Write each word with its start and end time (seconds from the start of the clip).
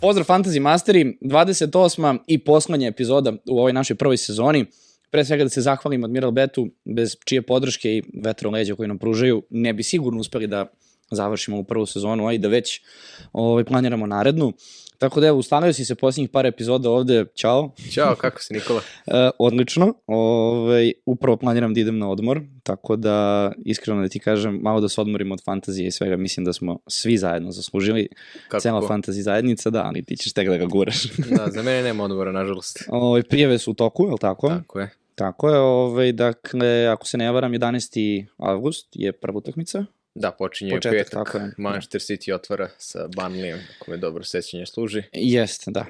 Pozdrav 0.00 0.26
Fantasy 0.26 0.60
Masteri, 0.60 1.18
28. 1.20 2.18
i 2.26 2.38
poslednja 2.38 2.88
epizoda 2.88 3.32
u 3.50 3.58
ovoj 3.58 3.72
našoj 3.72 3.96
prvoj 3.96 4.16
sezoni. 4.16 4.66
Pre 5.10 5.24
svega 5.24 5.44
da 5.44 5.50
se 5.50 5.60
zahvalim 5.60 6.04
Admiral 6.04 6.30
Betu, 6.30 6.68
bez 6.84 7.16
čije 7.24 7.42
podrške 7.42 7.90
i 7.96 8.02
vetro 8.24 8.50
leđa 8.50 8.74
koji 8.74 8.88
nam 8.88 8.98
pružaju, 8.98 9.42
ne 9.50 9.72
bi 9.72 9.82
sigurno 9.82 10.20
uspeli 10.20 10.46
da 10.46 10.66
završimo 11.10 11.58
u 11.58 11.64
prvu 11.64 11.86
sezonu, 11.86 12.26
a 12.26 12.32
i 12.32 12.38
da 12.38 12.48
već 12.48 12.80
ovaj, 13.32 13.64
planiramo 13.64 14.06
narednu. 14.06 14.52
Tako 15.00 15.20
da 15.20 15.26
evo, 15.26 15.38
ustanio 15.38 15.72
si 15.72 15.84
se 15.84 15.94
posljednjih 15.94 16.30
par 16.30 16.46
epizoda 16.46 16.90
ovde, 16.90 17.24
čao. 17.34 17.70
Ćao, 17.92 18.14
kako 18.14 18.42
si 18.42 18.54
Nikola? 18.54 18.80
E, 19.06 19.30
odlično, 19.38 19.94
ovaj, 20.06 20.92
upravo 21.06 21.36
planiram 21.36 21.74
da 21.74 21.80
idem 21.80 21.98
na 21.98 22.10
odmor, 22.10 22.40
tako 22.62 22.96
da 22.96 23.52
iskreno 23.64 24.02
da 24.02 24.08
ti 24.08 24.18
kažem, 24.18 24.58
malo 24.62 24.80
da 24.80 24.88
se 24.88 25.00
odmorim 25.00 25.32
od 25.32 25.44
fantazije 25.44 25.88
i 25.88 25.90
svega, 25.90 26.16
mislim 26.16 26.44
da 26.44 26.52
smo 26.52 26.78
svi 26.86 27.16
zajedno 27.16 27.50
zaslužili, 27.50 28.08
Kako 28.48 28.60
cela 28.60 28.88
fantazija 28.88 29.22
zajednica, 29.22 29.70
da, 29.70 29.82
ali 29.82 30.04
ti 30.04 30.16
ćeš 30.16 30.32
tek 30.32 30.48
da 30.48 30.56
ga 30.56 30.66
guraš. 30.66 31.02
Da, 31.36 31.50
za 31.50 31.62
mene 31.62 31.82
nema 31.82 32.04
odgovora, 32.04 32.32
nažalost. 32.32 32.84
Ovaj, 32.88 33.22
prijeve 33.22 33.58
su 33.58 33.70
u 33.70 33.74
toku, 33.74 34.04
je 34.04 34.10
li 34.10 34.18
tako? 34.20 34.48
Tako 34.48 34.80
je. 34.80 34.90
Tako 35.14 35.50
je, 35.50 35.58
ovaj, 35.58 36.12
dakle, 36.12 36.86
ako 36.86 37.06
se 37.06 37.18
ne 37.18 37.32
varam, 37.32 37.52
11. 37.52 38.26
avgust 38.38 38.88
je 38.92 39.12
prva 39.12 39.38
utakmica. 39.38 39.84
Da, 40.14 40.30
počinje 40.30 40.70
Početak, 40.70 40.98
petak. 40.98 41.26
tako 41.26 41.38
je. 41.38 41.52
Manchester 41.58 42.00
City 42.00 42.34
otvara 42.34 42.68
sa 42.78 43.08
Burnleyem, 43.08 43.58
ako 43.76 43.90
me 43.90 43.96
dobro 43.96 44.24
sećanje 44.24 44.66
služi. 44.66 45.02
Jeste, 45.12 45.70
da. 45.70 45.86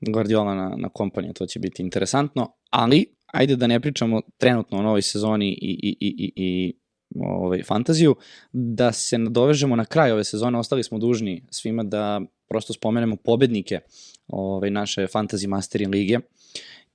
Guardiola 0.00 0.54
na, 0.54 0.76
na 0.76 0.88
kompaniju, 0.88 1.32
to 1.32 1.46
će 1.46 1.58
biti 1.58 1.82
interesantno, 1.82 2.52
ali 2.70 3.14
ajde 3.26 3.56
da 3.56 3.66
ne 3.66 3.80
pričamo 3.80 4.20
trenutno 4.38 4.78
o 4.78 4.82
novoj 4.82 5.02
sezoni 5.02 5.48
i, 5.48 5.56
i, 5.82 5.96
i, 6.00 6.14
i, 6.18 6.32
i 6.36 6.74
ovaj, 7.20 7.62
fantaziju, 7.62 8.16
da 8.52 8.92
se 8.92 9.18
nadovežemo 9.18 9.76
na 9.76 9.84
kraj 9.84 10.12
ove 10.12 10.24
sezone, 10.24 10.58
ostali 10.58 10.84
smo 10.84 10.98
dužni 10.98 11.44
svima 11.50 11.84
da 11.84 12.20
prosto 12.48 12.72
spomenemo 12.72 13.16
pobednike 13.16 13.80
ovaj, 14.26 14.70
naše 14.70 15.06
Fantasy 15.06 15.46
Masteri 15.46 15.86
lige 15.86 16.18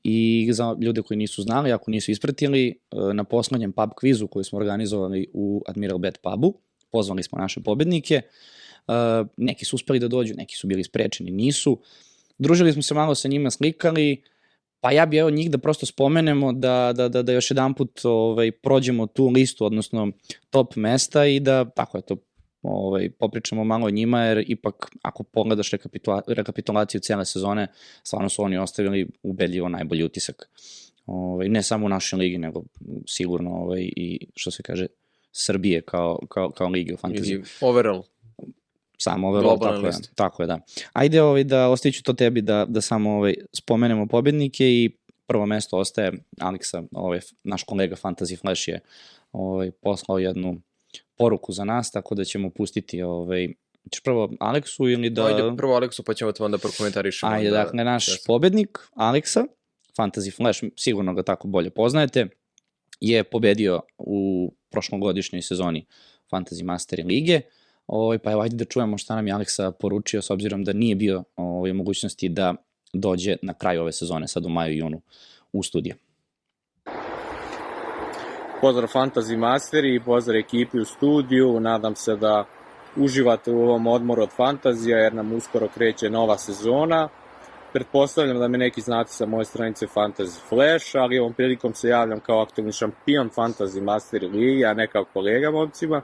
i 0.03 0.49
za 0.51 0.75
ljude 0.81 1.01
koji 1.01 1.17
nisu 1.17 1.41
znali, 1.41 1.71
ako 1.71 1.91
nisu 1.91 2.11
ispratili, 2.11 2.69
eh, 2.69 3.13
na 3.13 3.23
poslednjem 3.23 3.71
pub 3.71 3.89
kvizu 3.95 4.27
koji 4.27 4.43
smo 4.43 4.59
organizovali 4.59 5.27
u 5.33 5.63
Admiral 5.67 5.97
Bet 5.97 6.17
pubu, 6.21 6.53
pozvali 6.91 7.23
smo 7.23 7.37
naše 7.37 7.61
pobednike, 7.61 8.21
Uh, 8.87 9.27
neki 9.37 9.65
su 9.65 9.75
uspeli 9.75 9.99
da 9.99 10.07
dođu, 10.07 10.33
neki 10.37 10.55
su 10.55 10.67
bili 10.67 10.83
sprečeni, 10.83 11.31
nisu. 11.31 11.79
Družili 12.37 12.73
smo 12.73 12.81
se 12.81 12.93
malo 12.93 13.15
sa 13.15 13.27
njima, 13.27 13.51
slikali, 13.51 14.23
pa 14.79 14.91
ja 14.91 15.05
bi 15.05 15.17
evo 15.17 15.29
njih 15.29 15.51
da 15.51 15.57
prosto 15.57 15.85
spomenemo, 15.85 16.53
da, 16.53 16.93
da, 16.95 17.09
da, 17.09 17.21
da 17.21 17.31
još 17.31 17.51
jedan 17.51 17.73
put 17.73 18.01
ovaj, 18.03 18.51
prođemo 18.51 19.07
tu 19.07 19.27
listu, 19.27 19.65
odnosno 19.65 20.11
top 20.49 20.75
mesta 20.75 21.25
i 21.25 21.39
da, 21.39 21.65
tako 21.65 21.97
je 21.97 22.01
to, 22.01 22.15
ovaj, 22.61 23.09
popričamo 23.09 23.63
malo 23.63 23.87
o 23.87 23.89
njima, 23.89 24.23
jer 24.23 24.43
ipak 24.47 24.91
ako 25.01 25.23
pogledaš 25.23 25.71
rekapitula, 25.71 26.21
rekapitulaciju 26.27 27.01
cijele 27.01 27.25
sezone, 27.25 27.67
stvarno 28.03 28.29
su 28.29 28.43
oni 28.43 28.57
ostavili 28.57 29.07
ubedljivo 29.23 29.69
najbolji 29.69 30.03
utisak. 30.03 30.49
Ovaj, 31.05 31.49
ne 31.49 31.63
samo 31.63 31.85
u 31.85 31.89
našoj 31.89 32.19
ligi, 32.19 32.37
nego 32.37 32.63
sigurno 33.07 33.51
ovaj, 33.51 33.89
i 33.95 34.27
što 34.35 34.51
se 34.51 34.63
kaže, 34.63 34.87
Srbije 35.31 35.81
kao, 35.81 36.19
kao, 36.29 36.51
kao 36.51 36.67
ligi 36.67 36.93
u 36.93 36.97
fantaziji 36.97 37.41
overall. 37.61 38.03
samo 38.97 39.27
overall, 39.27 39.49
Globalna 39.49 39.75
tako 39.75 39.85
je, 39.85 39.87
lista. 39.87 40.13
tako 40.15 40.43
je, 40.43 40.47
da. 40.47 40.59
Ajde 40.93 41.21
ovaj, 41.21 41.43
da 41.43 41.69
ostaviću 41.69 42.03
to 42.03 42.13
tebi 42.13 42.41
da, 42.41 42.65
da 42.69 42.81
samo 42.81 43.11
ovaj, 43.15 43.33
spomenemo 43.53 44.07
pobednike 44.07 44.65
i 44.65 44.91
prvo 45.27 45.45
mesto 45.45 45.77
ostaje 45.77 46.11
Aleksa, 46.39 46.83
ovaj, 46.91 47.19
naš 47.43 47.63
kolega 47.63 47.95
Fantasy 47.95 48.39
Flash 48.41 48.67
je 48.67 48.79
ovaj, 49.31 49.71
poslao 49.71 50.19
jednu 50.19 50.61
poruku 51.21 51.51
za 51.51 51.63
nas, 51.65 51.91
tako 51.91 52.15
da 52.15 52.23
ćemo 52.23 52.49
pustiti 52.49 53.01
ovaj, 53.01 53.47
ćeš 53.91 54.03
prvo 54.03 54.33
Aleksu 54.39 54.89
ili 54.89 55.09
da... 55.09 55.25
Ajde 55.25 55.57
prvo 55.57 55.75
Aleksu, 55.75 56.03
pa 56.03 56.13
ćemo 56.13 56.31
to 56.31 56.45
onda 56.45 56.57
prokomentarišemo. 56.57 57.31
Ajde, 57.31 57.47
onda- 57.47 57.63
dakle, 57.63 57.83
naš 57.83 58.07
da- 58.07 58.17
pobednik, 58.27 58.77
Aleksa, 58.95 59.45
Fantasy 59.97 60.35
Flash, 60.35 60.63
sigurno 60.77 61.13
ga 61.13 61.23
tako 61.23 61.47
bolje 61.47 61.69
poznajete, 61.69 62.27
je 62.99 63.23
pobedio 63.23 63.81
u 63.97 64.51
prošlogodišnjoj 64.71 65.41
sezoni 65.41 65.85
Fantasy 66.31 66.63
Master 66.63 67.05
Lige. 67.05 67.41
Ovaj, 67.87 68.19
pa 68.19 68.31
evo, 68.31 68.41
ajde 68.41 68.55
da 68.55 68.65
čujemo 68.65 68.97
šta 68.97 69.15
nam 69.15 69.27
je 69.27 69.33
Aleksa 69.33 69.71
poručio, 69.71 70.21
s 70.21 70.29
obzirom 70.29 70.63
da 70.63 70.73
nije 70.73 70.95
bio 70.95 71.23
ovaj, 71.35 71.71
u 71.71 71.73
mogućnosti 71.73 72.29
da 72.29 72.55
dođe 72.93 73.35
na 73.41 73.53
kraju 73.53 73.81
ove 73.81 73.91
sezone, 73.91 74.27
sad 74.27 74.45
u 74.45 74.49
maju 74.49 74.73
i 74.73 74.77
junu, 74.77 75.01
u 75.53 75.63
studiju. 75.63 75.95
Pozdrav 78.61 78.89
Fantasy 78.93 79.37
Masteri 79.37 79.95
i 79.95 79.99
pozdrav 79.99 80.37
ekipi 80.37 80.79
u 80.79 80.85
studiju. 80.85 81.59
Nadam 81.59 81.95
se 81.95 82.15
da 82.15 82.45
uživate 82.95 83.51
u 83.51 83.61
ovom 83.63 83.87
odmoru 83.87 84.21
od 84.23 84.29
fantazija 84.29 84.97
jer 84.97 85.13
nam 85.13 85.33
uskoro 85.33 85.67
kreće 85.67 86.09
nova 86.09 86.37
sezona. 86.37 87.09
Pretpostavljam 87.73 88.39
da 88.39 88.47
me 88.47 88.57
neki 88.57 88.81
znate 88.81 89.11
sa 89.11 89.25
moje 89.25 89.45
stranice 89.45 89.87
Fantasy 89.95 90.39
Flash, 90.49 90.95
ali 90.95 91.19
ovom 91.19 91.33
prilikom 91.33 91.73
se 91.73 91.89
javljam 91.89 92.19
kao 92.19 92.41
aktivni 92.41 92.71
šampion 92.71 93.29
Fantasy 93.29 93.81
Masteri 93.81 94.27
Ligi, 94.27 94.65
a 94.65 94.73
ne 94.73 94.87
kao 94.87 95.05
kolega 95.13 95.51
momcima. 95.51 96.01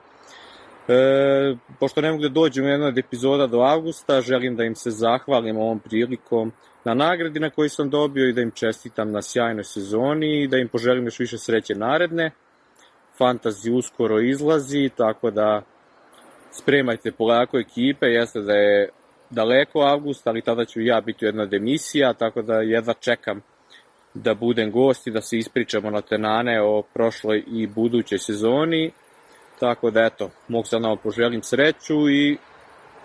E, 0.88 1.56
pošto 1.80 2.02
ne 2.02 2.12
mogu 2.12 2.24
da 2.24 2.30
dođem 2.30 2.66
u 2.66 2.68
jednoj 2.68 2.88
od 2.88 2.98
epizoda 2.98 3.48
do 3.48 3.60
avgusta, 3.60 4.22
želim 4.22 4.56
da 4.56 4.64
im 4.64 4.76
se 4.76 4.92
zahvalim 4.92 5.58
ovom 5.58 5.80
prilikom 5.80 6.52
na 6.84 6.94
nagradi 6.94 7.40
na 7.40 7.50
koju 7.50 7.70
sam 7.70 7.90
dobio 7.90 8.30
i 8.30 8.34
da 8.34 8.42
im 8.42 8.52
čestitam 8.52 9.12
na 9.12 9.22
sjajnoj 9.22 9.64
sezoni 9.64 10.44
i 10.44 10.48
da 10.48 10.58
im 10.58 10.68
poželim 10.68 11.06
još 11.06 11.20
više 11.20 11.38
sreće 11.38 11.76
naredne. 11.76 12.32
Fantasy 13.20 13.72
uskoro 13.72 14.20
izlazi, 14.20 14.90
tako 14.98 15.32
da 15.32 15.62
spremajte 16.52 17.12
polako 17.12 17.60
ekipe, 17.60 18.06
jeste 18.06 18.42
da 18.42 18.54
je 18.54 18.90
daleko 19.30 19.80
avgust, 19.80 20.28
ali 20.28 20.42
tada 20.42 20.66
ću 20.66 20.82
ja 20.82 21.02
biti 21.02 21.26
u 21.26 21.28
jednoj 21.28 21.44
od 21.44 21.54
emisija, 21.54 22.14
tako 22.14 22.42
da 22.42 22.54
jedva 22.54 22.94
čekam 22.94 23.42
da 24.14 24.34
budem 24.34 24.72
gost 24.72 25.08
i 25.08 25.12
da 25.12 25.22
se 25.22 25.38
ispričamo 25.38 25.90
na 25.90 26.02
tenane 26.02 26.62
o 26.62 26.84
prošloj 26.94 27.44
i 27.48 27.68
budućoj 27.68 28.20
sezoni. 28.20 28.92
Tako 29.60 29.92
da 29.92 30.06
eto, 30.06 30.30
mogu 30.48 30.66
sad 30.66 30.82
nama 30.82 30.96
poželim 30.96 31.44
sreću 31.44 32.10
i 32.10 32.38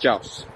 ćao 0.02 0.22
se. 0.22 0.46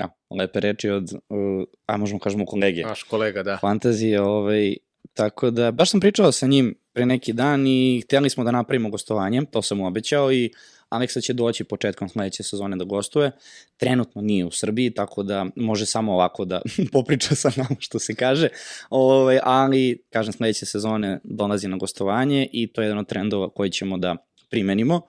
Ja, 0.00 0.08
lepe 0.38 0.60
reči 0.60 0.90
od, 0.90 1.12
uh, 1.12 1.64
a 1.86 1.96
možemo 1.96 2.20
kažemo 2.20 2.44
kolege. 2.46 2.82
Naš 2.82 3.02
kolega, 3.02 3.42
da. 3.42 3.58
fantazije, 3.60 4.22
ovaj, 4.22 4.76
tako 5.14 5.50
da, 5.50 5.70
baš 5.70 5.90
sam 5.90 6.00
pričao 6.00 6.32
sa 6.32 6.46
njim 6.46 6.74
pre 6.92 7.06
neki 7.06 7.32
dan 7.32 7.66
i 7.66 8.02
htjeli 8.04 8.30
smo 8.30 8.44
da 8.44 8.50
napravimo 8.50 8.90
gostovanje, 8.90 9.42
to 9.50 9.62
sam 9.62 9.78
mu 9.78 9.86
obećao 9.86 10.32
i 10.32 10.50
Aleksa 10.90 11.20
će 11.20 11.32
doći 11.32 11.64
početkom 11.64 12.08
sledeće 12.08 12.42
sezone 12.42 12.76
da 12.76 12.84
gostuje. 12.84 13.30
Trenutno 13.76 14.22
nije 14.22 14.44
u 14.44 14.50
Srbiji, 14.50 14.90
tako 14.90 15.22
da 15.22 15.46
može 15.56 15.86
samo 15.86 16.12
ovako 16.12 16.44
da 16.44 16.62
popriča 16.92 17.34
sa 17.34 17.50
nama, 17.56 17.76
što 17.78 17.98
se 17.98 18.14
kaže. 18.14 18.48
Ovaj, 18.90 19.38
ali, 19.42 20.02
kažem, 20.10 20.32
sledeće 20.32 20.66
sezone 20.66 21.20
dolazi 21.24 21.68
na 21.68 21.76
gostovanje 21.76 22.48
i 22.52 22.66
to 22.66 22.82
je 22.82 22.86
jedan 22.86 22.98
od 22.98 23.08
trendova 23.08 23.50
koji 23.50 23.70
ćemo 23.70 23.98
da 23.98 24.16
primenimo, 24.50 25.00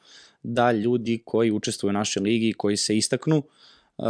da 0.43 0.71
ljudi 0.71 1.21
koji 1.25 1.51
učestvuju 1.51 1.89
u 1.89 1.93
našoj 1.93 2.23
ligi, 2.23 2.53
koji 2.53 2.77
se 2.77 2.97
istaknu, 2.97 3.37
uh, 3.97 4.05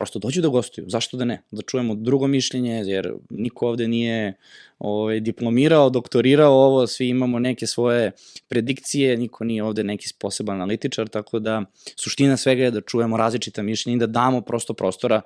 prosto 0.00 0.18
dođu 0.18 0.40
da 0.40 0.48
gostuju, 0.48 0.84
zašto 0.88 1.16
da 1.16 1.24
ne? 1.24 1.42
Da 1.50 1.62
čujemo 1.62 1.94
drugo 1.94 2.26
mišljenje, 2.26 2.82
jer 2.86 3.12
niko 3.30 3.68
ovde 3.68 3.88
nije 3.88 4.34
ovaj, 4.78 5.20
diplomirao, 5.20 5.90
doktorirao 5.90 6.52
ovo, 6.52 6.86
svi 6.86 7.08
imamo 7.08 7.38
neke 7.38 7.66
svoje 7.66 8.12
predikcije, 8.48 9.16
niko 9.16 9.44
nije 9.44 9.64
ovde 9.64 9.84
neki 9.84 10.08
poseban 10.18 10.56
analitičar, 10.56 11.08
tako 11.08 11.38
da 11.38 11.64
suština 11.96 12.36
svega 12.36 12.64
je 12.64 12.70
da 12.70 12.80
čujemo 12.80 13.16
različita 13.16 13.62
mišljenja 13.62 13.96
i 13.96 14.00
da 14.00 14.06
damo 14.06 14.40
prosto 14.40 14.74
prostora 14.74 15.20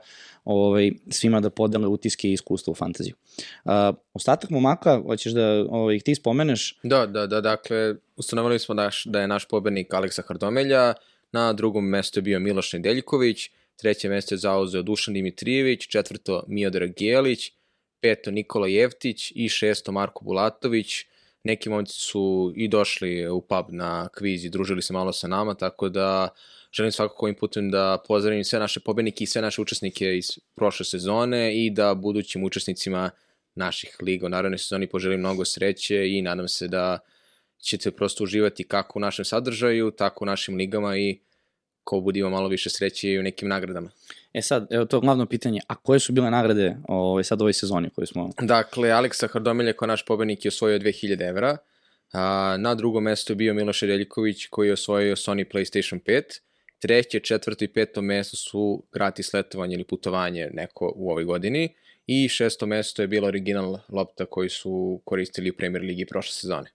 ovaj, 0.44 0.90
svima 1.10 1.40
da 1.40 1.50
podele 1.50 1.86
utiske 1.86 2.28
i 2.28 2.32
iskustva 2.32 2.70
u 2.70 2.74
fantaziju. 2.74 3.14
Uh, 3.64 3.72
ostatak 4.14 4.50
momaka, 4.50 5.00
hoćeš 5.06 5.32
da 5.32 5.66
ovaj, 5.70 6.00
ti 6.00 6.14
spomeneš? 6.14 6.78
Da, 6.82 7.06
da, 7.06 7.26
da, 7.26 7.40
dakle, 7.40 7.94
ustanovili 8.16 8.58
smo 8.58 8.74
da, 8.74 8.90
da 9.04 9.20
je 9.20 9.28
naš 9.28 9.48
pobednik 9.48 9.94
Aleksa 9.94 10.22
Hardomelja, 10.22 10.94
na 11.32 11.52
drugom 11.52 11.84
mestu 11.84 12.18
je 12.18 12.22
bio 12.22 12.40
Miloš 12.40 12.72
Nedeljković, 12.72 13.50
treće 13.76 14.08
mesto 14.08 14.34
je 14.34 14.38
zauzeo 14.38 14.82
Dušan 14.82 15.14
Dimitrijević, 15.14 15.86
četvrto 15.86 16.44
Miodor 16.48 16.86
Gelić, 16.98 17.52
peto 18.00 18.30
Nikola 18.30 18.68
Jevtić 18.68 19.32
i 19.34 19.48
šesto 19.48 19.92
Marko 19.92 20.24
Bulatović. 20.24 21.04
Neki 21.44 21.68
momci 21.68 22.00
su 22.00 22.52
i 22.56 22.68
došli 22.68 23.28
u 23.28 23.40
pub 23.40 23.66
na 23.68 24.08
kviz 24.08 24.44
i 24.44 24.50
družili 24.50 24.82
se 24.82 24.92
malo 24.92 25.12
sa 25.12 25.28
nama, 25.28 25.54
tako 25.54 25.88
da 25.88 26.28
želim 26.72 26.92
svakako 26.92 27.26
ovim 27.26 27.34
putem 27.34 27.70
da 27.70 28.02
pozdravim 28.08 28.44
sve 28.44 28.58
naše 28.58 28.80
pobednike 28.80 29.24
i 29.24 29.26
sve 29.26 29.42
naše 29.42 29.62
učesnike 29.62 30.16
iz 30.16 30.38
prošle 30.54 30.86
sezone 30.86 31.64
i 31.64 31.70
da 31.70 31.94
budućim 31.94 32.44
učesnicima 32.44 33.10
naših 33.54 33.96
liga 34.02 34.26
u 34.26 34.28
narednoj 34.28 34.58
sezoni 34.58 34.86
poželim 34.86 35.20
mnogo 35.20 35.44
sreće 35.44 36.08
i 36.10 36.22
nadam 36.22 36.48
se 36.48 36.68
da 36.68 36.98
ćete 37.58 37.90
prosto 37.90 38.24
uživati 38.24 38.64
kako 38.64 38.98
u 38.98 39.00
našem 39.00 39.24
sadržaju, 39.24 39.90
tako 39.90 40.24
u 40.24 40.26
našim 40.26 40.56
ligama 40.56 40.98
i 40.98 41.18
ko 41.84 42.00
bude 42.00 42.18
imao 42.18 42.30
malo 42.30 42.48
više 42.48 42.70
sreće 42.70 43.08
i 43.10 43.18
u 43.18 43.22
nekim 43.22 43.48
nagradama. 43.48 43.90
E 44.32 44.42
sad, 44.42 44.66
evo 44.70 44.84
to 44.84 45.00
glavno 45.00 45.26
pitanje, 45.26 45.60
a 45.68 45.74
koje 45.74 46.00
su 46.00 46.12
bile 46.12 46.30
nagrade 46.30 46.76
ovaj, 46.88 47.24
sad 47.24 47.40
u 47.40 47.44
ovoj 47.44 47.52
sezoni 47.52 47.90
koju 47.90 48.06
smo... 48.06 48.30
Dakle, 48.40 48.90
Aleksa 48.90 49.28
Hardomelja 49.28 49.72
kao 49.72 49.86
naš 49.86 50.04
pobednik 50.04 50.44
je 50.44 50.48
osvojio 50.48 50.78
2000 50.78 51.28
evra, 51.28 51.56
a, 52.12 52.56
na 52.58 52.74
drugom 52.74 53.04
mestu 53.04 53.32
je 53.32 53.36
bio 53.36 53.54
Miloš 53.54 53.80
Reljiković 53.80 54.46
koji 54.46 54.66
je 54.66 54.72
osvojio 54.72 55.16
Sony 55.16 55.44
PlayStation 55.52 56.00
5, 56.00 56.40
treće, 56.78 57.20
četvrto 57.20 57.64
i 57.64 57.68
peto 57.68 58.02
mesto 58.02 58.36
su 58.36 58.82
gratis 58.92 59.32
letovanje 59.32 59.74
ili 59.74 59.84
putovanje 59.84 60.50
neko 60.52 60.92
u 60.96 61.10
ovoj 61.10 61.24
godini 61.24 61.74
i 62.06 62.28
šesto 62.28 62.66
mesto 62.66 63.02
je 63.02 63.08
bila 63.08 63.28
original 63.28 63.78
lopta 63.88 64.26
koji 64.26 64.48
su 64.48 65.00
koristili 65.04 65.50
u 65.50 65.56
Premier 65.56 65.82
Ligi 65.82 66.06
prošle 66.06 66.32
sezone. 66.32 66.70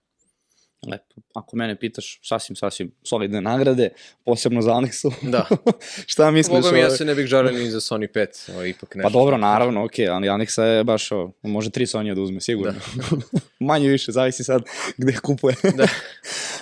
Lepo. 0.86 1.14
Ako 1.34 1.56
mene 1.56 1.76
pitaš, 1.76 2.20
sasvim, 2.22 2.56
sasvim 2.56 2.92
solidne 3.02 3.40
nagrade, 3.40 3.88
posebno 4.24 4.62
za 4.62 4.70
Anexu. 4.70 5.12
Da. 5.22 5.46
Šta 6.12 6.30
misliš? 6.30 6.62
Mogu 6.62 6.72
mi, 6.72 6.80
ja 6.80 6.90
se 6.90 7.04
ne 7.04 7.14
bih 7.14 7.26
žalio 7.26 7.52
ni 7.52 7.70
za 7.70 7.80
Sony 7.80 8.08
5, 8.12 8.52
ovo 8.52 8.64
ipak 8.64 8.94
nešto. 8.94 9.08
Pa 9.08 9.12
dobro, 9.12 9.36
naravno, 9.36 9.84
okej, 9.84 10.08
ali 10.08 10.28
Anexa 10.28 10.62
je 10.62 10.84
baš, 10.84 11.12
o, 11.12 11.32
može 11.42 11.70
tri 11.70 11.86
Sony 11.86 12.14
da 12.14 12.20
uzme, 12.20 12.40
sigurno. 12.40 12.80
Manje 13.60 13.88
više, 13.88 14.12
zavisi 14.12 14.44
sad 14.44 14.62
gde 14.96 15.16
kupuje. 15.22 15.54
Da. 15.76 15.86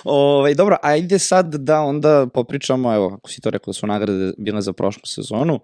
Ovaj 0.03 0.55
dobro, 0.55 0.77
ajde 0.81 1.19
sad 1.19 1.55
da 1.55 1.81
onda 1.81 2.27
popričamo, 2.33 2.95
evo, 2.95 3.13
ako 3.17 3.29
si 3.29 3.41
to 3.41 3.49
rekao 3.49 3.71
da 3.71 3.73
su 3.73 3.87
nagrade 3.87 4.33
bile 4.37 4.61
za 4.61 4.73
prošlu 4.73 5.01
sezonu, 5.05 5.59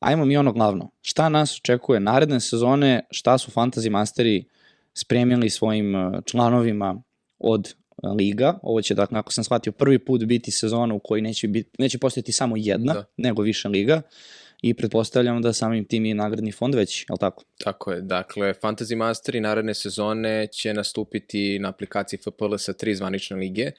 ajmo 0.00 0.24
mi 0.24 0.36
ono 0.36 0.52
glavno. 0.52 0.90
Šta 1.02 1.28
nas 1.28 1.56
očekuje 1.56 2.00
naredne 2.00 2.40
sezone, 2.40 3.06
šta 3.10 3.38
su 3.38 3.50
Fantasy 3.50 3.90
Masteri 3.90 4.44
spremili 4.94 5.50
svojim 5.50 5.96
eh, 5.96 6.20
članovima 6.24 7.02
od 7.38 7.74
liga. 8.02 8.58
Ovo 8.62 8.82
će, 8.82 8.94
dakle, 8.94 9.18
ako 9.18 9.32
sam 9.32 9.44
shvatio, 9.44 9.72
prvi 9.72 9.98
put 9.98 10.24
biti 10.24 10.50
sezona 10.50 10.94
u 10.94 10.98
kojoj 10.98 11.22
neće, 11.22 11.48
biti, 11.48 11.70
neće 11.78 11.98
postojati 11.98 12.32
samo 12.32 12.54
jedna, 12.58 12.92
Da. 12.92 13.04
nego 13.16 13.42
više 13.42 13.68
liga. 13.68 14.02
I 14.62 14.74
pretpostavljam 14.74 15.42
da 15.42 15.52
samim 15.52 15.84
tim 15.84 16.04
i 16.06 16.14
nagradni 16.14 16.52
fond 16.52 16.74
već, 16.74 17.02
je 17.02 17.06
li 17.12 17.18
tako? 17.18 17.44
Tako 17.58 17.92
je, 17.92 18.00
dakle, 18.00 18.54
Fantasy 18.62 18.96
Masteri 18.96 19.40
naredne 19.40 19.74
sezone 19.74 20.46
će 20.46 20.74
nastupiti 20.74 21.58
na 21.58 21.68
aplikaciji 21.68 22.18
FPL 22.18 22.56
sa 22.58 22.72
tri 22.72 22.94
zvanične 22.94 23.36
lige. 23.36 23.70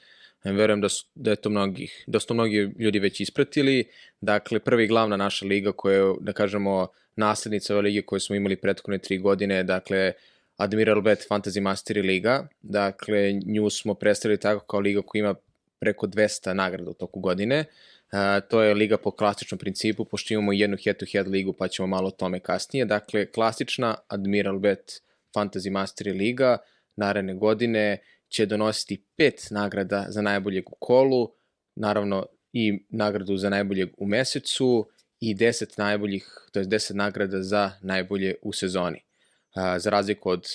E, 0.44 0.52
Verujem 0.52 0.82
da, 0.82 0.90
su, 0.90 1.06
da, 1.16 1.30
je 1.30 1.36
to 1.36 1.50
mnogih, 1.50 2.04
da 2.08 2.20
su 2.20 2.28
to 2.28 2.34
mnogi 2.34 2.74
ljudi 2.80 3.00
već 3.00 3.20
ispratili. 3.20 3.88
Dakle, 4.22 4.60
prvi 4.60 4.84
i 4.84 4.88
glavna 4.88 5.18
naša 5.18 5.46
liga 5.46 5.72
koja 5.72 5.98
je, 5.98 6.14
da 6.22 6.34
kažemo, 6.34 6.88
naslednica 7.16 7.74
ove 7.74 7.82
lige 7.82 8.02
koje 8.02 8.20
smo 8.20 8.36
imali 8.36 8.56
prethodne 8.56 8.98
tri 8.98 9.18
godine, 9.18 9.64
dakle, 9.64 10.14
Admiral 10.58 11.02
Bet 11.02 11.26
Fantasy 11.30 11.62
Masteri 11.62 12.02
Liga. 12.02 12.48
Dakle, 12.62 13.34
nju 13.46 13.70
smo 13.70 13.94
predstavili 13.94 14.40
tako 14.40 14.66
kao 14.66 14.80
liga 14.80 15.02
koja 15.02 15.20
ima 15.20 15.36
preko 15.80 16.08
200 16.08 16.54
nagrada 16.54 16.90
u 16.90 16.94
toku 16.94 17.20
godine. 17.20 17.66
Uh, 18.12 18.48
to 18.50 18.62
je 18.62 18.74
liga 18.74 18.98
po 18.98 19.12
klasičnom 19.12 19.60
principu, 19.60 20.06
pošto 20.06 20.34
imamo 20.34 20.54
jednu 20.54 20.78
head-to-head 20.78 21.28
ligu, 21.28 21.54
pa 21.54 21.68
ćemo 21.68 21.88
malo 21.88 22.08
o 22.08 22.12
tome 22.12 22.40
kasnije. 22.40 22.86
Dakle, 22.86 23.32
klasična 23.32 23.96
Admiral 24.08 24.60
Bet 24.60 25.02
Fantasy 25.36 25.72
Mastery 25.72 26.18
Liga 26.18 26.58
naredne 26.96 27.34
godine 27.34 27.98
će 28.30 28.46
donositi 28.46 29.04
pet 29.16 29.48
nagrada 29.52 30.06
za 30.10 30.22
najboljeg 30.22 30.70
u 30.72 30.76
kolu, 30.80 31.32
naravno 31.76 32.26
i 32.54 32.86
nagradu 32.90 33.38
za 33.38 33.50
najboljeg 33.50 33.90
u 33.98 34.06
mesecu 34.06 34.88
i 35.20 35.36
10 35.36 35.80
najboljih, 35.80 36.50
to 36.52 36.60
je 36.60 36.66
10 36.66 36.94
nagrada 36.94 37.42
za 37.42 37.72
najbolje 37.82 38.36
u 38.42 38.54
sezoni. 38.54 39.07
Za 39.78 39.90
razliku 39.90 40.30
od 40.30 40.48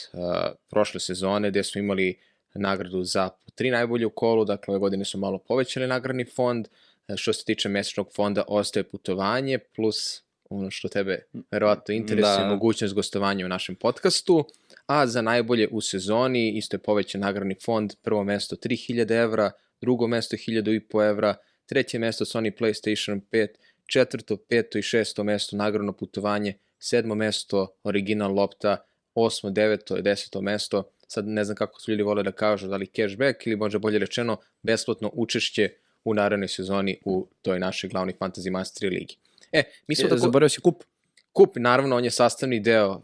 prošle 0.70 1.00
sezone 1.00 1.50
gde 1.50 1.64
smo 1.64 1.78
imali 1.78 2.18
nagradu 2.54 3.04
za 3.04 3.30
tri 3.54 3.70
najbolje 3.70 4.06
u 4.06 4.10
kolu, 4.10 4.44
dakle 4.44 4.72
ove 4.72 4.78
godine 4.78 5.04
su 5.04 5.18
malo 5.18 5.38
povećali 5.38 5.86
nagradni 5.86 6.24
fond, 6.24 6.68
što 7.16 7.32
se 7.32 7.44
tiče 7.44 7.68
mesečnog 7.68 8.12
fonda 8.14 8.44
ostaje 8.48 8.84
putovanje 8.84 9.58
plus 9.58 10.22
ono 10.50 10.70
što 10.70 10.88
tebe 10.88 11.24
verovatno 11.50 11.94
interesuje, 11.94 12.38
da. 12.38 12.48
mogućnost 12.48 12.94
gostovanja 12.94 13.46
u 13.46 13.48
našem 13.48 13.74
podcastu, 13.76 14.44
a 14.86 15.06
za 15.06 15.22
najbolje 15.22 15.68
u 15.70 15.80
sezoni 15.80 16.50
isto 16.50 16.76
je 16.76 16.80
povećan 16.82 17.20
nagradni 17.20 17.54
fond, 17.64 17.94
prvo 18.02 18.24
mesto 18.24 18.56
3000 18.56 19.22
evra, 19.22 19.50
drugo 19.80 20.06
mesto 20.06 20.36
1500 20.36 21.08
evra, 21.08 21.34
treće 21.66 21.98
mesto 21.98 22.24
Sony 22.24 22.58
PlayStation 22.58 23.20
5, 23.32 23.48
četvrto, 23.86 24.36
peto 24.36 24.78
i 24.78 24.82
šesto 24.82 25.24
mesto 25.24 25.56
nagradno 25.56 25.92
putovanje, 25.92 26.54
sedmo 26.78 27.14
mesto 27.14 27.68
original 27.84 28.34
lopta, 28.34 28.76
osmo, 29.14 29.50
deveto 29.50 30.00
deseto 30.00 30.40
mesto, 30.40 30.90
sad 31.06 31.26
ne 31.26 31.44
znam 31.44 31.56
kako 31.56 31.80
su 31.80 31.90
ljudi 31.90 32.02
vole 32.02 32.22
da 32.22 32.32
kažu, 32.32 32.68
da 32.68 32.76
li 32.76 32.86
cashback 32.86 33.46
ili 33.46 33.56
možda 33.56 33.78
bolje 33.78 33.98
rečeno 33.98 34.36
besplatno 34.62 35.10
učešće 35.12 35.70
u 36.04 36.14
narednoj 36.14 36.48
sezoni 36.48 36.98
u 37.04 37.28
toj 37.42 37.58
našoj 37.58 37.90
glavnoj 37.90 38.14
Fantasy 38.20 38.50
Mastery 38.50 38.90
ligi. 38.90 39.16
E, 39.52 39.62
mi 39.86 39.94
smo 39.94 40.06
E, 40.06 40.08
tako... 40.08 40.20
Zaboravio 40.20 40.48
si 40.48 40.60
kup. 40.60 40.84
Kup, 41.32 41.56
naravno, 41.56 41.96
on 41.96 42.04
je 42.04 42.10
sastavni 42.10 42.60
deo 42.60 42.90
uh, 42.90 43.02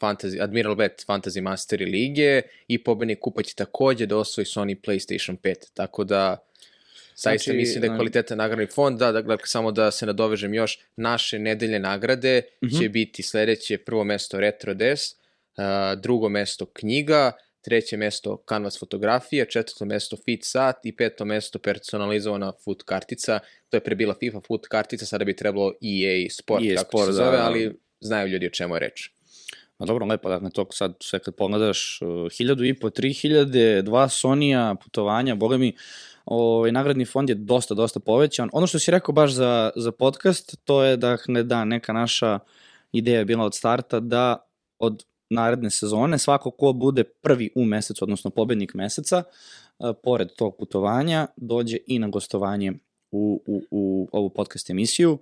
Fantasy, 0.00 0.42
Admiral 0.42 0.74
Bet 0.74 1.04
Fantasy 1.08 1.42
Mastery 1.42 1.90
lige 1.90 2.42
i 2.68 2.84
pobednik 2.84 3.18
kupa 3.20 3.42
će 3.42 3.54
takođe 3.54 4.06
da 4.06 4.16
osvoji 4.16 4.44
Sony 4.44 4.76
PlayStation 4.80 5.36
5, 5.36 5.54
tako 5.74 6.04
da 6.04 6.36
Zaista 7.14 7.44
Znači, 7.44 7.56
mislim 7.56 7.80
da 7.80 7.86
je 7.86 7.96
kvalitetan 7.96 8.38
nagradni 8.38 8.66
fond, 8.66 8.98
da, 8.98 9.12
da, 9.12 9.22
dakle, 9.22 9.46
samo 9.46 9.72
da 9.72 9.90
se 9.90 10.06
nadovežem 10.06 10.54
još, 10.54 10.78
naše 10.96 11.38
nedeljne 11.38 11.78
nagrade 11.78 12.42
Mhm. 12.64 12.78
će 12.78 12.88
biti 12.88 13.22
sledeće, 13.22 13.78
prvo 13.78 14.04
mesto 14.04 14.40
Retro 14.40 14.74
Des, 14.74 15.12
uh, 15.12 15.19
drugo 15.96 16.28
mesto 16.28 16.66
knjiga, 16.66 17.32
treće 17.60 17.96
mesto 17.96 18.42
Canvas 18.48 18.78
fotografija, 18.80 19.44
četvrto 19.44 19.84
mesto 19.84 20.16
Fit 20.24 20.40
sat 20.44 20.76
i 20.84 20.96
peto 20.96 21.24
mesto 21.24 21.58
personalizovana 21.58 22.52
foot 22.64 22.82
kartica. 22.82 23.38
To 23.68 23.76
je 23.76 23.80
prebila 23.80 24.14
FIFA 24.20 24.40
foot 24.46 24.66
kartica, 24.66 25.06
sada 25.06 25.24
bi 25.24 25.36
trebalo 25.36 25.72
EA 25.82 26.30
Sport, 26.30 26.64
EA 26.64 26.76
kako 26.76 26.88
Sport, 26.88 27.04
se 27.04 27.12
da, 27.12 27.24
zove, 27.24 27.36
da. 27.36 27.44
ali 27.44 27.78
znaju 28.00 28.28
ljudi 28.28 28.46
o 28.46 28.50
čemu 28.50 28.76
je 28.76 28.80
reč. 28.80 29.10
Ma 29.78 29.86
dobro, 29.86 30.06
lepo, 30.06 30.28
dakle, 30.28 30.50
to 30.50 30.66
sad 30.70 30.94
sve 31.00 31.18
kad 31.18 31.34
pogledaš, 31.34 32.00
uh, 32.02 32.32
hiljadu 32.38 32.64
i 32.64 32.74
po, 32.74 32.90
tri 32.90 33.12
hiljade, 33.12 33.82
dva 33.82 34.08
Sonija, 34.08 34.74
putovanja, 34.84 35.34
boga 35.34 35.56
mi, 35.56 35.76
ovaj, 36.24 36.72
nagradni 36.72 37.04
fond 37.04 37.28
je 37.28 37.34
dosta, 37.34 37.74
dosta 37.74 38.00
povećan. 38.00 38.50
Ono 38.52 38.66
što 38.66 38.78
si 38.78 38.90
rekao 38.90 39.12
baš 39.12 39.32
za, 39.32 39.70
za 39.76 39.92
podcast, 39.92 40.56
to 40.64 40.84
je 40.84 40.96
dakle, 40.96 41.42
da 41.42 41.64
neka 41.64 41.92
naša 41.92 42.38
ideja 42.92 43.18
je 43.18 43.24
bila 43.24 43.44
od 43.44 43.54
starta 43.54 44.00
da 44.00 44.46
od 44.78 45.04
naredne 45.30 45.70
sezone. 45.70 46.18
Svako 46.18 46.50
ko 46.50 46.72
bude 46.72 47.04
prvi 47.04 47.50
u 47.56 47.64
mesecu, 47.64 48.04
odnosno 48.04 48.30
pobednik 48.30 48.74
meseca, 48.74 49.22
uh, 49.78 49.90
pored 50.02 50.28
tog 50.36 50.56
putovanja, 50.58 51.26
dođe 51.36 51.76
i 51.86 51.98
na 51.98 52.08
gostovanje 52.08 52.72
u, 53.10 53.42
u, 53.46 53.62
u 53.70 54.08
ovu 54.12 54.30
podcast 54.30 54.70
emisiju 54.70 55.18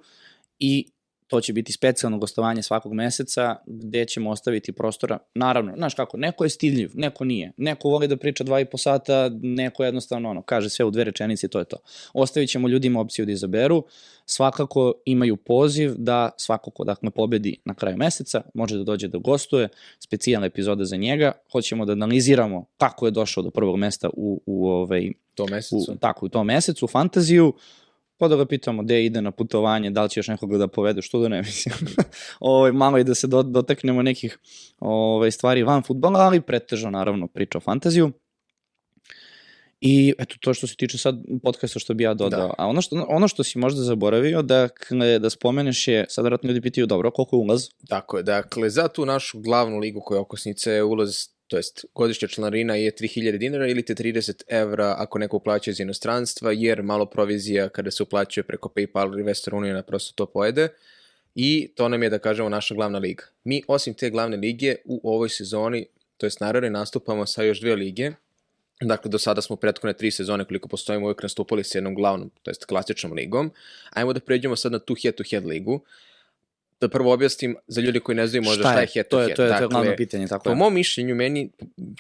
i 0.59 0.91
to 1.29 1.41
će 1.41 1.53
biti 1.53 1.73
specijalno 1.73 2.19
gostovanje 2.19 2.63
svakog 2.63 2.93
meseca 2.93 3.57
gde 3.67 4.05
ćemo 4.05 4.31
ostaviti 4.31 4.73
prostora. 4.73 5.19
Naravno, 5.35 5.73
znaš 5.77 5.95
kako, 5.95 6.17
neko 6.17 6.45
je 6.45 6.51
stidljiv, 6.51 6.91
neko 6.95 7.25
nije. 7.25 7.53
Neko 7.57 7.89
voli 7.89 8.09
da 8.09 8.17
priča 8.17 8.45
dva 8.45 8.61
i 8.61 8.65
po 8.65 8.79
sata, 8.79 9.31
neko 9.43 9.85
jednostavno 9.85 10.31
ono, 10.31 10.43
kaže 10.43 10.69
sve 10.69 10.85
u 10.85 10.91
dve 10.91 11.05
rečenice 11.05 11.47
i 11.47 11.51
to 11.51 11.59
je 11.59 11.65
to. 11.65 11.77
Ostavit 12.13 12.51
ćemo 12.51 12.69
ljudima 12.69 13.01
opciju 13.01 13.27
da 13.27 13.33
izaberu. 13.33 13.85
Svakako 14.27 14.93
imaju 15.05 15.37
poziv 15.37 15.95
da 15.97 16.31
svako 16.37 16.71
ko 16.71 16.85
dakle 16.85 17.11
pobedi 17.11 17.57
na 17.65 17.75
kraju 17.75 17.97
meseca 17.97 18.43
može 18.55 18.77
da 18.77 18.85
dođe 18.85 19.09
da 19.09 19.19
gostuje, 19.19 19.69
specijalna 20.01 20.47
epizoda 20.47 20.85
za 20.85 20.97
njega. 20.97 21.33
Hoćemo 21.53 21.85
da 21.85 21.93
analiziramo 21.93 22.65
kako 22.79 23.07
je 23.07 23.11
došao 23.11 23.43
do 23.43 23.51
prvog 23.51 23.77
mesta 23.77 24.11
u, 24.13 24.43
u 24.47 24.69
ovaj, 24.69 25.13
To 25.35 25.45
u, 25.45 25.49
mesecu. 25.51 25.97
tako, 26.01 26.27
u 26.27 26.29
tom 26.29 26.47
mesecu, 26.47 26.85
u 26.85 26.89
fantaziju, 26.89 27.53
pa 28.19 28.29
da 28.29 28.37
ga 28.37 28.47
pitamo 28.47 28.83
gde 28.83 29.05
ide 29.05 29.23
na 29.23 29.31
putovanje, 29.31 29.91
da 29.91 30.03
li 30.03 30.11
će 30.11 30.21
još 30.21 30.29
nekoga 30.29 30.59
da 30.59 30.69
povede, 30.69 31.03
što 31.03 31.21
da 31.21 31.29
ne 31.29 31.43
mislim. 31.49 31.75
ovaj, 32.41 32.73
malo 32.73 32.99
i 32.99 33.05
da 33.05 33.15
se 33.15 33.27
do, 33.27 33.43
dotaknemo 33.43 34.03
nekih 34.03 34.39
ovaj, 34.79 35.31
stvari 35.31 35.63
van 35.63 35.83
futbola, 35.83 36.21
ali 36.21 36.41
pretežno 36.41 36.91
naravno 36.91 37.27
priča 37.27 37.59
o 37.59 37.61
fantaziju. 37.61 38.13
I 39.81 40.15
eto 40.19 40.37
to 40.41 40.55
što 40.55 40.67
se 40.67 40.77
tiče 40.77 40.99
sad 40.99 41.15
podcasta 41.43 41.79
što 41.79 41.95
bi 41.95 42.05
ja 42.05 42.15
dodao. 42.15 42.47
Da. 42.47 42.55
A 42.59 42.67
ono 42.67 42.83
što, 42.83 43.07
ono 43.09 43.29
što 43.29 43.45
si 43.45 43.59
možda 43.59 43.83
zaboravio, 43.83 44.43
dakle, 44.43 45.19
da 45.19 45.31
spomeneš 45.31 45.89
je, 45.89 46.07
sad 46.09 46.25
vratno 46.25 46.49
ljudi 46.49 46.61
pitaju, 46.61 46.87
dobro, 46.87 47.11
koliko 47.11 47.37
je 47.37 47.41
ulaz? 47.41 47.69
Tako 47.89 48.17
je, 48.17 48.23
dakle, 48.23 48.71
za 48.71 48.89
tu 48.89 49.07
našu 49.07 49.41
glavnu 49.41 49.79
ligu 49.79 50.01
koja 50.01 50.17
je 50.17 50.21
okosnica 50.21 50.73
je 50.73 50.85
ulaz, 50.85 51.17
to 51.49 51.57
jest 51.57 51.85
godišnja 51.95 52.29
članarina 52.29 52.77
je 52.77 52.93
3000 52.93 53.39
dinara 53.39 53.67
ili 53.67 53.83
te 53.83 53.95
30 53.95 54.43
evra 54.49 54.95
ako 54.99 55.19
neko 55.19 55.37
uplaća 55.37 55.71
iz 55.71 55.81
inostranstva, 55.81 56.53
jer 56.53 56.83
malo 56.83 57.07
provizija 57.07 57.69
kada 57.69 57.91
se 57.91 58.03
uplaćuje 58.03 58.45
preko 58.45 58.69
PayPal 58.69 59.13
ili 59.13 59.23
Western 59.23 59.57
Uniona 59.57 59.83
prosto 59.83 60.13
to 60.15 60.27
pojede. 60.27 60.69
I 61.35 61.69
to 61.75 61.89
nam 61.89 62.03
je, 62.03 62.11
da 62.11 62.19
kažemo, 62.19 62.49
naša 62.49 62.75
glavna 62.75 62.99
liga. 62.99 63.25
Mi, 63.45 63.63
osim 63.69 63.95
te 63.95 64.11
glavne 64.11 64.37
lige, 64.37 64.77
u 64.85 65.01
ovoj 65.15 65.29
sezoni, 65.29 65.87
to 66.17 66.27
jest 66.27 66.41
naravno, 66.41 66.71
nastupamo 66.71 67.27
sa 67.27 67.43
još 67.43 67.61
dve 67.61 67.77
lige. 67.77 68.13
Dakle, 68.81 69.11
do 69.11 69.19
sada 69.19 69.43
smo 69.43 69.57
prethodne 69.57 69.93
tri 69.93 70.11
sezone 70.11 70.45
koliko 70.45 70.69
postojimo 70.69 71.07
uvijek 71.07 71.23
nastupali 71.23 71.65
sa 71.65 71.79
jednom 71.79 71.95
glavnom, 71.95 72.31
to 72.43 72.51
jest 72.51 72.65
klasičnom 72.65 73.13
ligom. 73.13 73.51
Ajmo 73.91 74.13
da 74.13 74.21
pređemo 74.21 74.57
sad 74.57 74.73
na 74.73 74.79
tu 74.79 74.95
head-to-head 74.95 75.47
ligu. 75.47 75.81
Da 76.81 76.89
prvo 76.89 77.13
objasnim 77.13 77.57
za 77.67 77.81
ljudi 77.81 78.01
koji 78.01 78.17
ne 78.17 78.27
znaju 78.27 78.43
možda 78.43 78.63
šta, 78.63 78.81
je 78.81 78.87
head 78.87 79.09
to 79.09 79.17
to 79.17 79.19
head. 79.19 79.29
je, 79.29 79.35
to 79.35 79.43
je, 79.43 79.59
to 79.59 79.63
je 79.65 79.69
glavno 79.69 79.97
pitanje, 79.97 80.27
tako 80.27 80.45
Po 80.45 80.51
je. 80.51 80.57
mom 80.57 80.75
mišljenju, 80.75 81.15
meni 81.15 81.51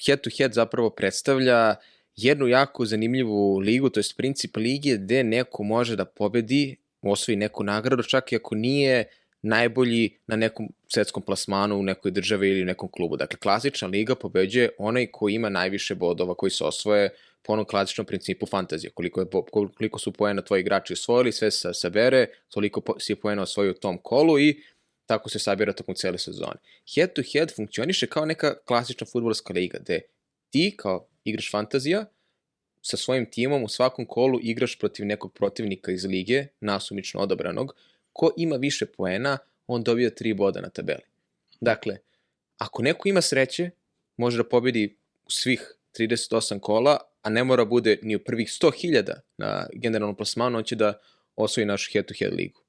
head 0.06 0.20
to 0.20 0.30
head 0.38 0.52
zapravo 0.52 0.90
predstavlja 0.90 1.74
jednu 2.16 2.46
jako 2.46 2.86
zanimljivu 2.86 3.58
ligu, 3.58 3.90
to 3.90 4.00
jest 4.00 4.16
princip 4.16 4.56
lige 4.56 4.96
gde 4.96 5.24
neko 5.24 5.62
može 5.62 5.96
da 5.96 6.04
pobedi, 6.04 6.76
osvoji 7.02 7.36
neku 7.36 7.64
nagradu, 7.64 8.02
čak 8.02 8.32
i 8.32 8.36
ako 8.36 8.54
nije 8.54 9.04
najbolji 9.42 10.18
na 10.26 10.36
nekom 10.36 10.68
svetskom 10.88 11.22
plasmanu 11.22 11.78
u 11.78 11.82
nekoj 11.82 12.10
državi 12.10 12.48
ili 12.50 12.64
nekom 12.64 12.88
klubu. 12.92 13.16
Dakle, 13.16 13.38
klasična 13.38 13.88
liga 13.88 14.14
pobeđuje 14.14 14.70
onaj 14.78 15.06
koji 15.06 15.34
ima 15.34 15.48
najviše 15.48 15.94
bodova 15.94 16.34
koji 16.34 16.50
se 16.50 16.64
osvoje 16.64 17.10
po 17.42 17.52
onom 17.52 17.64
klasičnom 17.64 18.06
principu 18.06 18.46
fantazije. 18.46 18.90
Koliko, 18.90 19.20
je, 19.20 19.26
koliko 19.52 19.98
su 19.98 20.12
poena 20.12 20.42
tvoji 20.42 20.60
igrači 20.60 20.92
osvojili, 20.92 21.32
sve 21.32 21.50
se 21.50 21.74
sabere, 21.74 22.26
toliko 22.48 22.82
si 22.98 23.14
poena 23.14 23.42
osvojio 23.42 23.70
u 23.70 23.80
tom 23.80 23.98
kolu 23.98 24.38
i 24.38 24.62
tako 25.06 25.28
se 25.28 25.38
sabira 25.38 25.72
tokom 25.72 25.94
cele 25.94 26.18
sezone. 26.18 26.60
Head 26.94 27.12
to 27.12 27.22
head 27.32 27.54
funkcioniše 27.56 28.06
kao 28.06 28.24
neka 28.24 28.54
klasična 28.64 29.06
futbolska 29.06 29.52
liga, 29.52 29.78
gde 29.80 30.00
ti 30.50 30.74
kao 30.76 31.06
igraš 31.24 31.50
fantazija, 31.50 32.04
sa 32.82 32.96
svojim 32.96 33.26
timom 33.30 33.64
u 33.64 33.68
svakom 33.68 34.06
kolu 34.06 34.40
igraš 34.42 34.78
protiv 34.78 35.06
nekog 35.06 35.32
protivnika 35.32 35.92
iz 35.92 36.04
lige, 36.04 36.46
nasumično 36.60 37.20
odabranog, 37.20 37.74
ko 38.12 38.30
ima 38.36 38.56
više 38.56 38.86
poena, 38.86 39.38
on 39.68 39.82
dobija 39.82 40.10
3 40.10 40.36
boda 40.36 40.60
na 40.60 40.68
tabeli. 40.68 41.02
Dakle, 41.60 41.96
ako 42.58 42.82
neko 42.82 43.08
ima 43.08 43.20
sreće, 43.20 43.70
može 44.16 44.36
da 44.36 44.48
pobedi 44.48 44.96
u 45.26 45.30
svih 45.30 45.74
38 45.98 46.60
kola, 46.60 46.98
a 47.22 47.30
ne 47.30 47.44
mora 47.44 47.64
bude 47.64 47.98
ni 48.02 48.16
u 48.16 48.24
prvih 48.24 48.48
100.000 48.48 49.12
na 49.36 49.66
generalnom 49.72 50.16
plasmanu, 50.16 50.58
on 50.58 50.64
će 50.64 50.76
da 50.76 50.98
osvoji 51.36 51.66
našu 51.66 51.90
head-to-head 51.92 52.34
ligu. 52.34 52.60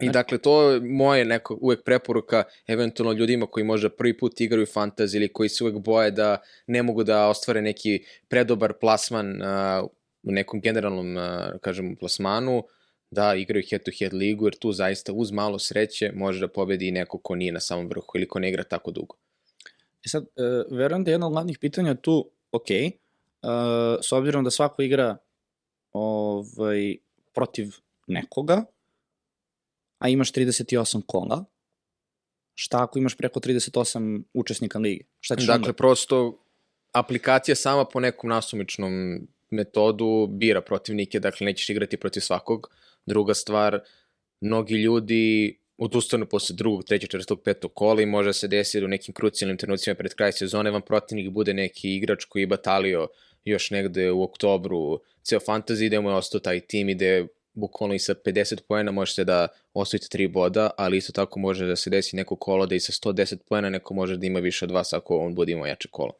I 0.00 0.08
dakle, 0.08 0.38
to 0.38 0.70
je 0.70 0.80
moje 0.80 1.24
neko 1.24 1.58
uvek 1.60 1.84
preporuka 1.84 2.44
eventualno 2.66 3.12
ljudima 3.12 3.46
koji 3.46 3.64
možda 3.64 3.88
prvi 3.88 4.18
put 4.18 4.40
igraju 4.40 4.66
fantasy 4.66 5.16
ili 5.16 5.32
koji 5.32 5.48
se 5.48 5.64
uvek 5.64 5.76
boje 5.76 6.10
da 6.10 6.36
ne 6.66 6.82
mogu 6.82 7.04
da 7.04 7.28
ostvare 7.28 7.62
neki 7.62 8.04
predobar 8.28 8.72
plasman 8.72 9.42
uh, 9.42 9.88
u 10.22 10.32
nekom 10.32 10.60
generalnom, 10.60 11.16
uh, 11.16 11.22
kažem, 11.60 11.96
plasmanu, 11.96 12.64
da 13.14 13.34
igraju 13.34 13.64
head-to-head 13.70 14.12
-head 14.12 14.18
ligu, 14.18 14.46
jer 14.46 14.54
tu 14.58 14.72
zaista 14.72 15.12
uz 15.12 15.30
malo 15.30 15.58
sreće 15.58 16.12
može 16.14 16.40
da 16.40 16.48
pobedi 16.48 16.88
i 16.88 16.92
neko 16.92 17.18
ko 17.18 17.34
nije 17.34 17.52
na 17.52 17.60
samom 17.60 17.88
vrhu 17.88 18.12
ili 18.14 18.28
ko 18.28 18.38
ne 18.38 18.48
igra 18.48 18.64
tako 18.64 18.90
dugo. 18.90 19.16
E 20.06 20.08
sad, 20.08 20.22
uh, 20.22 20.78
verujem 20.78 21.04
da 21.04 21.10
je 21.10 21.14
jedno 21.14 21.26
od 21.26 21.32
glavnih 21.32 21.58
pitanja 21.58 21.94
tu, 21.94 22.30
ok, 22.52 22.66
uh, 22.70 23.48
s 24.02 24.12
obzirom 24.12 24.44
da 24.44 24.50
svako 24.50 24.82
igra 24.82 25.16
ovaj, 25.92 26.96
protiv 27.34 27.74
nekoga, 28.06 28.64
a 29.98 30.08
imaš 30.08 30.32
38 30.32 31.02
kola, 31.06 31.44
šta 32.54 32.82
ako 32.82 32.98
imaš 32.98 33.16
preko 33.16 33.40
38 33.40 34.22
učesnika 34.34 34.78
lige? 34.78 35.04
Šta 35.20 35.36
ćeš 35.36 35.46
dakle, 35.46 35.68
onda? 35.68 35.72
prosto 35.72 36.38
aplikacija 36.92 37.54
sama 37.54 37.84
po 37.84 38.00
nekom 38.00 38.30
nasumičnom 38.30 39.26
metodu 39.50 40.26
bira 40.30 40.60
protivnike, 40.60 41.20
dakle 41.20 41.44
nećeš 41.44 41.70
igrati 41.70 41.96
protiv 41.96 42.20
svakog. 42.20 42.70
Druga 43.06 43.34
stvar, 43.34 43.80
mnogi 44.40 44.74
ljudi 44.74 45.58
odustanu 45.78 46.26
posle 46.26 46.56
drugog, 46.56 46.84
trećeg, 46.84 47.10
četvrtog, 47.10 47.42
petog 47.42 47.74
kola 47.74 48.02
i 48.02 48.06
može 48.06 48.32
se 48.32 48.48
desiti 48.48 48.80
da 48.80 48.86
u 48.86 48.88
nekim 48.88 49.14
krucijalnim 49.14 49.56
trenucima 49.56 49.94
pred 49.94 50.14
kraj 50.14 50.32
sezone 50.32 50.70
vam 50.70 50.82
protivnik 50.82 51.30
bude 51.30 51.54
neki 51.54 51.96
igrač 51.96 52.24
koji 52.24 52.42
je 52.42 52.46
batalio 52.46 53.08
još 53.44 53.70
negde 53.70 54.10
u 54.10 54.22
oktobru 54.22 55.00
ceo 55.22 55.40
fantasy, 55.40 55.86
gde 55.86 56.00
mu 56.00 56.10
je 56.10 56.14
ostao 56.14 56.40
taj 56.40 56.60
tim 56.60 56.88
i 56.88 56.94
gde 56.94 57.26
bukvalno 57.54 57.94
i 57.94 57.98
sa 57.98 58.14
50 58.14 58.60
poena 58.68 58.90
možete 58.90 59.24
da 59.24 59.48
osvojite 59.74 60.18
3 60.18 60.28
boda, 60.28 60.70
ali 60.76 60.96
isto 60.96 61.12
tako 61.12 61.38
može 61.38 61.66
da 61.66 61.76
se 61.76 61.90
desi 61.90 62.16
neko 62.16 62.36
kolo 62.36 62.66
da 62.66 62.74
i 62.74 62.80
sa 62.80 62.92
110 62.92 63.36
poena 63.48 63.70
neko 63.70 63.94
može 63.94 64.16
da 64.16 64.26
ima 64.26 64.40
više 64.40 64.64
od 64.64 64.70
vas 64.70 64.92
ako 64.92 65.18
on 65.18 65.34
bude 65.34 65.52
imao 65.52 65.66
jače 65.66 65.88
kolo. 65.90 66.12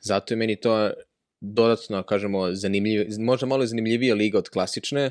Zato 0.00 0.34
je 0.34 0.38
meni 0.38 0.56
to 0.56 0.90
dodatno, 1.40 2.02
kažemo, 2.02 2.54
zanimljiv, 2.54 3.06
možda 3.18 3.46
malo 3.46 3.66
zanimljivija 3.66 4.14
liga 4.14 4.38
od 4.38 4.48
klasične, 4.48 5.10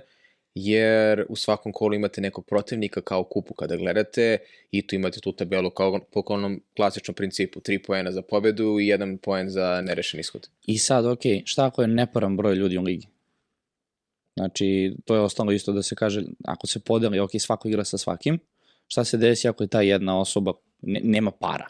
jer 0.55 1.25
u 1.29 1.36
svakom 1.36 1.72
kolu 1.72 1.96
imate 1.96 2.22
nekog 2.22 2.46
protivnika 2.46 3.01
kao 3.01 3.24
kupu 3.24 3.53
kada 3.53 3.75
gledate 3.75 4.38
i 4.72 4.88
tu 4.88 4.96
imate 4.96 5.20
tu 5.20 5.31
tabelu 5.31 5.70
kao 5.70 6.00
po 6.12 6.24
onom 6.25 6.62
klasičnom 6.75 7.15
principu, 7.15 7.60
3 7.60 7.86
poena 7.86 8.12
za 8.12 8.22
pobedu 8.22 8.63
i 8.63 8.86
1 8.86 9.17
poen 9.17 9.50
za 9.50 9.81
nerešen 9.81 10.20
ishod. 10.20 10.48
I 10.65 10.77
sad, 10.77 11.05
ok, 11.05 11.22
šta 11.46 11.65
ako 11.65 11.81
je 11.81 11.88
neparan 11.88 12.38
broj 12.38 12.55
ljudi 12.55 12.77
u 12.77 12.81
ligi? 12.81 13.08
Znači, 14.38 14.96
to 15.05 15.15
je 15.15 15.22
ostalo 15.22 15.51
isto 15.51 15.72
da 15.72 15.84
se 15.84 15.96
kaže, 15.96 16.24
ako 16.46 16.67
se 16.67 16.79
podeli, 16.79 17.20
ok, 17.20 17.31
svako 17.39 17.67
igra 17.67 17.84
sa 17.84 17.98
svakim, 17.98 18.39
šta 18.88 19.03
se 19.03 19.17
desi 19.17 19.48
ako 19.48 19.63
je 19.63 19.67
ta 19.67 19.81
jedna 19.81 20.20
osoba, 20.20 20.53
ne, 20.81 21.00
nema 21.03 21.31
para? 21.31 21.67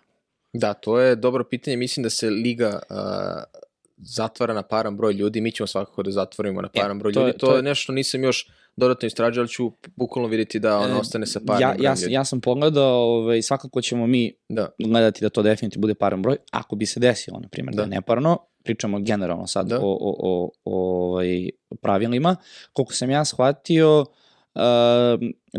Da, 0.54 0.74
to 0.74 1.00
je 1.00 1.16
dobro 1.16 1.44
pitanje. 1.44 1.78
Mislim 1.78 2.04
da 2.04 2.10
se 2.10 2.30
liga 2.30 2.80
uh, 2.90 3.62
zatvara 4.02 4.54
na 4.54 4.64
paran 4.64 4.98
broj 4.98 5.14
ljudi. 5.14 5.42
Mi 5.42 5.52
ćemo 5.52 5.68
svakako 5.68 6.04
da 6.04 6.12
zatvorimo 6.12 6.62
na 6.62 6.70
e, 6.74 6.80
paran 6.80 7.00
broj 7.00 7.14
to 7.14 7.20
ljudi. 7.20 7.38
To, 7.38 7.48
to 7.48 7.56
je 7.56 7.64
nešto 7.64 7.92
nisam 7.94 8.24
još 8.24 8.50
dodatno 8.76 9.08
istražio, 9.08 9.42
ali 9.42 9.50
ću 9.50 9.72
bukvalno 9.96 10.30
vidjeti 10.30 10.60
da 10.60 10.78
on 10.78 10.92
e, 10.92 10.94
ostane 10.94 11.26
sa 11.26 11.40
paran 11.48 11.62
ja, 11.62 11.74
broj 11.74 11.86
ja, 11.86 11.96
ljudi. 12.02 12.14
Ja 12.14 12.26
sam 12.26 12.42
pogledao, 12.42 13.00
ovaj, 13.00 13.42
svakako 13.42 13.82
ćemo 13.82 14.08
mi 14.08 14.34
da. 14.50 14.70
gledati 14.80 15.22
da 15.22 15.30
to 15.30 15.42
definitivno 15.42 15.82
bude 15.82 15.96
paran 15.96 16.22
broj. 16.22 16.38
Ako 16.52 16.76
bi 16.76 16.86
se 16.86 17.00
desilo, 17.00 17.40
na 17.40 17.48
primjer, 17.48 17.76
da, 17.76 17.78
da 17.78 17.84
je 17.84 17.90
neparno, 17.90 18.38
pričamo 18.64 19.00
generalno 19.00 19.48
sad 19.48 19.68
da. 19.68 19.80
o, 19.80 19.82
o, 19.82 20.16
o, 20.20 20.50
o 20.64 21.10
ovaj, 21.10 21.50
pravilima, 21.82 22.36
koliko 22.74 22.94
sam 22.94 23.10
ja 23.10 23.26
shvatio, 23.26 24.00
uh, 24.02 24.62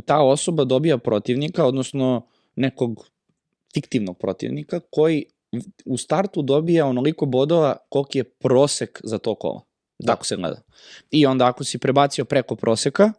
ta 0.04 0.22
osoba 0.22 0.64
dobija 0.64 0.98
protivnika, 0.98 1.66
odnosno 1.66 2.26
nekog 2.56 3.08
fiktivnog 3.74 4.18
protivnika, 4.18 4.80
koji 4.90 5.24
u 5.84 5.96
startu 5.96 6.42
dobija 6.42 6.86
onoliko 6.86 7.26
bodova 7.26 7.76
koliko 7.88 8.18
je 8.18 8.24
prosek 8.24 9.00
za 9.04 9.18
to 9.18 9.34
kola. 9.34 9.60
Da. 9.98 10.06
Tako 10.06 10.24
se 10.26 10.36
gleda. 10.36 10.62
I 11.10 11.26
onda 11.26 11.46
ako 11.46 11.64
si 11.64 11.78
prebacio 11.78 12.24
preko 12.24 12.56
proseka, 12.56 13.12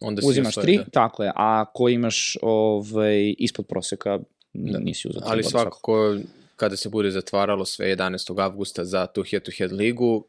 onda 0.00 0.22
si 0.22 0.28
uzimaš 0.28 0.54
tri, 0.54 0.76
da. 0.76 0.84
tako 0.84 1.22
je. 1.24 1.28
A 1.28 1.60
ako 1.60 1.88
imaš 1.88 2.36
ovaj, 2.42 3.34
ispod 3.38 3.66
proseka, 3.66 4.18
da. 4.52 4.78
nisi 4.78 5.08
uzao 5.08 5.22
Ali 5.24 5.42
svakako, 5.42 6.16
kada 6.56 6.76
se 6.76 6.88
bude 6.88 7.10
zatvaralo 7.10 7.64
sve 7.64 7.96
11. 7.96 8.42
avgusta 8.42 8.84
za 8.84 9.06
tu 9.06 9.22
head-to-head 9.22 9.70
-head 9.70 9.76
ligu, 9.76 10.26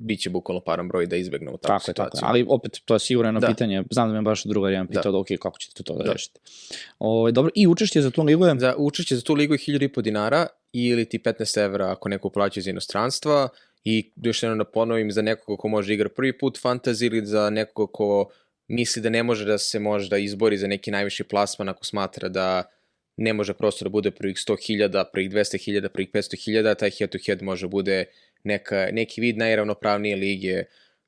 bit 0.00 0.20
će 0.20 0.30
bukvalno 0.30 0.60
paran 0.60 0.88
broj 0.88 1.06
da 1.06 1.16
izbegnemo 1.16 1.56
takvu 1.56 1.68
tako 1.68 1.84
situaciju. 1.84 2.20
Tako 2.20 2.26
je, 2.26 2.30
ali 2.30 2.46
opet 2.48 2.80
to 2.84 2.94
je 2.94 2.98
sigurno 2.98 3.40
da. 3.40 3.46
pitanje, 3.46 3.82
znam 3.90 4.08
da 4.08 4.14
me 4.14 4.22
baš 4.22 4.44
druga 4.44 4.70
jedan 4.70 4.86
pitao 4.86 5.02
da. 5.02 5.10
da 5.10 5.18
ok, 5.18 5.26
kako 5.40 5.58
ćete 5.58 5.82
to 5.82 5.94
da, 5.94 6.04
da. 6.04 6.12
rešiti. 6.12 6.40
O, 6.98 7.18
ovaj, 7.18 7.32
dobro, 7.32 7.50
i 7.54 7.66
učešće 7.66 8.02
za 8.02 8.10
tu 8.10 8.22
ligu 8.22 8.46
je? 8.46 8.54
Za 8.58 8.74
učešće 8.78 9.16
za 9.16 9.22
tu 9.22 9.34
ligu 9.34 9.54
je 9.54 9.58
1000,5 9.58 10.02
dinara 10.02 10.46
ili 10.72 11.04
ti 11.04 11.18
15 11.18 11.64
evra 11.64 11.90
ako 11.90 12.08
neko 12.08 12.30
plaća 12.30 12.60
iz 12.60 12.66
inostranstva 12.66 13.48
i 13.84 14.12
još 14.16 14.42
jedno 14.42 14.56
da 14.56 14.64
ponovim 14.64 15.12
za 15.12 15.22
nekoga 15.22 15.60
ko 15.60 15.68
može 15.68 15.94
igra 15.94 16.08
prvi 16.08 16.38
put 16.38 16.58
fantasy 16.62 17.06
ili 17.06 17.26
za 17.26 17.50
nekoga 17.50 17.92
ko 17.92 18.30
misli 18.68 19.02
da 19.02 19.08
ne 19.08 19.22
može 19.22 19.44
da 19.44 19.58
se 19.58 19.78
možda 19.78 20.18
izbori 20.18 20.58
za 20.58 20.66
neki 20.66 20.90
najviši 20.90 21.24
plasman 21.24 21.68
ako 21.68 21.84
smatra 21.84 22.28
da 22.28 22.62
ne 23.16 23.32
može 23.32 23.54
prosto 23.54 23.84
da 23.84 23.88
bude 23.88 24.10
prvih 24.10 24.36
100.000, 24.36 25.04
prvih 25.12 25.30
200.000, 25.30 25.88
prvih 25.88 26.08
500.000, 26.10 26.74
taj 26.76 26.90
head 26.90 27.10
to 27.10 27.18
head 27.26 27.42
može 27.42 27.68
bude 27.68 28.04
neka, 28.44 28.88
neki 28.92 29.20
vid 29.20 29.38
najravnopravnije 29.38 30.16
lige 30.16 30.64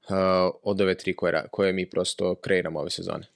uh, 0.09 0.17
od 0.62 0.81
ove 0.81 0.95
tri 0.95 1.17
koje, 1.17 1.45
koje 1.51 1.73
mi 1.73 1.91
prosto 1.91 2.35
kreiramo 2.35 2.81
ove 2.81 2.91
sezone. 2.91 3.27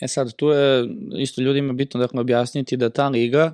E 0.00 0.08
sad, 0.08 0.32
tu 0.32 0.48
je 0.48 0.88
isto 1.18 1.42
ljudima 1.42 1.72
bitno 1.72 2.00
dakle 2.00 2.20
objasniti 2.20 2.76
da 2.76 2.90
ta 2.90 3.08
liga 3.08 3.52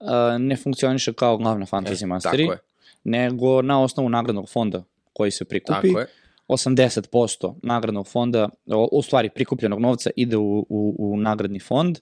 uh, 0.00 0.08
ne 0.38 0.56
funkcioniše 0.56 1.12
kao 1.12 1.36
glavna 1.36 1.66
fantasy 1.66 2.04
e, 2.04 2.06
masteri, 2.06 2.48
nego 3.04 3.62
na 3.62 3.82
osnovu 3.82 4.08
nagradnog 4.08 4.50
fonda 4.50 4.84
koji 5.12 5.30
se 5.30 5.44
prikupi. 5.44 5.88
Tako 5.88 6.00
je. 6.00 6.06
80% 6.48 7.54
nagradnog 7.62 8.08
fonda, 8.08 8.48
u 8.92 9.02
stvari 9.02 9.30
prikupljenog 9.30 9.80
novca 9.80 10.10
ide 10.16 10.36
u, 10.36 10.66
u, 10.68 10.96
u 10.98 11.16
nagradni 11.16 11.58
fond, 11.58 11.98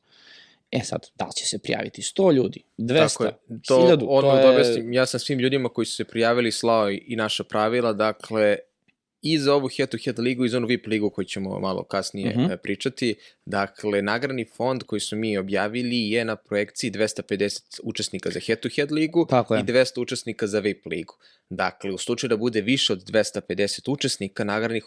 E 0.72 0.80
sad, 0.84 1.06
da 1.14 1.24
li 1.24 1.32
će 1.36 1.44
se 1.46 1.58
prijaviti 1.58 2.02
100 2.02 2.34
ljudi, 2.34 2.62
200, 2.78 3.08
Tako 3.08 3.24
je. 3.24 3.32
To, 3.66 3.74
1000? 3.74 4.06
Odmah 4.08 4.42
to 4.42 4.50
je... 4.50 4.82
da 4.82 4.92
ja 4.92 5.06
sam 5.06 5.20
svim 5.20 5.38
ljudima 5.38 5.68
koji 5.68 5.86
su 5.86 5.96
se 5.96 6.04
prijavili 6.04 6.52
slao 6.52 6.90
i 6.90 7.16
naša 7.16 7.44
pravila, 7.44 7.92
dakle, 7.92 8.56
i 9.22 9.38
za 9.38 9.54
ovu 9.54 9.68
head-to-head 9.68 10.16
-head 10.16 10.22
ligu 10.22 10.44
i 10.44 10.48
za 10.48 10.56
onu 10.56 10.66
VIP 10.66 10.86
ligu 10.86 11.10
koju 11.10 11.24
ćemo 11.24 11.60
malo 11.60 11.84
kasnije 11.84 12.28
uh 12.28 12.36
mhm. 12.36 12.50
-huh. 12.50 12.56
pričati. 12.56 13.14
Dakle, 13.44 14.02
nagradni 14.02 14.44
fond 14.56 14.82
koji 14.82 15.00
su 15.00 15.16
mi 15.16 15.38
objavili 15.38 16.10
je 16.10 16.24
na 16.24 16.36
projekciji 16.36 16.90
250 16.90 17.80
učesnika 17.82 18.30
za 18.30 18.40
head-to-head 18.40 18.88
-head 18.88 18.92
ligu 18.92 19.26
Tako 19.30 19.56
i 19.56 19.62
200 19.62 20.00
učesnika 20.00 20.46
za 20.46 20.58
VIP 20.58 20.86
ligu. 20.86 21.14
Dakle, 21.50 21.90
u 21.90 21.98
slučaju 21.98 22.28
da 22.28 22.36
bude 22.36 22.60
više 22.60 22.92
od 22.92 23.04
250 23.04 23.90
učesnika, 23.90 24.44
nagradni 24.44 24.80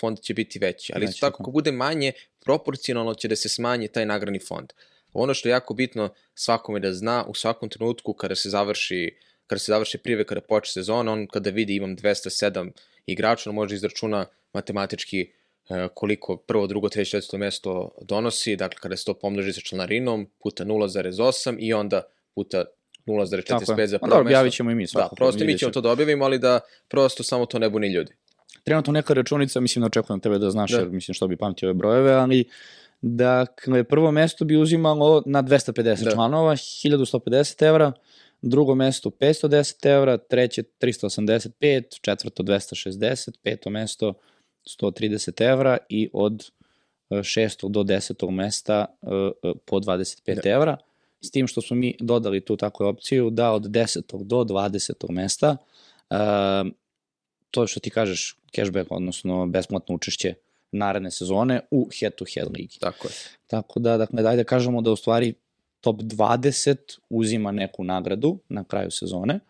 fond 0.00 0.20
će 0.20 0.34
biti 0.34 0.58
veći. 0.58 0.92
Ali 0.96 1.04
isto 1.04 1.26
tako, 1.26 1.42
ako 1.42 1.50
bude 1.50 1.72
manje, 1.72 2.12
proporcionalno 2.44 3.14
će 3.14 3.28
da 3.28 3.36
se 3.36 3.48
smanji 3.48 3.88
taj 3.88 4.06
nagradni 4.06 4.38
fond. 4.38 4.72
Ono 5.12 5.34
što 5.34 5.48
je 5.48 5.50
jako 5.50 5.74
bitno 5.74 6.08
svakome 6.34 6.80
da 6.80 6.92
zna, 6.92 7.24
u 7.28 7.34
svakom 7.34 7.68
trenutku 7.68 8.12
kada 8.12 8.34
se 8.34 8.50
završi 8.50 9.16
kada 9.50 9.58
se 9.58 9.72
završi 9.72 9.98
prive, 9.98 10.24
kada 10.24 10.40
počne 10.40 10.82
sezona, 10.82 11.12
on 11.12 11.26
kada 11.26 11.50
vidi 11.50 11.74
imam 11.74 11.96
207 11.96 12.70
igrača, 13.06 13.50
on 13.50 13.56
može 13.56 13.74
izračuna 13.74 14.26
matematički 14.52 15.20
e, 15.20 15.88
koliko 15.94 16.36
prvo, 16.36 16.66
drugo, 16.66 16.88
treće, 16.88 17.10
četvrto 17.10 17.38
mesto 17.38 17.90
donosi, 18.02 18.56
dakle 18.56 18.78
kada 18.80 18.96
se 18.96 19.04
to 19.04 19.14
pomnoži 19.14 19.52
sa 19.52 19.60
članarinom, 19.60 20.26
puta 20.42 20.64
0,8 20.64 21.56
i 21.58 21.72
onda 21.72 22.02
puta 22.34 22.64
0,45 23.06 23.86
za 23.86 23.98
prvo 23.98 24.08
mesto. 24.08 24.20
objavit 24.20 24.52
ćemo 24.52 24.70
i 24.70 24.74
mi 24.74 24.86
svakako. 24.86 25.14
Da, 25.14 25.16
prosto 25.16 25.44
mi 25.44 25.58
ćemo 25.58 25.72
to 25.72 25.80
da 25.80 25.90
objavimo, 25.90 26.24
ali 26.24 26.38
da 26.38 26.60
prosto 26.88 27.22
samo 27.22 27.46
to 27.46 27.58
ne 27.58 27.70
buni 27.70 27.92
ljudi. 27.92 28.12
Trenutno 28.64 28.92
neka 28.92 29.14
računica, 29.14 29.60
mislim 29.60 29.80
da 29.80 29.86
očekujem 29.86 30.20
tebe 30.20 30.38
da 30.38 30.50
znaš, 30.50 30.70
da. 30.70 30.78
jer 30.78 30.88
mislim 30.88 31.14
što 31.14 31.28
bi 31.28 31.36
pamtio 31.36 31.68
ove 31.68 31.74
brojeve, 31.74 32.12
ali 32.12 32.44
Dakle, 33.02 33.84
prvo 33.84 34.10
mesto 34.12 34.44
bi 34.44 34.56
uzimalo 34.56 35.22
na 35.26 35.42
250 35.42 36.04
Da. 36.04 36.10
članova, 36.10 36.52
1150 36.52 37.66
evra, 37.66 37.92
drugo 38.42 38.74
mesto 38.74 39.10
510 39.10 39.86
evra, 39.86 40.16
treće 40.18 40.62
385, 40.80 42.00
četvrto 42.00 42.42
260, 42.42 43.30
peto 43.42 43.70
mesto 43.70 44.14
130 44.80 45.50
evra 45.50 45.76
i 45.88 46.10
od 46.12 46.50
e, 47.10 47.22
šestog 47.22 47.72
do 47.72 47.82
desetog 47.82 48.30
mesta 48.30 48.86
e, 49.02 49.06
e, 49.48 49.52
po 49.64 49.76
25 49.80 50.42
Da. 50.42 50.50
evra. 50.50 50.76
S 51.20 51.30
tim 51.30 51.46
što 51.46 51.62
smo 51.62 51.76
mi 51.76 51.96
dodali 52.00 52.44
tu 52.44 52.56
takvu 52.56 52.86
opciju 52.86 53.30
da 53.30 53.52
od 53.52 53.62
10. 53.62 54.24
do 54.24 54.36
20. 54.36 55.10
mesta 55.10 55.56
to 57.50 57.66
što 57.66 57.80
ti 57.80 57.90
kažeš 57.90 58.36
cashback, 58.54 58.86
odnosno 58.92 59.46
besplatno 59.46 59.94
učešće 59.94 60.34
naredne 60.72 61.10
sezone 61.10 61.60
u 61.70 61.88
head-to-head 62.00 62.48
ligi. 62.56 62.78
Tako 62.78 63.08
je. 63.08 63.14
Tako 63.46 63.80
da, 63.80 63.96
dakle, 63.96 64.22
dajde 64.22 64.42
da 64.42 64.46
kažemo 64.48 64.80
da 64.80 64.90
u 64.90 64.96
stvari 64.96 65.34
top 65.80 65.96
20 65.96 66.76
uzima 67.10 67.52
neku 67.52 67.84
nagradu 67.84 68.38
na 68.48 68.64
kraju 68.64 68.90
sezone. 68.90 69.40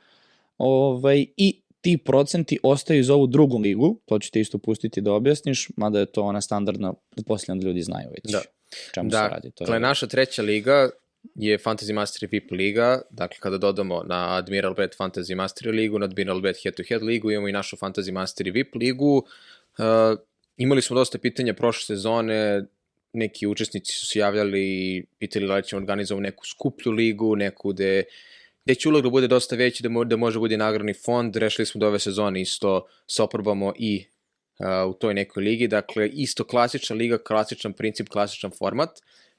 Ovaj, 0.59 1.27
I 1.37 1.61
ti 1.81 1.99
procenti 1.99 2.59
ostaju 2.63 3.05
za 3.05 3.15
ovu 3.15 3.27
drugu 3.27 3.59
ligu, 3.59 3.97
to 4.07 4.19
ću 4.19 4.31
te 4.31 4.41
isto 4.41 4.59
pustiti 4.59 5.01
da 5.01 5.13
objasniš, 5.13 5.69
mada 5.77 5.99
je 5.99 6.07
to 6.07 6.23
ona 6.23 6.41
standardna, 6.41 6.95
pretpostavljam 7.11 7.61
da 7.61 7.67
ljudi 7.67 7.83
znaju 7.83 8.09
već 8.11 8.33
Da. 8.33 8.43
čemu 8.95 9.11
se 9.11 9.17
radi. 9.17 9.51
To 9.51 9.65
Dakle, 9.65 9.77
je, 9.77 9.81
naša 9.81 10.07
treća 10.07 10.43
liga 10.43 10.91
je 11.35 11.59
Fantasy 11.59 11.93
Master 11.93 12.29
VIP 12.33 12.51
liga, 12.51 13.03
dakle 13.11 13.37
kada 13.41 13.59
dodamo 13.59 14.03
na 14.03 14.37
Admiral 14.37 14.75
Bet 14.75 14.97
Fantasy 14.99 15.35
Master 15.35 15.69
ligu, 15.69 15.99
na 15.99 16.05
Admiral 16.05 16.41
Bet 16.41 16.57
Head 16.63 16.75
to 16.75 16.83
Head 16.89 17.03
ligu, 17.03 17.31
imamo 17.31 17.49
i 17.49 17.53
našu 17.53 17.77
Fantasy 17.77 18.13
Master 18.13 18.51
VIP 18.51 18.75
ligu. 18.75 19.17
Uh, 19.79 19.85
imali 20.61 20.83
smo 20.83 20.97
dosta 20.97 21.19
pitanja 21.19 21.55
prošle 21.55 21.97
sezone, 21.97 22.65
neki 23.13 23.47
učesnici 23.47 23.93
su 23.93 24.07
se 24.07 24.19
javljali 24.19 24.61
i 24.61 25.05
pitali 25.19 25.47
da 25.47 25.57
li 25.57 25.63
ćemo 25.63 25.81
organizovati 25.81 26.23
neku 26.23 26.47
skuplju 26.47 26.93
ligu, 26.93 27.37
neku 27.37 27.73
gde, 27.73 28.05
gde 28.65 28.75
će 28.75 28.89
ulog 28.89 29.03
da 29.03 29.11
bude 29.11 29.29
dosta 29.29 29.57
veći, 29.57 29.83
da, 29.83 29.89
mo, 29.89 30.05
da 30.05 30.17
može 30.17 30.39
bude 30.39 30.57
nagradni 30.57 30.95
fond. 30.95 31.37
Rešili 31.37 31.67
smo 31.67 31.79
da 31.79 31.89
ove 31.89 31.99
sezone 31.99 32.41
isto 32.41 32.87
se 33.07 33.23
oprobamo 33.23 33.73
i 33.79 34.05
uh, 34.59 34.91
u 34.91 34.95
toj 34.95 35.15
nekoj 35.15 35.43
ligi. 35.43 35.69
Dakle, 35.69 36.09
isto 36.09 36.45
klasična 36.45 36.97
liga, 36.97 37.19
klasičan 37.19 37.73
princip, 37.73 38.09
klasičan 38.09 38.51
format. 38.59 38.91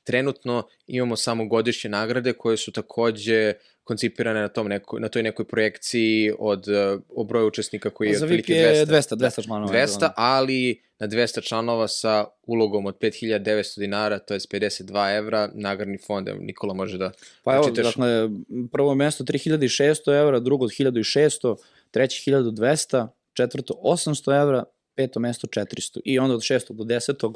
Trenutno 0.03 0.67
imamo 0.87 1.15
samo 1.15 1.45
godišnje 1.45 1.89
nagrade 1.89 2.33
koje 2.33 2.57
su 2.57 2.71
takođe 2.71 3.53
koncipirane 3.91 4.41
na, 4.41 4.47
tom 4.47 4.67
neko, 4.67 4.99
na 4.99 5.09
toj 5.09 5.23
nekoj 5.23 5.45
projekciji 5.45 6.31
od 6.39 6.67
uh, 6.67 7.01
o 7.15 7.23
broju 7.23 7.47
učesnika 7.47 7.89
koji 7.89 8.09
je 8.09 8.15
otprilike 8.15 8.53
je 8.53 8.85
200. 8.85 9.15
200, 9.15 9.15
200 9.15 9.43
članova. 9.43 9.73
200, 9.73 10.09
ali 10.15 10.81
na 10.99 11.07
200 11.07 11.43
članova 11.43 11.87
sa 11.87 12.25
ulogom 12.43 12.85
od 12.85 12.97
5900 13.01 13.79
dinara, 13.79 14.19
to 14.19 14.33
je 14.33 14.39
52 14.39 15.17
evra, 15.17 15.49
nagradni 15.53 15.97
fond, 15.97 16.27
evo, 16.27 16.39
Nikola 16.41 16.73
može 16.73 16.97
da 16.97 17.11
Pa 17.43 17.55
evo, 17.55 17.63
pročitaš. 17.63 17.95
dakle, 17.95 18.29
prvo 18.71 18.95
mesto 18.95 19.23
3600 19.23 20.19
evra, 20.21 20.39
drugo 20.39 20.65
1600, 20.65 21.55
treće 21.91 22.31
1200, 22.31 23.07
četvrto 23.33 23.73
800 23.83 24.41
evra, 24.41 24.63
peto 24.95 25.19
mesto 25.19 25.47
400. 25.47 25.99
I 26.05 26.19
onda 26.19 26.35
od 26.35 26.41
6. 26.41 26.73
do 26.73 26.83
10. 26.83 27.25
Uh, 27.25 27.35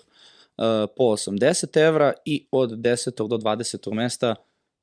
po 0.97 1.03
80 1.03 1.87
evra 1.87 2.13
i 2.25 2.47
od 2.51 2.71
10. 2.71 3.27
do 3.27 3.37
20. 3.37 3.93
mesta 3.93 4.35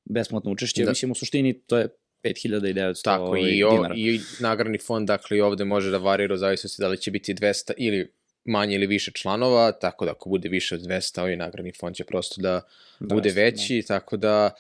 besplatno 0.05 0.51
učešće. 0.51 0.83
Da. 0.83 0.85
Da. 0.85 0.91
Mislim, 0.91 1.11
u 1.11 1.15
suštini 1.15 1.61
to 1.61 1.79
je 1.79 1.89
5900 2.25 3.05
Tako, 3.05 3.25
ovaj, 3.25 3.41
i, 3.41 3.65
o, 3.65 3.71
dinara. 3.71 3.95
i 3.97 4.21
nagradni 4.41 4.79
fond, 4.79 5.07
dakle, 5.09 5.37
i 5.37 5.41
ovde 5.41 5.65
može 5.65 5.91
da 5.91 5.99
varira 5.99 6.35
u 6.35 6.37
zavisnosti 6.37 6.83
da 6.83 6.89
li 6.89 6.99
će 6.99 7.11
biti 7.11 7.35
200 7.35 7.73
ili 7.77 8.13
manje 8.45 8.75
ili 8.75 8.87
više 8.87 9.11
članova, 9.15 9.73
tako 9.73 10.05
da 10.05 10.11
ako 10.11 10.31
bude 10.31 10.49
više 10.49 10.75
od 10.75 10.81
200, 10.81 11.21
ovaj 11.21 11.37
nagradni 11.37 11.73
fond 11.81 11.97
će 11.97 12.05
prosto 12.05 12.41
da, 12.41 12.61
Da, 13.01 13.15
bude 13.15 13.29
jeste, 13.29 13.43
veći, 13.43 13.85
tako 13.89 14.17
da 14.17 14.51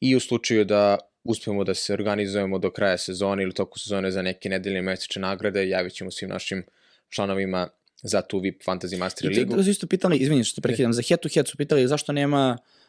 i 0.00 0.16
u 0.16 0.20
slučaju 0.20 0.64
da 0.64 0.98
uspemo 1.24 1.64
da 1.64 1.74
se 1.74 1.92
organizujemo 1.92 2.58
do 2.58 2.70
kraja 2.70 2.98
sezone 2.98 3.42
ili 3.42 3.52
toku 3.52 3.78
sezone 3.78 4.10
za 4.10 4.22
neke 4.22 4.48
nedeljne 4.48 4.82
mesečne 4.82 5.22
nagrade, 5.22 5.68
javit 5.68 5.92
ćemo 5.92 6.10
svim 6.10 6.30
našim 6.30 6.64
članovima 7.08 7.68
za 8.02 8.22
tu 8.22 8.38
VIP 8.38 8.62
Fantasy 8.62 8.98
Master 8.98 9.32
I 9.32 9.34
ligu. 9.34 9.56
to 9.56 9.62
su 9.62 9.70
isto 9.70 9.86
pitali, 9.86 10.16
izvini 10.16 10.44
što 10.44 10.54
te 10.54 10.60
prekidam, 10.60 10.92
za 10.92 11.02
head 11.02 11.20
to 11.20 11.28
head 11.34 11.48
su 11.48 11.56
pitali 11.56 11.88
zašto 11.88 12.12
nema 12.12 12.58
uh, 12.60 12.83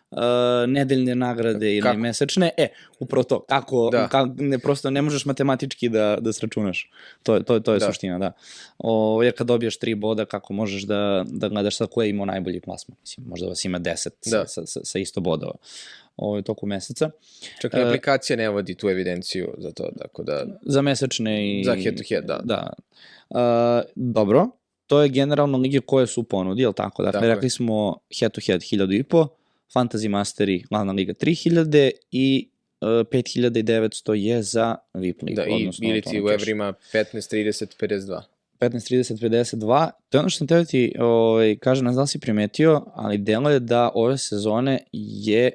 nedeljne 0.68 1.16
nagrade 1.16 1.72
ili 1.72 1.82
Kako? 1.82 1.98
mesečne. 1.98 2.50
E, 2.58 2.68
upravo 3.00 3.24
to, 3.24 3.40
kako, 3.40 3.90
Da. 3.92 4.08
ka, 4.08 4.28
ne, 4.36 4.60
prosto 4.60 4.90
ne 4.90 5.02
možeš 5.02 5.26
matematički 5.26 5.90
da, 5.90 6.18
da 6.22 6.34
sračunaš. 6.34 6.90
To, 7.24 7.36
je- 7.36 7.44
to, 7.44 7.54
je- 7.54 7.64
to 7.64 7.74
je 7.74 7.80
Da. 7.80 7.86
suština, 7.86 8.20
da. 8.20 8.32
O, 8.78 9.20
jer 9.24 9.34
kad 9.34 9.48
dobiješ 9.48 9.78
tri 9.78 9.96
boda, 9.96 10.26
kako 10.26 10.54
možeš 10.54 10.84
da, 10.84 11.26
da 11.28 11.50
gledaš 11.50 11.78
sad 11.78 11.90
ko 11.90 12.02
je 12.02 12.10
imao 12.10 12.26
najbolji 12.26 12.60
plasman. 12.60 12.98
Mislim, 13.02 13.28
možda 13.28 13.48
vas 13.48 13.66
ima 13.66 13.80
deset 13.80 14.14
Da. 14.26 14.48
sa, 14.48 14.66
sa, 14.66 14.80
sa, 14.84 15.00
isto 15.00 15.22
bodova 15.22 15.54
o, 16.18 16.42
toku 16.42 16.66
meseca. 16.68 17.10
Čak 17.62 17.74
i 17.74 17.78
E, 17.78 17.82
aplikacija 17.82 18.38
ne 18.38 18.50
vodi 18.50 18.76
tu 18.76 18.90
evidenciju 18.90 19.54
za 19.58 19.72
to, 19.72 19.90
tako 19.98 20.24
da... 20.24 20.46
Za 20.62 20.82
mesečne 20.82 21.34
i... 21.52 21.64
Za 21.64 21.76
head 21.76 21.98
to 21.98 22.04
head, 22.10 22.24
da. 22.24 22.40
Da. 22.44 22.74
Uh, 23.30 23.38
dobro, 23.96 24.48
to 24.88 25.02
je 25.02 25.10
generalno 25.10 25.58
lige 25.58 25.80
koje 25.80 26.08
su 26.08 26.24
ponudi, 26.24 26.62
jel 26.62 26.74
tako? 26.74 27.04
Dakle, 27.04 27.14
Tako 27.14 27.26
je. 27.26 27.36
rekli 27.36 27.50
smo 27.50 27.98
head 28.20 28.32
to 28.32 28.42
head 28.42 28.62
1000 28.62 29.00
i 29.00 29.04
po, 29.04 29.28
Fantasy 29.74 30.08
Masteri, 30.08 30.64
glavna 30.70 30.94
liga 30.94 31.14
3000 31.14 31.92
i 32.12 32.50
uh, 32.82 32.88
5900 32.88 34.14
je 34.14 34.44
za 34.44 34.76
VIP 34.94 35.22
ligu. 35.22 35.36
Da, 35.36 35.46
i 35.46 35.54
odnosno 35.54 35.90
ili 35.90 36.02
to 36.02 36.10
ti 36.10 36.22
u 36.22 36.30
evrima 36.30 36.74
15, 36.94 37.36
30, 37.36 37.66
52. 37.80 38.22
15, 38.60 38.94
30, 38.94 39.20
52. 39.20 39.90
To 40.10 40.18
je 40.18 40.20
ono 40.20 40.30
što 40.30 40.38
sam 40.38 40.48
teo 40.48 40.58
da 40.58 40.66
ti 40.66 40.94
ovaj, 41.00 41.58
kaže, 41.58 41.84
ne 41.84 41.94
znam 41.94 42.04
da 42.04 42.08
si 42.08 42.20
primetio, 42.20 42.86
ali 42.94 43.18
delo 43.18 43.50
je 43.50 43.60
da 43.60 43.92
ove 43.96 44.18
sezone 44.18 44.80
je 44.92 45.52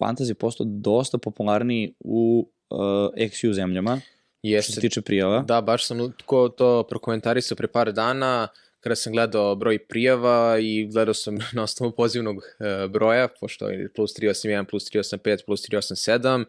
fantasy 0.00 0.34
postao 0.34 0.66
dosta 0.68 1.18
popularniji 1.18 1.94
u 2.00 2.50
uh, 2.70 2.78
XU 3.16 3.52
zemljama, 3.52 3.96
što 3.96 4.02
se 4.02 4.48
Jeste, 4.48 4.80
tiče 4.80 5.00
prijava. 5.00 5.42
Da, 5.42 5.60
baš 5.60 5.86
sam 5.86 6.12
ko 6.26 6.48
to 6.48 6.86
prokomentarisao 6.88 7.56
pre 7.56 7.68
par 7.68 7.92
dana, 7.92 8.48
kada 8.80 8.96
sam 8.96 9.12
gledao 9.12 9.54
broj 9.54 9.78
prijava 9.78 10.58
i 10.60 10.88
gledao 10.92 11.14
sam 11.14 11.38
na 11.52 11.62
osnovu 11.62 11.92
pozivnog 11.92 12.36
e, 12.36 12.88
broja, 12.88 13.28
pošto 13.40 13.68
je 13.68 13.92
plus 13.92 14.14
381, 14.14 14.64
plus 14.64 14.84
385, 14.84 15.44
plus 15.46 15.60
387, 15.68 16.44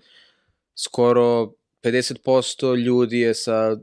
skoro 0.76 1.54
50% 1.84 2.78
ljudi 2.78 3.20
je 3.20 3.34
sa 3.34 3.78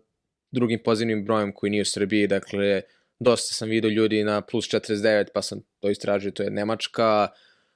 drugim 0.50 0.80
pozivnim 0.84 1.24
brojem 1.24 1.52
koji 1.52 1.70
nije 1.70 1.82
u 1.82 1.84
Srbiji, 1.84 2.26
dakle, 2.26 2.82
dosta 3.18 3.54
sam 3.54 3.68
vidio 3.68 3.90
ljudi 3.90 4.24
na 4.24 4.40
plus 4.40 4.64
49, 4.68 5.26
pa 5.34 5.42
sam 5.42 5.60
to 5.80 5.90
istražio, 5.90 6.30
to 6.30 6.42
je 6.42 6.50
Nemačka, 6.50 7.28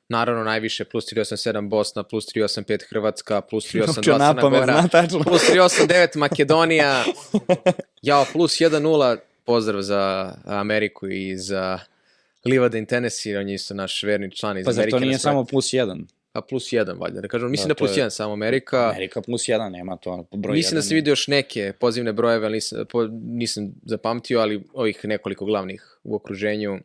naravno 0.09 0.45
najviše 0.45 0.85
plus 0.85 1.05
387 1.05 1.69
Bosna, 1.69 2.03
plus 2.03 2.27
385 2.27 2.81
Hrvatska, 2.91 3.41
plus 3.41 3.65
382 3.75 3.99
Učio 3.99 4.03
Crna 4.03 4.33
Gora, 4.33 4.89
plus 5.25 5.51
389 5.51 6.17
Makedonija, 6.17 7.05
jao, 8.03 8.27
plus 8.33 8.53
1-0, 8.53 9.17
pozdrav 9.53 9.83
za 9.83 10.03
Ameriku 10.45 11.09
i 11.09 11.37
za 11.37 11.79
Livada 12.45 12.85
Tennessee, 12.87 13.39
on 13.39 13.49
je 13.49 13.55
isto 13.55 13.75
naš 13.75 14.03
verni 14.03 14.31
član 14.31 14.59
iz 14.59 14.65
Pa 14.65 14.73
zar 14.73 14.83
Amerike. 14.83 14.91
to 14.93 15.01
nije 15.01 15.19
samo 15.19 15.45
plus 15.45 15.73
jedan? 15.73 16.07
Pa 16.33 16.41
plus 16.41 16.65
1, 16.65 16.99
valjda, 16.99 17.21
da 17.21 17.29
kažem, 17.29 17.51
mislim 17.51 17.69
Da, 17.69 17.75
da, 17.75 17.79
plus 17.79 17.91
je- 17.91 17.97
1 17.97 18.11
samo 18.11 18.33
Amerika. 18.33 18.89
Amerika 18.89 19.21
plus 19.23 19.49
jedan, 19.49 19.73
nema 19.73 19.97
to 19.97 20.27
broj 20.33 20.53
Mislim 20.53 20.71
da 20.71 20.77
jedan. 20.77 20.83
sam 20.83 20.95
vidio 20.95 21.13
još 21.13 21.27
neke 21.29 21.73
pozivne 21.73 22.13
brojeve, 22.13 22.47
ali 22.47 22.55
nisam, 22.55 22.85
po, 22.87 23.05
nisam 23.23 23.75
zapamtio, 23.85 24.41
ali 24.41 24.63
ovih 24.73 25.01
nekoliko 25.05 25.45
glavnih 25.45 25.99
u 26.05 26.15
okruženju. 26.15 26.81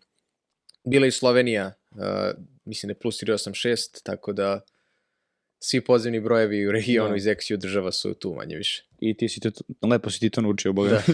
Bila 0.83 1.07
i 1.07 1.11
Slovenija, 1.11 1.65
uh, 1.91 1.97
mislim 2.65 2.87
da 2.87 2.91
je 2.91 2.95
plus 2.95 3.17
386, 3.17 4.03
tako 4.03 4.33
da 4.33 4.59
svi 5.59 5.81
pozivni 5.81 6.19
brojevi 6.19 6.67
u 6.67 6.71
regionu 6.71 7.09
Da. 7.09 7.15
iz 7.15 7.23
XU 7.23 7.55
država 7.57 7.91
su 7.91 8.13
tu 8.13 8.33
manje 8.33 8.55
više. 8.55 8.83
I 8.99 9.17
ti 9.17 9.29
si 9.29 9.39
to, 9.39 9.49
lepo 9.83 10.09
si 10.09 10.19
ti 10.19 10.29
to 10.29 10.41
naučio, 10.41 10.73
boga. 10.73 10.89
Da. 10.89 11.01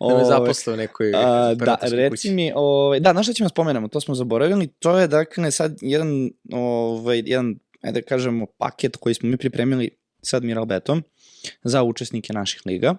Da 0.00 0.06
me 0.06 0.14
Ovaj, 0.14 0.24
zaposle 0.24 0.72
u 0.72 0.76
nekoj 0.76 1.12
A, 1.14 1.54
da, 1.54 1.78
reci 1.82 2.10
kući. 2.10 2.30
mi, 2.30 2.52
ovaj, 2.54 3.00
da, 3.00 3.12
znaš 3.12 3.26
šta 3.26 3.32
ćemo 3.32 3.48
spomenemo, 3.48 3.88
to 3.88 4.00
smo 4.00 4.14
zaboravili, 4.14 4.66
to 4.66 4.98
je 4.98 5.08
dakle 5.08 5.50
sad 5.50 5.78
jedan, 5.80 6.30
ovaj, 6.52 7.22
jedan, 7.26 7.54
ajde 7.82 8.00
da 8.00 8.06
kažemo, 8.06 8.46
paket 8.58 8.96
koji 8.96 9.14
smo 9.14 9.28
mi 9.28 9.36
pripremili 9.36 9.90
sa 10.22 10.36
Admiral 10.36 10.64
Betom 10.64 11.02
za 11.64 11.82
učesnike 11.82 12.32
naših 12.32 12.62
liga. 12.66 12.94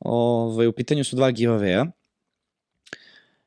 Ovaj, 0.00 0.66
u 0.66 0.72
pitanju 0.72 1.04
su 1.04 1.16
dva 1.16 1.32
giveaway-a. 1.32 1.86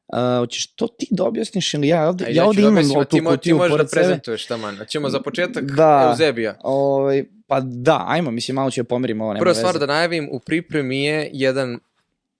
Uh, 0.07 0.17
hoćeš 0.39 0.67
to 0.67 0.87
ti 0.87 1.07
da 1.11 1.23
objasniš 1.23 1.73
ili 1.73 1.87
ja 1.87 2.07
ovde, 2.07 2.25
Ajde, 2.25 2.37
ja 2.37 2.45
ovde 2.45 2.61
da 2.61 2.67
imam 2.67 2.77
objasnim, 2.77 2.99
a 2.99 3.05
tu 3.05 3.15
ti, 3.15 3.21
mo, 3.21 3.31
ti 3.31 3.37
kutiju 3.37 3.57
možeš 3.57 3.77
da 3.77 3.85
prezentuješ 3.85 4.45
taman. 4.45 4.81
A 4.81 4.85
ćemo 4.85 5.09
za 5.09 5.19
početak 5.19 5.63
Da. 5.63 6.07
Eusebija. 6.09 6.59
Ovaj, 6.63 7.23
pa 7.47 7.59
da, 7.59 8.03
ajmo, 8.07 8.31
mislim, 8.31 8.55
malo 8.55 8.71
ću 8.71 8.81
da 8.81 8.87
pomerim 8.87 9.21
ovo, 9.21 9.33
nema 9.33 9.43
Prva 9.43 9.53
stvar 9.53 9.79
da 9.79 9.85
najavim, 9.85 10.29
u 10.31 10.39
pripremi 10.39 11.03
je 11.03 11.29
jedan 11.33 11.79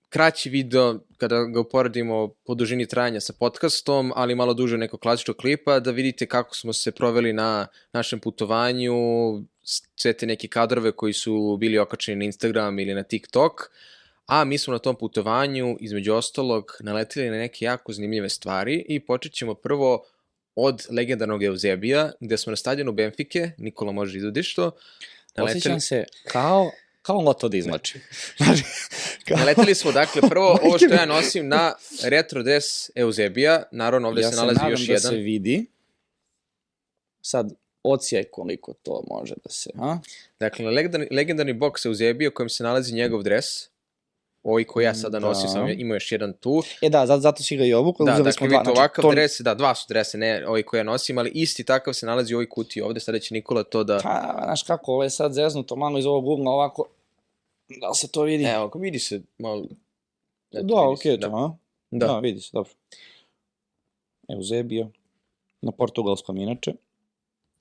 kraći 0.08 0.50
video, 0.50 0.98
kada 1.16 1.44
ga 1.44 1.60
uporedimo 1.60 2.28
po 2.46 2.54
dužini 2.54 2.86
trajanja 2.86 3.20
sa 3.20 3.32
podcastom, 3.32 4.12
ali 4.16 4.34
malo 4.34 4.54
duže 4.54 4.78
neko 4.78 4.96
klasičnog 4.96 5.36
klipa, 5.36 5.80
da 5.80 5.90
vidite 5.90 6.26
kako 6.26 6.56
smo 6.56 6.72
se 6.72 6.92
proveli 6.92 7.32
na 7.32 7.66
našem 7.92 8.20
putovanju, 8.20 8.94
sve 9.96 10.12
te 10.12 10.26
neke 10.26 10.48
kadrove 10.48 10.92
koji 10.92 11.12
su 11.12 11.56
bili 11.60 11.78
okačeni 11.78 12.16
na 12.16 12.24
Instagram 12.24 12.78
ili 12.78 12.94
na 12.94 13.02
TikTok, 13.02 13.70
a 14.26 14.44
mi 14.44 14.58
smo 14.58 14.72
na 14.72 14.78
tom 14.78 14.96
putovanju, 14.96 15.76
između 15.80 16.14
ostalog, 16.14 16.72
naletili 16.80 17.30
na 17.30 17.36
neke 17.36 17.64
jako 17.64 17.92
zanimljive 17.92 18.28
stvari 18.28 18.84
i 18.88 19.00
počet 19.00 19.32
ćemo 19.32 19.54
prvo 19.54 20.04
od 20.54 20.86
legendarnog 20.90 21.44
Eusebija, 21.44 22.12
gde 22.20 22.36
smo 22.36 22.50
na 22.50 22.56
stadionu 22.56 22.92
Benfike, 22.92 23.50
Nikola 23.58 23.92
može 23.92 24.18
izvodiš 24.18 24.54
to, 24.54 24.70
Osjećam 25.42 25.80
se 25.80 26.04
kao, 26.28 26.70
kao 27.02 27.20
loto 27.20 27.48
da 27.48 27.56
izlači. 27.56 28.00
Znači, 28.36 28.64
kao... 29.28 29.36
Naleteli 29.36 29.74
smo, 29.74 29.92
dakle, 29.92 30.22
prvo 30.28 30.58
ovo 30.62 30.78
što 30.78 30.94
ja 30.94 31.06
nosim 31.06 31.48
na 31.48 31.74
retro 32.04 32.42
dres 32.42 32.90
Eusebija, 32.94 33.62
naravno 33.72 34.08
ovde 34.08 34.20
ja 34.20 34.30
se 34.30 34.36
nalazi 34.36 34.58
nadam 34.58 34.70
još 34.70 34.86
da 34.86 34.92
jedan. 34.92 35.10
se 35.10 35.16
vidi. 35.16 35.66
Sad, 37.20 37.52
ocijaj 37.82 38.24
koliko 38.24 38.72
to 38.72 39.04
može 39.08 39.34
da 39.44 39.50
se, 39.50 39.70
a? 39.78 39.98
Dakle, 40.40 40.70
legendarni, 40.70 41.06
legendarni 41.10 41.52
boks 41.52 41.84
Eusebija 41.84 42.28
u 42.28 42.34
kojem 42.34 42.48
se 42.48 42.62
nalazi 42.62 42.94
njegov 42.94 43.22
dres, 43.22 43.44
ovaj 44.46 44.64
koji 44.64 44.84
ja 44.84 44.94
sada 44.94 45.18
Da. 45.18 45.26
nosim, 45.26 45.48
sam 45.48 45.68
ima 45.68 45.94
još 45.94 46.12
jedan 46.12 46.32
tu. 46.32 46.62
E 46.82 46.88
da, 46.90 47.06
zato, 47.06 47.42
si 47.42 47.56
ga 47.56 47.64
i 47.64 47.74
obuku, 47.74 48.04
Da, 48.04 48.12
uzeli 48.12 48.24
dakle, 48.24 48.32
smo 48.32 48.46
dva. 48.48 48.58
vidite 48.58 48.80
ovakav 48.80 49.02
to, 49.02 49.10
dres, 49.10 49.40
da, 49.40 49.54
dva 49.54 49.74
su 49.74 49.86
drese, 49.88 50.18
ne 50.18 50.46
ovaj 50.48 50.62
koji 50.62 50.80
ja 50.80 50.84
nosim, 50.84 51.18
ali 51.18 51.30
isti 51.34 51.64
takav 51.64 51.94
se 51.94 52.06
nalazi 52.06 52.34
u 52.34 52.36
ovoj 52.36 52.48
kutiji 52.48 52.82
ovde, 52.82 53.00
sada 53.00 53.18
će 53.18 53.34
Nikola 53.34 53.62
to 53.62 53.84
da... 53.84 54.00
Pa, 54.02 54.40
znaš 54.44 54.62
kako, 54.62 54.92
ovo 54.92 55.02
je 55.02 55.10
sad 55.10 55.32
zeznuto 55.32 55.76
malo 55.76 55.98
iz 55.98 56.06
ovog 56.06 56.26
ugla 56.28 56.50
ovako, 56.50 56.84
da 57.68 57.94
se 57.94 58.08
to 58.08 58.22
vidi? 58.22 58.44
Evo, 58.44 58.64
ako 58.64 58.78
vidi 58.78 58.98
se 58.98 59.20
malo... 59.38 59.66
Da, 60.50 60.60
vidi 60.60 60.74
okej, 60.74 61.14
se, 61.14 61.20
to, 61.20 61.26
a? 61.26 61.56
Da. 61.90 62.06
Da, 62.06 62.18
vidi 62.18 62.40
se, 62.40 62.50
dobro. 62.52 62.72
Eusebio, 64.28 64.88
na 65.62 65.72
portugalskom 65.72 66.36
inače. 66.36 66.72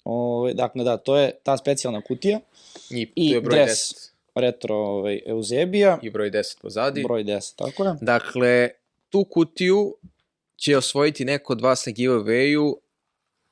Ove, 0.03 0.53
dakle, 0.53 0.83
da, 0.83 0.97
to 0.97 1.17
je 1.17 1.31
ta 1.43 1.57
specijalna 1.57 2.01
kutija, 2.01 2.39
I, 2.89 3.11
I 3.15 3.29
tu 3.29 3.35
je 3.35 3.41
broj 3.41 3.55
dres. 3.55 3.93
10. 3.93 4.11
retro 4.35 4.75
ovaj, 4.75 5.21
Eusebija, 5.25 5.99
I 6.01 6.09
broj 6.09 6.31
10 6.31 6.61
pozadi. 6.61 7.03
broj 7.03 7.23
10, 7.23 7.55
tako 7.55 7.83
je. 7.83 7.95
Dakle, 8.01 8.69
tu 9.09 9.23
kutiju 9.23 9.95
će 10.55 10.77
osvojiti 10.77 11.25
neko 11.25 11.53
od 11.53 11.61
vas 11.61 11.85
na 11.85 11.91
giveawayu, 11.91 12.73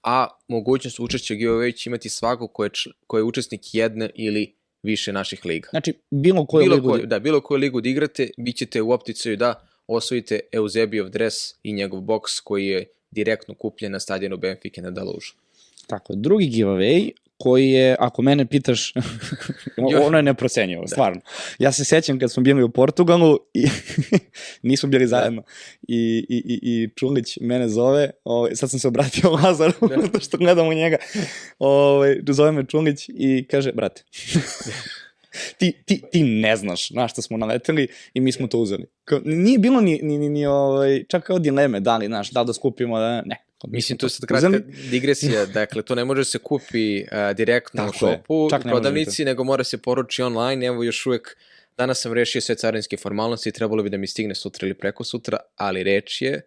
a 0.03 0.27
mogućnost 0.47 0.99
učešća 0.99 1.33
u 1.33 1.37
giveawayu 1.37 1.75
će 1.75 1.89
imati 1.89 2.09
svako 2.09 2.47
ko 2.47 2.63
je, 2.63 2.69
ko 3.07 3.17
je 3.17 3.23
učesnik 3.23 3.75
jedne 3.75 4.09
ili 4.15 4.55
više 4.83 5.13
naših 5.13 5.45
liga. 5.45 5.69
Znači, 5.69 5.93
bilo 6.11 6.45
koju 6.45 6.63
bilo 6.63 6.75
ligu... 6.75 6.89
koju, 6.89 7.05
da, 7.05 7.19
bilo 7.19 7.41
koju 7.41 7.57
ligu 7.57 7.81
da 7.81 7.89
igrate, 7.89 8.29
bit 8.37 8.57
ćete 8.57 8.81
u 8.81 8.91
opticaju 8.91 9.37
da 9.37 9.67
osvojite 9.87 10.39
Eusebijov 10.51 11.09
dres 11.09 11.33
i 11.63 11.73
njegov 11.73 12.01
boks 12.01 12.39
koji 12.39 12.67
je 12.67 12.85
direktno 13.11 13.55
kupljen 13.55 13.91
na 13.91 13.99
stadionu 13.99 14.37
Benfike 14.37 14.81
na 14.81 14.91
Dalužu. 14.91 15.33
Tako 15.87 16.13
drugi 16.15 16.49
giveaway 16.49 17.11
koji 17.43 17.69
je, 17.69 17.95
ako 17.99 18.21
mene 18.21 18.45
pitaš, 18.45 18.93
ono 20.07 20.17
je 20.17 20.23
neprocenjivo, 20.23 20.87
stvarno. 20.87 21.21
Ja 21.59 21.71
se 21.71 21.85
sećam 21.85 22.19
kad 22.19 22.31
smo 22.31 22.43
bili 22.43 22.63
u 22.63 22.69
Portugalu 22.69 23.37
i 23.53 23.65
nismo 24.69 24.89
bili 24.89 25.07
zajedno 25.07 25.43
i, 25.87 26.25
i, 26.29 26.37
i, 26.37 26.59
i 26.63 26.89
Čulić 26.95 27.37
mene 27.41 27.69
zove, 27.69 28.09
ovaj, 28.23 28.55
sad 28.55 28.69
sam 28.69 28.79
se 28.79 28.87
obratio 28.87 29.29
Lazaru, 29.43 29.73
Da. 29.81 30.01
zato 30.01 30.19
što 30.19 30.37
gledam 30.37 30.67
u 30.67 30.73
njega, 30.73 30.97
ovaj, 31.59 32.19
zove 32.29 32.51
me 32.51 32.65
Čulić 32.65 33.09
i 33.09 33.47
kaže, 33.51 33.71
brate, 33.71 34.03
ti, 35.57 35.83
ti, 35.85 36.01
ti 36.11 36.23
ne 36.23 36.55
znaš 36.55 36.89
na 36.89 37.07
što 37.07 37.21
smo 37.21 37.37
naleteli 37.37 37.87
i 38.13 38.21
mi 38.21 38.31
smo 38.31 38.47
to 38.47 38.57
uzeli. 38.57 38.85
Kao, 39.05 39.19
nije 39.25 39.59
bilo 39.59 39.81
ni, 39.81 39.99
ni, 40.03 40.17
ni, 40.17 40.29
ni 40.29 40.45
ovaj, 40.45 41.03
čak 41.09 41.23
kao 41.23 41.39
dileme, 41.39 41.79
da 41.79 41.97
li, 41.97 42.05
znaš, 42.05 42.31
da 42.31 42.41
li 42.41 42.47
da 42.47 42.53
skupimo, 42.53 42.99
da 42.99 43.21
ne. 43.21 43.45
Mi 43.67 43.75
Mislim, 43.77 43.97
to 43.97 44.05
je 44.05 44.09
sad 44.09 44.25
kratka 44.25 44.59
digresija, 44.91 45.45
dakle, 45.59 45.81
to 45.81 45.95
ne 45.95 46.05
može 46.05 46.23
se 46.23 46.37
kupi 46.37 47.01
uh, 47.01 47.07
direktno 47.35 47.83
Tako 47.83 47.89
u 47.89 47.99
šopu, 47.99 48.33
u 48.33 48.49
ne 48.51 48.59
prodavnici, 48.59 49.25
nego 49.25 49.43
mora 49.43 49.63
se 49.63 49.77
poruči 49.77 50.21
online, 50.21 50.65
evo 50.65 50.83
još 50.83 51.05
uvek, 51.05 51.37
danas 51.77 52.01
sam 52.01 52.13
rešio 52.13 52.41
sve 52.41 52.55
carinske 52.55 52.97
formalnosti, 52.97 53.51
trebalo 53.51 53.83
bi 53.83 53.89
da 53.89 53.97
mi 53.97 54.07
stigne 54.07 54.35
sutra 54.35 54.67
ili 54.67 54.73
preko 54.73 55.03
sutra, 55.03 55.37
ali 55.55 55.83
reč 55.83 56.21
je 56.21 56.41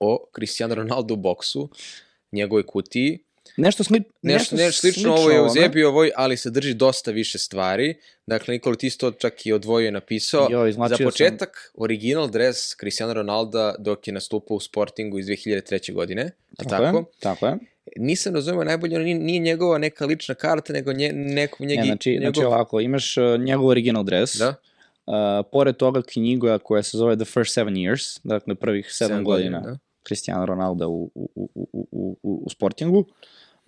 o 0.00 0.26
Cristiano 0.34 0.74
Ronaldo 0.74 1.16
boksu, 1.16 1.70
njegovoj 2.32 2.66
kutiji, 2.66 3.18
Nešto, 3.56 3.84
sli, 3.84 4.02
Nešto, 4.22 4.56
nešto 4.56 4.80
slično, 4.80 5.14
ovo 5.14 5.30
je 5.30 5.40
u 5.40 5.42
ono. 5.42 5.52
Zebi, 5.52 5.84
ovoj, 5.84 6.10
ali 6.16 6.36
sadrži 6.36 6.74
dosta 6.74 7.10
više 7.10 7.38
stvari. 7.38 7.94
Dakle, 8.26 8.52
Nikola 8.52 8.76
ti 8.76 8.86
isto 8.86 9.10
čak 9.10 9.46
i 9.46 9.52
odvojio 9.52 9.88
i 9.88 9.90
napisao. 9.90 10.48
Jo, 10.50 10.60
Za 10.62 10.68
izvlačio 10.68 10.96
sam- 10.96 11.04
početak, 11.06 11.72
original 11.74 12.30
dres 12.30 12.76
Cristiano 12.80 13.12
Ronaldo 13.12 13.74
dok 13.78 14.06
je 14.08 14.12
nastupao 14.14 14.56
u 14.56 14.60
Sportingu 14.60 15.18
iz 15.18 15.26
2003. 15.26 15.92
godine. 15.92 16.30
Tako? 16.56 16.70
tako? 16.70 16.96
Je, 16.96 17.04
tako 17.20 17.46
je. 17.46 17.58
Nisam 17.96 18.34
razumeo 18.34 18.64
najbolje, 18.64 18.96
ono 18.96 19.04
nije, 19.04 19.38
njegova 19.38 19.78
neka 19.78 20.06
lična 20.06 20.34
karta, 20.34 20.72
nego 20.72 20.92
nje, 20.92 21.12
neko 21.12 21.64
njegi, 21.64 21.80
Ne, 21.80 21.86
znači, 21.86 22.10
njegov... 22.10 22.32
znači 22.32 22.44
ovako, 22.46 22.80
imaš 22.80 23.16
uh, 23.16 23.40
njegov 23.40 23.66
original 23.66 24.04
dres, 24.04 24.36
Da, 24.36 24.48
uh, 24.48 25.14
pored 25.52 25.76
toga 25.76 26.02
knjiga 26.02 26.58
koja 26.58 26.82
se 26.82 26.98
zove 26.98 27.16
The 27.16 27.24
First 27.24 27.54
Seven 27.54 27.74
Years, 27.74 28.20
dakle 28.24 28.54
prvih 28.54 28.86
sedam, 28.92 29.08
sedam 29.08 29.24
godina, 29.24 29.60
da. 29.60 29.78
Cristiano 30.06 30.46
Ronaldo 30.46 30.88
u, 30.88 31.10
u, 31.14 31.30
u, 31.34 31.48
u, 31.54 31.88
u, 31.92 32.18
u, 32.22 32.42
u 32.46 32.50
Sportingu. 32.50 33.04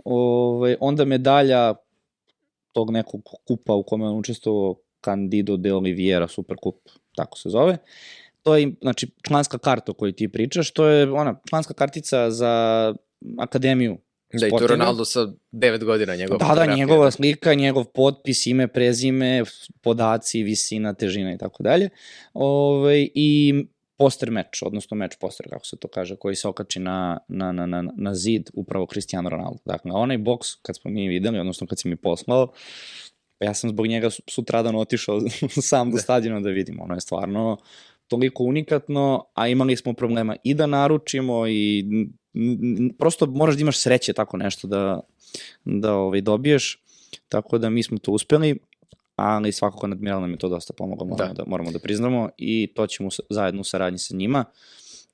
Ove, 0.04 0.76
onda 0.80 1.04
medalja 1.04 1.74
tog 2.72 2.90
nekog 2.90 3.20
kupa 3.46 3.74
u 3.74 3.82
kome 3.82 4.04
on 4.04 4.18
učestvovao 4.18 4.74
Candido 5.04 5.56
de 5.56 5.72
Oliveira, 5.72 6.28
super 6.28 6.56
kup, 6.62 6.76
tako 7.16 7.38
se 7.38 7.48
zove. 7.48 7.78
To 8.42 8.56
je, 8.56 8.72
znači, 8.80 9.10
članska 9.26 9.58
karta 9.58 9.92
o 9.92 9.94
kojoj 9.94 10.12
ti 10.12 10.28
pričaš, 10.28 10.70
to 10.70 10.86
je 10.86 11.12
ona 11.12 11.40
članska 11.48 11.74
kartica 11.74 12.30
za 12.30 12.94
akademiju 13.38 13.98
Da, 14.40 14.46
i 14.46 14.50
to 14.50 14.56
Sportinga. 14.56 14.72
Ronaldo 14.72 15.04
sa 15.04 15.26
9 15.52 15.84
godina 15.84 16.16
njegova 16.16 16.54
Da, 16.54 16.54
da, 16.54 16.74
njegova 16.74 17.10
slika, 17.10 17.54
njegov 17.54 17.84
potpis, 17.84 18.46
ime, 18.46 18.68
prezime, 18.68 19.42
podaci, 19.80 20.42
visina, 20.42 20.94
težina 20.94 21.34
i 21.34 21.38
tako 21.38 21.62
dalje. 21.62 21.88
Ove, 22.34 23.08
I 23.14 23.54
poster 23.98 24.30
meč, 24.30 24.62
odnosno 24.62 24.96
meč 24.96 25.16
poster, 25.20 25.46
kako 25.50 25.66
se 25.66 25.76
to 25.76 25.88
kaže, 25.88 26.16
koji 26.16 26.36
se 26.36 26.48
okači 26.48 26.80
na, 26.80 27.18
na, 27.28 27.52
na, 27.52 27.66
na, 27.66 27.82
na 27.96 28.14
zid 28.14 28.50
upravo 28.54 28.86
Cristiano 28.86 29.30
Ronaldo. 29.30 29.58
Dakle, 29.64 29.92
onaj 29.92 30.18
boks, 30.18 30.54
kad 30.62 30.76
smo 30.76 30.90
mi 30.90 31.08
videli, 31.08 31.38
odnosno 31.38 31.66
kad 31.66 31.80
si 31.80 31.88
mi 31.88 31.96
poslao, 31.96 32.52
pa 33.38 33.46
ja 33.46 33.54
sam 33.54 33.70
zbog 33.70 33.86
njega 33.86 34.10
su- 34.10 34.22
sutradan 34.28 34.76
otišao 34.76 35.20
sam 35.70 35.90
do 35.90 35.98
stadiona 35.98 36.40
da 36.40 36.50
vidim. 36.50 36.80
Ono 36.80 36.94
je 36.94 37.00
stvarno 37.00 37.56
toliko 38.08 38.44
unikatno, 38.44 39.26
a 39.34 39.48
imali 39.48 39.76
smo 39.76 39.92
problema 39.92 40.36
i 40.44 40.54
da 40.54 40.66
naručimo 40.66 41.46
i 41.48 41.84
prosto 42.98 43.26
moraš 43.26 43.54
da 43.54 43.60
imaš 43.60 43.78
sreće 43.78 44.12
tako 44.12 44.36
nešto 44.36 44.68
da, 44.68 45.00
da 45.64 45.94
ovaj, 45.94 46.20
dobiješ, 46.20 46.78
tako 47.28 47.58
da 47.58 47.70
mi 47.70 47.82
smo 47.82 47.98
to 47.98 48.12
uspeli, 48.12 48.58
ali 49.16 49.52
svakako 49.52 49.86
Admiral 49.86 50.20
nam 50.20 50.30
je 50.30 50.38
to 50.38 50.48
dosta 50.48 50.72
pomoglo, 50.72 51.06
moramo 51.06 51.34
da, 51.34 51.42
da, 51.42 51.50
moramo 51.50 51.70
da 51.70 51.78
priznamo 51.78 52.28
i 52.38 52.72
to 52.74 52.86
ćemo 52.86 53.08
zajedno 53.30 53.60
u 53.60 53.64
saradnji 53.64 53.98
sa 53.98 54.16
njima, 54.16 54.44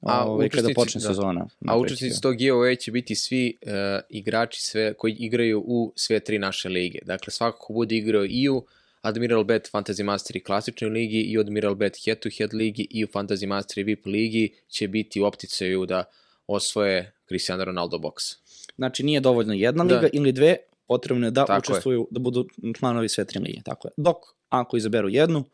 A 0.01 0.25
ovaj, 0.25 0.49
kada 0.49 0.69
počne 0.75 1.01
da. 1.01 1.09
sezona. 1.09 1.49
A 1.67 1.79
učesnici 1.79 2.21
tog 2.21 2.37
giveaway 2.37 2.79
će 2.81 2.91
biti 2.93 3.15
svi 3.15 3.59
uh, 3.63 3.71
igrači 4.09 4.63
sve, 4.63 4.95
koji 4.95 5.13
igraju 5.13 5.63
u 5.67 5.93
sve 5.97 6.21
tri 6.21 6.39
naše 6.39 6.69
lige. 6.69 6.99
Dakle, 7.03 7.31
svako 7.31 7.59
ko 7.59 7.73
bude 7.73 7.97
igrao 7.97 8.25
i 8.25 8.49
u 8.49 8.65
Admiral 9.03 9.45
Bet 9.45 9.71
Fantasy 9.73 10.03
Master 10.03 10.37
i 10.37 10.41
klasičnoj 10.45 10.91
ligi 10.91 11.21
i 11.21 11.39
u 11.39 11.41
Admiral 11.41 11.75
Bet 11.75 11.97
Head 12.05 12.19
to 12.19 12.29
Head 12.39 12.55
ligi 12.55 12.87
i 12.91 13.05
u 13.05 13.09
Fantasy 13.09 13.47
Master 13.47 13.79
i 13.79 13.85
VIP 13.85 14.07
ligi 14.07 14.55
će 14.69 14.89
biti 14.89 15.21
u 15.21 15.25
opticaju 15.25 15.87
da 15.87 16.05
osvoje 16.47 17.13
Cristiano 17.29 17.65
Ronaldo 17.65 17.99
box. 17.99 18.37
Znači 18.77 19.03
nije 19.03 19.21
dovoljno 19.21 19.55
jedna 19.55 19.85
Da. 19.85 19.95
liga 19.95 20.09
ili 20.13 20.33
dve, 20.33 20.57
potrebno 20.91 21.27
je 21.27 21.31
da 21.31 21.45
Tako 21.45 21.53
je. 21.53 21.59
učestvuju, 21.59 22.09
da 22.11 22.21
budu 22.21 22.47
članovi 22.79 23.09
sve 23.09 23.25
tri 23.25 23.39
lige, 23.39 23.61
tako 23.65 23.89
je. 23.89 23.93
Dok, 23.97 24.17
ako 24.49 24.77
izaberu 24.77 25.09
jednu, 25.09 25.45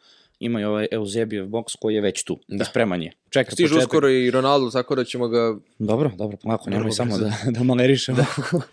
imaju 0.41 0.69
ovaj 0.69 0.87
Eusebijev 0.91 1.47
boks 1.47 1.75
koji 1.81 1.95
je 1.95 2.01
već 2.01 2.25
tu, 2.25 2.39
Da. 2.49 2.57
da. 2.57 2.65
spreman 2.65 3.03
je. 3.03 3.13
Čeka 3.31 3.51
Stiže 3.51 3.69
početak. 3.69 3.89
uskoro 3.89 4.09
i 4.09 4.31
Ronaldo, 4.31 4.71
tako 4.71 4.95
da 4.95 5.05
ćemo 5.05 5.29
ga... 5.29 5.57
Dobro, 5.79 6.11
dobro, 6.17 6.37
polako, 6.37 6.71
nemoj 6.71 6.93
samo 6.93 7.17
brzo. 7.17 7.25
da, 7.45 7.51
da 7.51 7.63
malerišemo. 7.65 8.17
Da. 8.17 8.27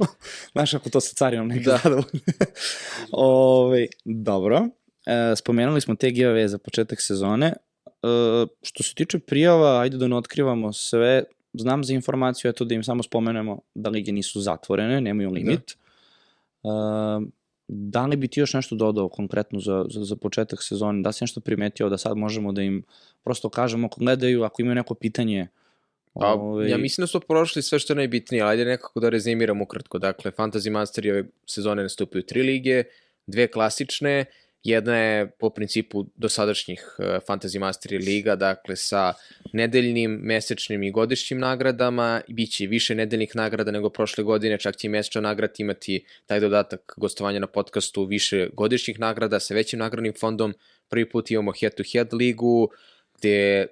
Znaš, 0.53 0.73
ako 0.73 0.89
to 0.89 1.01
sa 1.01 1.13
carinom 1.15 1.47
neki 1.47 1.63
Da. 1.65 1.79
da. 1.83 2.03
Ove, 3.11 3.87
dobro, 4.05 4.67
e, 5.05 5.35
spomenuli 5.35 5.81
smo 5.81 5.95
te 5.95 6.07
giveaway 6.07 6.45
za 6.45 6.57
početak 6.57 7.01
sezone. 7.01 7.47
E, 7.47 7.53
što 8.61 8.83
se 8.83 8.95
tiče 8.95 9.19
prijava, 9.19 9.79
ajde 9.79 9.97
da 9.97 10.07
ne 10.07 10.15
otkrivamo 10.15 10.73
sve. 10.73 11.23
Znam 11.53 11.83
za 11.83 11.93
informaciju, 11.93 12.49
eto 12.49 12.65
da 12.65 12.75
im 12.75 12.83
samo 12.83 13.03
spomenemo 13.03 13.59
da 13.75 13.89
lige 13.89 14.11
nisu 14.11 14.41
zatvorene, 14.41 15.01
nemaju 15.01 15.29
limit. 15.31 15.59
Da. 15.67 15.82
E, 16.63 16.67
da 17.67 18.05
li 18.05 18.15
bi 18.15 18.27
ti 18.27 18.39
još 18.39 18.53
nešto 18.53 18.75
dodao 18.75 19.09
konkretno 19.09 19.59
za, 19.59 19.85
za, 19.89 20.03
za 20.03 20.15
početak 20.15 20.63
sezone? 20.63 21.01
Da 21.01 21.11
si 21.11 21.23
nešto 21.23 21.39
primetio 21.39 21.89
da 21.89 21.97
sad 21.97 22.17
možemo 22.17 22.51
da 22.51 22.61
im 22.61 22.83
prosto 23.23 23.49
kažemo 23.49 23.87
ako 23.87 23.99
gledaju, 23.99 24.43
ako 24.43 24.61
imaju 24.61 24.75
neko 24.75 24.93
pitanje, 24.93 25.47
Pa, 26.13 26.37
Ja 26.67 26.77
mislim 26.77 27.03
da 27.03 27.07
smo 27.07 27.19
prošli 27.19 27.61
sve 27.61 27.79
što 27.79 27.93
je 27.93 27.97
najbitnije, 27.97 28.43
ali 28.43 28.51
ajde 28.51 28.65
nekako 28.65 28.99
da 28.99 29.09
rezimiram 29.09 29.61
ukratko. 29.61 29.99
Dakle, 29.99 30.31
Fantasy 30.31 30.69
Masteri 30.69 31.11
ove 31.11 31.23
sezone 31.45 31.83
nastupaju 31.83 32.23
tri 32.23 32.43
lige, 32.43 32.83
dve 33.27 33.47
klasične, 33.47 34.25
jedna 34.63 34.97
je 34.97 35.31
po 35.39 35.49
principu 35.49 36.05
dosadašnjih 36.15 36.95
uh, 36.99 37.05
Fantasy 37.05 37.59
Masteri 37.59 37.97
liga, 37.97 38.35
dakle 38.35 38.75
sa 38.75 39.13
nedeljnim, 39.53 40.11
mesečnim 40.11 40.83
i 40.83 40.91
godišnjim 40.91 41.39
nagradama, 41.39 42.21
biće 42.27 42.67
više 42.67 42.95
nedeljnih 42.95 43.35
nagrada 43.35 43.71
nego 43.71 43.89
prošle 43.89 44.23
godine, 44.23 44.59
čak 44.59 44.75
će 44.75 44.87
i 44.87 44.89
mesečna 44.89 45.21
nagrada 45.21 45.53
imati 45.57 46.05
taj 46.25 46.39
dodatak 46.39 46.93
gostovanja 46.97 47.39
na 47.39 47.47
podcastu 47.47 48.05
više 48.05 48.49
godišnjih 48.53 48.99
nagrada 48.99 49.39
sa 49.39 49.53
većim 49.53 49.79
nagradnim 49.79 50.13
fondom. 50.19 50.53
Prvi 50.89 51.09
put 51.09 51.31
imamo 51.31 51.51
head-to-head 51.51 52.13
ligu, 52.13 52.69
gde 53.17 53.67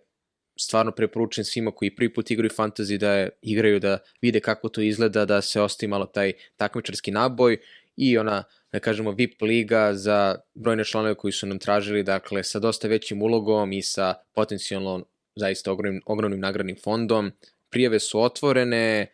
stvarno 0.59 0.91
preporučujem 0.91 1.45
svima 1.45 1.71
koji 1.71 1.95
prvi 1.95 2.13
put 2.13 2.31
igraju 2.31 2.49
fantasy 2.49 2.97
da 2.97 3.13
je, 3.13 3.29
igraju, 3.41 3.79
da 3.79 3.97
vide 4.21 4.39
kako 4.39 4.69
to 4.69 4.81
izgleda, 4.81 5.25
da 5.25 5.41
se 5.41 5.61
ostavi 5.61 5.89
malo 5.89 6.05
taj 6.05 6.33
takmičarski 6.57 7.11
naboj 7.11 7.57
i 7.95 8.17
ona, 8.17 8.43
da 8.71 8.79
kažemo, 8.79 9.11
VIP 9.11 9.41
liga 9.41 9.93
za 9.93 10.35
brojne 10.53 10.83
članove 10.83 11.15
koji 11.15 11.31
su 11.31 11.47
nam 11.47 11.59
tražili, 11.59 12.03
dakle, 12.03 12.43
sa 12.43 12.59
dosta 12.59 12.87
većim 12.87 13.21
ulogom 13.21 13.71
i 13.73 13.81
sa 13.81 14.13
potencijalno 14.33 15.05
zaista 15.35 15.71
ogromnim, 15.71 16.01
ogromnim 16.05 16.39
nagradnim 16.39 16.77
fondom. 16.83 17.31
Prijave 17.69 17.99
su 17.99 18.21
otvorene, 18.21 19.07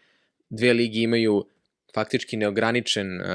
dve 0.49 0.73
ligi 0.73 1.01
imaju 1.01 1.45
faktički 1.93 2.37
neograničen 2.37 3.21
uh, 3.21 3.27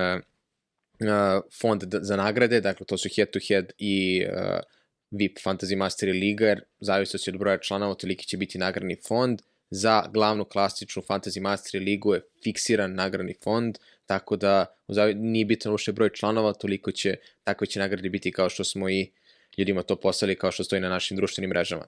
uh, 1.01 1.43
fond 1.61 1.83
za 2.01 2.17
nagrade, 2.17 2.61
dakle 2.61 2.87
to 2.87 2.99
su 2.99 3.09
head 3.17 3.31
to 3.31 3.39
head 3.49 3.73
i 3.79 4.25
uh, 4.27 4.61
VIP 5.11 5.39
Fantasy 5.45 5.77
Master 5.77 6.09
Liga, 6.09 6.47
jer 6.47 6.63
zavisno 6.81 7.19
od 7.29 7.39
broja 7.39 7.59
članova, 7.59 7.95
toliki 7.95 8.27
će 8.27 8.37
biti 8.37 8.59
nagradni 8.59 8.97
fond. 9.09 9.43
Za 9.71 10.05
glavnu 10.13 10.45
klasičnu 10.45 11.03
Fantasy 11.03 11.41
Master 11.41 11.83
Ligu 11.83 12.15
je 12.15 12.21
fiksiran 12.45 12.95
nagradni 12.95 13.35
fond, 13.45 13.79
tako 14.07 14.37
da 14.37 14.67
nije 15.15 15.45
bitan 15.45 15.75
ušte 15.75 15.93
broj 15.93 16.11
članova, 16.11 16.53
toliko 16.53 16.93
će, 16.93 17.17
takve 17.45 17.67
će 17.67 17.79
nagrade 17.79 18.09
biti 18.11 18.33
kao 18.33 18.49
što 18.49 18.65
smo 18.65 18.91
i 18.91 19.13
ljudima 19.59 19.83
to 19.83 19.97
poslali, 19.97 20.39
kao 20.39 20.53
što 20.53 20.65
stoji 20.65 20.81
na 20.81 20.89
našim 20.89 21.17
društvenim 21.17 21.51
mrežama. 21.51 21.87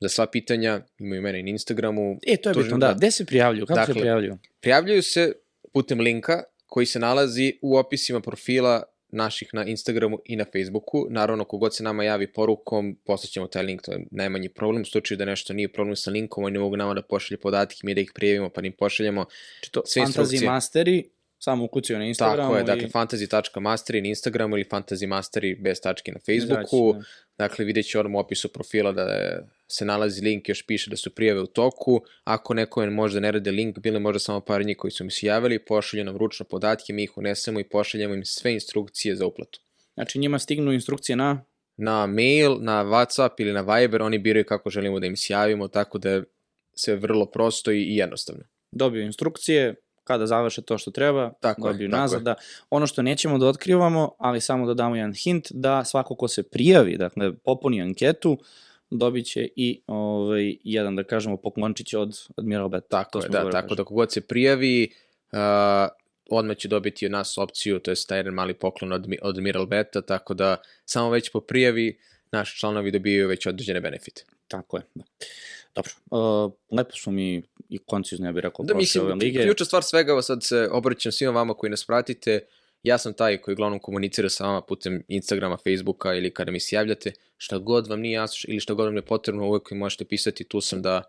Za 0.00 0.08
sva 0.08 0.26
pitanja 0.26 0.80
imaju 0.98 1.22
mene 1.22 1.40
i 1.40 1.42
na 1.42 1.50
Instagramu. 1.50 2.18
E, 2.26 2.36
to 2.36 2.50
je 2.50 2.54
bitno, 2.54 2.78
da. 2.78 2.86
da. 2.86 2.94
Gde 2.94 3.10
se 3.10 3.26
prijavljuju? 3.26 3.66
Kako 3.66 3.78
dakle, 3.78 3.94
se 3.94 4.00
prijavljuju? 4.00 4.38
Prijavljuju 4.60 5.02
se 5.02 5.32
putem 5.72 6.00
linka 6.00 6.42
koji 6.66 6.86
se 6.86 6.98
nalazi 6.98 7.58
u 7.62 7.76
opisima 7.76 8.20
profila 8.20 8.82
naših 9.08 9.48
na 9.52 9.64
Instagramu 9.64 10.18
i 10.24 10.36
na 10.36 10.44
Facebooku. 10.52 11.06
Naravno, 11.10 11.44
kogod 11.44 11.76
se 11.76 11.82
nama 11.82 12.04
javi 12.04 12.32
porukom, 12.32 12.98
poslaćemo 13.04 13.46
taj 13.46 13.62
link, 13.62 13.82
to 13.82 13.92
je 13.92 14.04
najmanji 14.10 14.48
problem. 14.48 14.82
U 14.82 14.84
slučaju 14.84 15.18
da 15.18 15.24
nešto 15.24 15.52
nije 15.52 15.72
problem 15.72 15.96
sa 15.96 16.10
linkom, 16.10 16.44
oni 16.44 16.52
ne 16.52 16.58
mogu 16.58 16.76
nama 16.76 16.94
da 16.94 17.02
pošalje 17.02 17.40
podatke, 17.40 17.80
mi 17.82 17.94
da 17.94 18.00
ih 18.00 18.12
prijavimo, 18.14 18.50
pa 18.50 18.60
im 18.62 18.72
pošaljemo 18.72 19.24
to, 19.70 19.82
sve 19.86 20.02
instrukcije. 20.02 20.40
Fantasy 20.40 20.46
Masteri, 20.46 21.04
samo 21.38 21.64
ukucaju 21.64 21.98
na 21.98 22.04
Instagramu. 22.04 22.48
Tako 22.48 22.56
je, 22.56 22.64
dakle, 22.64 22.84
i... 22.84 22.90
fantasy.masteri 22.90 24.00
na 24.00 24.08
Instagramu 24.08 24.56
ili 24.56 24.64
fantasy 24.64 25.06
masteri 25.06 25.54
bez 25.54 25.80
tačke 25.80 26.12
na 26.12 26.18
Facebooku. 26.18 26.92
Znači, 26.92 27.08
da. 27.38 27.44
Dakle, 27.44 27.64
vidjet 27.64 27.86
će 27.86 28.00
onom 28.00 28.14
opisu 28.14 28.48
profila 28.52 28.92
da 28.92 29.06
se 29.68 29.84
nalazi 29.84 30.24
link, 30.24 30.48
još 30.48 30.66
piše 30.66 30.90
da 30.90 30.96
su 30.96 31.14
prijave 31.14 31.40
u 31.40 31.46
toku. 31.46 32.00
Ako 32.24 32.54
neko 32.54 32.86
možda 32.86 33.20
ne 33.20 33.32
rade 33.32 33.50
link, 33.50 33.78
bili 33.78 34.00
možda 34.00 34.18
samo 34.18 34.40
par 34.40 34.66
njih 34.66 34.76
koji 34.76 34.90
su 34.90 35.04
mi 35.04 35.10
se 35.10 35.26
javili, 35.26 35.58
pošalju 35.58 36.04
nam 36.04 36.16
ručno 36.16 36.46
podatke, 36.46 36.92
mi 36.92 37.02
ih 37.02 37.18
unesemo 37.18 37.60
i 37.60 37.64
pošaljemo 37.64 38.14
im 38.14 38.24
sve 38.24 38.52
instrukcije 38.52 39.16
za 39.16 39.26
uplatu. 39.26 39.60
Znači 39.94 40.18
njima 40.18 40.38
stignu 40.38 40.72
instrukcije 40.72 41.16
na? 41.16 41.44
Na 41.76 42.06
mail, 42.06 42.56
na 42.60 42.84
Whatsapp 42.84 43.30
ili 43.38 43.52
na 43.52 43.60
Viber, 43.60 44.02
oni 44.02 44.18
biraju 44.18 44.44
kako 44.44 44.70
želimo 44.70 45.00
da 45.00 45.06
im 45.06 45.16
se 45.16 45.32
javimo, 45.32 45.68
tako 45.68 45.98
da 45.98 46.10
je 46.10 46.24
sve 46.74 46.96
vrlo 46.96 47.26
prosto 47.26 47.72
i 47.72 47.96
jednostavno. 47.96 48.42
Dobiju 48.72 49.02
instrukcije, 49.02 49.74
kada 50.08 50.26
završe 50.26 50.62
to 50.62 50.78
što 50.78 50.90
treba, 50.90 51.32
tako 51.40 51.68
dobiju 51.68 51.84
je, 51.84 51.88
nazad. 51.88 52.22
Da, 52.22 52.34
ono 52.70 52.86
što 52.86 53.02
nećemo 53.02 53.38
da 53.38 53.46
otkrivamo, 53.46 54.10
ali 54.18 54.40
samo 54.40 54.66
da 54.66 54.74
damo 54.74 54.96
jedan 54.96 55.12
hint, 55.12 55.48
da 55.50 55.84
svako 55.84 56.14
ko 56.14 56.28
se 56.28 56.42
prijavi, 56.42 56.96
dakle, 56.96 57.32
popuni 57.36 57.82
anketu, 57.82 58.38
dobit 58.90 59.26
će 59.26 59.48
i 59.56 59.80
ovaj, 59.86 60.56
jedan, 60.64 60.96
da 60.96 61.04
kažemo, 61.04 61.36
poklončić 61.36 61.94
od 61.94 62.16
Admiral 62.36 62.68
Bet. 62.68 62.88
Tako 62.88 63.18
je, 63.18 63.28
da, 63.28 63.50
tako 63.50 63.74
da 63.74 63.84
kogod 63.84 64.12
se 64.12 64.20
prijavi, 64.20 64.90
uh, 65.32 65.38
odmah 66.30 66.56
će 66.56 66.68
dobiti 66.68 67.06
od 67.06 67.12
nas 67.12 67.38
opciju, 67.38 67.78
to 67.78 67.90
je 67.90 67.96
taj 68.08 68.18
jedan 68.18 68.34
mali 68.34 68.54
poklon 68.54 68.92
od, 68.92 69.06
od 69.22 69.36
Admiral 69.36 69.66
Beta, 69.66 70.02
tako 70.02 70.34
da 70.34 70.56
samo 70.84 71.10
već 71.10 71.30
po 71.32 71.40
prijavi 71.40 71.98
naši 72.32 72.58
članovi 72.58 72.90
dobijaju 72.90 73.28
već 73.28 73.46
određene 73.46 73.80
benefite. 73.80 74.24
Tako 74.48 74.76
je, 74.76 74.82
da. 74.94 75.04
Dobro, 75.74 75.92
uh, 76.10 76.52
lepo 76.78 76.96
su 76.96 77.10
mi 77.10 77.42
i 77.68 77.78
koncizno, 77.78 78.26
ja 78.26 78.32
bih 78.32 78.42
rekao, 78.42 78.64
da, 78.64 78.74
mislim, 78.74 79.04
ove 79.04 79.14
lige. 79.14 79.42
Ključna 79.42 79.66
stvar 79.66 79.82
svega, 79.82 80.22
sad 80.22 80.38
se 80.42 80.68
obraćam 80.72 81.12
svima 81.12 81.32
vama 81.32 81.54
koji 81.54 81.70
nas 81.70 81.86
pratite, 81.86 82.40
ja 82.82 82.98
sam 82.98 83.12
taj 83.14 83.38
koji 83.38 83.52
uglavnom 83.52 83.78
komunicira 83.78 84.28
sa 84.28 84.46
vama 84.46 84.62
putem 84.62 85.02
Instagrama, 85.08 85.56
Facebooka 85.56 86.14
ili 86.14 86.34
kada 86.34 86.50
mi 86.50 86.60
se 86.60 86.76
javljate, 86.76 87.12
šta 87.36 87.58
god 87.58 87.86
vam 87.86 88.00
nije 88.00 88.12
jasno 88.12 88.46
ili 88.48 88.60
šta 88.60 88.74
god 88.74 88.86
vam 88.86 88.96
je 88.96 89.02
potrebno, 89.02 89.48
uvek 89.48 89.70
mi 89.70 89.78
možete 89.78 90.04
pisati, 90.04 90.44
tu 90.44 90.60
sam 90.60 90.82
da 90.82 91.02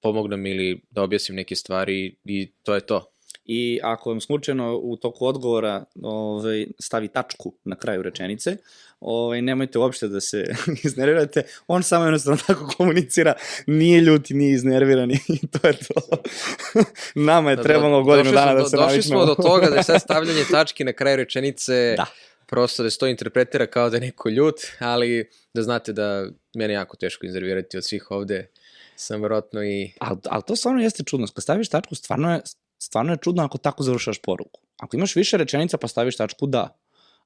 pomognem 0.00 0.46
ili 0.46 0.82
da 0.90 1.02
objasnim 1.02 1.36
neke 1.36 1.56
stvari 1.56 2.16
i 2.24 2.52
to 2.62 2.74
je 2.74 2.80
to 2.80 3.15
i 3.46 3.80
ako 3.82 4.10
vam 4.10 4.20
slučajno 4.20 4.76
u 4.76 4.96
toku 4.96 5.26
odgovora 5.26 5.84
ovaj, 6.02 6.66
stavi 6.78 7.08
tačku 7.08 7.54
na 7.64 7.76
kraju 7.76 8.02
rečenice, 8.02 8.56
ovaj, 9.00 9.42
nemojte 9.42 9.78
uopšte 9.78 10.08
da 10.08 10.20
se 10.20 10.44
iznervirate, 10.84 11.42
on 11.66 11.82
samo 11.82 12.04
jednostavno 12.04 12.40
tako 12.46 12.66
komunicira, 12.76 13.34
nije 13.66 14.00
ljuti, 14.00 14.34
nije 14.34 14.54
iznerviran 14.54 15.10
i 15.10 15.46
to 15.52 15.68
je 15.68 15.76
to. 15.78 16.22
Nama 17.14 17.50
je 17.50 17.56
da, 17.56 17.62
trebalo 17.62 18.02
godinu 18.02 18.32
dana 18.32 18.54
da 18.54 18.64
se 18.64 18.76
navičemo. 18.76 18.96
Došli 18.98 19.02
smo 19.02 19.26
do 19.26 19.34
toga 19.34 19.66
da 19.70 19.76
je 19.76 19.82
sad 19.82 20.00
stavljanje 20.00 20.44
tačke 20.50 20.84
na 20.84 20.92
kraju 20.92 21.16
rečenice 21.16 21.94
da. 21.96 22.06
prosto 22.46 22.82
da 22.82 22.90
se 22.90 22.98
to 22.98 23.06
interpretira 23.06 23.66
kao 23.66 23.90
da 23.90 23.96
je 23.96 24.00
neko 24.00 24.28
ljut, 24.28 24.54
ali 24.78 25.30
da 25.54 25.62
znate 25.62 25.92
da 25.92 26.26
mene 26.54 26.74
jako 26.74 26.96
teško 26.96 27.26
iznervirati 27.26 27.76
od 27.76 27.84
svih 27.84 28.10
ovde 28.10 28.48
sam 28.96 29.22
vrotno 29.22 29.64
i... 29.64 29.92
Ali 30.00 30.18
al 30.24 30.42
to 30.42 30.56
stvarno 30.56 30.82
jeste 30.82 31.02
čudno. 31.04 31.26
Kad 31.34 31.42
staviš 31.42 31.68
tačku, 31.68 31.94
stvarno 31.94 32.34
je, 32.34 32.40
stvarno 32.86 33.12
je 33.12 33.18
čudno 33.22 33.44
ako 33.44 33.58
tako 33.58 33.82
završaš 33.82 34.18
poruku. 34.18 34.60
Ako 34.78 34.96
imaš 34.96 35.16
više 35.16 35.36
rečenica 35.36 35.78
pa 35.78 35.88
staviš 35.88 36.16
tačku, 36.16 36.46
da. 36.46 36.78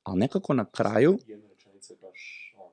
Ali 0.03 0.19
nekako 0.19 0.55
na 0.55 0.65
kraju... 0.65 1.19
Jedna 1.27 1.49
rečenica 1.49 1.93
je 1.93 1.99
baš, 2.03 2.53
on, 2.57 2.73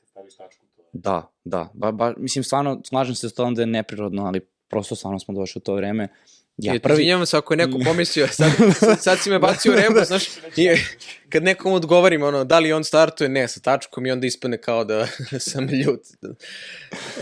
kad 0.00 0.08
staviš 0.08 0.36
tačku, 0.36 0.64
to 0.76 0.82
je... 0.82 0.88
Da, 0.92 1.30
da. 1.44 1.70
Ba, 1.74 1.92
ba, 1.92 2.14
mislim, 2.16 2.44
stvarno, 2.44 2.80
slažem 2.84 3.14
se 3.14 3.28
s 3.28 3.34
tom 3.34 3.54
da 3.54 3.62
je 3.62 3.66
neprirodno, 3.66 4.24
ali 4.24 4.40
prosto 4.68 4.96
stvarno 4.96 5.18
smo 5.18 5.34
došli 5.34 5.58
u 5.58 5.62
to 5.62 5.74
vreme. 5.74 6.08
Ja 6.56 6.80
prvi... 6.82 6.94
Izvinjavam 6.94 7.26
se 7.26 7.36
ako 7.36 7.52
je 7.54 7.56
neko 7.56 7.78
pomislio, 7.88 8.28
sad, 8.28 8.50
sad 9.00 9.18
si 9.18 9.30
me 9.30 9.38
bacio 9.38 9.72
u 9.72 9.76
rebu, 9.76 10.04
znaš, 10.04 10.24
i, 10.56 10.68
kad 11.28 11.42
nekom 11.42 11.72
odgovorim, 11.72 12.22
ono, 12.22 12.44
da 12.44 12.58
li 12.58 12.72
on 12.72 12.84
startuje, 12.84 13.28
ne, 13.28 13.48
sa 13.48 13.60
tačkom 13.60 14.06
i 14.06 14.10
onda 14.10 14.26
ispane 14.26 14.58
kao 14.58 14.84
da 14.84 15.06
sam 15.50 15.68
ljut. 15.68 16.00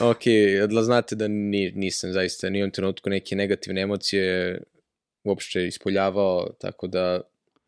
ok, 0.01 0.23
da 0.71 0.83
znate 0.83 1.17
da 1.17 1.29
ni, 1.29 1.73
nisam 1.75 2.13
zaista 2.13 2.51
ni 2.51 2.65
u 2.65 2.71
trenutku 2.71 3.11
neke 3.11 3.37
negativne 3.37 3.81
emocije 3.81 4.59
uopšte 5.25 5.67
ispoljavao, 5.67 6.49
tako 6.61 6.87
da, 6.87 7.21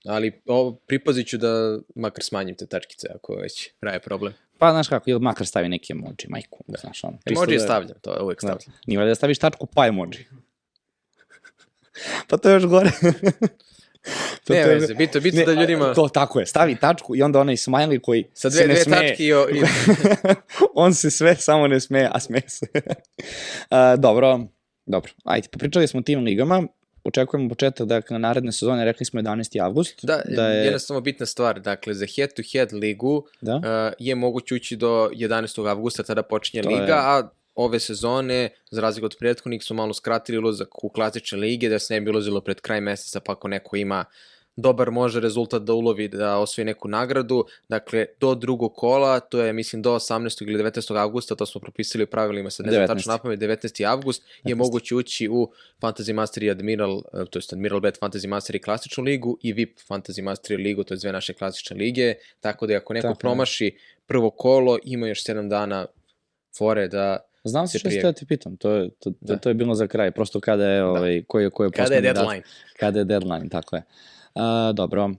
ali 0.05 0.43
ovo, 0.47 0.73
pripazit 0.87 1.29
ću 1.29 1.39
da 1.39 1.79
makar 1.95 2.25
smanjim 2.25 2.57
te 2.57 2.67
tačkice 2.67 3.09
ako 3.15 3.35
već 3.35 3.71
praje 3.81 4.01
problem. 4.01 4.33
Pa, 4.59 4.71
znaš 4.71 4.89
kako, 4.89 5.11
ili 5.11 5.21
makar 5.21 5.47
stavi 5.47 5.69
neki 5.69 5.93
emoji, 5.93 6.15
majku, 6.29 6.65
da. 6.67 6.79
znaš 6.79 7.05
ono. 7.05 7.19
Emoji 7.27 7.57
da, 7.57 7.65
stavljam, 7.65 7.99
to 8.03 8.15
je 8.15 8.23
uvek 8.23 8.43
da. 8.43 8.47
stavljam. 8.47 8.67
Da, 8.67 8.81
nije 8.87 9.07
da 9.07 9.15
staviš 9.15 9.39
tačku 9.39 9.67
pa 9.67 9.87
emoji. 9.87 10.11
pa 12.29 12.37
to 12.37 12.49
je 12.49 12.53
još 12.53 12.67
gore. 12.67 12.91
to, 14.45 14.53
ne, 14.55 14.63
to 14.63 14.71
je, 14.71 14.75
veze, 14.75 14.95
bito, 14.95 15.21
bito 15.21 15.37
ne, 15.37 15.45
da 15.45 15.53
ljudima... 15.53 15.95
To, 15.95 16.09
tako 16.09 16.41
je, 16.41 16.47
stavi 16.47 16.77
tačku 16.77 17.17
i 17.17 17.23
onda 17.23 17.41
onaj 17.41 17.57
smiley 17.57 18.01
koji 18.01 18.25
Sa 18.35 18.49
dve, 18.49 18.59
se 18.59 18.67
ne 18.67 18.75
dve 18.75 18.85
smeje. 18.85 19.09
tačke 19.09 19.25
i... 19.25 19.33
O, 19.33 19.49
i... 19.49 19.63
On 20.75 20.95
se 20.95 21.11
sve 21.11 21.37
samo 21.37 21.67
ne 21.67 21.81
smeje, 21.81 22.11
a 22.13 22.21
smeje 22.21 22.49
se. 22.49 22.67
uh, 22.75 24.01
dobro, 24.01 24.41
dobro. 24.87 25.13
Ajde, 25.25 25.49
popričali 25.49 25.87
smo 25.87 26.01
o 26.01 26.03
tim 26.03 26.25
ligama 26.25 26.67
očekujemo 27.05 27.49
početak 27.49 27.87
dakle, 27.87 28.19
naredne 28.19 28.53
sezone, 28.53 28.85
rekli 28.85 29.07
smo 29.07 29.21
11. 29.21 29.65
avgust. 29.65 30.05
Da, 30.05 30.23
da 30.37 30.49
je... 30.49 30.65
jednostavno 30.65 31.01
bitna 31.01 31.27
stvar, 31.27 31.61
dakle, 31.61 31.95
za 31.95 32.07
head-to-head 32.07 32.73
ligu 32.73 33.27
da? 33.41 33.57
uh, 33.57 33.63
je 33.99 34.15
moguće 34.15 34.55
ući 34.55 34.77
do 34.77 35.11
11. 35.13 35.71
avgusta, 35.71 36.03
tada 36.03 36.23
počinje 36.23 36.63
to 36.63 36.69
liga, 36.69 36.83
je... 36.83 36.93
a 36.93 37.29
ove 37.55 37.81
sezone, 37.81 38.49
za 38.71 38.81
razliku 38.81 39.05
od 39.05 39.17
prethodnih, 39.19 39.65
su 39.65 39.75
malo 39.75 39.95
skratili 39.95 40.39
ulazak 40.39 40.85
u 40.85 40.89
klasične 40.89 41.39
lige, 41.39 41.69
da 41.69 41.79
se 41.79 41.95
ne 41.95 42.01
bi 42.01 42.11
ulazilo 42.11 42.41
pred 42.41 42.61
kraj 42.61 42.81
meseca, 42.81 43.21
pa 43.21 43.33
ako 43.33 43.49
neko 43.49 43.77
ima 43.77 44.05
dobar 44.57 44.91
može 44.91 45.21
rezultat 45.21 45.63
da 45.63 45.73
ulovi 45.73 46.09
da 46.09 46.39
osvoji 46.39 46.65
neku 46.65 46.89
nagradu. 46.89 47.45
Dakle, 47.69 48.07
do 48.21 48.35
drugog 48.35 48.75
kola, 48.75 49.21
to 49.21 49.41
je 49.41 49.53
mislim 49.53 49.83
do 49.83 49.95
18. 49.95 50.43
ili 50.43 50.63
19. 50.63 50.97
avgusta, 50.99 51.35
to 51.35 51.47
smo 51.47 51.61
propisali 51.61 52.05
u 52.05 52.07
pravilima, 52.07 52.51
sad 52.51 52.67
ne 52.67 52.73
znam 52.73 52.87
tačno 52.87 53.13
napamet, 53.13 53.41
19. 53.41 53.89
avgust 53.89 54.23
19. 54.23 54.49
je 54.49 54.55
moguće 54.55 54.95
ući 54.95 55.29
u 55.29 55.51
Fantasy 55.81 56.13
Master 56.13 56.43
i 56.43 56.51
Admiral, 56.51 57.03
e, 57.13 57.25
to 57.31 57.39
je 57.39 57.43
Admiral 57.53 57.81
Bet 57.81 58.01
Fantasy 58.01 58.27
Master 58.27 58.57
i 58.57 58.63
klasičnu 58.63 59.05
ligu 59.05 59.39
i 59.43 59.53
VIP 59.53 59.79
Fantasy 59.89 60.23
Master 60.23 60.59
ligu, 60.59 60.85
to 60.85 60.95
je 60.95 60.99
dve 60.99 61.13
naše 61.13 61.33
klasične 61.33 61.77
lige, 61.77 62.15
tako 62.41 62.67
da 62.67 62.77
ako 62.77 62.93
neko 62.93 63.09
tako, 63.09 63.19
promaši 63.19 63.77
prvo 64.07 64.31
kolo, 64.31 64.79
ima 64.85 65.09
još 65.09 65.25
7 65.25 65.49
dana 65.49 65.87
fore 66.59 66.89
da 66.89 67.19
Znam 67.45 67.69
se 67.69 67.79
što 67.79 67.91
ste 67.91 68.03
da 68.03 68.13
ti 68.13 68.27
pitam, 68.27 68.57
to 68.57 68.71
je, 68.71 68.91
to, 68.99 69.13
da. 69.21 69.37
to 69.37 69.49
je 69.49 69.55
bilo 69.55 69.75
za 69.75 69.87
kraj, 69.87 70.11
prosto 70.11 70.41
kada 70.41 70.69
je, 70.69 70.79
da. 70.79 70.87
ovaj, 70.87 71.23
koji 71.29 71.45
je, 71.45 71.51
koji 71.51 71.67
je 71.67 71.71
Kada 71.71 71.95
je 71.95 72.01
deadline. 72.01 72.41
Dat, 72.41 72.79
kada 72.79 72.99
je 72.99 73.05
deadline, 73.05 73.49
tako 73.49 73.77
je. 73.77 73.83
A, 74.35 74.73
dobro. 74.75 75.11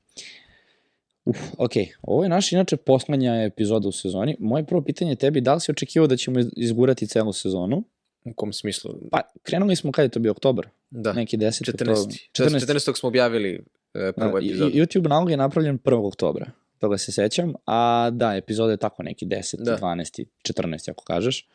Uf, 1.25 1.37
ok, 1.57 1.71
ovo 2.01 2.23
je 2.23 2.29
naš 2.29 2.51
inače 2.51 2.77
poslednja 2.77 3.43
epizoda 3.43 3.87
u 3.87 3.91
sezoni. 3.91 4.35
Moje 4.39 4.65
prvo 4.65 4.81
pitanje 4.81 5.11
je 5.11 5.15
tebi, 5.15 5.41
da 5.41 5.53
li 5.53 5.61
si 5.61 5.71
očekivao 5.71 6.07
da 6.07 6.17
ćemo 6.17 6.39
izgurati 6.55 7.07
celu 7.07 7.33
sezonu? 7.33 7.83
U 8.25 8.33
kom 8.33 8.53
smislu? 8.53 8.93
Pa, 9.11 9.21
krenuli 9.43 9.75
smo 9.75 9.91
kada 9.91 10.03
je 10.03 10.09
to 10.09 10.19
bio 10.19 10.31
oktober? 10.31 10.67
Da. 10.89 11.13
Neki 11.13 11.37
10. 11.37 11.71
14. 11.71 12.29
14. 12.31 12.73
14. 12.73 12.99
smo 12.99 13.07
objavili 13.07 13.65
e, 13.93 14.11
prvu 14.11 14.37
epizodu. 14.37 14.71
YouTube 14.71 15.09
nalog 15.09 15.31
je 15.31 15.37
napravljen 15.37 15.79
1. 15.79 16.07
oktobra, 16.07 16.51
toga 16.79 16.97
se 16.97 17.11
sećam, 17.11 17.53
a 17.65 18.09
da, 18.09 18.35
epizoda 18.35 18.71
je 18.71 18.77
tako 18.77 19.03
neki 19.03 19.25
10, 19.25 19.63
da. 19.63 19.77
12, 19.77 20.25
14, 20.43 20.91
ako 20.91 21.03
kažeš. 21.03 21.47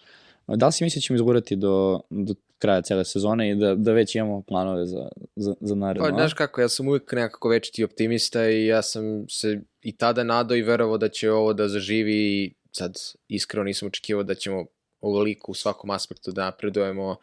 Da 0.46 0.66
li 0.66 0.72
si 0.72 0.84
misli 0.84 0.98
da 0.98 1.02
ćemo 1.02 1.14
izgurati 1.14 1.56
do, 1.56 2.00
do 2.10 2.34
kraja 2.58 2.82
cele 2.82 3.04
sezone 3.04 3.50
i 3.50 3.54
da, 3.54 3.74
da 3.74 3.92
već 3.92 4.14
imamo 4.14 4.42
planove 4.42 4.86
za, 4.86 5.08
za, 5.36 5.54
za 5.60 5.74
naredno? 5.74 6.08
Pa, 6.08 6.14
znaš 6.14 6.34
kako, 6.34 6.60
ja 6.60 6.68
sam 6.68 6.88
uvijek 6.88 7.12
nekako 7.12 7.48
večiti 7.48 7.84
optimista 7.84 8.48
i 8.48 8.66
ja 8.66 8.82
sam 8.82 9.28
se 9.28 9.60
i 9.82 9.96
tada 9.96 10.24
nadao 10.24 10.56
i 10.56 10.62
verovao 10.62 10.98
da 10.98 11.08
će 11.08 11.30
ovo 11.30 11.52
da 11.52 11.68
zaživi 11.68 12.14
i 12.14 12.54
sad 12.72 12.98
iskreno 13.28 13.64
nisam 13.64 13.88
očekivao 13.88 14.22
da 14.22 14.34
ćemo 14.34 14.66
ovoliko 15.00 15.52
u 15.52 15.54
svakom 15.54 15.90
aspektu 15.90 16.32
da 16.32 16.44
napredujemo, 16.44 17.16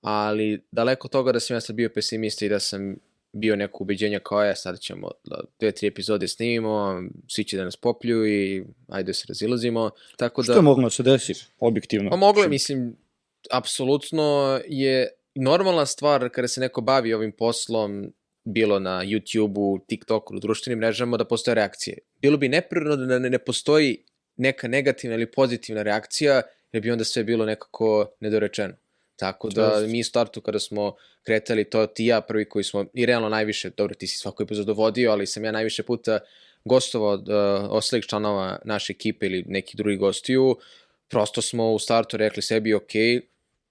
ali 0.00 0.64
daleko 0.72 1.08
toga 1.08 1.32
da 1.32 1.40
sam 1.40 1.56
ja 1.56 1.60
sad 1.60 1.76
bio 1.76 1.90
pesimista 1.94 2.46
i 2.46 2.48
da 2.48 2.60
sam 2.60 2.96
bio 3.32 3.56
neko 3.56 3.84
ubeđenja 3.84 4.18
kao 4.18 4.44
je, 4.44 4.56
sad 4.56 4.80
ćemo 4.80 5.10
da 5.24 5.40
dve, 5.60 5.72
tri 5.72 5.86
epizode 5.86 6.28
snimimo, 6.28 7.02
svi 7.28 7.44
će 7.44 7.56
da 7.56 7.64
nas 7.64 7.76
poplju 7.76 8.26
i 8.26 8.64
ajde 8.88 9.06
da 9.06 9.12
se 9.12 9.24
razilazimo. 9.28 9.90
Tako 10.16 10.42
da, 10.42 10.44
Što 10.44 10.58
je 10.58 10.62
moglo 10.62 10.84
da 10.84 10.90
se 10.90 11.02
desi, 11.02 11.34
objektivno? 11.60 12.10
Pa 12.10 12.16
moglo 12.16 12.42
je, 12.42 12.48
mislim, 12.48 12.96
apsolutno 13.50 14.60
je 14.66 15.08
normalna 15.34 15.86
stvar 15.86 16.28
kada 16.28 16.48
se 16.48 16.60
neko 16.60 16.80
bavi 16.80 17.14
ovim 17.14 17.32
poslom, 17.32 18.12
bilo 18.44 18.78
na 18.78 19.04
YouTube-u, 19.04 19.78
TikToku, 19.88 20.34
na 20.34 20.40
društvenim 20.40 20.78
mrežama, 20.78 21.16
da 21.16 21.24
postoje 21.24 21.54
reakcije. 21.54 21.98
Bilo 22.22 22.36
bi 22.36 22.48
neprirodno 22.48 23.06
da 23.06 23.18
ne, 23.18 23.38
postoji 23.38 24.04
neka 24.36 24.68
negativna 24.68 25.16
ili 25.16 25.30
pozitivna 25.30 25.82
reakcija, 25.82 26.42
jer 26.72 26.82
bi 26.82 26.90
onda 26.90 27.04
sve 27.04 27.24
bilo 27.24 27.44
nekako 27.44 28.10
nedorečeno. 28.20 28.74
Tako 29.16 29.48
da 29.48 29.80
mi 29.88 30.00
u 30.00 30.04
startu 30.04 30.40
kada 30.40 30.58
smo 30.58 30.94
kretali, 31.22 31.64
to 31.64 31.86
ti 31.86 32.06
ja 32.06 32.20
prvi 32.20 32.48
koji 32.48 32.64
smo, 32.64 32.84
i 32.94 33.06
realno 33.06 33.28
najviše, 33.28 33.70
dobro 33.76 33.94
ti 33.94 34.06
si 34.06 34.18
svako 34.18 34.42
epizod 34.42 34.66
dovodio, 34.66 35.10
ali 35.10 35.26
sam 35.26 35.44
ja 35.44 35.52
najviše 35.52 35.82
puta 35.82 36.18
gostovao 36.64 37.10
od 37.10 37.28
uh, 37.28 37.34
ostalih 37.70 38.04
članova 38.06 38.58
naše 38.64 38.92
ekipe 38.92 39.26
ili 39.26 39.44
nekih 39.46 39.76
drugih 39.76 39.98
gostiju, 39.98 40.56
prosto 41.08 41.42
smo 41.42 41.72
u 41.72 41.78
startu 41.78 42.16
rekli 42.16 42.42
sebi, 42.42 42.74
ok, 42.74 42.92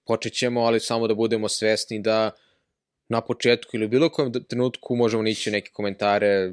počet 0.06 0.32
ćemo, 0.32 0.60
ali 0.60 0.80
samo 0.80 1.08
da 1.08 1.14
budemo 1.14 1.48
svesni 1.48 2.02
da 2.02 2.30
na 3.08 3.20
početku 3.20 3.76
ili 3.76 3.84
u 3.84 3.88
bilo 3.88 4.08
kojem 4.08 4.32
trenutku 4.48 4.96
možemo 4.96 5.22
nići 5.22 5.50
neke 5.50 5.70
komentare 5.70 6.52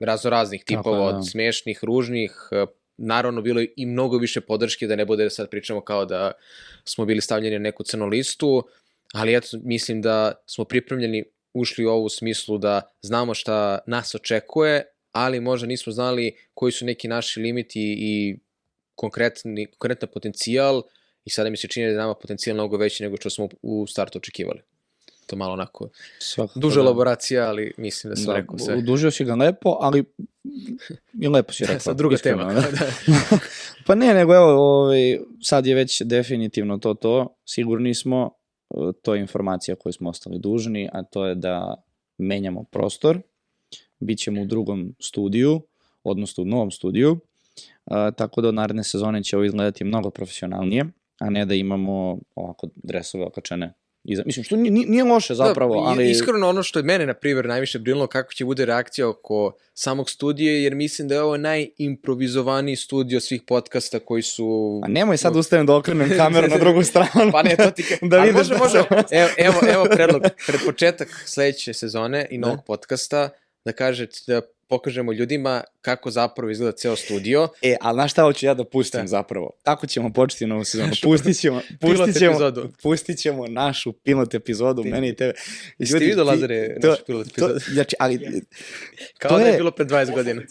razno 0.00 0.30
raznih 0.30 0.64
Tako 0.64 0.82
tipova, 0.82 1.06
je, 1.06 1.12
da. 1.12 1.18
od 1.18 1.30
smešnih, 1.30 1.84
ružnih, 1.84 2.48
eh, 2.52 2.66
naravno 2.96 3.42
bilo 3.42 3.60
je 3.60 3.72
i 3.76 3.86
mnogo 3.86 4.18
više 4.18 4.40
podrške 4.40 4.86
da 4.86 4.96
ne 4.96 5.04
bude 5.04 5.24
da 5.24 5.30
sad 5.30 5.50
pričamo 5.50 5.80
kao 5.80 6.04
da 6.04 6.32
smo 6.84 7.04
bili 7.04 7.20
stavljeni 7.20 7.58
na 7.58 7.62
neku 7.62 7.82
crnu 7.82 8.06
listu, 8.06 8.68
ali 9.12 9.36
eto, 9.36 9.46
mislim 9.62 10.02
da 10.02 10.32
smo 10.46 10.64
pripremljeni, 10.64 11.24
ušli 11.54 11.86
u 11.86 11.90
ovu 11.90 12.08
smislu 12.08 12.58
da 12.58 12.82
znamo 13.02 13.34
šta 13.34 13.78
nas 13.86 14.14
očekuje, 14.14 14.84
ali 15.12 15.40
možda 15.40 15.66
nismo 15.66 15.92
znali 15.92 16.36
koji 16.54 16.72
su 16.72 16.84
neki 16.84 17.08
naši 17.08 17.40
limiti 17.40 17.96
i 17.98 18.38
konkretni, 18.96 19.66
konkretan 19.66 20.08
potencijal 20.14 20.82
i 21.24 21.30
sada 21.30 21.50
mi 21.50 21.56
se 21.56 21.68
čini 21.68 21.86
da 21.86 21.92
je 21.92 21.98
nama 21.98 22.14
potencijal 22.14 22.54
mnogo 22.54 22.76
veći 22.76 23.02
nego 23.02 23.16
što 23.16 23.30
smo 23.30 23.48
u 23.62 23.86
startu 23.86 24.18
očekivali. 24.18 24.60
To 25.26 25.36
malo 25.36 25.52
onako, 25.52 25.88
Svakako 26.18 26.60
duža 26.60 26.80
da. 26.80 26.86
elaboracija, 26.86 27.48
ali 27.48 27.72
mislim 27.76 28.10
da 28.10 28.16
sam 28.16 28.26
Da, 28.26 28.34
rekao 28.34 28.58
sve. 28.58 28.76
Udužio 28.76 29.10
si 29.10 29.24
ga 29.24 29.34
lepo, 29.34 29.76
ali 29.80 30.04
i 31.20 31.28
lepo 31.28 31.52
si 31.52 31.64
rekao. 31.66 31.80
Sad 31.80 31.96
druga 31.96 32.14
iskreno, 32.14 32.38
tema. 32.38 32.54
da. 32.54 32.60
da. 32.70 33.38
Pa 33.86 33.94
ne, 33.94 34.14
nego 34.14 34.34
evo, 34.34 34.46
ovaj, 34.46 35.18
sad 35.42 35.66
je 35.66 35.74
već 35.74 36.02
definitivno 36.02 36.78
to 36.78 36.94
to, 36.94 37.36
sigurni 37.44 37.94
smo, 37.94 38.30
e, 38.70 38.76
to 39.02 39.14
je 39.14 39.20
informacija 39.20 39.76
koju 39.76 39.92
smo 39.92 40.10
ostali 40.10 40.38
dužni, 40.38 40.88
a 40.92 41.02
to 41.02 41.26
je 41.26 41.34
da 41.34 41.84
menjamo 42.18 42.64
prostor, 42.64 43.20
bit 44.00 44.18
ćemo 44.18 44.42
u 44.42 44.46
drugom 44.46 44.94
studiju, 45.00 45.60
odnosno 46.04 46.42
u 46.42 46.46
novom 46.46 46.70
studiju, 46.70 47.20
a, 47.86 48.10
tako 48.10 48.40
da 48.40 48.48
od 48.48 48.54
naredne 48.54 48.84
sezone 48.84 49.22
će 49.22 49.36
ovo 49.36 49.44
izgledati 49.44 49.84
mnogo 49.84 50.10
profesionalnije, 50.10 50.84
a 51.20 51.30
ne 51.30 51.44
da 51.46 51.54
imamo 51.54 52.18
ovako 52.34 52.68
dresove 52.74 53.24
okačene 53.24 53.72
iza. 54.08 54.22
Mislim, 54.26 54.44
što 54.44 54.56
nije, 54.56 54.86
nije 54.86 55.04
loše 55.04 55.34
zapravo, 55.34 55.74
da, 55.74 55.90
ali... 55.90 56.10
Iskreno 56.10 56.48
ono 56.48 56.62
što 56.62 56.78
je 56.78 56.82
mene, 56.82 57.06
na 57.06 57.14
primjer, 57.14 57.46
najviše 57.46 57.78
brinulo 57.78 58.06
kako 58.06 58.32
će 58.32 58.44
bude 58.44 58.64
reakcija 58.64 59.08
oko 59.08 59.52
samog 59.74 60.10
studija, 60.10 60.52
jer 60.52 60.74
mislim 60.74 61.08
da 61.08 61.14
je 61.14 61.22
ovo 61.22 61.36
najimprovizovaniji 61.36 62.76
studio 62.76 63.20
svih 63.20 63.42
podcasta 63.46 63.98
koji 63.98 64.22
su... 64.22 64.80
A 64.84 64.88
nemoj 64.88 65.16
sad 65.16 65.36
ustajem 65.36 65.66
da 65.66 65.76
okrenem 65.76 66.10
kameru 66.16 66.48
na 66.48 66.58
drugu 66.58 66.82
stranu. 66.90 67.32
Pa 67.32 67.42
ne, 67.42 67.56
to 67.56 67.70
ti 67.70 67.82
ka... 67.88 68.06
da 68.06 68.22
vidiš 68.22 68.48
može, 68.58 68.78
da 68.90 68.96
može. 68.96 69.06
Evo, 69.22 69.28
evo, 69.38 69.60
evo 69.72 69.86
predlog, 69.94 70.22
pred 70.46 70.60
početak 70.66 71.08
sledeće 71.26 71.74
sezone 71.74 72.26
i 72.30 72.38
novog 72.38 72.64
podcasta, 72.66 73.28
da 73.64 73.72
kažete 73.72 74.18
da 74.26 74.40
pokažemo 74.68 75.12
ljudima 75.12 75.62
kako 75.86 76.10
zapravo 76.10 76.50
izgleda 76.50 76.72
ceo 76.72 76.96
studio. 76.96 77.48
E, 77.62 77.76
ali 77.80 77.96
znaš 77.96 78.12
šta 78.12 78.22
hoću 78.22 78.46
ja 78.46 78.54
da 78.54 78.64
pustim 78.66 79.00
Šta? 79.00 79.06
zapravo? 79.08 79.50
Tako 79.62 79.86
ćemo 79.86 80.12
početi 80.12 80.46
novu 80.46 80.64
sezonu. 80.64 80.92
Pustit 81.02 81.40
ćemo, 81.40 81.60
pustit 81.80 82.18
ćemo, 82.18 82.30
epizodu. 82.30 82.68
pustit 82.82 83.18
ćemo 83.18 83.46
našu 83.46 83.92
pilot 83.94 84.34
epizodu, 84.34 84.82
Ti- 84.82 84.88
meni 84.88 85.08
i 85.08 85.14
tebe. 85.14 85.32
Jeste 85.78 85.94
Ljudi, 85.94 86.04
vidio, 86.06 86.24
ti- 86.24 86.28
Lazare, 86.28 86.76
to- 86.80 86.88
naš 86.88 86.98
pilot 87.06 87.26
To, 87.28 87.46
epizod? 87.46 87.62
znači, 87.64 87.96
ali, 87.98 88.18
Kao 89.18 89.28
to 89.28 89.36
da 89.36 89.42
je 89.42 89.50
je- 89.50 89.56
bilo 89.56 89.70
pred 89.70 89.88
20 89.88 90.14
godina. 90.14 90.42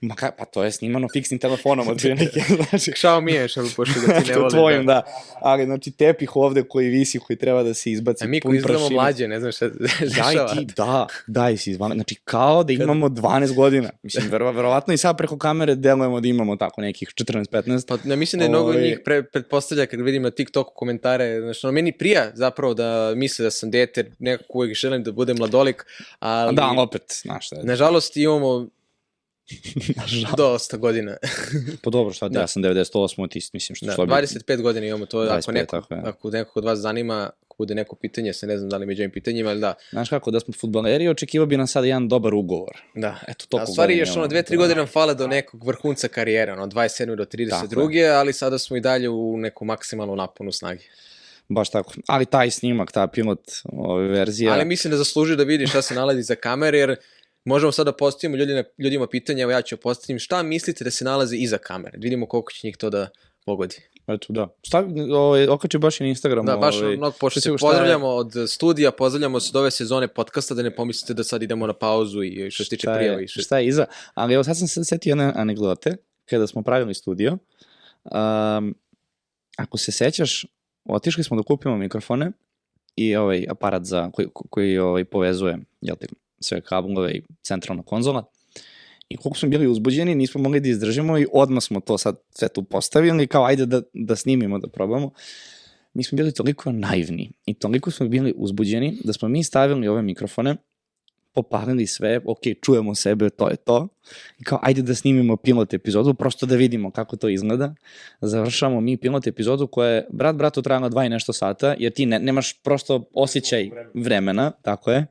ma 0.00 0.14
ka, 0.14 0.30
pa 0.30 0.44
to 0.44 0.64
je 0.64 0.72
snimano 0.72 1.08
fiksnim 1.08 1.40
telefonom 1.40 1.88
od 1.88 1.96
prilike, 1.98 2.40
znači, 2.70 2.90
Xiaomi 2.92 3.30
je, 3.30 3.48
što 3.48 3.64
pošto 3.76 4.00
da 4.00 4.20
ti 4.20 4.28
ne 4.28 4.34
to 4.34 4.40
voli. 4.40 4.50
tvojim, 4.50 4.86
da. 4.86 5.02
Ali, 5.34 5.64
znači, 5.64 5.90
tepih 5.90 6.36
ovde 6.36 6.62
koji 6.64 6.88
visi, 6.88 7.18
koji 7.18 7.36
treba 7.36 7.62
da 7.62 7.74
se 7.74 7.90
izbaci 7.90 8.24
A 8.24 8.26
mi 8.26 8.40
koji 8.40 8.56
izgledamo 8.56 8.90
mlađe, 8.90 9.28
ne 9.28 9.40
znam 9.40 9.52
šta 9.52 9.68
se 9.68 9.74
Daj 10.00 10.08
dešava. 10.34 10.48
ti, 10.50 10.66
da, 10.66 11.06
daj 11.26 11.56
si 11.56 11.70
izvana. 11.70 11.94
Znači, 11.94 12.14
kao 12.14 12.64
da 12.64 12.72
imamo 12.72 13.08
12 13.08 13.54
godina. 13.54 13.90
Mislim, 14.02 14.28
vero, 14.30 14.52
verovatno 14.84 14.94
i 14.94 14.98
sad 14.98 15.16
preko 15.16 15.38
kamere 15.38 15.74
delujemo 15.74 16.20
da 16.20 16.28
imamo 16.28 16.56
tako 16.56 16.80
nekih 16.80 17.08
14-15. 17.10 17.88
Pa 17.88 17.98
ne 18.04 18.16
mislim 18.16 18.38
da 18.38 18.44
je 18.44 18.48
mnogo 18.48 18.70
Ovaj- 18.70 18.82
njih 18.82 19.00
pre, 19.04 19.22
pretpostavlja 19.22 19.86
kad 19.86 20.00
vidim 20.00 20.22
na 20.22 20.30
TikToku 20.30 20.72
komentare, 20.74 21.40
znači 21.40 21.66
ono, 21.66 21.72
meni 21.72 21.92
prija 21.92 22.30
zapravo 22.34 22.74
da 22.74 23.12
misle 23.16 23.42
da 23.44 23.50
sam 23.50 23.70
dete, 23.70 24.10
nekako 24.18 24.58
uvijek 24.58 24.76
želim 24.76 25.02
da 25.02 25.12
budem 25.12 25.36
mladolik, 25.36 25.84
ali 26.18 26.56
Da, 26.56 26.62
ali 26.62 26.78
opet, 26.78 27.02
znaš 27.22 27.46
šta 27.46 27.56
je. 27.56 27.64
nažalost 27.64 28.16
imamo. 28.16 28.68
Dosta 30.36 30.76
godina. 30.76 31.16
Pa 31.82 31.90
dobro, 31.90 32.14
šta 32.14 32.28
Da. 32.28 32.40
ja 32.40 32.46
sam 32.46 32.62
98, 32.62 33.28
ti 33.30 33.48
mislim 33.52 33.76
što 33.76 33.86
Da, 33.86 33.92
što 33.92 34.06
bi- 34.06 34.12
25 34.12 34.62
godina 34.62 34.86
imamo 34.86 35.06
to, 35.06 35.18
25, 35.20 35.38
ako, 35.38 35.52
neko, 35.52 35.70
tako 35.70 35.94
je. 35.94 36.00
ako 36.00 36.30
nekog 36.30 36.56
od 36.56 36.64
vas 36.64 36.78
zanima, 36.78 37.14
ako 37.44 37.56
bude 37.58 37.74
neko 37.74 37.96
pitanje, 37.96 38.32
se 38.32 38.46
ne 38.46 38.58
znam 38.58 38.70
da 38.70 38.76
li 38.76 38.86
među 38.86 39.02
ovim 39.02 39.10
pitanjima, 39.10 39.50
ali 39.50 39.60
da, 39.60 39.74
Znaš 39.90 40.08
kako, 40.08 40.30
da 40.30 40.40
smo 40.40 40.54
futbaleri, 40.54 41.08
očekivao 41.08 41.46
bi 41.46 41.56
nam 41.56 41.66
sad 41.66 41.84
jedan 41.84 42.08
dobar 42.08 42.34
ugovor. 42.34 42.76
da. 42.94 43.18
Eto, 43.28 43.44
A 43.44 43.48
toliko 43.48 43.70
u 43.70 43.72
stvari 43.72 43.98
još 43.98 44.16
ono 44.16 44.26
dve, 44.26 44.42
tri 44.42 44.56
da. 44.56 44.58
godine 44.58 44.76
nam 44.76 44.86
fale 44.86 45.14
do 45.14 45.26
nekog 45.26 45.66
vrhunca 45.66 46.08
karijere, 46.08 46.52
ono 46.52 46.66
27. 46.66 47.16
do 47.16 47.24
32. 47.24 47.50
Tako 47.50 47.80
ali 48.10 48.32
sada 48.32 48.58
smo 48.58 48.76
i 48.76 48.80
dalje 48.80 49.08
u 49.08 49.36
neku 49.36 49.64
maksimalnu 49.64 50.16
naponu 50.16 50.52
snage. 50.52 50.84
Baš 51.48 51.70
tako. 51.70 51.92
Ali 52.08 52.26
taj 52.26 52.50
snimak, 52.50 52.92
ta 52.92 53.06
pilot 53.06 53.40
ove 53.64 54.08
verzije, 54.08 54.50
Ali 54.50 54.64
mislim 54.64 54.90
da 54.90 54.96
zasluži 54.96 55.36
da 55.36 55.42
vidi 55.42 55.66
šta 55.66 55.82
se 55.82 55.94
nalazi 55.94 56.22
za 56.22 56.34
kamere, 56.34 56.78
jer 56.78 56.96
možemo 57.44 57.72
sada 57.72 57.90
da 57.90 57.96
postavimo 57.96 58.36
ljudima, 58.36 58.64
ljudima 58.78 59.06
pitanje, 59.06 59.42
evo 59.42 59.52
ja 59.52 59.62
ću 59.62 59.76
postaviti, 59.76 60.18
šta 60.18 60.42
mislite 60.42 60.84
da 60.84 60.90
se 60.90 61.04
nalazi 61.04 61.36
iza 61.36 61.58
kamere? 61.58 61.98
Da 61.98 62.04
vidimo 62.04 62.26
koliko 62.26 62.52
će 62.52 62.66
njih 62.66 62.76
to 62.76 62.90
da 62.90 63.08
pogodi. 63.46 63.76
eto 64.06 64.26
da. 64.32 64.48
Stavi, 64.66 65.00
ovaj, 65.10 65.48
okači 65.48 65.78
baš 65.78 66.00
i 66.00 66.02
na 66.02 66.08
Instagramu. 66.08 66.46
Da, 66.46 66.56
baš 66.56 66.76
ovaj, 66.76 66.96
mnogo, 66.96 67.16
pošto 67.20 67.40
šta 67.40 67.50
se 67.50 67.58
šta 67.58 67.66
je- 67.66 67.70
pozdravljamo 67.70 68.08
od 68.08 68.32
studija, 68.48 68.90
pozdravljamo 68.90 69.40
se 69.40 69.50
od 69.52 69.56
ove 69.56 69.70
sezone 69.70 70.08
podcasta, 70.08 70.54
da 70.54 70.62
ne 70.62 70.74
pomislite 70.76 71.14
da 71.14 71.24
sad 71.24 71.42
idemo 71.42 71.66
na 71.66 71.72
pauzu 71.72 72.22
i 72.22 72.50
što 72.50 72.64
se 72.64 72.70
tiče 72.70 72.86
prijava 72.96 73.18
je, 73.18 73.24
i 73.24 73.28
što... 73.28 73.40
šta 73.42 73.58
je 73.58 73.66
iza. 73.66 73.86
Ali 74.14 74.34
evo 74.34 74.44
sad 74.44 74.58
sam 74.58 74.68
se 74.68 74.84
setio 74.84 75.10
jedne 75.10 75.32
anegdote, 75.36 75.96
kada 76.24 76.46
smo 76.46 76.62
pravili 76.62 76.94
studio. 76.94 77.38
Um, 78.04 78.74
ako 79.56 79.78
se 79.78 79.92
sećaš, 79.92 80.46
otišli 80.84 81.24
smo 81.24 81.36
da 81.36 81.42
kupimo 81.42 81.76
mikrofone 81.76 82.32
i 82.96 83.16
ovaj 83.16 83.46
aparat 83.50 83.84
za, 83.84 84.10
koji, 84.10 84.28
koji 84.50 84.78
ovaj, 84.78 85.04
povezuje 85.04 85.58
jel 85.80 85.96
te, 85.96 86.06
sve 86.40 86.60
kablove 86.60 87.12
i 87.12 87.22
centralna 87.42 87.82
konzola. 87.82 88.24
I 89.08 89.16
koliko 89.16 89.38
smo 89.38 89.48
bili 89.48 89.68
uzbuđeni, 89.68 90.14
nismo 90.14 90.40
mogli 90.40 90.60
da 90.60 90.68
izdržimo 90.68 91.18
i 91.18 91.26
odmah 91.32 91.62
smo 91.62 91.80
to 91.80 91.98
sad 91.98 92.16
sve 92.30 92.48
tu 92.48 92.62
postavili, 92.62 93.26
kao 93.26 93.44
ajde 93.44 93.66
da, 93.66 93.82
da 93.92 94.16
snimimo, 94.16 94.58
da 94.58 94.68
probamo. 94.68 95.10
Mi 95.94 96.04
smo 96.04 96.16
bili 96.16 96.34
toliko 96.34 96.72
naivni 96.72 97.32
i 97.46 97.54
toliko 97.54 97.90
smo 97.90 98.08
bili 98.08 98.34
uzbuđeni 98.36 98.98
da 99.04 99.12
smo 99.12 99.28
mi 99.28 99.44
stavili 99.44 99.88
ove 99.88 100.02
mikrofone, 100.02 100.56
popalili 101.34 101.86
sve, 101.86 102.20
ok, 102.24 102.40
čujemo 102.62 102.94
sebe, 102.94 103.30
to 103.30 103.48
je 103.48 103.56
to. 103.56 103.88
I 104.38 104.44
kao, 104.44 104.58
ajde 104.62 104.82
da 104.82 104.94
snimimo 104.94 105.36
pilot 105.36 105.74
epizodu, 105.74 106.14
prosto 106.14 106.46
da 106.46 106.56
vidimo 106.56 106.90
kako 106.90 107.16
to 107.16 107.28
izgleda. 107.28 107.74
Završamo 108.20 108.80
mi 108.80 108.96
pilot 108.96 109.26
epizodu 109.26 109.66
koja 109.66 109.90
je, 109.90 110.06
brat, 110.10 110.36
bratu, 110.36 110.62
trajala 110.62 110.88
dva 110.88 111.04
i 111.04 111.08
nešto 111.08 111.32
sata, 111.32 111.74
jer 111.78 111.92
ti 111.92 112.06
ne, 112.06 112.18
nemaš 112.18 112.62
prosto 112.62 113.04
osjećaj 113.12 113.70
vremena, 113.94 114.50
tako 114.62 114.90
je. 114.90 115.06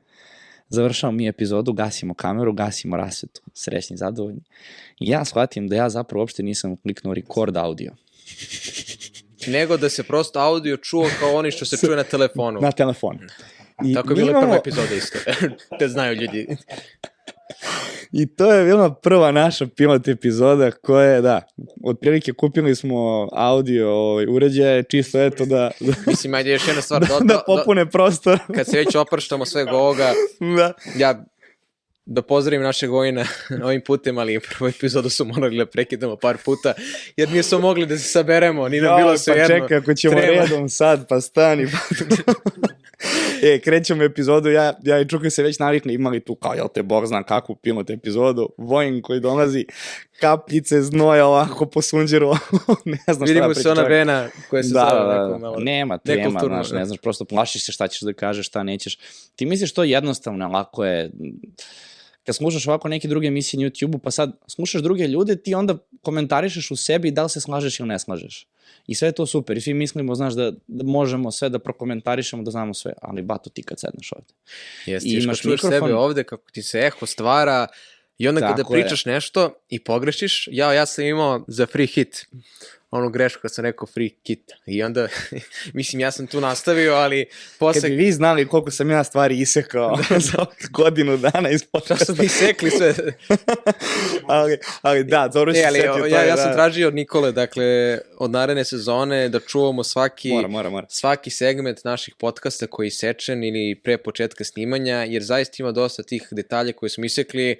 Završamo 0.74 1.12
mi 1.12 1.28
epizodu, 1.28 1.72
gasimo 1.72 2.14
kameru, 2.14 2.52
gasimo 2.52 2.96
rasvetu, 2.96 3.40
srećni, 3.54 3.96
zadovoljni. 3.96 4.40
I 5.00 5.08
ja 5.08 5.24
shvatim 5.24 5.68
da 5.68 5.76
ja 5.76 5.88
zapravo 5.90 6.22
uopšte 6.22 6.42
nisam 6.42 6.76
kliknuo 6.76 7.14
record 7.14 7.56
audio 7.56 7.92
Nego 9.48 9.76
da 9.76 9.88
se 9.88 10.02
prosto 10.02 10.38
audio 10.40 10.76
čuo 10.78 11.08
kao 11.20 11.34
oni 11.34 11.50
što 11.50 11.64
se 11.64 11.76
čuje 11.78 11.96
na 11.96 12.02
telefonu. 12.04 12.60
na 12.60 12.72
telefon. 12.72 13.18
I 13.84 13.94
Tako 13.94 14.08
je 14.08 14.10
mi 14.10 14.14
bila 14.16 14.30
imamo- 14.30 14.40
prva 14.42 14.56
epizoda 14.56 14.94
isto. 14.94 15.18
da 15.80 15.88
znaju 15.88 16.14
ljudi. 16.14 16.56
I 18.12 18.26
to 18.26 18.52
je 18.52 18.64
bila 18.64 18.94
prva 18.94 19.32
naša 19.32 19.66
pilot 19.66 20.08
epizoda 20.08 20.70
koja 20.70 21.10
je, 21.10 21.20
da, 21.20 21.42
otprilike 21.84 22.32
kupili 22.32 22.76
smo 22.76 23.28
audio 23.32 23.90
ovaj, 23.90 24.26
uređaje, 24.28 24.82
čisto 24.82 25.22
eto 25.22 25.44
da, 25.44 25.70
da, 25.80 25.92
Mislim, 26.06 26.34
ajde 26.34 26.50
još 26.50 26.66
jedna 26.68 26.82
stvar. 26.82 27.00
da, 27.08 27.18
do, 27.18 27.24
da 27.24 27.42
popune 27.46 27.90
prostor. 27.90 28.38
kad 28.56 28.66
se 28.66 28.78
već 28.78 28.94
oprštamo 28.94 29.46
svega 29.46 29.72
ovoga, 29.72 30.12
da. 30.56 30.72
ja 30.96 31.24
da 32.06 32.22
pozdravim 32.22 32.62
našeg 32.62 32.90
vojna 32.90 33.24
ovim 33.64 33.80
putem, 33.86 34.18
ali 34.18 34.40
prvu 34.40 34.68
epizodu 34.68 35.10
su 35.10 35.24
morali 35.24 35.58
da 35.58 35.66
prekidamo 35.66 36.16
par 36.16 36.36
puta, 36.44 36.74
jer 37.16 37.30
nismo 37.32 37.58
mogli 37.58 37.86
da 37.86 37.98
se 37.98 38.08
saberemo, 38.08 38.68
ni 38.68 38.80
nam 38.80 38.96
bilo 38.96 39.18
sve 39.18 39.34
pa 39.34 39.40
jedno. 39.40 39.56
čekaj, 39.56 39.78
ako 39.78 39.94
ćemo 39.94 40.20
Treba. 40.20 40.42
redom 40.42 40.68
sad, 40.68 41.08
pa 41.08 41.20
stani. 41.20 41.66
E, 43.42 43.58
krećemo 43.58 44.02
epizodu, 44.02 44.50
ja, 44.50 44.72
ja 44.82 45.00
i 45.00 45.08
Čuka 45.08 45.30
se 45.30 45.42
već 45.42 45.58
navikli, 45.58 45.94
imali 45.94 46.20
tu 46.20 46.34
kao, 46.34 46.54
jel 46.54 46.68
te 46.74 46.82
Bog 46.82 47.06
zna 47.06 47.22
kakvu 47.22 47.54
pilot 47.56 47.90
epizodu, 47.90 48.48
Vojn 48.58 49.02
koji 49.02 49.20
dolazi, 49.20 49.66
kapljice 50.20 50.82
znoja 50.82 51.26
ovako 51.26 51.66
po 51.66 51.82
sunđeru, 51.82 52.32
ne 52.84 53.14
znam 53.14 53.16
šta 53.16 53.24
Vidimo 53.24 53.48
da 53.48 53.54
se 53.54 53.60
priča 53.60 53.70
ona 53.72 53.82
čovjek. 53.82 53.98
vena 53.98 54.28
koja 54.50 54.62
se 54.62 54.72
Da, 54.72 54.88
zove 54.90 55.06
da, 55.06 55.18
neko 55.18 55.32
da, 55.32 55.38
malo... 55.38 55.60
nema 55.60 55.98
tema, 55.98 56.40
znaš, 56.40 56.68
da. 56.68 56.78
ne 56.78 56.84
znaš, 56.84 56.98
prosto 57.00 57.24
plašiš 57.24 57.64
se 57.64 57.72
šta 57.72 57.88
ćeš 57.88 58.00
da 58.00 58.12
kažeš, 58.12 58.46
šta 58.46 58.62
nećeš. 58.62 58.98
Ti 59.36 59.46
misliš 59.46 59.74
to 59.74 59.84
je 59.84 59.90
jednostavno, 59.90 60.48
lako 60.48 60.84
je, 60.84 61.10
kad 62.24 62.36
slušaš 62.36 62.66
ovako 62.66 62.88
neke 62.88 63.08
druge 63.08 63.26
emisije 63.26 63.60
na 63.62 63.70
YouTube-u, 63.70 63.98
pa 63.98 64.10
sad 64.10 64.32
slušaš 64.46 64.82
druge 64.82 65.06
ljude, 65.06 65.36
ti 65.36 65.54
onda 65.54 65.76
komentarišeš 66.02 66.70
u 66.70 66.76
sebi 66.76 67.10
da 67.10 67.22
li 67.22 67.30
se 67.30 67.40
slažeš 67.40 67.80
ili 67.80 67.88
ne 67.88 67.98
slažeš. 67.98 68.46
I 68.86 68.94
sve 68.94 69.08
je 69.08 69.12
to 69.12 69.26
super 69.26 69.56
i 69.56 69.60
svi 69.60 69.74
mislimo, 69.74 70.14
znaš, 70.14 70.34
da, 70.34 70.52
da 70.66 70.84
možemo 70.84 71.30
sve 71.30 71.48
da 71.48 71.58
prokomentarišemo, 71.58 72.42
da 72.42 72.50
znamo 72.50 72.74
sve, 72.74 72.92
ali 73.02 73.22
bato 73.22 73.50
ti 73.50 73.62
kad 73.62 73.80
sedneš 73.80 74.12
ovde. 74.12 74.32
Jeste, 74.86 75.08
I 75.08 75.22
imaš 75.22 75.44
mikrofon. 75.44 75.70
sebe 75.70 75.94
ovde, 75.94 76.24
kako 76.24 76.50
ti 76.50 76.62
se 76.62 76.78
eho 76.78 77.06
stvara, 77.06 77.66
i 78.18 78.28
onda 78.28 78.40
kada 78.40 78.62
je. 78.62 78.64
pričaš 78.70 79.04
nešto 79.04 79.54
i 79.68 79.84
pogrešiš, 79.84 80.48
ja, 80.52 80.72
ja 80.72 80.86
sam 80.86 81.04
imao 81.04 81.44
za 81.48 81.66
free 81.66 81.86
hit, 81.86 82.26
onu 82.98 83.10
grešku 83.10 83.42
kad 83.42 83.54
sam 83.54 83.64
rekao 83.64 83.86
free 83.86 84.08
kit. 84.22 84.52
I 84.66 84.82
onda, 84.82 85.08
mislim, 85.74 86.00
ja 86.00 86.10
sam 86.10 86.26
tu 86.26 86.40
nastavio, 86.40 86.94
ali 86.94 87.26
posle... 87.58 87.80
Kad 87.80 87.90
bi 87.90 87.96
vi 87.96 88.12
znali 88.12 88.48
koliko 88.48 88.70
sam 88.70 88.90
ja 88.90 89.04
stvari 89.04 89.38
isekao 89.40 89.98
za 90.30 90.38
ovih 90.38 90.70
godinu 90.70 91.16
dana 91.16 91.50
iz 91.50 91.60
Šta 91.60 91.68
podcasta. 91.72 92.04
su 92.04 92.22
mi 92.22 92.28
sekli 92.28 92.70
sve? 92.70 92.94
ali, 94.26 94.58
ali 94.82 95.04
da, 95.04 95.28
dobro 95.28 95.54
si 95.54 95.58
E, 95.60 95.64
ali 95.66 95.78
setio, 95.80 96.04
ja, 96.06 96.22
ja 96.24 96.36
sam 96.36 96.48
da. 96.48 96.54
tražio 96.54 96.88
od 96.88 96.94
Nikole, 96.94 97.32
dakle, 97.32 97.98
od 98.18 98.30
naredne 98.30 98.64
sezone 98.64 99.28
da 99.28 99.40
čuvamo 99.40 99.84
svaki, 99.84 100.32
Mora, 100.32 100.48
mora, 100.48 100.70
mora. 100.70 100.86
svaki 100.90 101.30
segment 101.30 101.84
naših 101.84 102.14
podcasta 102.18 102.66
koji 102.66 102.86
je 102.86 102.90
sečen 102.90 103.44
ili 103.44 103.80
pre 103.84 103.98
početka 103.98 104.44
snimanja, 104.44 104.96
jer 104.96 105.22
zaista 105.22 105.56
ima 105.58 105.72
dosta 105.72 106.02
tih 106.02 106.28
detalja 106.30 106.72
koje 106.72 106.90
smo 106.90 107.04
isekli, 107.04 107.56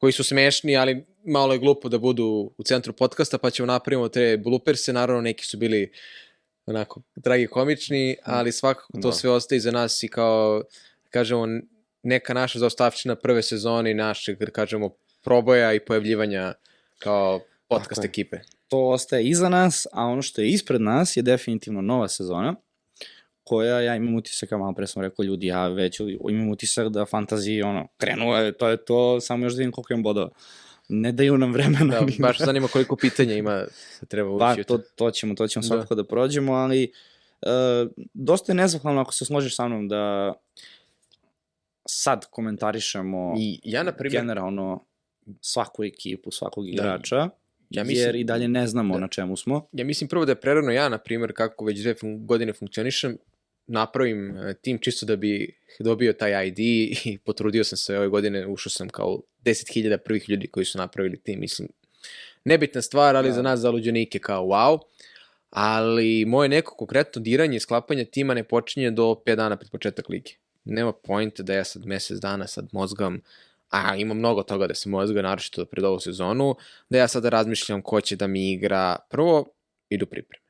koji 0.00 0.12
su 0.12 0.24
smešni, 0.24 0.76
ali 0.76 1.04
malo 1.24 1.52
je 1.52 1.58
glupo 1.58 1.88
da 1.88 1.98
budu 1.98 2.54
u 2.58 2.62
centru 2.62 2.92
podcasta, 2.92 3.38
pa 3.38 3.50
ćemo 3.50 3.66
napravimo 3.66 4.08
te 4.08 4.36
blooperse, 4.44 4.92
naravno 4.92 5.22
neki 5.22 5.46
su 5.46 5.58
bili 5.58 5.92
onako 6.66 7.02
dragi 7.16 7.46
komični, 7.46 8.16
ali 8.24 8.52
svakako 8.52 8.92
to 9.02 9.08
Da. 9.08 9.12
sve 9.12 9.30
ostaje 9.30 9.60
za 9.60 9.70
nas 9.70 10.02
i 10.02 10.08
kao, 10.08 10.62
kažemo, 11.10 11.46
neka 12.02 12.34
naša 12.34 12.58
zaostavština 12.58 13.14
prve 13.16 13.42
sezone 13.42 13.90
i 13.90 13.94
našeg, 13.94 14.38
da 14.38 14.50
kažemo, 14.50 14.90
proboja 15.22 15.72
i 15.74 15.80
pojavljivanja 15.80 16.54
kao 16.98 17.40
podcast 17.68 17.88
Tako 17.88 18.02
je. 18.02 18.08
ekipe. 18.08 18.36
to 18.68 18.78
ostaje 18.88 19.24
iza 19.24 19.48
nas, 19.48 19.86
a 19.92 20.04
ono 20.04 20.22
što 20.22 20.40
je 20.40 20.48
ispred 20.48 20.80
nas 20.80 21.16
je 21.16 21.22
definitivno 21.22 21.80
nova 21.80 22.08
sezona, 22.08 22.54
koja 23.50 23.80
ja 23.80 23.96
imam 23.96 24.14
utisak, 24.14 24.50
malo 24.50 24.72
pre 24.72 24.86
sam 24.86 25.02
rekao 25.02 25.22
ljudi, 25.22 25.46
ja 25.46 25.68
već 25.68 26.00
imam 26.30 26.48
utisak 26.48 26.88
da 26.88 27.04
fantaziji, 27.04 27.62
ono, 27.62 27.88
krenuo 27.96 28.36
je, 28.36 28.52
to 28.52 28.68
je 28.68 28.76
to, 28.76 29.20
samo 29.20 29.46
još 29.46 29.52
da 29.52 29.58
vidim 29.58 29.72
koliko 29.72 29.92
imam 29.92 30.02
bodova. 30.02 30.30
Ne 30.88 31.12
daju 31.12 31.38
nam 31.38 31.52
vremena. 31.52 32.00
Da, 32.00 32.06
baš 32.18 32.38
da- 32.38 32.44
zanima 32.44 32.68
koliko 32.68 32.96
pitanja 32.96 33.34
ima 33.34 33.50
da 34.00 34.06
treba 34.08 34.30
ući. 34.30 34.38
Pa, 34.40 34.64
to, 34.64 34.78
to 34.78 35.10
ćemo, 35.10 35.34
to 35.34 35.48
ćemo 35.48 35.60
Da. 35.60 35.66
svakako 35.66 35.94
da 35.94 36.04
prođemo, 36.04 36.52
ali 36.52 36.92
uh, 37.42 37.48
dosta 38.14 38.52
je 38.52 38.56
nezahvalno 38.56 39.00
ako 39.00 39.14
se 39.14 39.24
složiš 39.24 39.56
sa 39.56 39.68
mnom 39.68 39.88
da 39.88 40.32
sad 41.86 42.26
komentarišemo 42.26 43.34
I 43.38 43.60
ja, 43.64 43.82
na 43.82 43.92
primjer, 43.92 44.22
generalno 44.22 44.84
svaku 45.40 45.84
ekipu, 45.84 46.30
svakog 46.30 46.64
Da. 46.64 46.70
igrača, 46.70 47.28
Ja 47.70 47.84
mislim- 47.84 48.06
jer 48.06 48.14
i 48.14 48.24
dalje 48.24 48.48
ne 48.48 48.66
znamo 48.66 48.94
Da. 48.94 49.00
na 49.00 49.08
čemu 49.08 49.36
smo. 49.36 49.66
ja 49.72 49.84
mislim 49.84 50.08
prvo 50.08 50.24
da 50.24 50.32
je 50.32 50.40
prerano 50.40 50.70
ja, 50.70 50.88
na 50.88 50.98
primjer, 50.98 51.32
kako 51.32 51.64
već 51.64 51.80
dve 51.80 51.94
fun 51.94 52.26
godine 52.26 52.52
funkcionišem, 52.52 53.16
napravim 53.70 54.38
e, 54.38 54.54
tim 54.54 54.78
čisto 54.78 55.06
da 55.06 55.16
bi 55.16 55.58
dobio 55.78 56.12
taj 56.12 56.46
ID 56.46 56.58
i 56.58 57.18
potrudio 57.26 57.64
sam 57.64 57.78
se 57.78 57.98
ove 57.98 58.08
godine, 58.08 58.46
ušao 58.46 58.70
sam 58.70 58.88
kao 58.88 59.20
10.000 59.44 59.96
prvih 59.96 60.28
ljudi 60.28 60.46
koji 60.46 60.64
su 60.64 60.78
napravili 60.78 61.20
tim, 61.22 61.40
mislim, 61.40 61.68
nebitna 62.44 62.82
stvar, 62.82 63.16
ali 63.16 63.28
Da. 63.28 63.34
za 63.34 63.42
nas 63.42 63.60
zaluđenike 63.60 64.18
kao 64.18 64.44
wow, 64.44 64.78
ali 65.50 66.24
moje 66.24 66.48
neko 66.48 66.74
konkretno 66.74 67.22
diranje 67.22 67.56
i 67.56 67.60
sklapanje 67.60 68.04
tima 68.04 68.34
ne 68.34 68.44
počinje 68.44 68.90
do 68.90 69.22
5 69.26 69.34
dana 69.34 69.56
pred 69.56 69.70
početak 69.70 70.08
lige. 70.08 70.32
Nema 70.64 70.92
pojnta 70.92 71.42
da 71.42 71.54
ja 71.54 71.64
sad 71.64 71.86
mesec 71.86 72.18
dana 72.18 72.46
sad 72.46 72.68
mozgam, 72.72 73.20
a 73.70 73.96
ima 73.96 74.14
mnogo 74.14 74.42
toga 74.42 74.66
da 74.66 74.74
se 74.74 74.88
mozga, 74.88 75.22
naročito 75.22 75.64
pred 75.64 75.84
ovu 75.84 76.00
sezonu, 76.00 76.54
da 76.90 76.98
ja 76.98 77.08
sada 77.08 77.28
razmišljam 77.28 77.82
ko 77.82 78.00
će 78.00 78.16
da 78.16 78.26
mi 78.26 78.52
igra. 78.52 78.96
Prvo, 79.10 79.46
idu 79.88 80.06
pripreme. 80.06 80.49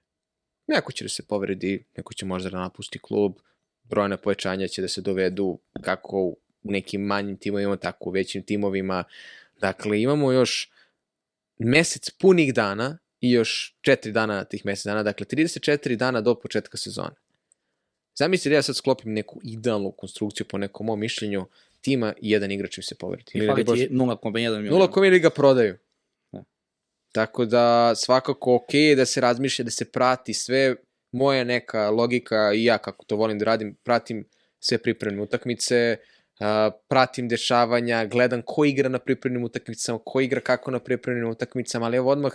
Neko 0.71 0.93
će 0.93 1.05
da 1.05 1.09
se 1.09 1.23
povredi, 1.23 1.85
neko 1.97 2.15
će 2.15 2.27
možda 2.27 2.51
da 2.51 2.59
napusti 2.59 2.99
klub, 2.99 3.33
brojna 3.83 4.17
povećanja 4.17 4.69
će 4.69 4.83
da 4.83 4.89
se 4.89 5.01
dovedu 5.01 5.59
kako 5.81 6.17
u 6.63 6.73
nekim 6.73 7.01
manjim 7.01 7.37
timovima, 7.37 7.77
tako 7.77 8.09
u 8.09 8.13
većim 8.13 8.43
timovima. 8.43 9.05
Dakle, 9.61 10.03
imamo 10.03 10.33
još 10.33 10.71
mesec 11.59 12.11
punih 12.11 12.55
dana 12.55 12.99
i 13.21 13.31
još 13.31 13.77
četiri 13.81 14.13
dana 14.13 14.35
na 14.35 14.45
tih 14.45 14.67
mesec 14.67 14.85
dana, 14.85 15.03
dakle 15.03 15.27
34 15.27 15.97
dana 15.97 16.21
do 16.21 16.35
početka 16.35 16.77
sezone. 16.77 17.17
Zamisli 18.15 18.49
da 18.49 18.55
ja 18.55 18.63
sad 18.63 18.77
sklopim 18.77 19.13
neku 19.13 19.41
idealnu 19.45 19.93
konstrukciju 19.93 20.47
po 20.47 20.59
nekom 20.59 20.87
mom 20.87 21.01
mišljenju 21.01 21.47
tima 21.81 22.15
i 22.23 22.31
jedan 22.31 22.51
igrač 22.51 22.77
mi 22.77 22.83
se 22.83 22.95
povredi. 22.95 23.31
I 23.35 23.39
Ili 23.39 23.47
fali 23.47 23.65
ti 23.65 23.89
0,1 23.91 24.33
miliona. 24.33 24.71
Nula 24.71 24.91
komili 24.91 25.21
ga 25.21 25.31
prodaju. 25.31 25.77
Tako 27.13 27.45
da 27.45 27.95
svakako 27.95 28.55
ok 28.55 28.75
je 28.75 28.97
da 28.97 29.07
se 29.07 29.21
razmišlja, 29.21 29.65
da 29.65 29.71
se 29.71 29.91
prati 29.91 30.35
sve. 30.35 30.75
Moja 31.13 31.45
neka 31.45 31.91
logika 31.91 32.53
i 32.53 32.65
ja 32.65 32.79
kako 32.79 33.05
to 33.05 33.17
volim 33.17 33.39
da 33.39 33.45
radim, 33.45 33.77
pratim 33.85 34.25
sve 34.61 34.79
pripremne 34.79 35.23
utakmice, 35.23 35.97
a, 36.41 36.71
pratim 36.89 37.29
dešavanja, 37.29 38.05
gledam 38.05 38.43
ko 38.47 38.65
igra 38.65 38.89
na 38.89 38.99
pripremnim 38.99 39.45
utakmicama, 39.45 39.99
ko 40.05 40.21
igra 40.21 40.41
kako 40.41 40.71
na 40.71 40.79
pripremnim 40.79 41.31
utakmicama, 41.31 41.87
ali 41.87 41.97
evo 41.97 42.11
odmah 42.11 42.33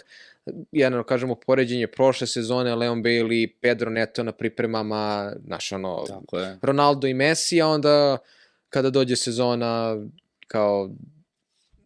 jedno 0.71 1.03
kažemo 1.03 1.35
poređenje 1.35 1.87
prošle 1.87 2.27
sezone, 2.27 2.75
Leon 2.75 3.03
Bailey, 3.03 3.53
Pedro 3.61 3.89
Neto 3.89 4.23
na 4.23 4.31
pripremama, 4.31 5.33
znaš 5.45 5.71
ono, 5.71 6.03
Tako 6.07 6.39
je. 6.39 6.57
Ronaldo 6.61 7.07
i 7.07 7.13
Messi, 7.13 7.61
a 7.61 7.67
onda 7.67 8.17
kada 8.69 8.89
dođe 8.89 9.15
sezona 9.15 9.97
kao 10.47 10.89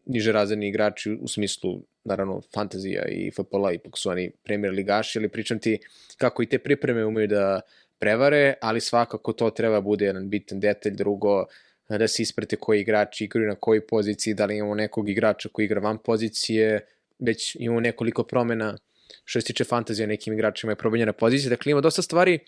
niže 0.05 0.31
razredni 0.31 0.67
igrači 0.67 1.17
u 1.21 1.27
smislu 1.27 1.81
naravno 2.03 2.41
fantazija 2.53 3.05
i 3.07 3.31
FPL-a, 3.31 3.71
ipak 3.73 3.97
su 3.97 4.09
oni 4.09 4.31
premier 4.43 4.73
ligaši, 4.73 5.19
ali 5.19 5.29
pričam 5.29 5.59
ti 5.59 5.79
kako 6.17 6.43
i 6.43 6.45
te 6.45 6.59
pripreme 6.59 7.05
umeju 7.05 7.27
da 7.27 7.61
prevare, 7.99 8.53
ali 8.61 8.81
svakako 8.81 9.33
to 9.33 9.49
treba 9.49 9.81
bude 9.81 10.05
jedan 10.05 10.29
bitan 10.29 10.59
detalj, 10.59 10.93
drugo 10.95 11.45
da 11.89 12.07
se 12.07 12.21
isprate 12.21 12.55
koji 12.55 12.81
igrači 12.81 13.23
igraju 13.23 13.47
na 13.47 13.55
kojoj 13.55 13.87
poziciji, 13.87 14.33
da 14.33 14.45
li 14.45 14.57
imamo 14.57 14.75
nekog 14.75 15.09
igrača 15.09 15.49
koji 15.51 15.65
igra 15.65 15.81
van 15.81 15.97
pozicije, 15.97 16.85
već 17.19 17.55
imamo 17.59 17.79
nekoliko 17.79 18.23
promena 18.23 18.77
što 19.23 19.41
se 19.41 19.47
tiče 19.47 19.63
fantazija 19.63 20.07
nekim 20.07 20.33
igračima 20.33 20.71
je 20.71 20.75
promenjena 20.75 21.13
pozicija, 21.13 21.49
dakle 21.49 21.71
ima 21.71 21.81
dosta 21.81 22.01
stvari 22.01 22.39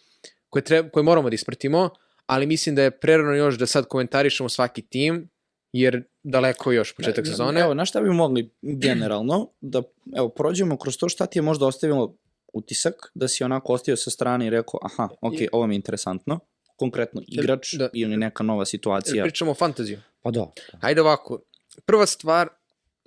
koje, 0.49 0.63
treba, 0.63 0.89
koje 0.89 1.03
moramo 1.03 1.29
da 1.29 1.35
ispratimo, 1.35 1.89
ali 2.25 2.45
mislim 2.45 2.75
da 2.75 2.83
je 2.83 2.91
prerano 2.91 3.33
još 3.33 3.57
da 3.57 3.65
sad 3.65 3.87
komentarišemo 3.87 4.49
svaki 4.49 4.81
tim, 4.81 5.29
jer 5.73 6.03
daleko 6.23 6.71
još 6.71 6.95
početak 6.95 7.27
sezone. 7.27 7.61
Evo, 7.61 7.73
na 7.73 7.85
šta 7.85 8.01
bi 8.01 8.09
mogli 8.09 8.49
generalno 8.61 9.49
da 9.61 9.81
evo, 10.17 10.29
prođemo 10.29 10.77
kroz 10.77 10.97
to 10.97 11.09
šta 11.09 11.25
ti 11.25 11.39
je 11.39 11.43
možda 11.43 11.65
ostavilo 11.65 12.17
utisak, 12.53 13.11
da 13.13 13.27
si 13.27 13.43
onako 13.43 13.73
ostavio 13.73 13.97
sa 13.97 14.09
strane 14.09 14.47
i 14.47 14.49
rekao, 14.49 14.79
aha, 14.83 15.09
ok, 15.21 15.33
ovo 15.51 15.67
mi 15.67 15.73
je 15.73 15.75
interesantno, 15.75 16.39
konkretno 16.75 17.21
igrač 17.27 17.73
da. 17.73 17.89
ili 17.93 18.17
neka 18.17 18.43
nova 18.43 18.65
situacija. 18.65 19.23
Pričamo 19.23 19.51
o 19.51 19.53
fantaziju. 19.53 19.99
Pa 20.21 20.31
da. 20.31 20.51
Ajde 20.81 21.01
ovako, 21.01 21.41
prva 21.85 22.05
stvar, 22.05 22.47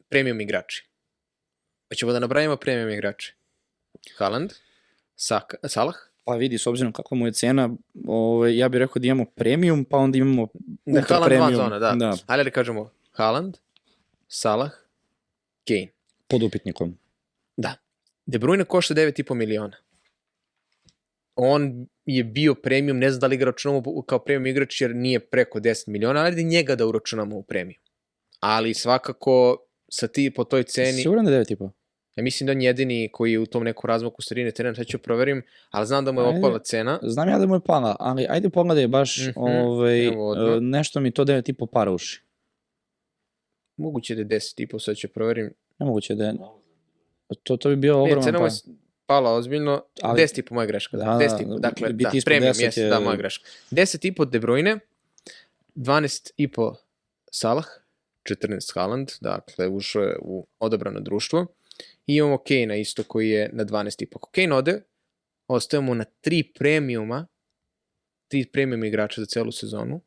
premium 0.09 0.41
igrači. 0.41 0.91
Hoćemo 1.89 2.13
da 2.13 2.19
napravimo 2.19 2.57
premium 2.57 2.91
igrače. 2.91 3.35
Haaland, 4.17 4.53
Saka, 5.17 5.57
Salah, 5.69 5.97
Pa 6.25 6.35
vidi, 6.35 6.59
s 6.59 6.67
obzirom 6.67 6.93
kakva 6.93 7.17
mu 7.17 7.27
je 7.27 7.33
cena, 7.33 7.71
ovaj, 8.07 8.57
ja 8.59 8.69
bih 8.69 8.79
rekao 8.79 9.01
da 9.01 9.07
imamo 9.07 9.25
premium, 9.25 9.85
pa 9.85 9.97
onda 9.99 10.19
imamo 10.19 10.49
Da, 10.87 11.01
ultra 11.01 11.17
Haaland 11.17 11.33
van 11.33 11.49
premium. 11.49 11.55
zona, 11.65 11.79
da. 11.79 11.93
da. 11.93 12.17
ali 12.27 12.45
da 12.45 12.51
kažemo 12.51 12.91
Haaland, 13.13 13.57
Salah, 14.29 14.71
Kane. 15.69 15.89
Pod 16.29 16.43
upitnikom. 16.43 16.99
Da. 17.57 17.75
De 18.27 18.39
Bruyne 18.39 18.65
košta 18.65 18.95
9,5 18.95 19.35
miliona. 19.35 19.77
On 21.37 21.87
je 22.07 22.25
bio 22.25 22.55
premium, 22.55 22.99
ne 22.99 23.11
znam 23.11 23.21
da 23.21 23.27
li 23.27 23.37
ga 23.37 23.45
računamo 23.45 24.03
kao 24.03 24.19
premium 24.19 24.47
igrač 24.47 24.81
jer 24.81 24.95
nije 24.95 25.21
preko 25.21 25.61
10 25.61 25.89
miliona, 25.89 26.21
ali 26.21 26.37
da 26.37 26.43
njega 26.43 26.75
da 26.77 26.87
uračunamo 26.87 27.37
u 27.37 27.43
premium. 27.43 27.81
ali 28.41 28.75
svakako 28.75 29.57
sa 29.89 30.09
ti 30.09 30.31
po 30.31 30.45
toj 30.45 30.63
ceni, 30.63 31.03
Siguran 31.03 31.25
da 31.25 31.31
je 31.31 31.45
9,5? 31.45 31.71
Ja 32.17 32.23
mislim 32.23 32.47
da 32.47 32.53
on 32.53 32.63
jedini 32.63 33.09
koji 33.13 33.33
je 33.33 33.39
u 33.39 33.47
tom 33.47 33.65
neku 33.65 33.87
razmaku 33.87 34.23
starine 34.23 34.51
terena, 34.51 34.75
sad 34.75 34.87
ću 34.87 34.99
proverim, 34.99 35.43
ali 35.71 35.87
znam 35.87 36.05
da 36.05 36.13
mu 36.13 36.21
je 36.21 36.27
Ajde. 36.27 36.39
opala 36.39 36.59
cena. 36.61 36.99
Znam 37.03 37.29
ja 37.29 37.39
da 37.39 37.47
mu 37.47 37.55
je 37.55 37.61
pala, 37.61 37.97
ali 38.01 38.27
ajde 38.29 38.49
pogledaj 38.51 38.87
baš 38.89 39.19
Mhm, 39.19 39.31
ovaj, 39.37 40.07
evo 40.07 40.35
e, 40.57 40.61
nešto 40.61 41.01
mi 41.01 41.11
to 41.11 41.25
9,5 41.25 41.67
para 41.67 41.93
uši. 41.93 42.23
Moguće 43.77 44.15
da 44.15 44.21
je 44.21 44.27
10 44.31 44.63
i 44.63 44.67
po, 44.67 44.79
sad 44.79 44.97
ću 44.97 45.09
proverim. 45.09 45.55
Nemoguće 45.79 46.15
da 46.15 46.25
je... 46.25 46.35
To, 47.43 47.57
to 47.57 47.69
bi 47.69 47.77
bio 47.77 47.95
Ne, 47.95 48.01
ogroman 48.01 48.23
cena 48.23 48.39
mu 48.39 48.45
je 48.45 48.51
pa. 48.67 48.73
pala 49.07 49.33
ozbiljno, 49.33 49.83
Ali- 50.03 50.21
10 50.21 50.39
i 50.39 50.43
po 50.43 50.55
moja 50.55 50.67
greška, 50.67 50.97
da, 50.97 51.05
Da, 51.05 51.11
10 51.11 51.41
i 51.41 51.45
po, 51.45 51.51
da, 51.51 51.59
dakle, 51.59 51.89
da, 51.91 52.11
premium 52.25 52.53
10 52.53 52.63
jeste, 52.63 52.81
je- 52.81 52.89
da, 52.89 53.01
moja 53.01 53.17
greška. 53.17 53.49
10 53.71 54.05
i 54.05 54.13
po 54.13 54.25
De 54.25 54.41
Bruyne, 54.41 54.79
12 55.75 56.31
i 56.37 56.49
po 56.49 56.75
Salah, 57.31 57.65
14 58.23 58.75
Haaland, 58.75 59.11
dakle, 59.21 59.69
ušao 59.69 60.03
je 60.03 60.17
u 60.23 60.47
odabrano 60.59 61.01
društvo. 61.01 61.47
I 62.07 62.17
imamo 62.17 62.39
Kane 62.39 62.81
isto 62.81 63.03
koji 63.03 63.31
je 63.31 63.51
na 63.53 63.65
12 63.65 64.03
i 64.03 64.07
po. 64.07 64.17
Ako 64.17 64.31
Kane 64.31 64.55
ode, 64.55 64.81
ostajemo 65.49 65.95
na 65.95 66.05
3 66.23 66.43
premiuma, 66.55 67.27
3 68.29 68.47
premium 68.47 68.85
igrača 68.85 69.21
za 69.21 69.27
celu 69.27 69.53
sezonu. 69.53 70.01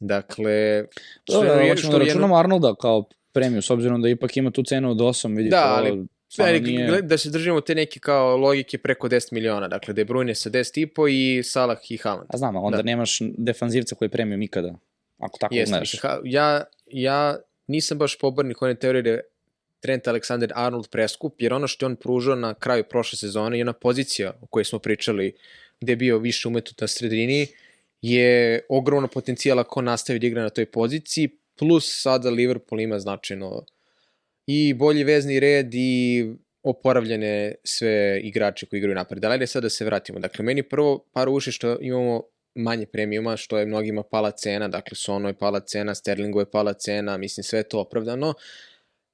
Dakle, 0.00 0.84
Dobro, 1.28 1.48
je- 1.50 1.70
hoćemo 1.70 1.76
što 1.78 1.88
da 1.88 1.96
je 1.96 2.00
jedno- 2.00 2.04
računamo 2.04 2.36
Arnolda 2.36 2.74
kao 2.74 3.04
premiju, 3.32 3.62
s 3.62 3.70
obzirom 3.70 4.02
da 4.02 4.08
ipak 4.08 4.36
ima 4.36 4.50
tu 4.50 4.62
cenu 4.62 4.90
od 4.90 5.00
8, 5.00 5.36
vidi 5.36 5.48
Da, 5.50 5.62
to, 5.62 5.74
ali 5.74 6.06
Ne, 6.38 6.60
nije- 6.60 6.88
gled- 6.88 7.00
da 7.02 7.18
se 7.18 7.30
držimo 7.30 7.60
te 7.60 7.74
neke 7.74 8.00
kao 8.00 8.36
logike 8.36 8.78
preko 8.78 9.08
10 9.08 9.32
miliona, 9.32 9.68
dakle 9.68 9.94
De 9.94 10.04
Bruyne 10.04 10.34
sa 10.34 10.50
10 10.50 11.08
i 11.08 11.42
Salah 11.42 11.90
i 11.90 11.96
Haaland. 11.96 12.26
A 12.28 12.36
znam, 12.36 12.56
onda 12.56 12.76
Da. 12.76 12.82
nemaš 12.82 13.18
defanzivca 13.38 13.94
koji 13.94 14.06
je 14.06 14.10
premium 14.10 14.42
ikada, 14.42 14.74
ako 15.18 15.38
tako 15.38 15.54
Jeste, 15.54 15.80
ha- 16.02 16.20
ja, 16.24 16.64
ja 16.86 17.36
nisam 17.66 17.98
baš 17.98 18.18
pobornik 18.18 18.62
one 18.62 18.74
teorije 18.74 19.02
da 19.02 19.20
Trent 19.82 20.06
Alexander-Arnold 20.06 20.88
preskup, 20.90 21.42
jer 21.42 21.52
ono 21.52 21.66
što 21.68 21.86
je 21.86 21.86
on 21.86 21.96
pružao 21.96 22.34
na 22.34 22.54
kraju 22.54 22.84
prošle 22.90 23.18
sezone 23.18 23.58
i 23.58 23.62
ona 23.62 23.72
pozicija 23.72 24.32
o 24.40 24.46
kojoj 24.46 24.64
smo 24.64 24.78
pričali, 24.78 25.32
gde 25.80 25.92
je 25.92 25.96
bio 25.96 26.18
više 26.18 26.48
umetut 26.48 26.80
na 26.80 26.86
sredini, 26.86 27.46
je 28.02 28.60
ogromno 28.68 29.08
potencijal 29.08 29.58
ako 29.58 29.82
nastavi 29.82 30.18
da 30.18 30.26
igra 30.26 30.42
na 30.42 30.50
toj 30.50 30.66
poziciji, 30.66 31.28
plus 31.58 32.02
sada 32.02 32.30
Liverpool 32.30 32.80
ima 32.80 32.98
značajno 32.98 33.64
i 34.46 34.74
bolji 34.74 35.04
vezni 35.04 35.40
red 35.40 35.74
i 35.74 36.26
oporavljene 36.62 37.54
sve 37.64 38.20
igrače 38.22 38.66
koji 38.66 38.78
igraju 38.78 38.94
napred. 38.94 39.24
Ali 39.24 39.46
sad 39.46 39.62
da 39.62 39.70
se 39.70 39.84
vratimo. 39.84 40.18
Dakle, 40.18 40.44
meni 40.44 40.62
prvo 40.62 41.04
par 41.12 41.28
uši 41.28 41.52
što 41.52 41.76
imamo 41.80 42.22
manje 42.54 42.86
premiuma, 42.86 43.36
što 43.36 43.58
je 43.58 43.66
mnogima 43.66 44.02
pala 44.02 44.30
cena, 44.30 44.68
dakle 44.68 44.96
Sono 44.96 45.28
je 45.28 45.34
pala 45.34 45.60
cena, 45.60 45.94
Sterlingu 45.94 46.40
je 46.40 46.50
pala 46.50 46.72
cena, 46.72 47.16
mislim 47.16 47.44
sve 47.44 47.58
je 47.58 47.68
to 47.68 47.80
opravdano. 47.80 48.34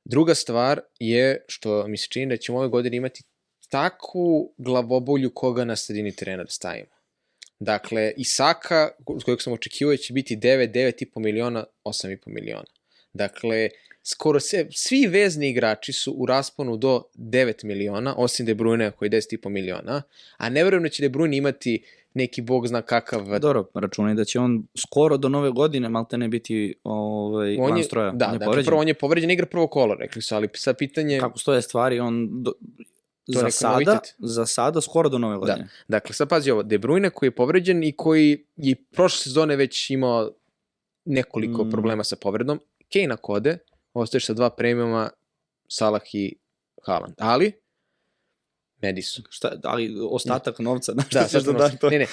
Druga 0.08 0.34
stvar 0.34 0.80
je 0.98 1.44
što 1.48 1.88
mi 1.88 1.96
se 1.98 2.06
čini 2.10 2.26
da 2.26 2.36
ćemo 2.36 2.58
ove 2.58 2.68
godine 2.68 2.96
imati 2.96 3.22
takvu 3.70 4.54
glavobolju 4.58 5.30
koga 5.34 5.64
na 5.64 5.76
sredini 5.76 6.16
terena 6.16 6.44
da 6.44 6.50
stavimo. 6.50 6.90
Dakle, 7.60 8.12
Isaka, 8.16 8.90
s 9.20 9.24
kojeg 9.24 9.42
sam 9.42 9.52
očekivao, 9.52 9.96
će 9.96 10.12
biti 10.12 10.36
9, 10.36 10.72
9,5 10.72 11.20
miliona, 11.20 11.64
8,5 11.84 12.18
miliona. 12.26 12.64
Dakle, 13.12 13.68
skoro 14.02 14.40
sve, 14.40 14.66
svi 14.72 15.06
vezni 15.06 15.48
igrači 15.48 15.92
su 15.92 16.12
u 16.12 16.26
rasponu 16.26 16.76
do 16.76 17.02
9 17.14 17.64
miliona, 17.64 18.14
osim 18.16 18.46
De 18.46 18.54
Bruyne 18.54 18.90
koji 18.90 19.06
je 19.06 19.20
10,5 19.20 19.48
miliona, 19.48 20.02
a 20.36 20.48
ne 20.48 20.64
da 20.64 20.88
će 20.88 21.02
De 21.02 21.10
Bruyne 21.10 21.36
imati 21.36 21.84
neki 22.14 22.42
bog 22.42 22.68
zna 22.68 22.82
kakav 22.82 23.38
Dobro, 23.38 23.68
računaj 23.74 24.14
da 24.14 24.24
će 24.24 24.40
on 24.40 24.66
skoro 24.78 25.16
do 25.16 25.28
nove 25.28 25.50
godine 25.50 25.88
malte 25.88 26.18
ne 26.18 26.28
biti 26.28 26.74
ovaj, 26.84 27.56
on 27.56 27.70
van 27.70 27.82
stroja. 27.82 28.10
da, 28.10 28.26
on 28.26 28.32
je 28.32 28.38
dakle, 28.38 28.46
povređen. 28.46 28.66
prvo 28.66 28.80
on 28.80 28.88
je 28.88 28.94
povređen, 28.94 29.30
igra 29.30 29.46
prvo 29.46 29.66
kolo, 29.66 29.94
rekli 29.94 30.22
su, 30.22 30.34
ali 30.34 30.48
sad 30.54 30.76
pitanje, 30.76 31.20
Kako 31.20 31.38
stoje 31.38 31.62
stvari, 31.62 32.00
on 32.00 32.42
do, 32.42 32.52
za 33.26 33.50
sada, 33.50 33.72
novitet. 33.72 34.14
za 34.18 34.46
sada 34.46 34.80
skoro 34.80 35.08
do 35.08 35.18
nove 35.18 35.36
godine. 35.36 35.68
dakle, 35.88 36.14
sad 36.14 36.28
pazi 36.28 36.50
ovo, 36.50 36.62
De 36.62 36.78
Bruyne 36.78 37.10
koji 37.10 37.26
je 37.26 37.34
povređen 37.34 37.84
i 37.84 37.92
koji 37.92 38.44
je 38.56 38.74
prošle 38.86 39.18
sezone 39.18 39.56
već 39.56 39.90
imao 39.90 40.30
nekoliko 41.04 41.64
Mm. 41.64 41.70
problema 41.70 42.04
sa 42.04 42.16
povredom, 42.16 42.60
Kane 42.92 43.08
ako 43.10 43.32
ode, 43.32 43.58
ostaješ 43.92 44.26
sa 44.26 44.34
dva 44.34 44.50
premiuma, 44.50 45.10
Salah 45.68 46.02
i 46.12 46.34
Haaland, 46.82 47.14
ali 47.18 47.52
Madison. 48.82 49.24
Šta, 49.30 49.60
ali 49.64 49.96
ostatak 50.10 50.58
novca, 50.58 50.92
znaš 50.92 51.04
Da, 51.04 51.20
šta 51.20 51.24
ćeš 51.28 51.44
sad 51.44 51.54
da 51.54 51.58
daš 51.58 51.78
to? 51.80 51.90
ne, 51.90 51.98
ne. 51.98 52.06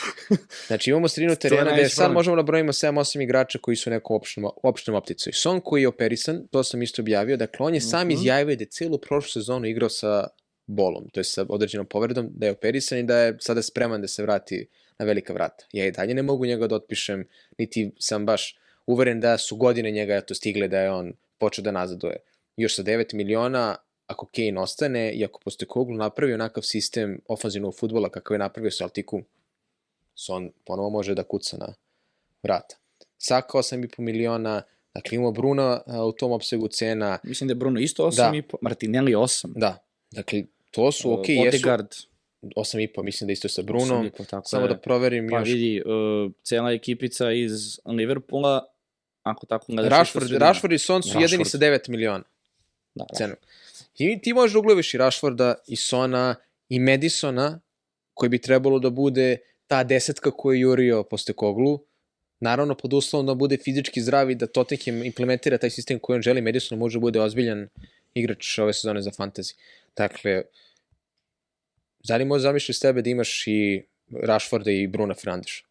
Znači 0.67 0.89
imamo 0.89 1.07
sredinu 1.07 1.35
terena 1.35 1.71
gde 1.73 1.89
sad 1.89 2.11
možemo 2.11 2.35
da 2.35 2.43
brojimo 2.43 2.71
7-8 2.71 3.23
igrača 3.23 3.59
koji 3.59 3.77
su 3.77 3.89
u 3.89 3.93
nekom 3.93 4.15
opštenom, 4.15 4.51
opštenom 4.63 4.97
opticaju. 4.97 5.33
Son 5.33 5.61
koji 5.61 5.81
je 5.81 5.87
operisan, 5.87 6.47
to 6.47 6.63
sam 6.63 6.81
isto 6.81 7.01
objavio, 7.01 7.37
dakle 7.37 7.65
on 7.65 7.73
je 7.73 7.81
sam 7.81 8.01
Mhm. 8.01 8.11
izjavio 8.11 8.55
da 8.55 8.63
je 8.63 8.69
celu 8.69 8.97
prošlu 8.97 9.29
sezonu 9.31 9.65
igrao 9.65 9.89
sa 9.89 10.27
bolom, 10.67 11.09
to 11.13 11.19
je 11.19 11.23
sa 11.23 11.45
određenom 11.49 11.85
povredom, 11.85 12.27
da 12.31 12.45
je 12.45 12.51
operisan 12.51 12.97
i 12.97 13.03
da 13.03 13.17
je 13.17 13.37
sada 13.39 13.61
spreman 13.61 14.01
da 14.01 14.07
se 14.07 14.21
vrati 14.21 14.67
na 14.99 15.05
velika 15.05 15.33
vrata. 15.33 15.65
Ja 15.71 15.85
i 15.85 15.91
dalje 15.91 16.13
ne 16.13 16.23
mogu 16.23 16.45
njega 16.45 16.67
da 16.67 16.75
otpišem, 16.75 17.27
niti 17.57 17.91
sam 17.99 18.25
baš 18.25 18.57
uveren 18.85 19.19
da 19.19 19.37
su 19.37 19.55
godine 19.55 19.91
njega 19.91 20.21
to 20.21 20.35
stigle 20.35 20.67
da 20.67 20.79
je 20.79 20.91
on 20.91 21.13
počeo 21.37 21.63
da 21.63 21.71
nazaduje. 21.71 22.15
Još 22.57 22.75
sa 22.75 22.83
9 22.83 23.13
miliona, 23.13 23.75
ako 24.07 24.25
Kane 24.25 24.59
ostane 24.59 25.13
i 25.13 25.25
ako 25.25 25.39
postoje 25.39 25.67
Koglu 25.67 25.95
napravi 25.97 26.33
onakav 26.33 26.63
sistem 26.63 27.21
ofanzivnog 27.27 27.75
futbola 27.79 28.09
kakav 28.09 28.35
je 28.35 28.39
napravio 28.39 28.71
Celticu, 28.71 29.21
Son 30.15 30.51
ponovo 30.65 30.89
može 30.89 31.15
da 31.15 31.23
kuca 31.23 31.57
na 31.57 31.73
vrata. 32.43 32.75
Saka 33.17 33.57
8,5 33.57 33.99
miliona, 33.99 34.61
dakle 34.93 35.15
imamo 35.15 35.31
Bruna 35.31 35.81
a, 35.87 36.05
u 36.05 36.11
tom 36.11 36.31
opsegu 36.31 36.67
cena, 36.67 37.19
Mislim 37.23 37.47
da 37.47 37.51
je 37.51 37.55
Bruno 37.55 37.79
isto 37.79 38.05
8 38.05 38.37
i 38.37 38.41
po, 38.41 38.57
Martinelli 38.61 39.11
8. 39.13 39.51
da, 39.55 39.77
dakle 40.11 40.43
to 40.71 40.91
su 40.91 41.13
ok, 41.13 41.29
jesu 41.29 41.47
Odegaard 41.47 41.87
8,5, 42.41 43.03
mislim 43.03 43.27
da 43.27 43.33
isto 43.33 43.49
sa 43.49 43.61
Brunom, 43.61 44.05
8,5, 44.05 44.25
tako 44.29 44.47
samo 44.47 44.65
je. 44.65 44.69
da 44.69 44.77
proverim 44.77 45.29
Pa 45.29 45.39
još. 45.39 45.49
vidi, 45.49 45.81
uh, 45.85 46.31
cela 46.43 46.71
ekipica 46.71 47.31
iz 47.31 47.79
Liverpoola, 47.85 48.65
ako 49.23 49.45
tako 49.45 49.65
gledaš... 49.67 50.11
sredina. 50.11 50.39
Rashford 50.39 50.73
i 50.73 50.77
Son 50.79 51.03
su 51.03 51.07
Rashford. 51.07 51.21
jedini 51.21 51.45
sa 51.45 51.57
9 51.57 51.89
miliona 51.89 52.23
Da, 52.95 53.05
da. 53.09 53.15
cenu. 53.17 53.35
I 53.97 54.21
ti 54.21 54.33
možeš 54.33 54.53
da 54.53 54.59
ugledaš 54.59 54.93
i 54.93 54.97
Rashforda, 54.97 55.55
i 55.67 55.75
Sona, 55.75 56.35
i 56.69 56.79
Madisona, 56.79 57.59
koji 58.13 58.29
bi 58.29 58.41
trebalo 58.41 58.79
da 58.79 58.89
bude 58.89 59.37
ta 59.67 59.83
desetka 59.83 60.31
koju 60.31 60.55
je 60.55 60.61
jurio 60.61 61.03
posle 61.03 61.33
Koglu, 61.33 61.79
naravno 62.39 62.75
pod 62.75 62.93
uslovom 62.93 63.25
da 63.25 63.33
bude 63.33 63.57
fizički 63.57 64.01
zdrav 64.01 64.31
i 64.31 64.35
da 64.35 64.47
Tottenham 64.47 65.03
implementira 65.03 65.57
taj 65.57 65.69
sistem 65.69 65.99
koji 65.99 66.15
on 66.15 66.21
želi, 66.21 66.41
Madison 66.41 66.77
može 66.77 66.99
da 66.99 67.01
bude 67.01 67.21
ozbiljan 67.21 67.67
igrač 68.13 68.59
ove 68.59 68.73
sezone 68.73 69.01
za 69.01 69.11
fantasy. 69.11 69.55
Dakle, 69.97 70.43
da 72.07 72.17
li 72.17 72.25
možeš 72.25 72.43
zamišljati 72.43 72.79
sebe 72.79 73.01
da 73.01 73.09
imaš 73.09 73.43
i 73.47 73.83
Rashforda 74.23 74.71
i 74.71 74.87
Bruna 74.87 75.13
Fernandeša? 75.13 75.63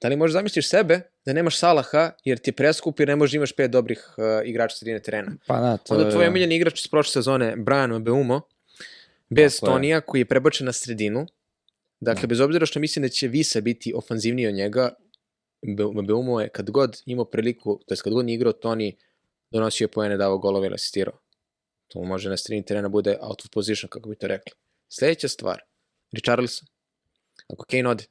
Da 0.00 0.08
li 0.08 0.16
možeš 0.16 0.32
zamisliš 0.32 0.68
sebe 0.68 1.00
da 1.26 1.32
nemaš 1.32 1.58
Salaha 1.58 2.10
jer 2.24 2.38
ti 2.38 2.50
je 2.50 2.54
preskup 2.54 3.00
jer 3.00 3.08
ne 3.08 3.16
možeš 3.16 3.32
da 3.32 3.36
imaš 3.36 3.52
pet 3.52 3.70
dobrih 3.70 4.14
uh, 4.16 4.24
igrača 4.48 4.76
sredine 4.76 5.02
terena? 5.02 5.36
Pa 5.46 5.60
da, 5.60 5.76
to 5.76 5.94
Onda 5.94 6.06
je... 6.06 6.12
tvoj 6.12 6.26
omiljeni 6.26 6.56
igrač 6.56 6.80
iz 6.80 6.88
prošle 6.88 7.12
sezone, 7.12 7.54
Brian 7.56 7.98
Mbeumo, 7.98 8.40
bez 9.30 9.56
Tako 9.56 9.66
je. 9.66 9.74
Tonija, 9.74 10.00
koji 10.00 10.20
je 10.20 10.24
prebačen 10.24 10.66
na 10.66 10.72
sredinu. 10.72 11.26
Dakle, 12.00 12.26
bez 12.26 12.40
obzira 12.40 12.66
što 12.66 12.80
mislim 12.80 13.02
da 13.02 13.08
će 13.08 13.28
Visa 13.28 13.60
biti 13.60 13.92
ofanzivniji 13.94 14.46
od 14.46 14.54
njega, 14.54 14.90
Mbeumo 16.02 16.40
je 16.40 16.48
kad 16.48 16.70
god 16.70 17.02
imao 17.06 17.24
priliku, 17.24 17.80
to 17.86 17.94
je 17.94 17.98
kad 18.04 18.12
god 18.12 18.24
nije 18.24 18.34
igrao 18.34 18.52
Toni, 18.52 18.96
donosio 19.50 19.84
je 19.84 19.88
pojene, 19.88 20.16
davao 20.16 20.38
golove 20.38 20.66
ili 20.66 20.74
asistirao. 20.74 21.18
To 21.88 22.02
može 22.02 22.28
na 22.30 22.36
sredini 22.36 22.64
terena 22.64 22.88
bude 22.88 23.18
out 23.20 23.44
of 23.44 23.50
position, 23.50 23.88
kako 23.88 24.08
bi 24.08 24.16
to 24.16 24.26
rekli. 24.26 24.52
Sljedeća 24.88 25.28
stvar, 25.28 25.62
Richarlison. 26.12 26.68
Ako 27.48 27.64
Kane 27.70 27.88
ode, 27.88 28.04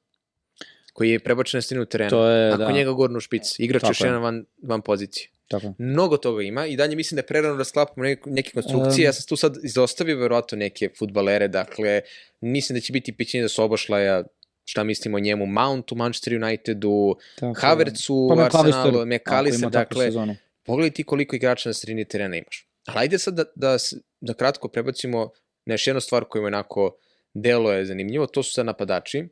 koji 0.96 1.10
je 1.10 1.20
prebačen 1.20 1.58
na 1.58 1.62
sredinu 1.62 1.86
terena, 1.86 2.10
To 2.10 2.28
je, 2.28 2.50
ako 2.50 2.58
da. 2.58 2.72
njega 2.72 2.92
gornu 2.92 3.20
špic, 3.20 3.60
igrač 3.60 3.82
Tako 3.82 3.92
još 3.92 4.02
je. 4.02 4.06
jedan 4.08 4.22
van, 4.22 4.46
van 4.64 4.82
pozicije. 4.82 5.30
Tako. 5.48 5.66
je. 5.68 5.74
Mnogo 5.78 6.18
toga 6.18 6.44
ima 6.44 6.66
i 6.68 6.76
dalje 6.76 6.96
mislim 6.96 7.16
da 7.16 7.20
je 7.20 7.26
prerano 7.28 7.56
da 7.56 7.64
sklapamo 7.64 8.04
neke, 8.04 8.30
neke 8.30 8.52
konstrukcije. 8.52 9.04
Um. 9.04 9.08
ja 9.10 9.14
sam 9.14 9.28
tu 9.28 9.36
sad 9.36 9.58
izostavio 9.64 10.18
verovatno 10.18 10.58
neke 10.58 10.90
futbalere, 11.00 11.48
dakle, 11.48 12.02
mislim 12.42 12.78
da 12.78 12.82
će 12.82 12.94
biti 12.94 13.14
pićenje 13.14 13.42
da 13.42 13.50
Sobošlaja, 13.50 14.24
šta 14.66 14.84
mislimo 14.84 15.18
o 15.18 15.20
njemu, 15.20 15.46
Mount 15.46 15.92
u 15.92 15.96
Manchester 15.96 16.36
Unitedu, 16.44 17.16
Tako 17.36 17.46
je. 17.46 17.54
Havertz 17.58 18.10
u 18.10 18.30
Pa 18.36 18.46
Arsenalu, 18.46 19.06
takvu 19.62 19.70
dakle, 19.70 20.06
sezonu. 20.06 20.36
pogledaj 20.64 20.92
ti 20.92 21.04
koliko 21.04 21.36
igrača 21.36 21.70
na 21.70 21.74
sredini 21.74 22.06
terena 22.06 22.38
imaš. 22.38 22.68
Ali 22.86 23.00
ajde 23.00 23.20
sad 23.20 23.34
da, 23.34 23.44
da, 23.56 23.78
da 24.22 24.34
kratko 24.34 24.68
prebacimo 24.68 25.30
na 25.66 25.74
još 25.74 25.88
jednu 25.88 26.02
stvar 26.02 26.26
koja 26.26 26.42
mi 26.42 26.48
onako 26.48 26.98
delo 27.34 27.72
je 27.74 27.86
zanimljivo, 27.86 28.28
to 28.28 28.44
su 28.44 28.52
sad 28.54 28.66
napadači, 28.66 29.28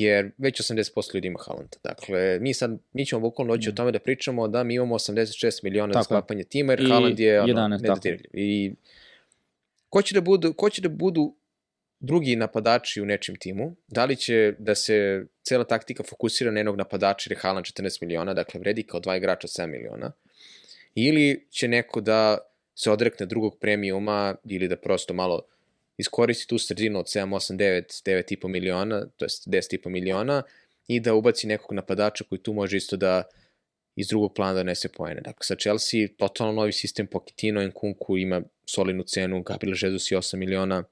jer 0.00 0.30
već 0.38 0.60
80% 0.60 1.14
ljudi 1.14 1.28
ima 1.28 1.38
Haalanda. 1.46 1.76
Dakle, 1.84 2.38
mi 2.40 2.54
sad, 2.54 2.78
mi 2.92 3.06
ćemo 3.06 3.20
bukvalno 3.20 3.56
doći 3.56 3.68
o 3.68 3.72
tome 3.72 3.92
da 3.92 3.98
pričamo 3.98 4.48
da 4.48 4.64
mi 4.64 4.74
imamo 4.74 4.94
86 4.94 5.64
miliona 5.64 5.92
za 5.92 5.98
Mm. 5.98 6.02
Tako 6.02 6.02
je. 6.02 6.04
sklapanje 6.04 6.44
tima, 6.44 6.72
jer 6.72 6.80
I 6.80 6.88
Haaland 6.88 7.20
je 7.20 7.40
ono, 7.40 7.52
11, 7.52 7.70
tako. 7.70 7.82
nedodirljiv. 7.82 8.30
I 8.32 8.72
ko 9.88 10.02
će 10.02 10.14
da 10.14 10.20
budu, 10.20 10.52
ko 10.52 10.70
će 10.70 10.82
da 10.82 10.88
budu 10.88 11.34
drugi 12.00 12.36
napadači 12.36 13.00
u 13.00 13.04
nečim 13.04 13.36
timu, 13.36 13.76
da 13.88 14.04
li 14.04 14.16
će 14.16 14.54
da 14.58 14.74
se 14.74 15.26
cela 15.42 15.64
taktika 15.64 16.02
fokusira 16.02 16.50
na 16.50 16.58
jednog 16.58 16.76
napadača 16.76 17.30
jer 17.30 17.38
je 17.38 17.40
Haaland 17.40 17.66
14 17.66 18.02
miliona, 18.02 18.34
dakle 18.34 18.60
vredi 18.60 18.82
kao 18.82 19.00
dva 19.00 19.16
igrača 19.16 19.48
7 19.48 19.66
miliona, 19.66 20.12
ili 20.94 21.46
će 21.50 21.68
neko 21.68 22.00
da 22.00 22.38
se 22.74 22.90
odrekne 22.90 23.26
drugog 23.26 23.58
premiuma 23.60 24.34
ili 24.44 24.68
da 24.68 24.76
prosto 24.76 25.14
malo 25.14 25.42
iskoristi 25.98 26.46
tu 26.48 26.58
sredinu 26.58 26.98
od 26.98 27.06
7, 27.06 27.34
8, 27.34 27.56
9, 27.56 28.02
9,5 28.06 28.48
miliona, 28.48 29.06
to 29.16 29.24
jest 29.24 29.48
10,5 29.48 29.88
miliona 29.88 30.42
i 30.88 31.00
da 31.00 31.14
ubaci 31.14 31.46
nekog 31.46 31.72
napadača 31.72 32.24
koji 32.28 32.42
tu 32.42 32.52
može 32.52 32.76
isto 32.76 32.96
da 32.96 33.22
iz 33.96 34.08
drugog 34.08 34.34
plana 34.34 34.52
da 34.52 34.62
nese 34.62 34.88
poene. 34.88 35.20
Dakle, 35.20 35.44
sa 35.44 35.56
Chelsea 35.56 36.08
totalno 36.18 36.52
novi 36.52 36.72
sistem, 36.72 37.06
Pochettino, 37.06 37.62
Nkunku 37.62 38.16
ima 38.16 38.42
solidnu 38.66 39.02
cenu, 39.02 39.42
Gabriel 39.42 39.76
Jesus 39.82 40.10
i 40.10 40.14
8 40.14 40.36
miliona, 40.36 40.84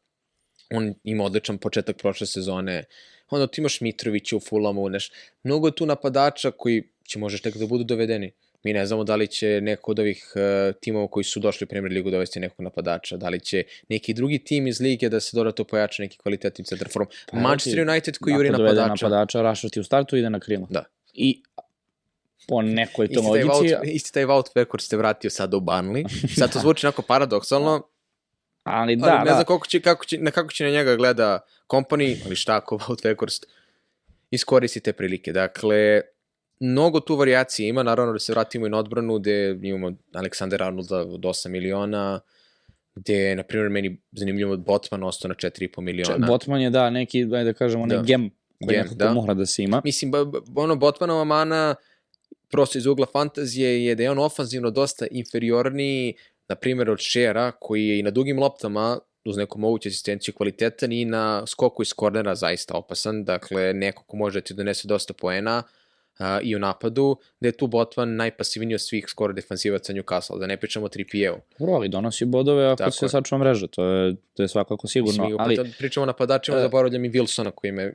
on 0.70 0.94
ima 1.04 1.24
odličan 1.24 1.58
početak 1.58 1.96
prošle 1.96 2.26
sezone, 2.26 2.84
onda 3.30 3.46
ti 3.46 3.60
imaš 3.60 3.80
Mitrovića 3.80 4.36
u 4.36 4.40
Fulamu, 4.40 4.88
neš, 4.88 5.10
mnogo 5.42 5.68
je 5.68 5.74
tu 5.74 5.86
napadača 5.86 6.50
koji 6.50 6.82
će 7.04 7.18
možeš 7.18 7.42
tek 7.42 7.56
da 7.56 7.66
budu 7.66 7.84
dovedeni. 7.84 8.32
Mi 8.62 8.72
ne 8.72 8.86
znamo 8.86 9.04
da 9.04 9.16
li 9.16 9.26
će 9.26 9.60
neko 9.62 9.90
od 9.90 9.98
ovih 9.98 10.32
uh, 10.34 10.74
timova 10.80 11.08
koji 11.08 11.24
su 11.24 11.40
došli 11.40 11.64
u 11.64 11.68
Premier 11.68 11.92
ligu 11.92 12.10
dovesti 12.10 12.40
nekog 12.40 12.60
napadača, 12.60 13.16
da 13.16 13.28
li 13.28 13.40
će 13.40 13.64
neki 13.88 14.14
drugi 14.14 14.38
tim 14.38 14.66
iz 14.66 14.80
lige 14.80 15.08
da 15.08 15.20
se 15.20 15.36
dodatno 15.36 15.64
pojača 15.64 16.02
neki 16.02 16.18
kvalitetni 16.18 16.64
centarform. 16.64 17.06
Pa, 17.30 17.36
Manchester 17.38 17.88
United 17.88 18.18
koji 18.18 18.34
juri 18.34 18.50
napadača. 18.50 18.86
napadača, 18.86 19.42
Rashford 19.42 19.78
u 19.78 19.84
startu 19.84 20.16
ide 20.16 20.30
na 20.30 20.40
krilo. 20.40 20.66
Da. 20.70 20.84
I 21.14 21.42
po 22.48 22.62
nekoj 22.62 23.08
to 23.08 23.20
logici... 23.20 23.76
Isti 23.84 24.12
taj 24.12 24.24
Wout 24.24 24.44
Weghorst 24.54 24.88
se 24.88 24.96
vratio 24.96 25.30
sada 25.30 25.56
u 25.56 25.60
Burnley. 25.60 26.34
Sad 26.38 26.52
to 26.52 26.58
zvuči 26.62 26.86
onako 26.86 27.02
paradoksalno, 27.02 27.82
Ali 28.64 28.96
da, 28.96 29.06
ali 29.06 29.18
ne 29.18 29.24
da. 29.24 29.34
znam 29.34 29.44
kako 29.44 29.66
će, 29.66 29.80
kako 29.80 30.04
će, 30.04 30.18
na 30.18 30.30
kako 30.30 30.52
će 30.52 30.64
na 30.64 30.70
njega 30.70 30.96
gleda 30.96 31.40
kompani, 31.66 32.16
ali 32.26 32.36
šta 32.36 32.56
ako 32.56 32.78
Wout 32.78 33.04
Weghorst 33.04 33.44
iskoristi 34.30 34.80
te 34.80 34.92
prilike. 34.92 35.32
Dakle, 35.32 36.00
mnogo 36.60 37.00
tu 37.00 37.16
varijacije 37.16 37.68
ima, 37.68 37.82
naravno 37.82 38.12
da 38.12 38.18
se 38.18 38.32
vratimo 38.32 38.66
i 38.66 38.70
na 38.70 38.78
odbranu, 38.78 39.18
gde 39.18 39.58
imamo 39.62 39.96
Aleksandra 40.12 40.66
Arnolda 40.66 40.96
od 40.96 41.20
8 41.20 41.48
miliona, 41.48 42.20
gde 42.94 43.14
je, 43.14 43.36
na 43.36 43.42
primjer, 43.42 43.70
meni 43.70 44.02
zanimljivo 44.12 44.56
Botman 44.56 45.02
ostao 45.02 45.28
na 45.28 45.34
4,5 45.34 45.80
miliona. 45.80 46.26
Botman 46.26 46.60
je, 46.60 46.70
da, 46.70 46.90
neki, 46.90 47.22
ajde 47.22 47.44
da 47.44 47.52
kažemo, 47.52 47.82
onaj 47.82 47.96
Da. 47.96 48.02
gem 48.02 48.30
koji 48.64 48.76
Gem, 48.76 48.86
da. 48.96 49.12
mora 49.12 49.34
da 49.34 49.46
se 49.46 49.62
ima. 49.62 49.80
Mislim, 49.84 50.12
ono, 50.56 50.76
Botmanova 50.76 51.24
mana, 51.24 51.74
prosto 52.50 52.78
iz 52.78 52.86
ugla 52.86 53.06
fantazije, 53.12 53.84
je 53.84 53.94
da 53.94 54.02
je 54.02 54.10
on 54.10 54.18
ofanzivno 54.18 54.70
dosta 54.70 55.06
inferiorniji, 55.10 56.14
na 56.48 56.54
primjer, 56.54 56.90
od 56.90 56.98
Šera, 56.98 57.52
koji 57.52 57.88
je 57.88 57.98
i 57.98 58.02
na 58.02 58.10
dugim 58.10 58.38
loptama, 58.38 58.98
uz 59.24 59.36
neku 59.36 59.58
moguću 59.58 59.88
asistenciju 59.88 60.34
kvalitetan 60.34 60.92
i 60.92 61.04
na 61.04 61.46
skoku 61.46 61.82
iz 61.82 61.92
kornera 61.92 62.34
zaista 62.34 62.74
opasan, 62.74 63.24
dakle, 63.24 63.74
neko 63.74 64.04
ko 64.04 64.16
može 64.16 64.40
da 64.40 64.44
ti 64.44 64.54
donese 64.54 64.88
dosta 64.88 65.12
poena, 65.14 65.56
a, 65.56 65.62
i 66.42 66.56
u 66.56 66.58
napadu, 66.58 67.16
da 67.40 67.48
je 67.48 67.52
tu 67.52 67.66
Botman 67.66 68.16
najpasivniji 68.16 68.74
od 68.74 68.80
svih 68.80 69.04
skoro 69.08 69.32
defansivaca 69.32 69.92
Newcastle, 69.92 70.38
da 70.38 70.46
ne 70.46 70.56
pričamo 70.56 70.86
o 70.86 70.88
Trippijevu. 70.88 71.36
Dobro, 71.58 71.74
ali 71.74 71.88
donosi 71.88 72.24
bodove 72.24 72.66
ako 72.66 72.76
Tako 72.76 72.90
se 72.90 73.08
sačuva 73.08 73.38
mreža, 73.38 73.66
to 73.66 73.84
je, 73.84 74.16
to 74.34 74.42
je 74.42 74.48
svakako 74.48 74.86
sigurno. 74.86 75.24
Mislim, 75.24 75.36
ali, 75.40 75.72
pričamo 75.78 76.02
o 76.02 76.06
napadačima, 76.06 76.56
E. 76.56 76.60
zaboravljam 76.60 77.04
i 77.04 77.10
Wilsona 77.10 77.50
koji 77.50 77.72
me 77.72 77.92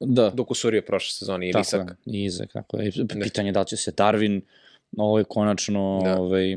da, 0.00 0.30
dokusurio 0.30 0.82
prošle 0.82 1.12
sezone 1.12 1.48
i 1.48 1.52
tako 1.52 1.60
Isak. 1.62 1.88
je, 1.88 1.96
i 2.14 2.24
Izak, 2.24 2.52
tako 2.52 2.76
je. 2.76 2.92
Pitanje 3.22 3.48
je 3.48 3.52
da 3.52 3.60
li 3.60 3.66
će 3.66 3.76
se 3.76 3.92
Darwin 3.92 4.40
ovaj, 4.96 5.24
konačno 5.24 6.00
Da. 6.04 6.16
ovaj, 6.16 6.56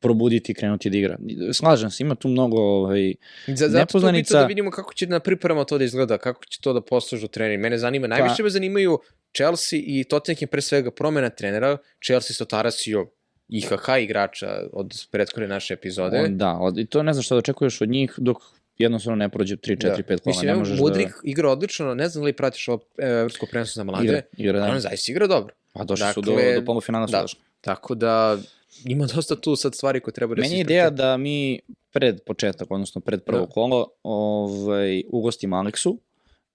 probuditi 0.00 0.52
i 0.52 0.54
krenuti 0.54 0.90
da 0.90 0.96
igra. 0.96 1.18
Slažem 1.52 1.90
se, 1.90 2.02
ima 2.02 2.14
tu 2.14 2.28
mnogo 2.28 2.58
ovaj, 2.58 3.14
Za, 3.46 3.68
zato 3.68 3.78
Nepoznanica- 3.78 4.28
to 4.30 4.38
da 4.38 4.46
vidimo 4.46 4.70
kako 4.70 4.94
će 4.94 5.06
na 5.06 5.20
priprema 5.20 5.64
to 5.64 5.78
da 5.78 5.84
izgleda, 5.84 6.18
kako 6.18 6.44
će 6.44 6.60
to 6.60 6.72
da 6.72 6.80
poslažu 6.80 7.28
trening. 7.28 7.62
Mene 7.62 7.78
zanima, 7.78 8.06
najviše 8.06 8.42
me 8.42 8.50
zanimaju 8.50 8.98
Chelsea 9.36 9.78
i 9.82 10.04
Tottenham 10.04 10.48
pre 10.48 10.62
svega 10.62 10.90
promena 10.90 11.30
trenera. 11.30 11.76
Chelsea 12.06 12.34
se 12.34 12.42
otarasio 12.42 13.06
IHH 13.48 13.88
igrača 14.02 14.46
od 14.72 15.06
prethodne 15.10 15.48
naše 15.48 15.74
epizode. 15.74 16.20
on, 16.20 16.38
da, 16.38 16.58
od, 16.58 16.78
i 16.78 16.86
to 16.86 17.02
ne 17.02 17.12
znam 17.12 17.22
šta 17.22 17.34
da 17.34 17.38
očekuješ 17.38 17.80
od 17.80 17.88
njih 17.88 18.14
dok 18.16 18.36
jednostavno 18.78 19.16
ne 19.16 19.28
prođe 19.28 19.56
3, 19.56 19.76
4, 19.76 20.02
5 20.02 20.04
kola. 20.06 20.18
Mislim, 20.26 20.46
ne 20.46 20.54
možeš 20.56 20.78
Mudrik 20.78 21.08
da... 21.08 21.14
igra 21.24 21.50
odlično, 21.50 21.94
ne 21.94 22.08
znam 22.08 22.22
da 22.22 22.26
li 22.26 22.32
pratiš 22.32 22.68
ovo 22.68 22.80
e, 22.98 23.06
evropsko 23.06 23.46
prenosu 23.50 23.72
za 23.74 23.84
mlade, 23.84 24.04
Igra, 24.04 24.22
igra, 24.36 24.60
da. 24.60 24.66
on 24.66 24.80
zaista 24.80 25.12
igra 25.12 25.26
dobro. 25.26 25.54
Pa 25.72 25.84
došli 25.84 26.06
su 26.14 26.20
do, 26.20 26.30
Dakle, 26.32 26.54
do 26.54 26.64
polufinala 26.64 27.06
su 27.08 27.12
da. 27.12 27.22
došli. 27.22 27.40
Tako 27.60 27.94
da 27.94 28.38
ima 28.84 29.06
dosta 29.14 29.36
tu 29.36 29.56
sad 29.56 29.74
stvari 29.74 30.00
koje 30.00 30.14
treba 30.14 30.34
da 30.34 30.40
Meni 30.40 30.48
se 30.48 30.56
je 30.56 30.60
ideja 30.60 30.90
da 30.90 31.16
mi 31.16 31.60
pred 31.92 32.20
početak, 32.26 32.70
odnosno 32.70 33.00
pred 33.00 33.22
prvo 33.24 33.40
Da. 33.40 33.46
kolo, 33.46 33.88
ovaj, 34.02 35.02
ugostimo 35.12 35.56
Aleksu 35.56 35.98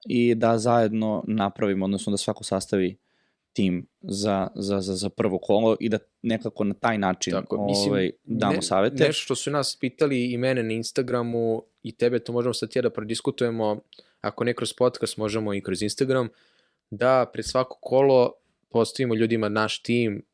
i 0.05 0.35
da 0.35 0.57
zajedno 0.57 1.23
napravimo, 1.27 1.85
odnosno 1.85 2.11
da 2.11 2.17
svako 2.17 2.43
sastavi 2.43 2.97
tim 3.53 3.87
za, 4.01 4.47
za, 4.55 4.81
za, 4.81 4.95
za 4.95 5.09
prvo 5.09 5.37
kolo 5.37 5.77
i 5.79 5.89
da 5.89 5.97
nekako 6.21 6.63
na 6.63 6.73
taj 6.73 6.97
način 6.97 7.33
Tako, 7.33 7.65
mislim, 7.65 7.89
ovaj, 7.89 8.11
damo 8.23 8.53
ne, 8.53 8.61
savete. 8.61 9.03
Nešto 9.03 9.23
što 9.23 9.35
su 9.35 9.51
nas 9.51 9.77
pitali 9.79 10.31
i 10.31 10.37
mene 10.37 10.63
na 10.63 10.73
Instagramu 10.73 11.63
i 11.83 11.91
tebe, 11.91 12.19
to 12.19 12.33
možemo 12.33 12.53
sad 12.53 12.69
tjera 12.69 12.89
da 12.89 12.93
prodiskutujemo, 12.93 13.79
ako 14.21 14.43
ne 14.43 14.53
kroz 14.53 14.73
podcast, 14.73 15.17
možemo 15.17 15.53
i 15.53 15.61
kroz 15.61 15.81
Instagram, 15.81 16.29
da 16.89 17.29
pred 17.33 17.45
svako 17.45 17.77
kolo 17.81 18.33
postavimo 18.69 19.15
ljudima 19.15 19.49
naš 19.49 19.83
tim. 19.83 20.25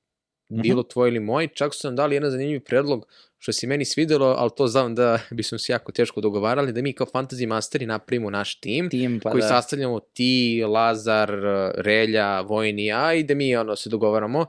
Bilo 0.50 0.84
tvoj 0.84 1.10
ili 1.10 1.20
moj, 1.20 1.48
čak 1.48 1.74
su 1.74 1.88
nam 1.88 1.96
dali 1.96 2.16
jedan 2.16 2.32
zanimljiv 2.32 2.64
predlog 2.64 3.08
što 3.40 3.54
se 3.54 3.68
meni 3.68 3.86
svidelo, 3.86 4.36
ali 4.38 4.52
to 4.58 4.68
znam 4.68 4.96
da 4.96 5.20
bismo 5.32 5.58
se 5.58 5.72
jako 5.74 5.92
teško 5.92 6.22
dogovarali, 6.22 6.74
da 6.74 6.82
mi 6.82 6.94
kao 6.94 7.08
fantasy 7.14 7.48
masteri 7.48 7.86
napravimo 7.86 8.30
naš 8.30 8.60
tim, 8.60 8.90
tim, 8.90 9.20
pa 9.24 9.32
koji 9.32 9.42
da, 9.42 9.48
sastavljamo 9.48 10.00
ti, 10.00 10.64
Lazar, 10.68 11.32
Relja, 11.76 12.42
Vojni 12.42 12.84
i 12.84 12.86
ja 12.86 13.14
i 13.14 13.24
da 13.24 13.36
mi 13.36 13.56
ono 13.56 13.76
se 13.76 13.90
dogovaramo. 13.90 14.46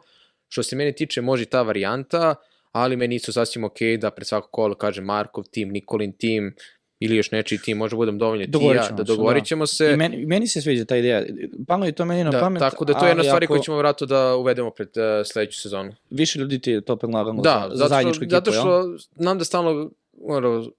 Što 0.48 0.62
se 0.62 0.76
mene 0.76 0.92
tiče 0.92 1.20
može 1.20 1.44
ta 1.44 1.62
varijanta, 1.62 2.34
ali 2.72 2.96
meni 2.96 3.14
isto 3.14 3.32
sasvim 3.32 3.64
ok 3.64 3.78
da 4.00 4.10
pred 4.10 4.26
svako 4.26 4.48
kolo 4.50 4.74
kaže 4.74 5.02
Markov 5.02 5.44
tim, 5.50 5.68
Nikolin 5.68 6.12
tim 6.12 6.54
ili 7.00 7.16
još 7.16 7.30
nečiji 7.30 7.58
tim, 7.58 7.76
može 7.76 7.96
budem 7.96 8.18
dovoljno 8.18 8.44
ti 8.44 8.64
ja, 8.74 8.82
ćemo 8.82 8.96
da 8.96 9.02
dogovorit 9.02 9.42
da. 9.42 9.46
ćemo 9.46 9.66
se. 9.66 9.92
I 9.92 9.96
meni, 9.96 10.26
meni 10.26 10.46
se 10.46 10.62
sviđa 10.62 10.84
ta 10.84 10.96
ideja. 10.96 11.22
Palo 11.66 11.86
je 11.86 11.92
to 11.92 12.04
meni 12.04 12.24
na 12.24 12.30
da, 12.30 12.40
pamet. 12.40 12.60
tako 12.60 12.84
da 12.84 12.94
to 12.94 13.04
je 13.04 13.10
jedna 13.10 13.20
ali 13.20 13.28
stvari 13.28 13.44
ako 13.44 13.54
koju 13.54 13.62
ćemo 13.62 13.76
vratno 13.76 14.06
da 14.06 14.36
uvedemo 14.36 14.70
pred 14.70 14.88
uh, 14.88 15.26
sledeću 15.26 15.60
sezonu. 15.60 15.94
Više 16.10 16.38
ljudi 16.38 16.58
ti 16.58 16.70
je 16.70 16.80
to 16.80 16.96
predlagalo 16.96 17.42
Da, 17.42 17.66
za, 17.70 17.76
za 17.76 17.88
zajedničku 17.88 18.24
ekipu, 18.24 18.34
zato 18.34 18.50
jel? 18.50 18.60
što 18.60 18.96
nam 19.16 19.38
da 19.38 19.44
stalno 19.44 19.90
ono, 20.22 20.70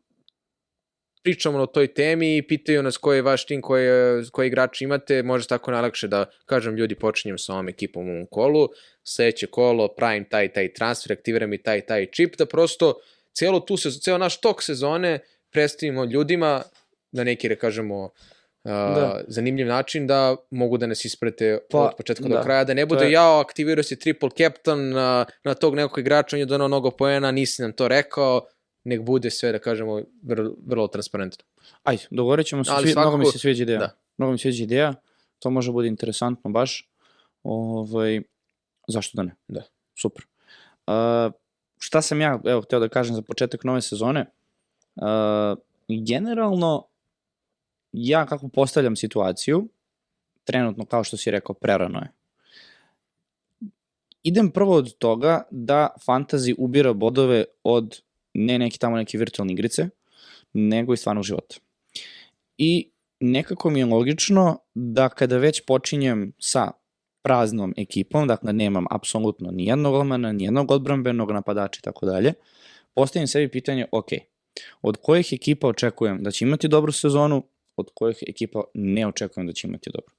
pričamo 1.24 1.59
o 1.59 1.65
toj 1.65 1.88
temi 1.88 2.38
i 2.38 2.47
pitaju 2.47 2.84
nas 2.84 2.97
koji 2.97 3.17
je 3.17 3.22
vaš 3.22 3.45
tim, 3.45 3.61
koji, 3.61 3.88
koji 4.32 4.47
igrači 4.47 4.84
imate, 4.84 5.24
može 5.24 5.47
tako 5.47 5.72
najlakše 5.72 6.07
da 6.07 6.26
kažem 6.45 6.76
ljudi 6.76 6.95
počinjem 6.95 7.38
sa 7.38 7.53
ovom 7.53 7.70
ekipom 7.70 8.09
u 8.09 8.11
ovom 8.11 8.28
kolu, 8.32 8.67
sledeće 9.03 9.47
kolo, 9.47 9.88
pravim 9.88 10.26
taj 10.30 10.53
taj 10.53 10.74
transfer, 10.74 11.11
aktiviram 11.11 11.53
i 11.53 11.57
taj 11.57 11.82
taj 11.82 12.05
čip, 12.05 12.38
da 12.38 12.45
prosto 12.45 12.93
celo 13.34 13.59
tu 13.59 13.78
se, 13.78 13.91
ceo 13.91 14.17
naš 14.17 14.41
tok 14.41 14.63
sezone 14.63 15.20
predstavimo 15.51 16.03
ljudima 16.05 16.61
na 17.11 17.23
neki, 17.23 17.49
da 17.49 17.55
kažemo, 17.55 18.03
uh, 18.03 18.11
Da. 18.63 19.21
zanimljiv 19.27 19.67
način 19.67 20.07
da 20.07 20.35
mogu 20.51 20.77
da 20.77 20.87
nas 20.87 21.05
isprate 21.05 21.57
Pa, 21.71 21.77
od 21.79 21.91
početka 21.97 22.23
do 22.23 22.35
da. 22.35 22.41
kraja, 22.41 22.63
da 22.63 22.73
ne 22.73 22.85
bude 22.85 23.05
je- 23.05 23.11
jao, 23.11 23.39
aktivirao 23.39 23.83
si 23.83 23.99
triple 23.99 24.29
captain 24.31 24.89
na, 24.89 25.25
na 25.43 25.53
tog 25.53 25.75
nekog 25.75 25.99
igrača, 25.99 26.35
on 26.35 26.39
je 26.39 26.45
donao 26.45 26.67
mnogo 26.67 26.91
poena, 26.91 27.31
nisi 27.31 27.61
nam 27.61 27.73
to 27.73 27.87
rekao, 27.87 28.45
nek 28.83 29.01
bude 29.01 29.29
sve, 29.29 29.51
da 29.51 29.59
kažemo, 29.59 30.01
vrlo, 30.23 30.55
vrlo 30.65 30.87
transparentno. 30.87 31.45
Ajde, 31.83 32.03
dogovorit 32.11 32.47
ćemo 32.47 32.63
se, 32.63 32.71
Ali 32.73 32.87
svi, 32.87 32.93
mnogo 32.93 33.17
mi 33.17 33.23
svakako- 33.23 33.31
se 33.31 33.39
sviđa 33.39 33.63
ideja. 33.63 33.79
da. 33.79 33.89
Mnogo 34.17 34.31
mi 34.31 34.37
se 34.37 34.41
sviđa 34.41 34.63
ideja, 34.63 34.93
to 35.39 35.49
može 35.49 35.71
bude 35.71 35.87
interesantno 35.87 36.51
baš. 36.51 36.89
Ovaj, 37.43 38.21
zašto 38.87 39.15
da 39.15 39.23
ne? 39.23 39.35
Da. 39.47 39.63
Super. 39.95 40.25
Uh, 40.87 41.31
šta 41.77 42.01
sam 42.01 42.21
ja, 42.21 42.39
evo, 42.45 42.61
hteo 42.61 42.79
da 42.79 42.89
kažem 42.89 43.15
za 43.15 43.21
početak 43.21 43.63
nove 43.63 43.81
sezone? 43.81 44.25
Uh, 45.01 45.57
generalno, 46.05 46.87
ja 47.91 48.25
kako 48.25 48.47
postavljam 48.47 48.95
situaciju, 48.95 49.67
trenutno, 50.43 50.85
kao 50.85 51.03
što 51.03 51.17
si 51.17 51.31
rekao, 51.31 51.55
prerano 51.55 51.99
je. 51.99 52.11
Idem 54.23 54.51
prvo 54.51 54.75
od 54.75 54.97
toga 54.97 55.41
da 55.51 55.89
fantasy 56.07 56.55
ubira 56.57 56.93
bodove 56.93 57.45
od 57.63 58.01
ne 58.33 58.59
neki 58.59 58.79
tamo 58.79 58.97
neke 58.97 59.17
virtualne 59.17 59.53
igrice, 59.53 59.89
nego 60.53 60.93
iz 60.93 60.99
stvarnog 60.99 61.23
života. 61.23 61.55
I 62.57 62.91
nekako 63.19 63.69
mi 63.69 63.79
je 63.79 63.85
logično 63.85 64.59
da 64.73 65.09
kada 65.09 65.37
već 65.37 65.61
počinjem 65.65 66.33
sa 66.39 66.71
praznom 67.21 67.73
ekipom, 67.77 68.27
dakle 68.27 68.53
nemam 68.53 68.85
apsolutno 68.91 69.51
ni 69.51 69.65
jednog 69.65 69.93
golmana, 69.93 70.31
ni 70.31 70.43
jednog 70.43 70.71
odbrambenog 70.71 71.31
napadača 71.31 71.79
i 71.79 71.83
tako 71.83 72.05
dalje, 72.05 72.33
postavim 72.93 73.27
sebi 73.27 73.51
pitanje, 73.51 73.85
ok, 73.91 74.09
od 74.82 74.97
kojih 74.97 75.34
ekipa 75.34 75.68
očekujem 75.68 76.24
da 76.24 76.32
će 76.32 76.45
imati 76.45 76.68
dobru 76.68 76.91
sezonu, 76.91 77.43
od 77.76 77.89
kojih 77.93 78.24
ekipa 78.28 78.64
ne 78.74 79.07
očekujem 79.07 79.47
da 79.47 79.53
će 79.53 79.68
imati 79.68 79.89
dobru. 79.93 80.14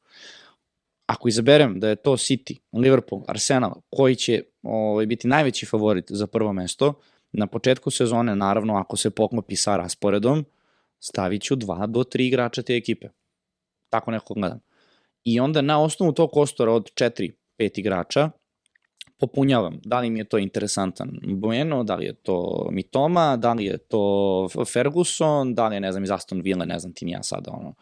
Ako 1.06 1.28
izaberem 1.28 1.80
da 1.80 1.88
je 1.88 1.96
to 1.96 2.12
City, 2.12 2.56
Liverpool, 2.72 3.22
Arsenal, 3.28 3.74
koji 3.90 4.16
će 4.16 4.42
ovaj, 4.62 5.06
biti 5.06 5.28
najveći 5.28 5.66
favorit 5.66 6.04
za 6.08 6.26
prvo 6.26 6.52
mesto, 6.52 6.94
na 7.32 7.46
početku 7.46 7.90
sezone, 7.90 8.36
naravno, 8.36 8.76
ako 8.76 8.96
se 8.96 9.10
poklopi 9.10 9.56
sa 9.56 9.76
rasporedom, 9.76 10.44
stavit 11.00 11.42
ću 11.42 11.56
dva 11.56 11.86
do 11.86 12.04
tri 12.04 12.26
igrača 12.26 12.62
te 12.62 12.76
ekipe. 12.76 13.08
Tako 13.88 14.10
nekako 14.10 14.34
gledam. 14.34 14.60
I 15.24 15.40
onda 15.40 15.60
na 15.60 15.82
osnovu 15.82 16.12
tog 16.12 16.30
kostora 16.30 16.72
od 16.72 16.90
četiri, 16.94 17.32
pet 17.56 17.78
igrača, 17.78 18.30
popunjavam. 19.20 19.80
Da 19.84 20.00
li 20.00 20.10
mi 20.10 20.18
je 20.18 20.24
to 20.24 20.38
interesantan 20.38 21.10
Bueno, 21.22 21.84
da 21.84 21.94
li 21.94 22.04
je 22.04 22.12
to 22.14 22.68
Mitoma, 22.72 23.36
da 23.36 23.52
li 23.52 23.64
je 23.64 23.78
to 23.78 24.48
Ferguson, 24.72 25.54
da 25.54 25.68
li 25.68 25.76
je, 25.76 25.80
ne 25.80 25.92
znam, 25.92 26.04
iz 26.04 26.10
Aston 26.10 26.40
Villa, 26.40 26.64
ne 26.64 26.78
znam 26.78 26.92
ti 26.92 27.04
ni 27.04 27.12
ja 27.12 27.22
sada, 27.22 27.50
ono, 27.50 27.74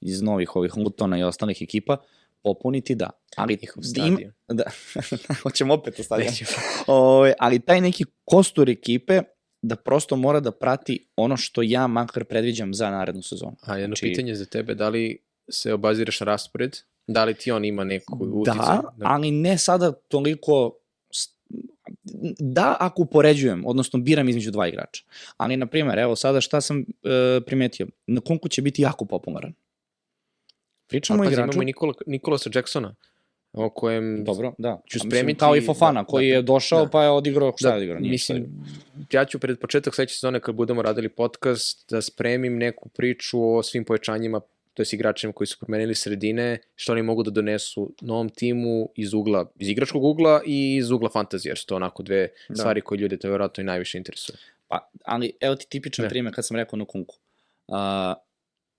iz 0.00 0.22
novih 0.22 0.56
ovih 0.56 0.76
Lutona 0.76 1.18
i 1.18 1.22
ostalih 1.22 1.62
ekipa, 1.62 1.96
popuniti 2.42 2.94
da. 2.94 3.10
Ali, 3.36 3.58
Njihov 3.62 3.78
im, 3.78 3.84
stadion. 3.84 4.32
da, 4.48 4.62
hoćemo 5.42 5.74
opet 5.74 6.00
o 6.00 6.02
stadion. 6.02 6.32
Ove, 6.86 7.34
ali 7.38 7.58
taj 7.58 7.80
neki 7.80 8.04
kostur 8.24 8.70
ekipe 8.70 9.22
da 9.62 9.76
prosto 9.76 10.16
mora 10.16 10.40
da 10.40 10.50
prati 10.50 11.06
ono 11.16 11.36
što 11.36 11.62
ja 11.62 11.86
makar 11.86 12.24
predviđam 12.24 12.74
za 12.74 12.90
narednu 12.90 13.22
sezonu. 13.22 13.56
A 13.62 13.76
jedno 13.76 13.96
Znači- 13.96 14.06
pitanje 14.06 14.34
za 14.34 14.44
tebe, 14.44 14.74
da 14.74 14.88
li 14.88 15.18
se 15.50 15.72
obaziraš 15.74 16.20
na 16.20 16.24
raspored? 16.24 16.76
Da 17.06 17.24
li 17.24 17.34
ti 17.34 17.50
on 17.52 17.64
ima 17.64 17.84
neku 17.84 18.18
uticaj? 18.32 18.56
Da, 18.56 18.82
ali 18.98 19.30
ne 19.30 19.58
sada 19.58 19.92
toliko 19.92 20.72
da 22.38 22.76
ako 22.80 23.02
upoređujem, 23.02 23.66
odnosno 23.66 23.98
biram 23.98 24.28
između 24.28 24.50
dva 24.50 24.68
igrača. 24.68 25.04
Ali, 25.36 25.56
na 25.56 25.66
primjer, 25.66 25.98
evo 25.98 26.16
sada 26.16 26.40
šta 26.40 26.60
sam 26.60 26.78
e, 26.80 26.84
primetio, 27.46 27.86
na 28.06 28.20
Kunku 28.20 28.48
će 28.48 28.62
biti 28.62 28.82
jako 28.82 29.04
popularan. 29.04 29.52
Pričamo 30.86 31.22
o 31.22 31.24
igraču... 31.24 31.42
imamo 31.42 31.62
i 31.62 31.66
Nikola, 31.66 31.94
Nikolasa 32.06 32.50
Jacksona, 32.54 32.94
o 33.52 33.70
kojem... 33.70 34.24
Dobro, 34.24 34.52
da. 34.58 34.80
ću 34.86 34.98
A 35.00 35.04
mislim, 35.04 35.10
spremiti- 35.10 35.38
Kao 35.38 35.56
i 35.56 35.60
Fofana, 35.60 36.00
da, 36.02 36.06
koji 36.06 36.28
da, 36.28 36.34
je 36.34 36.42
došao 36.42 36.84
da. 36.84 36.90
pa 36.90 37.02
je 37.02 37.10
odigrao, 37.10 37.52
šta 37.56 37.68
Da, 37.68 37.74
je 37.74 37.76
odigrao? 37.76 38.00
Nije 38.00 38.18
šta 38.18 38.34
mislim, 38.34 38.36
odigrao. 38.36 39.06
ja 39.12 39.24
ću 39.24 39.38
pred 39.38 39.58
početak 39.58 39.94
sledeće 39.94 40.14
sezone 40.14 40.40
kad 40.40 40.54
budemo 40.54 40.82
radili 40.82 41.08
podcast 41.08 41.90
da 41.90 42.02
spremim 42.02 42.58
neku 42.58 42.88
priču 42.88 43.54
o 43.56 43.62
svim 43.62 43.84
pojačanjima 43.84 44.40
to 44.74 44.82
je 44.82 44.86
igračima 44.92 45.32
koji 45.32 45.46
su 45.46 45.58
promenili 45.58 45.94
sredine, 45.94 46.58
što 46.74 46.92
oni 46.92 47.02
mogu 47.02 47.22
da 47.22 47.30
donesu 47.30 47.94
novom 48.00 48.28
timu 48.28 48.88
iz 48.96 49.14
ugla, 49.14 49.52
iz 49.58 49.68
igračkog 49.68 50.04
ugla 50.04 50.42
i 50.46 50.76
iz 50.76 50.90
ugla 50.90 51.10
fantazije, 51.10 51.50
jer 51.50 51.58
su 51.58 51.66
to 51.66 51.76
onako 51.76 52.02
dve 52.02 52.28
Da. 52.48 52.54
stvari 52.54 52.80
koje 52.80 52.98
ljude 52.98 53.16
to 53.16 53.28
vjerojatno 53.28 53.60
i 53.60 53.64
najviše 53.64 53.98
interesuje. 53.98 54.38
Pa, 54.68 54.90
ali 55.04 55.32
evo 55.40 55.54
ti 55.54 55.66
tipičan 55.68 56.02
Ne. 56.02 56.08
primjer 56.08 56.34
kad 56.34 56.46
sam 56.46 56.56
rekao 56.56 56.76
na 56.76 56.84
Kunku. 56.84 57.16
Uh, 57.68 57.76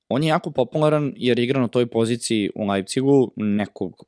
on 0.10 0.24
je 0.24 0.28
jako 0.30 0.52
popularan 0.52 1.14
jer 1.18 1.40
igra 1.40 1.62
na 1.62 1.68
toj 1.68 1.86
poziciji 1.86 2.50
u 2.56 2.66
Leipzigu 2.68 3.32
nekog 3.36 4.06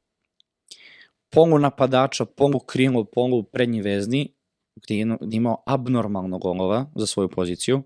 polu 1.30 1.60
napadača, 1.60 2.26
polu 2.26 2.60
krilo, 2.60 3.04
polu 3.04 3.44
prednji 3.44 3.82
vezni, 3.82 4.34
gde 4.76 4.96
je 4.98 5.18
imao 5.32 5.64
abnormalno 5.66 6.38
golova 6.38 6.92
za 6.96 7.06
svoju 7.08 7.30
poziciju, 7.30 7.84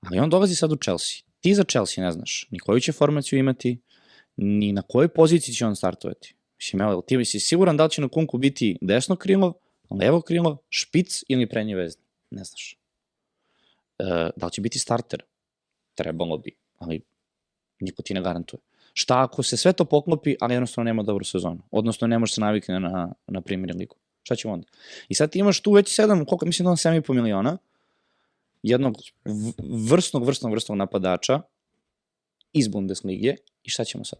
ali 0.00 0.18
on 0.18 0.30
dolazi 0.30 0.54
sad 0.54 0.72
u 0.72 0.76
Chelsea. 0.76 1.29
Ti 1.40 1.54
za 1.54 1.64
Chelsea 1.64 2.04
ne 2.04 2.12
znaš 2.12 2.46
ni 2.50 2.58
koju 2.58 2.80
će 2.80 2.92
formaciju 2.92 3.38
imati, 3.38 3.78
ni 4.36 4.72
na 4.72 4.82
kojoj 4.82 5.08
poziciji 5.08 5.54
će 5.54 5.66
on 5.66 5.76
startovati. 5.76 6.34
Mislim, 6.58 6.82
evo, 6.82 7.02
ti 7.02 7.24
si 7.24 7.40
siguran 7.40 7.76
da 7.76 7.84
li 7.84 7.90
će 7.90 8.00
na 8.00 8.08
Kunku 8.08 8.38
biti 8.38 8.78
desno 8.80 9.16
krilo, 9.16 9.54
levo 9.90 10.20
krilo, 10.20 10.58
špic 10.68 11.22
ili 11.28 11.48
prednji 11.48 11.74
vezni? 11.74 12.02
Ne 12.30 12.44
znaš. 12.44 12.78
E, 13.98 14.30
da 14.36 14.46
li 14.46 14.52
će 14.52 14.60
biti 14.60 14.78
starter? 14.78 15.22
Trebalo 15.94 16.38
bi, 16.38 16.56
ali 16.78 17.00
niko 17.80 18.02
ti 18.02 18.14
ne 18.14 18.22
garantuje. 18.22 18.60
Šta 18.92 19.22
ako 19.22 19.42
se 19.42 19.56
sve 19.56 19.72
to 19.72 19.84
poklopi, 19.84 20.36
ali 20.40 20.54
jednostavno 20.54 20.88
nema 20.88 21.02
dobru 21.02 21.24
sezonu? 21.24 21.62
Odnosno 21.70 22.06
ne 22.06 22.18
može 22.18 22.34
se 22.34 22.40
navikne 22.40 22.80
na, 22.80 23.12
na 23.26 23.40
Premier 23.40 23.76
ligu. 23.76 23.96
Šta 24.22 24.36
ćemo 24.36 24.54
onda? 24.54 24.66
I 25.08 25.14
sad 25.14 25.30
ti 25.30 25.38
imaš 25.38 25.60
tu 25.60 25.72
već 25.72 25.94
sedam, 25.94 26.24
koliko, 26.24 26.46
mislim 26.46 26.64
da 26.64 26.70
on 26.70 26.76
7,5 26.76 27.14
miliona, 27.14 27.58
jednog 28.62 28.96
vrsnog, 29.90 30.24
vrsnog, 30.24 30.52
vrsnog 30.52 30.78
napadača 30.78 31.40
iz 32.52 32.68
Bundeslige 32.68 33.36
i 33.62 33.70
šta 33.70 33.84
ćemo 33.84 34.04
sad? 34.04 34.18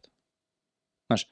Znaš, 1.07 1.29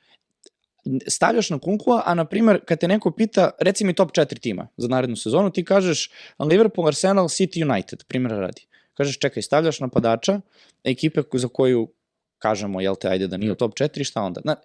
stavljaš 1.09 1.51
na 1.51 1.59
Kunkua, 1.59 2.03
a 2.07 2.15
na 2.15 2.25
primer, 2.25 2.61
kad 2.65 2.81
te 2.81 2.89
neko 2.89 3.11
pita, 3.11 3.51
reci 3.61 3.85
mi 3.85 3.95
top 3.95 4.11
4 4.11 4.41
tima 4.41 4.69
za 4.77 4.89
narednu 4.89 5.17
sezonu, 5.17 5.51
ti 5.51 5.65
kažeš 5.65 6.11
Liverpool, 6.39 6.89
Arsenal, 6.89 7.25
City, 7.25 7.71
United, 7.71 8.05
primjera 8.05 8.41
radi. 8.41 8.67
Kažeš, 8.95 9.19
čekaj, 9.19 9.43
stavljaš 9.43 9.81
napadača, 9.81 10.41
ekipe 10.85 11.23
za 11.33 11.49
koju 11.49 11.89
kažemo, 12.39 12.81
jel 12.81 12.97
te, 12.97 13.09
ajde 13.09 13.27
da 13.27 13.37
nije 13.37 13.53
u 13.53 13.55
top 13.55 13.75
4, 13.75 14.05
šta 14.05 14.23
onda? 14.23 14.41
Na, 14.45 14.57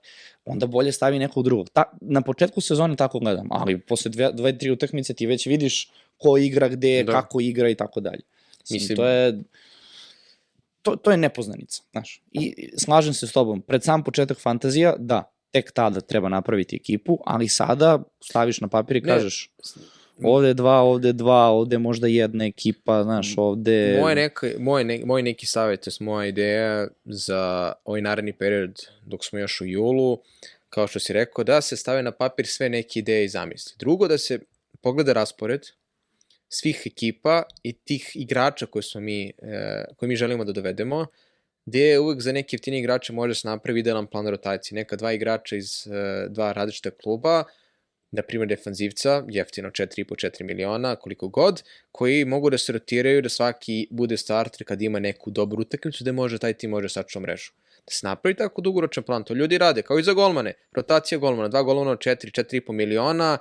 onda 0.46 0.68
bolje 0.68 0.92
stavi 0.92 1.20
nekog 1.20 1.44
drugog. 1.44 1.70
Ta, 1.70 1.84
na 2.02 2.22
početku 2.22 2.62
sezone 2.62 2.96
tako 2.96 3.20
gledam, 3.20 3.48
ali 3.52 3.80
posle 3.80 4.12
dve, 4.12 4.32
dve 4.34 4.58
tri 4.58 4.72
utakmice 4.72 5.14
ti 5.14 5.26
već 5.26 5.46
vidiš 5.46 5.92
ko 6.18 6.38
igra 6.38 6.68
gde, 6.68 7.04
da. 7.04 7.12
kako 7.12 7.42
igra 7.42 7.70
i 7.70 7.76
tako 7.76 8.00
dalje. 8.00 8.22
Mislim, 8.70 8.96
to 8.96 9.06
je 9.08 9.44
to, 10.82 10.96
to 10.96 11.12
je 11.12 11.18
nepoznanica, 11.18 11.82
znaš. 11.92 12.22
I 12.32 12.70
slažem 12.78 13.14
se 13.14 13.28
s 13.28 13.32
tobom, 13.32 13.62
pred 13.62 13.84
sam 13.84 14.04
početak 14.04 14.40
fantazija, 14.40 14.96
da, 15.00 15.34
tek 15.52 15.72
tada 15.72 16.02
treba 16.02 16.30
napraviti 16.30 16.76
ekipu, 16.76 17.18
ali 17.26 17.48
sada 17.48 18.04
staviš 18.24 18.62
na 18.62 18.68
papir 18.68 18.98
i 18.98 19.02
Ne. 19.02 19.08
kažeš 19.08 19.50
ovde 20.24 20.48
je 20.48 20.54
dva, 20.54 20.82
ovde 20.82 21.08
je 21.08 21.14
dva, 21.14 21.50
ovde 21.50 21.76
je 21.76 21.80
možda 21.80 22.08
jedna 22.08 22.46
ekipa, 22.46 23.04
znaš, 23.04 23.34
ovde... 23.38 23.98
Moje 24.02 24.16
neka, 24.16 24.48
moj, 24.60 24.84
ne, 24.84 25.02
moj 25.06 25.22
neki 25.24 25.46
savjet, 25.46 25.88
je 25.88 25.94
moja 26.00 26.28
ideja 26.28 26.88
za 27.06 27.74
ovaj 27.86 28.02
naredni 28.02 28.34
period 28.34 28.76
dok 29.06 29.26
smo 29.26 29.40
još 29.40 29.62
u 29.62 29.66
julu, 29.66 30.20
kao 30.70 30.88
što 30.88 31.00
si 31.00 31.14
rekao, 31.14 31.44
da 31.44 31.62
se 31.62 31.78
stave 31.78 32.04
na 32.04 32.12
papir 32.12 32.48
sve 32.48 32.70
neke 32.70 33.00
ideje 33.00 33.26
i 33.26 33.30
zamisli. 33.30 33.74
Drugo, 33.80 34.08
da 34.08 34.18
se 34.18 34.40
pogleda 34.82 35.14
raspored 35.14 35.62
svih 36.54 36.82
ekipa 36.86 37.44
i 37.64 37.74
tih 37.74 38.12
igrača 38.16 38.66
koje, 38.66 38.84
smo 38.84 39.02
mi, 39.02 39.34
e, 39.42 39.86
koje 39.98 40.08
mi 40.08 40.16
želimo 40.16 40.46
da 40.46 40.52
dovedemo, 40.52 41.06
gde 41.66 41.80
je 41.80 42.00
uvek 42.00 42.22
za 42.22 42.32
neke 42.32 42.56
jeftine 42.56 42.80
igrače 42.80 43.14
može 43.14 43.36
se 43.36 43.48
napravi 43.48 43.80
idealan 43.80 44.08
plan 44.08 44.28
rotacije. 44.28 44.76
Neka 44.76 44.96
dva 44.96 45.14
igrača 45.14 45.56
iz 45.56 45.88
e, 45.88 46.28
dva 46.30 46.52
različita 46.52 46.92
kluba, 46.92 47.44
na 48.14 48.22
primjer 48.22 48.50
defanzivca, 48.50 49.24
jeftino 49.30 49.70
4,5-4 49.70 50.44
miliona, 50.44 50.96
koliko 50.96 51.28
god, 51.28 51.64
koji 51.92 52.26
mogu 52.26 52.50
da 52.50 52.58
se 52.58 52.74
rotiraju, 52.74 53.22
da 53.22 53.30
svaki 53.30 53.88
bude 53.92 54.18
starter 54.18 54.68
kad 54.68 54.82
ima 54.82 55.00
neku 55.00 55.32
dobru 55.32 55.62
utakmicu, 55.62 56.04
da 56.04 56.12
može 56.12 56.38
taj 56.38 56.54
tim 56.54 56.70
može 56.70 56.90
sačuva 56.90 57.22
mrežu. 57.22 57.52
Da 57.88 57.92
se 57.92 58.08
napravi 58.08 58.36
tako 58.36 58.62
dugoročan 58.62 59.04
plan, 59.04 59.24
to 59.24 59.34
ljudi 59.34 59.58
rade, 59.58 59.82
kao 59.82 60.00
i 60.00 60.04
za 60.04 60.14
golmane. 60.14 60.54
Rotacija 60.72 61.18
golmana, 61.18 61.48
dva 61.48 61.64
golmana 61.64 61.92
od 61.92 62.00
4, 62.00 62.42
4,5 62.42 62.72
miliona, 62.72 63.38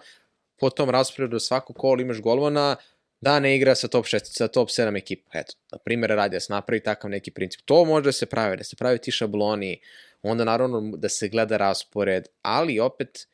po 0.60 0.70
tom 0.70 0.90
rasporedu 0.90 1.40
svako 1.40 1.72
kol 1.72 2.00
imaš 2.00 2.20
golmana, 2.20 2.76
da 3.22 3.38
ne 3.40 3.56
igra 3.56 3.74
sa 3.74 3.88
top 3.88 4.06
6, 4.06 4.32
sa 4.34 4.48
top 4.48 4.68
7 4.68 4.98
ekipa. 4.98 5.38
Eto, 5.38 5.54
na 5.72 5.78
primjer 5.78 6.10
radi 6.10 6.36
da 6.36 6.40
se 6.40 6.52
napravi 6.52 6.82
takav 6.82 7.10
neki 7.10 7.30
princip. 7.30 7.60
To 7.64 7.84
može 7.84 8.04
da 8.04 8.12
se 8.12 8.26
pravi, 8.26 8.56
da 8.56 8.64
se 8.64 8.76
pravi 8.76 8.98
ti 8.98 9.10
šabloni, 9.10 9.80
onda 10.22 10.44
naravno 10.44 10.96
da 10.96 11.08
se 11.08 11.28
gleda 11.28 11.56
raspored, 11.56 12.28
ali 12.42 12.80
opet 12.80 13.28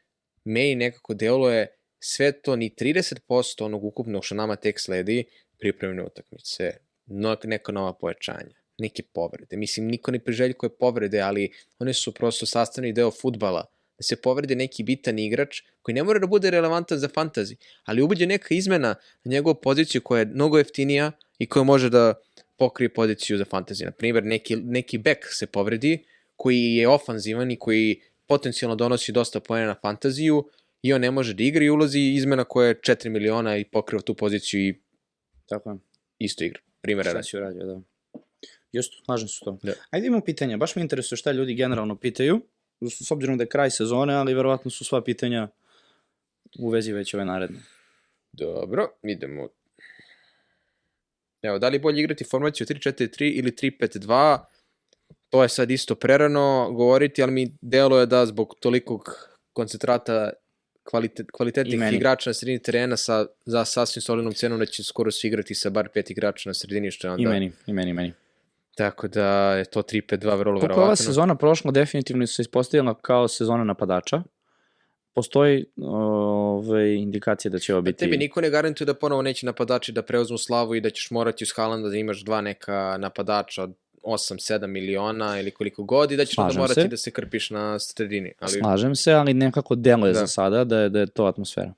meni 0.45 0.75
nekako 0.75 1.15
deluje 1.15 1.67
sve 1.99 2.33
to 2.33 2.57
ni 2.57 2.71
30% 2.81 3.65
onog 3.65 3.85
ukupnog 3.85 4.25
što 4.25 4.35
nama 4.35 4.57
tek 4.57 4.81
sledi 4.81 5.25
pripremne 5.59 6.03
utakmice, 6.03 6.73
no, 7.07 7.37
neka 7.45 7.73
nova 7.73 7.93
pojačanja, 7.93 8.55
neke 8.79 9.03
povrede. 9.03 9.57
Mislim, 9.57 9.87
niko 9.87 10.11
ne 10.11 10.19
priželjkuje 10.19 10.71
povrede, 10.79 11.21
ali 11.21 11.53
one 11.79 11.93
su 11.93 12.15
prosto 12.15 12.47
sastavni 12.47 12.93
deo 12.93 13.11
futbala. 13.11 13.65
Da 13.99 14.03
se 14.03 14.17
povrede 14.17 14.55
neki 14.55 14.83
bitan 14.83 15.19
igrač 15.19 15.63
koji 15.83 15.95
ne 15.95 16.03
mora 16.03 16.19
da 16.19 16.27
bude 16.27 16.51
relevantan 16.51 16.99
za 16.99 17.09
fantazi, 17.09 17.57
ali 17.85 18.03
ubuđe 18.03 18.27
neka 18.27 18.55
izmena 18.55 18.95
na 19.25 19.31
njegovu 19.31 19.55
poziciju 19.55 20.01
koja 20.01 20.19
je 20.19 20.27
mnogo 20.27 20.59
jeftinija 20.59 21.13
i 21.39 21.47
koja 21.47 21.63
može 21.63 21.91
da 21.91 22.15
pokrije 22.57 22.89
poziciju 22.89 23.39
za 23.39 23.45
fantazi. 23.45 23.85
Na 23.85 23.91
primjer, 23.91 24.25
neki, 24.25 24.57
neki 24.57 24.99
back 24.99 25.19
se 25.31 25.47
povredi 25.47 26.05
koji 26.37 26.75
je 26.75 26.89
ofanzivan 26.89 27.51
i 27.51 27.57
koji 27.59 28.01
potencijalno 28.27 28.77
donosi 28.77 29.13
dosta 29.13 29.41
poena 29.41 29.67
na 29.67 29.75
fantaziju 29.83 30.49
i 30.83 30.93
on 30.93 31.01
ne 31.01 31.11
može 31.11 31.35
da 31.35 31.43
igra 31.43 31.65
i 31.65 31.71
ulazi 31.71 32.01
izmena 32.01 32.45
koja 32.45 32.69
je 32.69 32.81
4 32.81 33.09
miliona 33.09 33.57
i 33.57 33.65
pokriva 33.65 34.03
tu 34.03 34.15
poziciju 34.15 34.61
i 34.61 34.75
Tako 35.49 35.71
je. 35.71 35.77
isto 36.19 36.45
igra. 36.45 36.61
Primjera 36.81 37.11
Šta 37.11 37.23
si 37.23 37.37
uradio, 37.37 37.67
da. 37.67 37.81
Just, 38.73 38.93
slažem 39.05 39.29
se 39.29 39.41
to. 39.45 39.59
Da. 39.63 39.73
Ajde 39.91 40.07
imamo 40.07 40.25
pitanja, 40.25 40.57
baš 40.57 40.77
me 40.77 40.83
interesuje 40.83 41.17
šta 41.17 41.33
ljudi 41.33 41.55
generalno 41.55 41.97
pitaju, 41.97 42.41
s 42.81 43.11
obzirom 43.11 43.39
da 43.39 43.43
je 43.43 43.49
kraj 43.49 43.71
sezone, 43.71 44.15
ali 44.15 44.35
verovatno 44.35 44.71
su 44.71 44.85
sva 44.85 45.03
pitanja 45.03 45.49
u 46.59 46.71
vezi 46.71 46.93
već 46.93 47.15
ove 47.15 47.25
naredne. 47.25 47.59
Dobro, 48.33 48.89
idemo. 49.03 49.49
Evo, 51.43 51.59
da 51.59 51.69
li 51.69 51.77
je 51.77 51.81
bolje 51.81 52.01
igrati 52.01 52.25
formaciju 52.25 52.67
3-4-3 52.67 53.33
ili 53.39 53.51
3-5-2? 53.51 54.39
To 55.31 55.43
je 55.43 55.49
sad 55.49 55.71
isto 55.71 55.95
prerano 55.95 56.71
govoriti, 56.73 57.23
ali 57.23 57.33
mi 57.33 57.53
deluje 57.61 58.07
da 58.07 58.27
zbog 58.27 58.55
tolikog 58.61 59.29
koncentrata 59.53 60.33
kvalitet, 60.91 61.27
kvalitetnih 61.33 61.81
igrača 61.93 62.31
na 62.31 62.35
sredini 62.35 62.63
terena 62.63 62.97
sa, 62.97 63.27
za 63.47 63.65
sasvim 63.65 64.03
solidnom 64.03 64.35
cenom 64.35 64.59
da 64.59 64.67
će 64.67 64.85
skoro 64.85 65.11
svi 65.11 65.29
igrati 65.29 65.55
sa 65.55 65.71
bar 65.71 65.89
pet 65.95 66.11
igrača 66.11 66.49
na 66.49 66.55
sredini, 66.55 66.91
što 66.91 67.07
je 67.07 67.13
onda... 67.13 67.23
I 67.23 67.27
meni, 67.27 67.53
i 67.67 67.73
meni, 67.73 67.91
i 67.91 67.95
meni. 67.95 68.13
Tako 68.79 69.09
da 69.09 69.55
je 69.55 69.65
to 69.65 69.83
3-5-2 69.83 70.39
vrlo 70.39 70.61
Koliko 70.61 70.67
je 70.67 70.73
ova 70.73 70.83
verovatno. 70.83 71.05
sezona 71.05 71.35
prošla, 71.35 71.71
definitivno 71.71 72.27
se 72.27 72.43
ispostavila 72.43 72.95
kao 72.95 73.29
sezona 73.29 73.65
napadača. 73.65 74.23
Postoji 75.13 75.65
ove, 75.83 76.95
indikacije 76.97 77.51
da 77.51 77.59
će 77.59 77.75
ovo 77.75 77.83
biti... 77.83 77.99
Tebi 77.99 78.17
niko 78.17 78.41
ne 78.41 78.51
garantuje 78.51 78.87
da 78.87 78.95
ponovo 78.95 79.23
neće 79.23 79.47
napadači 79.47 79.93
da 79.93 80.03
preuzmu 80.03 80.39
slavu 80.39 80.75
i 80.75 80.81
da 80.81 80.91
ćeš 80.91 81.11
morati 81.11 81.45
uz 81.45 81.53
Haalanda 81.57 81.89
da 81.89 81.97
imaš 81.97 82.21
dva 82.25 82.41
neka 82.41 82.97
napadača 82.99 83.63
od 83.63 83.75
8-7 84.03 84.67
miliona 84.67 85.41
ili 85.41 85.51
koliko 85.51 85.83
god 85.85 86.13
i 86.13 86.17
da 86.17 86.25
ćeš 86.25 86.35
Slažem 86.35 86.49
onda 86.51 86.61
morati 86.61 86.81
se. 86.81 86.89
da 86.89 86.97
se 86.97 87.11
krpiš 87.11 87.51
na 87.51 87.79
sredini. 87.79 88.33
Ali, 88.39 88.53
Slažem 88.53 88.95
se, 88.95 89.13
ali 89.13 89.35
nekako 89.35 89.75
deluje 89.75 90.13
Da. 90.13 90.19
za 90.19 90.27
sada 90.27 90.65
da 90.65 90.79
je, 90.81 90.89
da 90.89 91.01
je 91.01 91.07
to 91.07 91.25
atmosfera. 91.25 91.73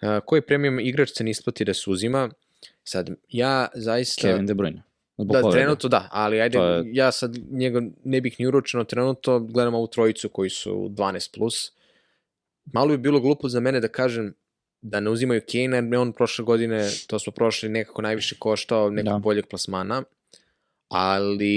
a, 0.00 0.20
koji 0.20 0.42
premium 0.42 0.80
igrač 0.80 1.10
se 1.10 1.24
ne 1.24 1.30
isplati 1.30 1.64
da 1.64 1.74
se 1.74 1.90
uzima? 1.90 2.30
Sad, 2.84 3.10
ja 3.28 3.68
zaista... 3.74 4.28
Kevin 4.28 4.46
De 4.46 4.54
Bruyne. 4.54 4.80
Zbog 5.14 5.26
Da, 5.28 5.40
povrede. 5.40 5.58
trenutno 5.58 5.88
da, 5.88 6.08
ali 6.12 6.40
ajde, 6.40 6.58
To 6.58 6.64
je- 6.66 6.84
ja 6.86 7.12
sad 7.12 7.36
njega 7.50 7.82
ne 8.04 8.20
bih 8.20 8.36
ni 8.38 8.46
uručeno, 8.46 8.84
trenutno 8.84 9.40
gledam 9.40 9.74
ovu 9.74 9.86
trojicu 9.86 10.28
koji 10.28 10.50
su 10.50 10.88
12+. 10.88 11.30
Plus. 11.30 11.72
Malo 12.66 12.88
bi 12.88 12.98
bilo 12.98 13.20
glupo 13.20 13.48
za 13.48 13.60
mene 13.60 13.80
da 13.80 13.88
kažem 13.88 14.34
da 14.82 15.00
ne 15.00 15.10
uzimaju 15.10 15.40
Kane, 15.42 15.76
jer 15.76 15.96
on 15.96 16.12
prošle 16.12 16.44
godine, 16.44 16.88
to 17.06 17.18
smo 17.18 17.32
prošli, 17.32 17.68
nekako 17.68 18.02
najviše 18.02 18.36
koštao 18.36 18.90
nekog 18.90 19.12
Da. 19.12 19.18
boljeg 19.18 19.46
plasmana, 19.46 20.02
ali 20.88 21.54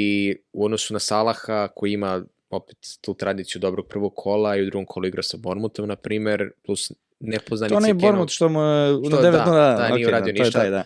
u 0.54 0.66
odnosu 0.66 0.94
na 0.94 1.00
Salaha 1.00 1.68
koji 1.68 1.92
ima 1.92 2.22
opet 2.50 2.78
tu 3.02 3.14
tradiciju 3.14 3.60
dobrog 3.60 3.88
prvog 3.88 4.14
kola 4.16 4.56
i 4.56 4.62
u 4.62 4.66
drugom 4.66 4.86
kolu 4.86 5.08
igra 5.08 5.24
sa 5.24 5.38
Bormutom, 5.38 5.88
na 5.88 5.96
primer, 5.96 6.52
plus 6.66 6.92
nepoznanice 7.20 7.74
To 7.74 7.78
onaj 7.78 7.90
Kane-u- 7.90 8.02
Bormut 8.02 8.30
što 8.30 8.50
mu 8.50 8.62
je 8.62 8.92
na 9.10 9.22
devet, 9.22 9.40
da, 9.40 9.46
da, 9.46 9.52
da, 9.72 9.84
nije 9.86 9.94
okej, 9.96 10.06
uradio 10.08 10.26
to 10.26 10.38
je 10.38 10.44
ništa. 10.44 10.60
taj, 10.60 10.70
da. 10.70 10.84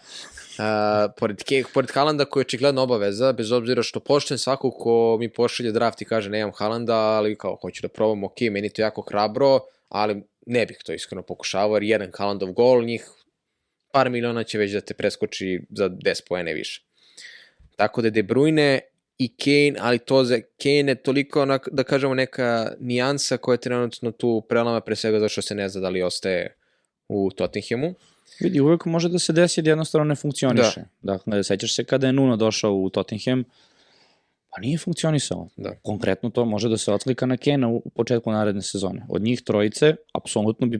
Uh, 0.62 1.10
pored, 1.18 1.42
Ke, 1.44 1.64
pored 1.74 1.90
Halanda 1.92 2.26
koji 2.26 2.42
je 2.42 2.46
očigledno 2.46 2.82
obaveza, 2.82 3.32
bez 3.34 3.52
obzira 3.52 3.84
što 3.84 4.00
pošten 4.00 4.38
svako 4.38 4.72
ko 4.72 5.18
mi 5.20 5.30
pošalje 5.30 5.72
draft 5.72 6.02
i 6.02 6.06
kaže 6.06 6.30
nemam 6.30 6.52
Halanda, 6.56 6.96
ali 6.96 7.36
kao 7.36 7.58
hoću 7.62 7.82
da 7.82 7.88
probam, 7.88 8.24
ok, 8.24 8.42
meni 8.52 8.70
to 8.70 8.82
jako 8.82 9.02
hrabro, 9.02 9.60
ali 9.90 10.22
ne 10.46 10.66
bih 10.66 10.78
to 10.86 10.94
iskreno 10.94 11.24
pokušavao, 11.24 11.76
jer 11.76 11.84
jedan 11.84 12.12
Haalandov 12.18 12.52
gol, 12.52 12.84
njih 12.84 13.10
par 13.92 14.10
miliona 14.10 14.44
će 14.44 14.58
već 14.58 14.72
da 14.72 14.82
te 14.82 14.94
preskoči 14.94 15.62
za 15.70 15.90
10 15.90 16.28
poene 16.28 16.54
više. 16.54 16.84
Tako 17.76 18.02
da 18.02 18.10
De 18.10 18.24
Bruyne 18.24 18.80
i 19.18 19.36
Kane, 19.38 19.76
ali 19.80 20.00
to 20.00 20.24
za 20.24 20.40
Kane 20.64 20.92
je 20.92 21.04
toliko, 21.04 21.42
onak, 21.42 21.70
da 21.72 21.84
kažemo, 21.84 22.14
neka 22.14 22.72
nijansa 22.80 23.38
koja 23.38 23.54
je 23.54 23.66
trenutno 23.66 24.12
tu 24.12 24.46
prelama, 24.50 24.82
pre 24.82 24.96
svega 24.96 25.20
zato 25.20 25.30
što 25.30 25.42
se 25.42 25.56
ne 25.56 25.70
zna 25.70 25.82
da 25.82 25.90
li 25.90 26.04
ostaje 26.04 26.56
u 27.08 27.32
Tottenhamu. 27.32 27.94
Vidi, 28.40 28.62
uvek 28.62 28.86
može 28.86 29.10
da 29.10 29.20
se 29.20 29.34
desi 29.34 29.62
da 29.62 29.70
jednostavno 29.70 30.06
ne 30.06 30.16
funkcioniše. 30.16 30.82
Da. 31.02 31.14
Dakle, 31.14 31.44
sećaš 31.44 31.76
se 31.76 31.84
kada 31.84 32.08
je 32.08 32.14
Nuno 32.14 32.38
došao 32.38 32.74
u 32.74 32.90
Tottenham, 32.90 33.44
pa 34.50 34.62
nije 34.62 34.78
funkcionisao. 34.78 35.48
Da. 35.58 35.76
Konkretno 35.82 36.30
to 36.30 36.46
može 36.46 36.70
da 36.70 36.78
se 36.78 36.94
otklika 36.94 37.26
na 37.26 37.38
Kena 37.38 37.68
u, 37.70 37.82
u 37.86 37.90
početku 37.90 38.32
naredne 38.32 38.62
sezone. 38.62 39.06
Od 39.10 39.22
njih 39.22 39.42
trojice, 39.42 39.96
apsolutno 40.14 40.68
bi 40.68 40.80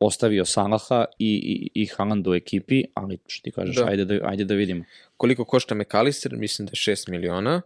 ostavio 0.00 0.44
Salaha 0.44 1.04
i, 1.18 1.70
i, 1.74 1.82
i 1.82 1.86
Haaland 1.86 2.26
u 2.26 2.34
ekipi, 2.34 2.84
ali 2.94 3.18
što 3.26 3.44
ti 3.44 3.50
kažeš, 3.50 3.76
Da. 3.76 3.86
Ajde, 3.86 4.04
da, 4.04 4.18
ajde 4.22 4.44
da 4.44 4.54
vidimo. 4.54 4.84
koliko 5.16 5.44
košta 5.44 5.74
McAllister, 5.74 6.36
mislim 6.36 6.66
da 6.66 6.70
je 6.70 6.96
6 6.96 7.10
miliona. 7.10 7.62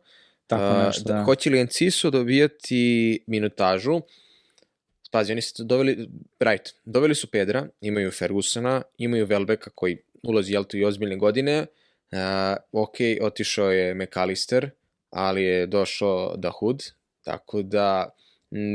Tako 0.47 0.87
nešto, 0.87 1.03
da. 1.05 1.25
Hoće 1.25 1.51
li 1.51 1.61
Enciso 1.61 2.11
dobijati 2.11 3.19
minutažu? 3.27 4.01
Pazi, 5.11 5.33
oni 5.33 5.43
su 5.43 5.65
doveli, 5.65 6.09
right, 6.41 6.75
doveli 6.85 7.15
su 7.15 7.31
Pedra, 7.31 7.69
imaju 7.81 8.11
Fergusona, 8.11 8.83
imaju 8.99 9.27
Velbeka 9.27 9.71
koji 9.75 9.99
ulazi, 10.23 10.53
jel 10.53 10.65
to, 10.65 10.77
i 10.77 10.85
ozbiljne 10.85 11.17
godine. 11.17 11.67
Uh, 12.13 12.83
ok, 12.83 12.97
otišao 13.21 13.71
je 13.71 13.95
McAllister, 13.95 14.71
ali 15.11 15.43
je 15.43 15.67
došao 15.67 16.37
Dahoud, 16.37 16.83
tako 17.23 17.63
da 17.63 18.15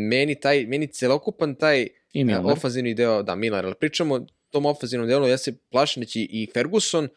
meni 0.09 0.39
taj, 0.39 0.65
meni 0.65 0.87
celokupan 0.87 1.55
taj 1.55 1.87
I 2.13 2.21
E, 2.21 2.23
Milner. 2.23 2.53
ofanzivni 2.53 2.93
deo, 2.93 3.23
da, 3.23 3.35
Miller, 3.35 3.65
ali 3.65 3.75
pričamo 3.75 4.15
o 4.15 4.25
tom 4.49 4.65
ofanzivnom 4.65 5.07
delu, 5.07 5.27
ja 5.27 5.37
se 5.37 5.57
plašim 5.71 6.01
da 6.01 6.07
će 6.07 6.19
i 6.19 6.47
Ferguson 6.53 7.09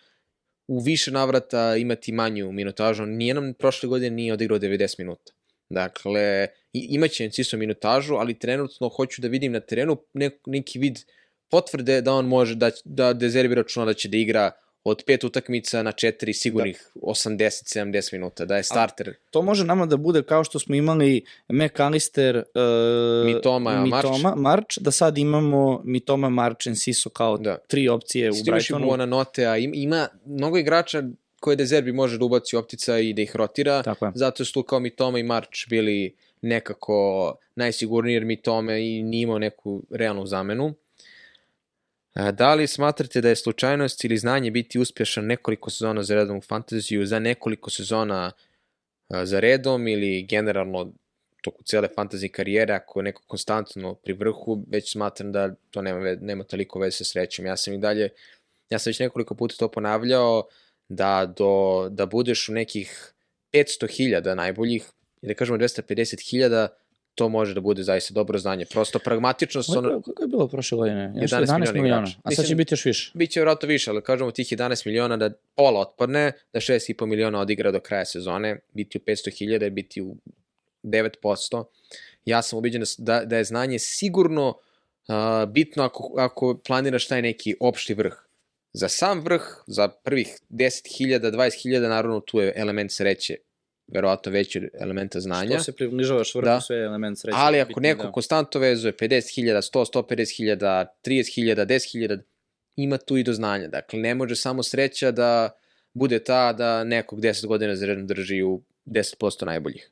u 0.68 0.80
više 0.80 1.10
navrata 1.10 1.76
imati 1.76 2.12
manju 2.12 2.52
minutažu, 2.52 3.02
on 3.02 3.10
nijednom 3.10 3.54
prošle 3.54 3.88
godine 3.88 4.16
nije 4.16 4.32
odigrao 4.32 4.58
90 4.58 4.98
minuta. 4.98 5.32
Dakle, 5.68 6.48
i- 6.74 6.86
imaće 6.90 7.24
Enciso 7.24 7.56
minutažu, 7.56 8.14
ali 8.14 8.38
trenutno 8.38 8.88
hoću 8.88 9.22
da 9.22 9.28
vidim 9.28 9.52
na 9.52 9.60
terenu 9.60 9.96
nek, 10.14 10.34
neki 10.46 10.78
vid 10.78 10.98
potvrde 11.48 12.00
da 12.00 12.12
on 12.12 12.26
može, 12.26 12.54
da, 12.54 12.70
da 12.84 13.12
Dezerbi 13.12 13.54
računa 13.54 13.86
da 13.86 13.94
će 13.94 14.08
da 14.08 14.16
igra 14.16 14.50
od 14.84 15.02
pet 15.06 15.24
utakmica 15.24 15.82
na 15.82 15.92
četiri 15.92 16.32
sigurnih 16.34 16.90
80-70 16.96 18.12
minuta, 18.12 18.44
da 18.44 18.56
je 18.56 18.62
starter. 18.62 19.14
To 19.30 19.42
može 19.42 19.64
nama 19.64 19.86
da 19.86 19.96
bude 19.96 20.22
kao 20.22 20.44
što 20.44 20.58
smo 20.58 20.74
imali 20.74 21.24
McAllister, 21.48 22.36
uh, 22.36 22.42
Mitoma, 23.26 23.82
Mitoma 23.82 24.34
March, 24.36 24.78
da 24.80 24.90
sad 24.90 25.18
imamo 25.18 25.82
Mitoma, 25.84 26.28
March, 26.28 26.66
Enciso 26.66 27.10
kao 27.10 27.38
Da. 27.38 27.58
tri 27.58 27.88
opcije 27.88 28.30
u 28.30 28.34
Stimaš 28.34 28.46
i 28.46 28.52
Brightonu. 28.52 28.86
Buona 28.86 29.06
Notea, 29.06 29.56
ima, 29.56 29.72
ima 29.76 30.08
mnogo 30.26 30.58
igrača 30.58 31.02
koje 31.40 31.56
Dezerbi 31.56 31.92
može 31.92 32.18
da 32.18 32.24
ubaci 32.24 32.56
optica 32.56 32.98
i 32.98 33.12
da 33.12 33.22
ih 33.22 33.36
rotira, 33.36 33.82
Tako 33.82 34.06
je. 34.06 34.12
zato 34.14 34.44
su 34.44 34.52
tu 34.52 34.62
kao 34.62 34.80
Mitoma 34.80 35.18
i 35.18 35.22
March 35.22 35.68
bili 35.68 36.14
nekako 36.42 37.36
najsigurniji 37.56 38.14
jer 38.14 38.24
Mitome 38.24 38.86
i 38.86 39.02
nije 39.02 39.22
imao 39.22 39.38
neku 39.38 39.82
realnu 39.90 40.26
zamenu. 40.26 40.74
A, 42.14 42.32
Da 42.32 42.54
li 42.54 42.66
smatrate 42.66 43.20
da 43.20 43.28
je 43.28 43.36
slučajnost 43.36 44.04
ili 44.04 44.18
znanje 44.18 44.50
biti 44.50 44.78
uspješan 44.78 45.26
nekoliko 45.26 45.70
sezona 45.70 46.02
za 46.02 46.14
redom 46.14 46.36
u 46.36 46.40
fantaziju, 46.40 47.06
za 47.06 47.18
nekoliko 47.18 47.70
sezona 47.70 48.32
a, 49.08 49.26
za 49.26 49.40
redom 49.40 49.88
ili 49.88 50.22
generalno 50.22 50.92
toku 51.44 51.62
cele 51.62 51.88
fantasy 51.96 52.28
karijere, 52.28 52.74
ako 52.74 53.00
je 53.00 53.04
neko 53.04 53.22
konstantno 53.26 53.94
pri 53.94 54.12
vrhu, 54.12 54.64
već 54.68 54.92
smatram 54.92 55.32
da 55.32 55.54
to 55.70 55.82
nema, 55.82 56.16
nema 56.20 56.44
toliko 56.44 56.78
veze 56.78 56.96
sa 56.96 57.04
srećom. 57.04 57.46
Ja 57.46 57.56
sam 57.56 57.74
i 57.74 57.78
dalje, 57.78 58.08
ja 58.70 58.78
sam 58.78 58.90
već 58.90 58.98
nekoliko 58.98 59.34
puta 59.34 59.56
to 59.58 59.70
ponavljao, 59.70 60.46
da, 60.88 61.32
do, 61.36 61.88
da 61.90 62.06
budeš 62.06 62.48
u 62.48 62.52
nekih 62.52 63.14
500.000 63.52 64.34
najboljih, 64.34 64.90
ili 65.24 65.34
da 65.34 65.38
kažemo 65.38 65.58
250.000, 65.58 66.68
to 67.14 67.28
može 67.28 67.54
da 67.54 67.60
bude 67.60 67.82
zaista 67.82 68.14
dobro 68.14 68.38
znanje. 68.38 68.66
Prosto 68.66 68.98
pragmatično 68.98 69.62
su 69.62 69.78
ono, 69.78 70.02
Koliko 70.02 70.22
je 70.22 70.28
bilo 70.28 70.48
prošle 70.48 70.76
godine? 70.76 71.12
Još 71.16 71.30
11 71.30 71.46
11 71.46 71.58
miliona 71.58 71.72
miliona. 71.72 72.08
A 72.22 72.30
sad 72.30 72.46
će 72.46 72.54
biti 72.54 72.74
još 72.74 72.84
više. 72.84 73.12
Biće 73.14 73.40
vjerojatno 73.40 73.68
više, 73.68 73.90
ali 73.90 74.02
kažemo 74.02 74.30
tih 74.30 74.46
11 74.46 74.86
miliona 74.86 75.16
da 75.16 75.30
pola 75.54 75.80
otpadne, 75.80 76.32
da 76.52 76.60
6,5 76.60 77.06
miliona 77.06 77.40
odigra 77.40 77.70
do 77.70 77.80
kraja 77.80 78.04
sezone, 78.04 78.60
biti 78.72 78.98
u 78.98 79.00
500.000, 79.00 79.70
biti 79.70 80.02
u 80.02 80.16
9%. 80.82 81.64
Ja 82.24 82.42
sam 82.42 82.58
ubiđen 82.58 82.82
da, 82.98 83.18
da, 83.18 83.24
da 83.24 83.36
je 83.36 83.44
znanje 83.44 83.78
sigurno 83.78 84.48
uh, 84.48 85.14
bitno 85.48 85.82
ako, 85.82 86.14
ako 86.18 86.60
planiraš 86.66 87.06
taj 87.06 87.22
neki 87.22 87.56
opšti 87.60 87.94
vrh. 87.94 88.14
Za 88.72 88.88
sam 88.88 89.20
vrh, 89.20 89.42
za 89.66 89.88
prvih 89.88 90.38
10.000, 90.50 91.30
20.000, 91.30 91.88
naravno 91.88 92.20
tu 92.20 92.40
je 92.40 92.52
element 92.56 92.92
sreće, 92.92 93.36
verovatno 93.86 94.32
veći 94.32 94.70
elementa 94.80 95.20
znanja. 95.20 95.50
Što 95.50 95.64
se 95.64 95.76
približavaš 95.76 96.34
vrhu, 96.34 96.44
Da. 96.44 96.60
sve 96.60 96.76
element 96.78 97.18
sreće. 97.18 97.36
Ali 97.38 97.60
ako 97.60 97.68
Bitno 97.68 97.82
neko 97.82 98.02
da- 98.02 98.12
konstantno 98.12 98.60
vezuje 98.60 98.92
50.000, 98.92 99.60
100, 99.62 99.84
150.000, 99.84 100.86
30.000, 101.04 101.66
10.000, 101.66 102.18
ima 102.76 102.98
tu 102.98 103.16
i 103.16 103.22
do 103.22 103.32
znanja. 103.32 103.68
Dakle, 103.68 103.98
ne 103.98 104.14
može 104.14 104.36
samo 104.36 104.62
sreća 104.62 105.10
da 105.10 105.50
bude 105.92 106.18
ta 106.18 106.52
da 106.52 106.84
nekog 106.84 107.20
10 107.20 107.46
godina 107.46 107.76
za 107.76 107.86
redom 107.86 108.06
drži 108.06 108.42
u 108.42 108.62
10% 108.86 109.44
najboljih. 109.46 109.90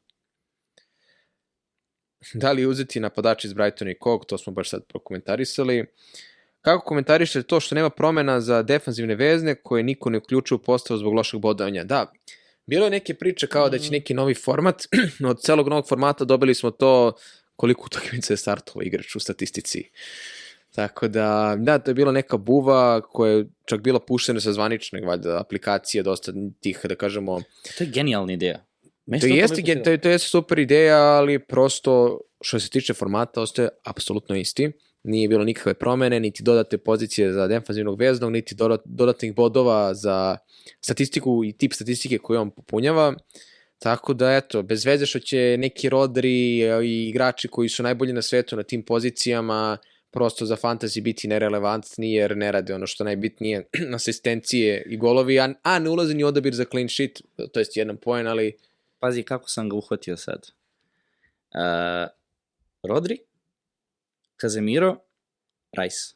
Da 2.34 2.52
li 2.52 2.66
uzeti 2.66 3.00
napadači 3.00 3.46
iz 3.46 3.52
Brightona 3.52 3.90
i 3.90 3.94
kog, 3.94 4.24
to 4.26 4.38
smo 4.38 4.52
baš 4.52 4.70
sad 4.70 4.84
prokomentarisali. 4.84 5.86
Kako 6.60 6.84
komentarišete 6.84 7.46
to 7.46 7.60
što 7.60 7.74
nema 7.74 7.90
promena 7.90 8.40
za 8.40 8.62
defanzivne 8.62 9.14
vezne 9.14 9.54
koje 9.54 9.82
niko 9.82 10.10
ne 10.10 10.18
uključuje 10.18 10.56
u 10.56 10.62
postavu 10.62 10.98
zbog 10.98 11.12
lošeg 11.14 11.40
bodovanja? 11.40 11.84
Da, 11.84 12.12
bilo 12.66 12.86
je 12.86 12.90
neke 12.90 13.14
priče 13.14 13.46
kao 13.46 13.68
da 13.68 13.78
će 13.78 13.90
neki 13.90 14.14
novi 14.14 14.34
format, 14.34 14.82
od 15.24 15.40
celog 15.40 15.68
novog 15.68 15.88
formata 15.88 16.24
dobili 16.24 16.54
smo 16.54 16.70
to 16.70 17.12
koliko 17.56 17.82
utakmica 17.86 18.32
je 18.32 18.36
startovao 18.36 18.82
igrač 18.82 19.16
u 19.16 19.20
statistici. 19.20 19.84
Tako 20.70 21.08
da, 21.08 21.56
da, 21.58 21.78
to 21.78 21.90
je 21.90 21.94
bila 21.94 22.12
neka 22.12 22.36
buva 22.36 23.00
koja 23.02 23.32
je 23.32 23.44
čak 23.64 23.80
bila 23.80 24.00
puštena 24.00 24.40
sa 24.40 24.52
zvanične 24.52 25.00
valjda, 25.00 25.40
aplikacije, 25.40 26.02
dosta 26.02 26.32
tih, 26.60 26.80
da 26.84 26.94
kažemo, 26.94 27.40
To 27.78 27.84
je 27.84 27.90
genijalna 27.90 28.32
ideja. 28.32 28.64
Meni 29.06 29.20
to 29.20 29.26
jeste, 29.28 29.62
gen- 29.64 29.84
to, 29.84 29.90
je- 29.90 29.98
to 29.98 30.08
jeste 30.08 30.28
super 30.28 30.58
ideja, 30.58 30.98
ali 30.98 31.38
prosto 31.38 32.20
što 32.40 32.60
se 32.60 32.70
tiče 32.70 32.94
formata 32.94 33.40
ostaje 33.40 33.68
apsolutno 33.84 34.36
isti. 34.36 34.72
Nije 35.04 35.28
bilo 35.28 35.44
nikakve 35.44 35.74
promene, 35.74 36.20
niti 36.20 36.42
dodate 36.42 36.78
pozicije 36.78 37.32
za 37.32 37.46
defanzivnog 37.46 37.98
veznog, 37.98 38.32
niti 38.32 38.54
dodat, 38.54 38.80
dodatnih 38.84 39.34
bodova 39.34 39.94
za 39.94 40.36
statistiku 40.80 41.44
i 41.44 41.52
tip 41.52 41.72
statistike 41.72 42.18
koju 42.18 42.40
on 42.40 42.50
popunjava. 42.50 43.14
Tako 43.78 44.14
da, 44.14 44.36
eto, 44.36 44.62
bez 44.62 44.86
veze 44.86 45.06
što 45.06 45.18
će 45.18 45.56
neki 45.58 45.88
rodri 45.88 46.58
i 46.84 47.08
igrači 47.08 47.48
koji 47.48 47.68
su 47.68 47.82
najbolji 47.82 48.12
na 48.12 48.22
svetu 48.22 48.56
na 48.56 48.62
tim 48.62 48.82
pozicijama 48.82 49.78
prosto 50.10 50.46
za 50.46 50.56
fantasy 50.56 51.02
biti 51.02 51.28
nerelevantni 51.28 52.12
jer 52.12 52.36
ne 52.36 52.52
rade 52.52 52.74
ono 52.74 52.86
što 52.86 53.02
je 53.02 53.04
najbitnije 53.04 53.68
asistencije 53.94 54.82
i 54.86 54.96
golovi, 54.96 55.40
a, 55.40 55.54
a 55.62 55.78
ne 55.78 55.90
ulazi 55.90 56.14
ni 56.14 56.24
odabir 56.24 56.54
za 56.54 56.64
clean 56.64 56.88
sheet, 56.88 57.22
to 57.52 57.60
jest 57.60 57.76
jedan 57.76 57.96
poen, 57.96 58.26
ali 58.26 58.52
Pazi 59.02 59.22
kako 59.22 59.48
sam 59.48 59.68
ga 59.68 59.76
uhvatio 59.76 60.16
sad. 60.16 60.46
Uh, 61.54 62.10
Rodri, 62.82 63.18
Kazemiro, 64.42 64.96
Rice. 65.78 66.14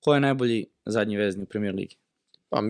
Ko 0.00 0.14
je 0.14 0.20
najbolji 0.20 0.66
zadnji 0.86 1.16
vezni 1.16 1.42
u 1.42 1.46
Premier 1.46 1.74
Ligi? 1.74 1.96
Pa, 2.48 2.62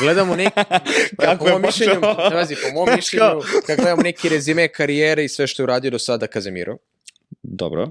gledamo 0.00 0.36
neki, 0.36 0.60
Kako 1.20 1.44
po 1.44 1.48
je 1.48 1.52
mom 1.52 1.62
mišljenju, 1.62 2.00
vazi, 2.32 2.54
po 2.54 2.74
mom 2.74 2.88
mišljenju, 2.96 3.40
kad 3.66 3.76
gledamo 3.76 4.02
neki 4.02 4.28
rezime 4.28 4.68
karijere 4.68 5.24
i 5.24 5.28
sve 5.28 5.46
što 5.46 5.62
je 5.62 5.64
uradio 5.64 5.90
do 5.90 5.98
sada 5.98 6.26
Kazemiro, 6.26 6.76
Dobro. 7.42 7.88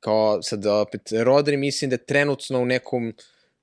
kao 0.00 0.42
sad 0.42 0.66
opet 0.66 1.12
Rodri 1.12 1.56
mislim 1.56 1.90
da 1.90 1.94
je 1.94 2.06
trenutno 2.06 2.60
u 2.60 2.66
nekom, 2.66 3.14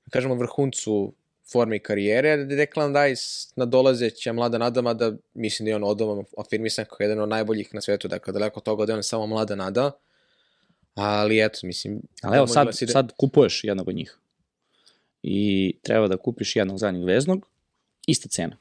da 0.06 0.10
kažemo, 0.10 0.34
vrhuncu 0.34 1.14
forme 1.52 1.76
i 1.76 1.78
karijere, 1.78 2.44
Declan 2.44 2.94
Rice 2.96 3.22
nadolazeća 3.56 4.32
mlada 4.32 4.58
nada, 4.58 4.94
da 4.94 5.12
mislim 5.34 5.64
da 5.64 5.70
je 5.70 5.76
on 5.76 5.84
odom 5.84 6.24
afirmisan 6.38 6.84
kao 6.84 6.96
jedan 7.00 7.20
od 7.20 7.28
najboljih 7.28 7.74
na 7.74 7.80
svetu, 7.80 8.08
dakle 8.08 8.32
daleko 8.32 8.60
od 8.60 8.64
toga 8.64 8.86
da 8.86 8.92
je 8.92 8.96
on 8.96 9.02
samo 9.02 9.26
mlada 9.26 9.54
nada, 9.54 9.90
ali 10.94 11.44
eto, 11.44 11.58
mislim... 11.62 12.00
Ali 12.22 12.36
evo, 12.36 12.46
sad, 12.46 12.66
da 12.66 12.72
sad 12.72 13.12
kupuješ 13.16 13.64
jednog 13.64 13.88
od 13.88 13.94
njih. 13.94 14.18
I 15.22 15.76
treba 15.82 16.08
da 16.08 16.16
kupiš 16.16 16.56
jednog 16.56 16.78
zadnjeg 16.78 17.04
veznog, 17.04 17.46
ista 18.06 18.28
cena. 18.28 18.56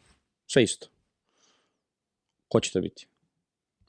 Sve 0.47 0.63
isto. 0.63 0.87
Ko 2.47 2.59
će 2.59 2.71
to 2.71 2.81
biti? 2.81 3.07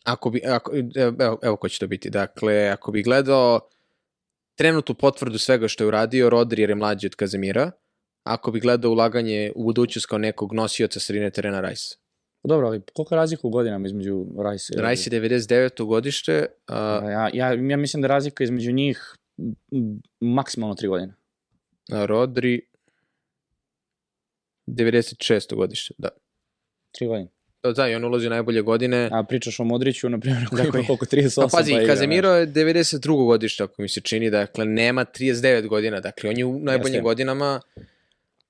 Ako 0.05 0.31
bi, 0.31 0.43
ako, 0.47 0.73
evo, 0.95 1.39
evo 1.43 1.57
ko 1.57 1.69
će 1.69 1.79
to 1.79 1.87
biti. 1.87 2.11
Dakle, 2.11 2.69
ako 2.69 2.93
bi 2.93 3.03
gledao 3.03 3.61
trenutnu 4.55 4.95
potvrdu 4.95 5.39
svega 5.39 5.69
što 5.69 5.85
je 5.85 5.89
uradio, 5.89 6.31
Rodri 6.31 6.63
jer 6.63 6.71
je 6.71 6.77
mlađi 6.77 7.07
od 7.07 7.15
Kazemira, 7.15 7.71
ako 8.25 8.51
bi 8.51 8.61
gledao 8.61 8.91
ulaganje 8.91 9.53
u 9.55 9.65
budućnost 9.65 10.07
kao 10.07 10.19
nekog 10.19 10.53
nosioca 10.53 11.01
sredine 11.01 11.31
terena 11.31 11.61
Rice. 11.61 11.97
Dobro, 12.45 12.67
ali 12.67 12.83
koliko 12.95 13.15
je 13.15 13.17
razlika 13.17 13.47
u 13.47 13.51
godinama 13.51 13.87
između 13.87 14.27
Rice 14.51 14.75
i 14.75 15.15
je 15.15 15.21
99. 15.21 15.85
godište, 15.85 16.47
a, 16.67 17.01
A, 17.03 17.11
Ja, 17.11 17.31
ja, 17.35 17.53
ja 17.71 17.77
mislim 17.77 18.01
da 18.01 18.09
razlika 18.09 18.45
između 18.45 18.73
njih 18.73 19.17
maksimalno 20.21 20.75
tri 20.75 20.89
godine. 20.89 21.15
a 21.93 22.07
Rodri 22.07 22.61
96. 24.67 25.55
godište, 25.55 25.95
da. 25.99 26.09
Tri 26.93 27.07
godine. 27.07 27.29
Da, 27.63 27.73
da, 27.73 27.89
i 27.89 27.95
on 27.95 28.05
ulazi 28.05 28.27
u 28.27 28.31
najbolje 28.31 28.63
godine. 28.63 29.09
A 29.13 29.23
pričaš 29.23 29.61
o 29.61 29.65
Modriću, 29.65 30.09
na 30.09 30.19
primjer, 30.21 30.47
koji 30.49 30.63
Dakle, 30.63 30.81
ima 30.81 30.87
koliko 30.87 31.07
38 31.07 31.41
Pa 31.41 31.49
pazi, 31.57 31.73
pa 31.73 31.87
Kazemiro 31.87 32.29
je 32.31 32.47
92. 32.47 33.27
godište, 33.27 33.63
ako 33.63 33.83
mi 33.83 33.89
se 33.89 34.01
čini, 34.01 34.31
dakle, 34.31 34.65
nema 34.65 35.05
39 35.05 35.67
godina, 35.69 36.01
dakle, 36.01 36.31
on 36.31 36.39
je 36.39 36.45
u 36.45 36.59
najboljim 36.59 36.95
Jeste. 36.95 37.03
godinama, 37.03 37.61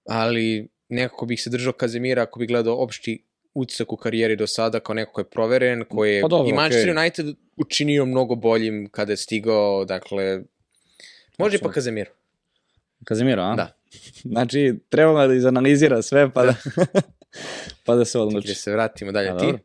ali 0.04 0.68
nekako 0.88 1.26
bih 1.26 1.42
se 1.42 1.50
držao 1.50 1.72
Kazemira 1.72 2.22
ako 2.22 2.38
bih 2.38 2.48
gledao 2.48 2.76
opšti 2.76 3.24
utisak 3.54 3.92
u 3.92 3.96
karijeri 3.96 4.36
do 4.36 4.46
sada 4.46 4.80
kao 4.80 4.94
neko 4.94 5.12
ko 5.12 5.20
je 5.20 5.24
proveren, 5.24 5.84
koji 5.84 6.14
je 6.14 6.22
Pa 6.22 6.28
dobro, 6.28 6.48
i 6.48 6.52
Manchester 6.52 6.90
okej. 6.90 7.00
United 7.00 7.26
učinio 7.56 8.06
mnogo 8.06 8.34
boljim 8.34 8.88
kada 8.90 9.12
je 9.12 9.16
stigao, 9.16 9.84
dakle, 9.84 10.24
može 10.24 10.44
pa 11.38 11.44
Apsolutno. 11.46 11.70
Kazemiro. 11.70 12.10
Kazemiro, 13.04 13.42
a? 13.42 13.54
Da. 13.54 13.76
Znači, 14.24 14.74
trebalo 14.88 15.26
da 15.26 15.34
izanalizira 15.34 16.02
sve, 16.02 16.30
pa 16.32 16.44
da, 16.44 16.54
pa 17.86 17.94
da 17.94 18.04
se 18.04 18.18
Da 18.18 18.22
odluči. 18.22 18.54
se 18.54 18.72
vratimo 18.72 19.12
dalje, 19.12 19.28
A, 19.28 19.38
ti? 19.38 19.44
dobro. 19.44 19.58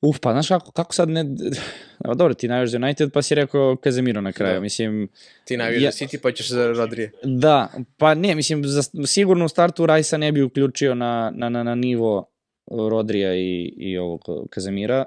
Uf, 0.00 0.18
pa 0.20 0.32
znaš 0.32 0.48
kako, 0.48 0.72
kako 0.72 0.94
sad 0.94 1.08
ne... 1.08 1.20
Evo, 2.04 2.14
dobro, 2.14 2.34
ti 2.34 2.48
navijaš 2.48 2.70
za 2.70 2.76
United, 2.76 3.12
pa 3.12 3.22
si 3.22 3.34
rekao 3.34 3.76
Kazemiro 3.76 4.20
na 4.20 4.32
kraju. 4.32 4.54
Da. 4.54 4.60
Mislim, 4.60 5.08
Ti 5.44 5.56
najviše 5.56 5.82
Ja- 5.82 5.86
ja... 5.86 5.92
City, 5.92 6.18
pa 6.22 6.32
ćeš 6.32 6.48
za 6.48 6.66
Rodrije. 6.68 7.12
da, 7.24 7.68
pa 7.96 8.14
ne, 8.14 8.34
mislim, 8.34 8.62
za, 8.64 8.82
sigurno 9.06 9.44
u 9.44 9.48
startu 9.48 9.86
Rajsa 9.86 10.16
ne 10.16 10.32
bi 10.32 10.42
uključio 10.42 10.94
na, 10.94 11.32
na, 11.34 11.48
na, 11.48 11.62
na 11.62 11.74
nivo 11.74 12.28
Rodrija 12.66 13.34
i, 13.34 13.74
i 13.76 13.98
ovog 13.98 14.20
Kazemira. 14.50 15.04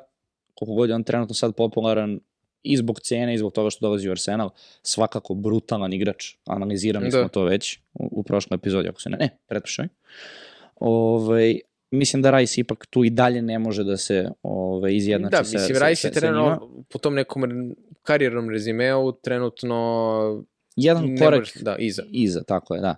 Koliko 0.53 0.75
god 0.75 0.89
je 0.89 0.95
on 0.95 1.03
trenutno 1.03 1.35
sad 1.35 1.55
popularan 1.55 2.19
i 2.63 2.77
zbog 2.77 2.99
cene 2.99 3.33
i 3.33 3.37
zbog 3.37 3.53
toga 3.53 3.69
što 3.69 3.85
dolazi 3.85 4.09
u 4.09 4.11
Arsenal, 4.11 4.49
svakako 4.83 5.33
brutalan 5.33 5.93
igrač. 5.93 6.35
Analizirali 6.45 7.05
Da. 7.05 7.19
smo 7.19 7.27
to 7.27 7.43
već 7.43 7.77
u, 7.93 8.09
u 8.11 8.23
prošloj 8.23 8.55
epizodi, 8.55 8.89
ako 8.89 9.01
se 9.01 9.09
ne, 9.09 9.17
ne, 9.17 9.37
pretpošaj. 9.47 9.87
Ovaj, 10.75 11.59
mislim 11.91 12.21
da 12.21 12.37
Rice 12.37 12.61
ipak 12.61 12.85
tu 12.85 13.03
i 13.03 13.09
dalje 13.09 13.41
ne 13.41 13.59
može 13.59 13.83
da 13.83 13.97
se 13.97 14.29
ovaj, 14.43 14.95
izjednači 14.95 15.31
Da, 15.31 15.43
sa, 15.43 15.57
mislim, 15.57 15.75
sa, 15.75 15.87
Rice 15.87 16.01
sa, 16.01 16.07
je 16.07 16.11
trenutno 16.11 16.83
po 16.89 16.99
tom 16.99 17.15
nekom 17.15 17.75
karijernom 18.03 18.49
rezimeu 18.49 19.11
trenutno 19.11 20.45
Jedan 20.75 21.17
korak 21.17 21.39
može- 21.39 21.63
da, 21.63 21.75
iza. 21.79 22.03
iza, 22.11 22.43
tako 22.43 22.75
je, 22.75 22.81
da. 22.81 22.95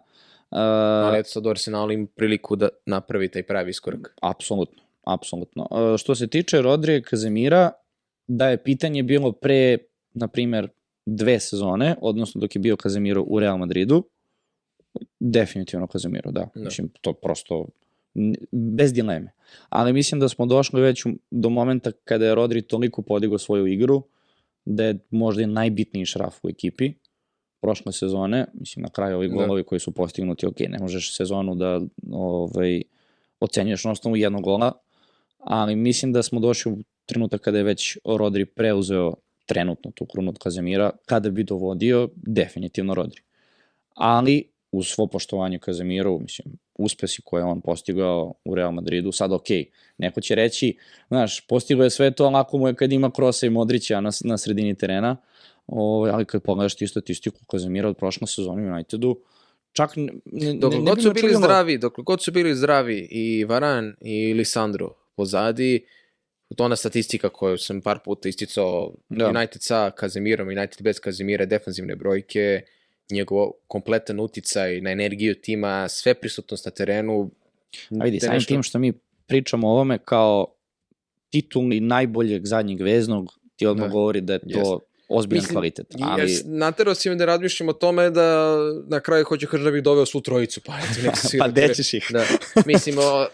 Uh, 0.52 0.58
Ali 0.60 1.20
eto 1.20 1.30
sad 1.30 1.48
Arsenal 1.48 1.92
ima 1.92 2.08
priliku 2.16 2.56
da 2.56 2.70
napravi 2.86 3.28
taj 3.32 3.44
pravi 3.44 3.70
iskorak. 3.70 4.14
Apsolutno, 4.22 4.84
apsolutno. 5.04 5.68
Uh, 5.72 5.98
što 5.98 6.16
se 6.16 6.28
tiče 6.28 6.62
Rodrije 6.62 7.02
Kazemira, 7.02 7.72
da 8.28 8.50
je 8.50 8.64
pitanje 8.64 9.04
bilo 9.04 9.32
pre, 9.32 9.78
na 10.14 10.28
primer, 10.28 10.70
dve 11.06 11.40
sezone, 11.40 11.96
odnosno 12.02 12.42
dok 12.42 12.56
je 12.56 12.60
bio 12.60 12.78
Kazemiro 12.78 13.24
u 13.28 13.40
Real 13.40 13.58
Madridu, 13.58 14.04
definitivno 15.20 15.88
Kazemiro, 15.88 16.32
da. 16.32 16.48
Da. 16.56 16.62
Mislim, 16.64 16.90
to 17.02 17.14
prosto 17.14 17.66
bez 18.52 18.94
dileme. 18.94 19.32
Ali 19.70 19.94
mislim 19.94 20.20
da 20.20 20.30
smo 20.30 20.46
došli 20.46 20.82
već 20.82 21.04
do 21.32 21.50
momenta 21.50 21.92
kada 21.92 22.26
je 22.26 22.36
Rodri 22.36 22.62
toliko 22.62 23.02
podigao 23.02 23.38
svoju 23.38 23.68
igru, 23.68 24.04
da 24.66 24.84
je 24.84 25.00
možda 25.10 25.42
i 25.42 25.48
najbitniji 25.48 26.06
šraf 26.06 26.36
u 26.44 26.50
ekipi 26.50 26.94
prošle 27.62 27.92
sezone, 27.94 28.46
mislim 28.54 28.84
na 28.84 28.90
kraju 28.90 29.18
ovi 29.18 29.28
Da. 29.28 29.34
golovi 29.34 29.64
koji 29.64 29.80
su 29.80 29.92
postignuti, 29.92 30.46
ok, 30.46 30.60
ne 30.60 30.78
možeš 30.80 31.16
sezonu 31.18 31.56
da 31.56 31.82
ovaj, 32.12 32.82
ocenjuješ 33.40 33.84
na 33.84 33.92
osnovu 33.92 34.18
jednog 34.18 34.44
gola, 34.44 34.72
ali 35.40 35.76
mislim 35.76 36.14
da 36.14 36.24
smo 36.24 36.40
došli 36.40 36.72
u 36.72 36.78
trenutak 37.06 37.42
kada 37.42 37.58
je 37.58 37.64
već 37.64 37.98
Rodri 38.06 38.46
preuzeo 38.46 39.14
trenutno 39.46 39.92
tu 39.92 40.06
krunu 40.06 40.30
od 40.30 40.38
Kazemira, 40.38 40.92
kada 41.06 41.30
bi 41.30 41.44
dovodio, 41.44 42.10
definitivno 42.16 42.94
Rodri. 42.94 43.22
Ali, 43.94 44.53
uz 44.74 44.88
svo 44.88 45.08
poštovanje 45.08 45.60
Kazemiru, 45.60 46.20
mislim, 46.20 46.58
uspesi 46.76 47.22
koje 47.22 47.42
je 47.42 47.46
on 47.46 47.62
postigao 47.62 48.34
u 48.46 48.56
Real 48.56 48.72
Madridu, 48.72 49.12
sad 49.12 49.32
ok, 49.32 49.48
neko 49.98 50.22
će 50.22 50.36
reći, 50.36 50.78
znaš, 51.08 51.48
postigao 51.48 51.84
je 51.84 51.90
sve 51.90 52.12
to, 52.12 52.30
lako 52.30 52.58
mu 52.58 52.68
je 52.68 52.76
kad 52.76 52.92
ima 52.92 53.12
Krosa 53.12 53.46
i 53.46 53.50
Modrića 53.50 54.02
na, 54.02 54.10
na 54.24 54.38
sredini 54.38 54.76
terena, 54.76 55.18
ovaj, 55.68 56.12
ali 56.12 56.26
kad 56.26 56.44
pogledaš 56.44 56.76
ti 56.76 56.88
statistiku 56.88 57.46
Kazemira 57.46 57.90
od 57.90 57.98
prošle 57.98 58.28
sezone 58.28 58.64
u 58.64 58.74
Unitedu, 58.74 59.20
čak 59.72 59.96
ne, 59.96 60.14
ne, 60.26 60.54
Dok 60.54 60.74
ne, 60.74 60.80
ne 60.80 60.86
god 60.86 61.02
su 61.02 61.14
bili 61.14 61.36
zdravi, 61.36 61.78
dok 61.78 62.00
god 62.00 62.24
su 62.24 62.32
bili 62.32 62.56
zdravi 62.56 63.08
i 63.12 63.46
Varan 63.46 63.96
i 64.02 64.34
Lisandro 64.34 64.96
pozadi, 65.16 65.86
to 66.56 66.64
ona 66.64 66.76
statistika 66.76 67.30
koju 67.30 67.58
sam 67.58 67.82
par 67.82 68.00
puta 68.06 68.30
isticao, 68.30 68.94
Da. 69.10 69.30
United 69.30 69.62
sa 69.62 69.92
Kazemirom, 69.92 70.48
United 70.48 70.82
bez 70.82 71.00
Kazemira, 71.00 71.46
defanzivne 71.46 71.96
brojke, 71.96 72.62
njegov 73.14 73.52
kompletan 73.68 74.20
uticaj 74.20 74.82
na 74.82 74.92
energiju 74.92 75.36
tima, 75.36 75.90
sve 75.90 76.14
prisutnost 76.14 76.66
na 76.66 76.72
terenu. 76.72 77.32
A 77.92 78.04
vidi, 78.04 78.18
da 78.18 78.26
samim 78.26 78.34
nešto- 78.36 78.48
tim 78.48 78.64
što 78.64 78.80
mi 78.80 78.94
pričamo 79.28 79.68
o 79.68 79.72
ovome 79.72 79.98
kao 79.98 80.48
titulni 81.30 81.80
najboljeg 81.80 82.46
zadnjeg 82.46 82.82
veznog, 82.82 83.34
ti 83.56 83.66
odmah 83.66 83.88
Da. 83.88 83.92
govori 83.92 84.22
da 84.22 84.34
je 84.34 84.40
to 84.40 84.48
Jeste. 84.50 84.86
ozbiljan 85.10 85.42
Mislim, 85.42 85.54
kvalitet. 85.54 85.86
Ali... 86.02 86.32
Ja, 86.34 86.40
naterao 86.46 86.96
si 86.96 87.10
me 87.10 87.16
da 87.16 87.26
razmišljam 87.26 87.70
o 87.70 87.74
tome 87.74 88.10
da 88.10 88.56
na 88.88 89.00
kraju 89.00 89.26
hoću 89.26 89.48
kažem 89.48 89.66
da 89.66 89.72
bih 89.72 89.84
doveo 89.84 90.06
svu 90.06 90.22
trojicu, 90.22 90.62
pa 90.66 90.74
eto, 90.74 91.02
nek 91.06 91.18
se 91.18 91.38
pa 91.38 91.48
gde 91.48 91.74
ćeš 91.74 91.94
ih? 91.94 92.08
Da, 92.12 92.26
mislim, 92.66 92.96
o, 92.98 93.28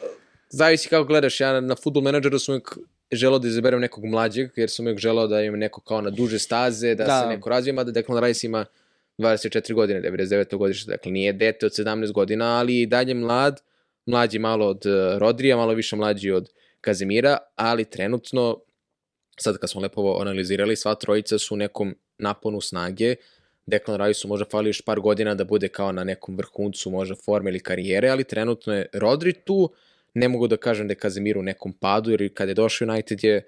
zavisi 0.50 0.90
kako 0.90 1.06
gledaš, 1.06 1.40
ja 1.40 1.54
na, 1.54 1.60
na 1.62 1.76
futbol 1.76 2.04
menadžeru 2.04 2.40
sam 2.40 2.54
uvijek 2.54 2.78
želeo 3.12 3.40
da 3.40 3.48
izaberem 3.48 3.80
nekog 3.82 4.06
mlađeg, 4.06 4.50
jer 4.56 4.70
sam 4.70 4.86
uvijek 4.86 5.00
želeo 5.00 5.28
da 5.28 5.42
imam 5.42 5.60
neko 5.60 5.82
kao 5.82 6.02
na 6.02 6.10
duže 6.10 6.40
staze, 6.40 6.96
da, 6.96 7.04
Da. 7.06 7.22
se 7.22 7.28
neko 7.28 7.50
razvija, 7.50 7.74
mada 7.74 7.92
Declan 7.92 8.24
Rice 8.24 8.48
ima 8.48 8.66
24 9.20 9.74
godine, 9.74 10.02
99. 10.02 10.58
godište, 10.58 10.92
dakle 10.92 11.12
nije 11.12 11.34
dete 11.34 11.66
od 11.66 11.72
17 11.72 12.12
godina, 12.12 12.46
ali 12.46 12.82
i 12.82 12.86
dalje 12.86 13.14
mlad, 13.14 13.62
mlađi 14.06 14.40
malo 14.40 14.68
od 14.68 14.86
uh, 14.86 15.18
Rodrija, 15.18 15.58
malo 15.58 15.74
više 15.74 15.96
mlađi 15.96 16.32
od 16.32 16.50
Kazemira, 16.82 17.38
ali 17.56 17.86
trenutno, 17.86 18.60
sad 19.40 19.58
kad 19.58 19.70
smo 19.70 19.82
lepo 19.82 20.18
analizirali, 20.22 20.76
sva 20.76 20.96
trojica 20.96 21.38
su 21.38 21.54
u 21.54 21.58
nekom 21.58 21.96
naponu 22.18 22.62
snage, 22.62 23.16
Declan 23.66 23.98
Rice-u 24.06 24.28
možda 24.28 24.46
fali 24.46 24.70
još 24.70 24.82
par 24.82 25.00
godina 25.00 25.36
da 25.36 25.44
bude 25.44 25.68
kao 25.68 25.92
na 25.92 26.04
nekom 26.04 26.38
vrhuncu 26.38 26.90
možda 26.90 27.16
forme 27.16 27.50
ili 27.50 27.60
karijere, 27.60 28.10
ali 28.10 28.24
trenutno 28.24 28.74
je 28.74 28.86
Rodri 28.94 29.34
tu, 29.34 29.74
ne 30.14 30.28
mogu 30.28 30.48
da 30.48 30.58
kažem 30.58 30.88
da 30.88 30.92
je 30.92 30.96
Kazemir 30.96 31.38
u 31.38 31.44
nekom 31.44 31.74
padu, 31.74 32.12
jer 32.12 32.34
kada 32.34 32.52
je 32.52 32.56
došao 32.56 32.88
United 32.88 33.24
je 33.24 33.46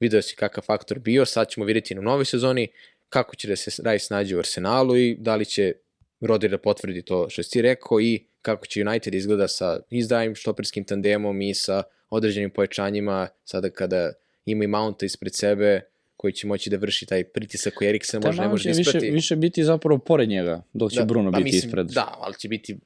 video 0.00 0.22
si 0.22 0.36
kakav 0.36 0.64
faktor 0.64 0.98
bio, 0.98 1.24
sad 1.24 1.48
ćemo 1.48 1.66
vidjeti 1.66 1.94
na 1.94 2.00
novoj 2.00 2.24
sezoni 2.24 2.68
kako 3.12 3.36
će 3.36 3.48
da 3.48 3.56
se 3.56 3.82
Rice 3.84 4.14
nađe 4.14 4.36
u 4.36 4.38
Arsenalu 4.38 4.96
i 4.96 5.16
da 5.18 5.36
li 5.36 5.44
će 5.44 5.72
Rodri 6.20 6.48
da 6.48 6.58
potvrdi 6.58 7.02
to 7.02 7.28
što 7.30 7.42
si 7.42 7.62
rekao 7.62 8.00
i 8.00 8.24
kako 8.42 8.66
će 8.66 8.82
United 8.88 9.14
izgleda 9.14 9.48
sa 9.48 9.80
izdajim 9.90 10.34
štoperskim 10.34 10.84
tandemom 10.84 11.40
i 11.40 11.54
sa 11.54 11.82
određenim 12.10 12.50
pojačanjima 12.50 13.28
sada 13.44 13.70
kada 13.70 14.12
ima 14.46 14.64
i 14.64 14.66
Mounta 14.66 15.06
ispred 15.06 15.34
sebe 15.34 15.80
koji 16.16 16.32
će 16.32 16.46
moći 16.46 16.70
da 16.70 16.76
vrši 16.76 17.06
taj 17.06 17.24
pritisak 17.24 17.74
koji 17.74 17.88
Eriksen 17.88 18.22
možda 18.24 18.42
ne 18.42 18.48
može 18.48 18.68
da 18.68 18.76
više, 18.76 18.80
isprati. 18.80 19.10
više 19.10 19.36
biti 19.36 19.64
zapravo 19.64 19.98
pored 19.98 20.28
njega, 20.28 20.62
dok 20.72 20.92
će 20.92 21.04
Bruno 21.04 21.32
pa 21.32 21.38
biti 21.38 21.44
mislim, 21.44 21.68
ispred. 21.68 21.86
Da, 21.86 22.14
ali 22.20 22.34
će 22.38 22.48
biti 22.48 22.78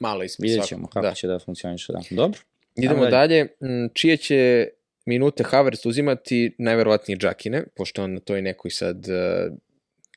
malo 0.00 0.22
ispred 0.24 0.44
Vidjet 0.44 0.58
svakog. 0.58 0.68
ćemo 0.68 0.86
kako 0.86 1.06
da. 1.06 1.14
će 1.14 1.26
da 1.26 1.38
funkcioniše. 1.38 1.92
Da. 1.92 2.00
Dobro. 2.10 2.40
Idemo 2.76 3.00
Ajmo 3.00 3.10
dalje. 3.10 3.44
Mm, 3.44 3.86
Čije 3.94 4.16
će 4.16 4.68
minute 5.06 5.44
Havertz 5.44 5.86
uzimati? 5.86 6.54
Najverovatnije 6.58 7.18
Džakine, 7.18 7.64
pošto 7.76 8.04
on 8.04 8.14
na 8.14 8.20
toj 8.20 8.42
nekoj 8.42 8.70
sad 8.70 9.06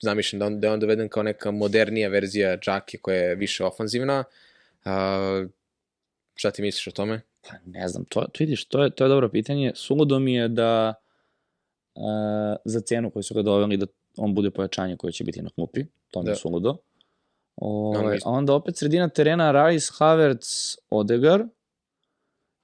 zamišljam 0.06 0.40
da 0.40 0.46
on, 0.46 0.60
da 0.60 0.68
je 0.68 0.74
on 0.74 0.80
doveden 0.80 1.10
kao 1.10 1.24
neka 1.24 1.52
modernija 1.52 2.10
verzija 2.10 2.58
Džake 2.58 2.98
koja 2.98 3.18
je 3.18 3.36
više 3.36 3.66
ofanzivna. 3.66 4.24
A, 4.86 5.46
šta 6.36 6.52
ti 6.52 6.62
misliš 6.62 6.88
o 6.88 6.92
tome? 6.92 7.22
Pa 7.42 7.56
ne 7.66 7.88
znam, 7.88 8.06
to, 8.06 8.22
to 8.22 8.38
vidiš, 8.40 8.66
to 8.66 8.84
je, 8.84 8.90
to 8.90 9.04
je 9.06 9.10
dobro 9.10 9.30
pitanje. 9.30 9.72
Suludo 9.76 10.20
mi 10.20 10.34
je 10.34 10.48
da 10.48 10.94
uh, 11.96 12.04
za 12.66 12.80
cenu 12.82 13.10
koju 13.12 13.24
su 13.24 13.34
ga 13.34 13.42
doveli 13.42 13.78
da 13.78 13.86
on 14.18 14.34
bude 14.36 14.52
pojačanje 14.52 14.98
koje 14.98 15.12
će 15.14 15.24
biti 15.24 15.42
na 15.42 15.50
klupi, 15.50 15.86
to 16.12 16.22
mi 16.22 16.28
je 16.28 16.32
Da. 16.32 16.36
suludo. 16.36 16.78
Ove, 17.56 18.00
Ono 18.00 18.10
a 18.10 18.16
isto. 18.16 18.30
onda 18.30 18.54
opet 18.54 18.78
sredina 18.78 19.10
terena 19.10 19.52
Rice, 19.68 19.92
Havertz, 19.98 20.48
Odegar. 20.90 21.44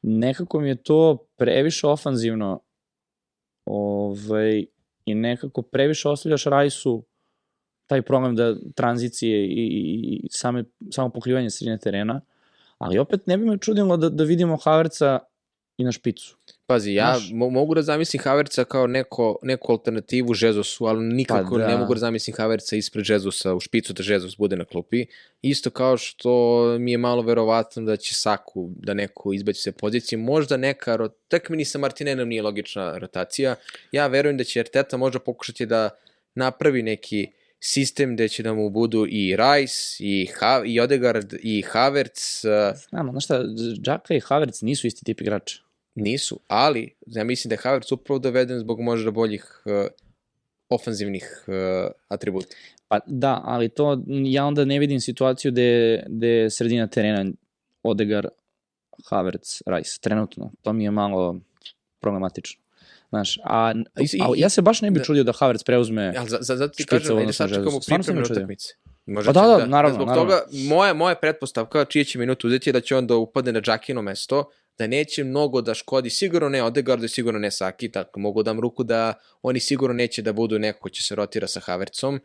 Nekako 0.01 0.59
mi 0.59 0.69
je 0.69 0.75
to 0.83 1.27
previše 1.37 1.87
ofanzivno 1.87 2.59
ovaj, 3.65 4.65
i 5.05 5.15
nekako 5.15 5.61
previše 5.61 6.09
ostavljaš 6.09 6.43
Rajsu 6.43 7.03
taj 7.91 8.01
problem 8.01 8.35
da 8.35 8.55
tranzicije 8.75 9.45
i, 9.45 9.49
i, 9.49 9.91
i 10.15 10.29
same, 10.31 10.63
samo 10.91 11.09
pokrivanje 11.09 11.49
sredine 11.49 11.77
terena, 11.77 12.21
ali 12.77 12.99
opet 12.99 13.27
ne 13.27 13.37
bi 13.37 13.45
me 13.45 13.57
čudilo 13.57 13.97
da, 13.97 14.09
da 14.09 14.23
vidimo 14.23 14.57
Havertza 14.57 15.19
i 15.77 15.83
na 15.83 15.91
špicu. 15.91 16.37
Pazi, 16.65 16.93
ja 16.93 17.05
Znaš- 17.09 17.31
mo 17.33 17.49
mogu 17.49 17.75
da 17.75 17.81
zamislim 17.81 18.21
Havertza 18.23 18.63
kao 18.63 18.87
neko, 18.87 19.39
neku 19.43 19.71
alternativu 19.71 20.33
Žezusu, 20.33 20.85
ali 20.85 21.03
nikako 21.05 21.51
Pa 21.51 21.57
da. 21.57 21.67
ne 21.67 21.77
mogu 21.77 21.93
da 21.93 21.99
zamislim 21.99 22.35
Havertza 22.37 22.75
ispred 22.75 23.05
Žezusa 23.05 23.53
u 23.53 23.59
špicu 23.59 23.93
da 23.93 24.03
Žezus 24.03 24.37
bude 24.37 24.55
na 24.55 24.65
klupi. 24.65 25.05
Isto 25.41 25.69
kao 25.69 25.97
što 25.97 26.31
mi 26.79 26.91
je 26.91 26.97
malo 26.97 27.21
verovatno 27.21 27.83
da 27.83 27.97
će 27.97 28.13
Saku 28.15 28.69
da 28.75 28.93
neko 28.93 29.33
izbaci 29.33 29.61
se 29.61 29.71
pozicije. 29.71 30.17
Možda 30.19 30.57
neka, 30.57 30.95
ro- 30.97 31.09
tek 31.27 31.49
mi 31.49 31.57
ni 31.57 31.65
sa 31.65 31.79
Martinenom 31.79 32.29
nije 32.29 32.41
logična 32.41 32.97
rotacija. 32.97 33.55
Ja 33.91 34.07
verujem 34.07 34.37
da 34.37 34.43
će 34.43 34.59
Arteta 34.59 34.97
možda 34.97 35.19
pokušati 35.19 35.65
da 35.65 35.89
napravi 36.35 36.83
neki 36.83 37.27
sistem 37.63 38.15
gde 38.15 38.29
će 38.29 38.43
da 38.43 38.53
mu 38.53 38.69
budu 38.69 39.05
i 39.09 39.35
Rice, 39.35 40.03
i, 40.03 40.27
ha 40.39 40.61
i 40.65 40.79
Odegaard, 40.79 41.33
i 41.43 41.61
Havertz, 41.61 42.45
uh, 42.45 42.77
Znam, 42.89 43.11
znaš 43.11 43.23
šta, 43.23 43.43
Džaka 43.81 44.13
i 44.13 44.19
Havertz 44.19 44.61
nisu 44.61 44.87
isti 44.87 45.05
tip 45.05 45.21
igrača. 45.21 45.61
Nisu, 45.95 46.39
ali 46.47 46.95
ja 47.05 47.23
mislim 47.23 47.49
da 47.49 47.53
je 47.53 47.59
Havertz 47.63 47.91
upravo 47.91 48.19
doveden 48.19 48.59
zbog 48.59 48.81
možda 48.81 49.11
boljih 49.11 49.61
uh, 49.65 49.87
ofanzivnih 50.69 51.45
uh, 51.47 51.91
atributa. 52.07 52.55
Pa 52.87 52.99
da, 53.05 53.41
ali 53.43 53.69
to 53.69 54.03
ja 54.07 54.45
onda 54.45 54.65
ne 54.65 54.79
vidim 54.79 54.99
situaciju 54.99 55.51
gde, 55.51 56.03
gde 56.07 56.27
je 56.27 56.49
sredina 56.49 56.87
terena 56.87 57.31
Odegar, 57.83 58.27
Havertz, 59.09 59.61
Rice, 59.65 59.99
trenutno. 60.01 60.51
To 60.61 60.73
mi 60.73 60.83
je 60.83 60.91
malo 60.91 61.39
problematično. 61.99 62.61
Znaš, 63.11 63.39
a, 63.43 63.73
a 63.95 64.31
ja 64.35 64.49
se 64.49 64.61
baš 64.61 64.81
ne 64.81 64.91
bi 64.91 64.99
da. 64.99 65.03
čudio 65.05 65.23
da 65.23 65.31
Havertz 65.31 65.63
preuzme... 65.63 66.13
Ali 66.17 66.29
za, 66.29 66.37
za, 66.41 66.55
zato 66.55 66.73
ti 66.73 66.85
kažem, 66.85 67.17
ajde. 67.17 67.33
Stvarno 67.33 67.57
sam 67.81 67.97
pripremne 67.97 68.21
utakmice. 68.21 68.73
Možda 69.05 69.33
Pa 69.33 69.39
će 69.39 69.47
da, 69.47 69.57
da, 69.57 69.65
naravno, 69.65 69.95
Zbog 69.95 70.07
naravno. 70.07 70.31
toga, 70.31 70.43
moja, 70.51 70.93
moja 70.93 71.15
pretpostavka, 71.15 71.85
čije 71.85 72.05
će 72.05 72.19
minutu 72.19 72.47
uzeti 72.47 72.69
je 72.69 72.73
da 72.73 72.81
će 72.81 72.95
onda 72.95 73.15
upadne 73.15 73.51
na 73.51 73.61
Džakino 73.61 74.01
mesto, 74.01 74.49
da 74.77 74.87
neće 74.87 75.23
mnogo 75.23 75.61
da 75.61 75.73
škodi, 75.73 76.09
sigurno 76.09 76.49
ne 76.49 76.63
Odegaardu 76.63 77.05
i 77.05 77.09
sigurno 77.09 77.39
ne 77.39 77.51
Saki, 77.51 77.91
tako 77.91 78.19
mogu 78.19 78.43
dam 78.43 78.59
ruku 78.59 78.83
da 78.83 79.13
oni 79.41 79.59
sigurno 79.59 79.93
neće 79.93 80.21
da 80.21 80.33
budu 80.33 80.59
neko 80.59 80.79
ko 80.79 80.89
će 80.89 81.03
se 81.03 81.15
rotira 81.15 81.47
sa 81.47 81.59
Havertzom. 81.59 82.19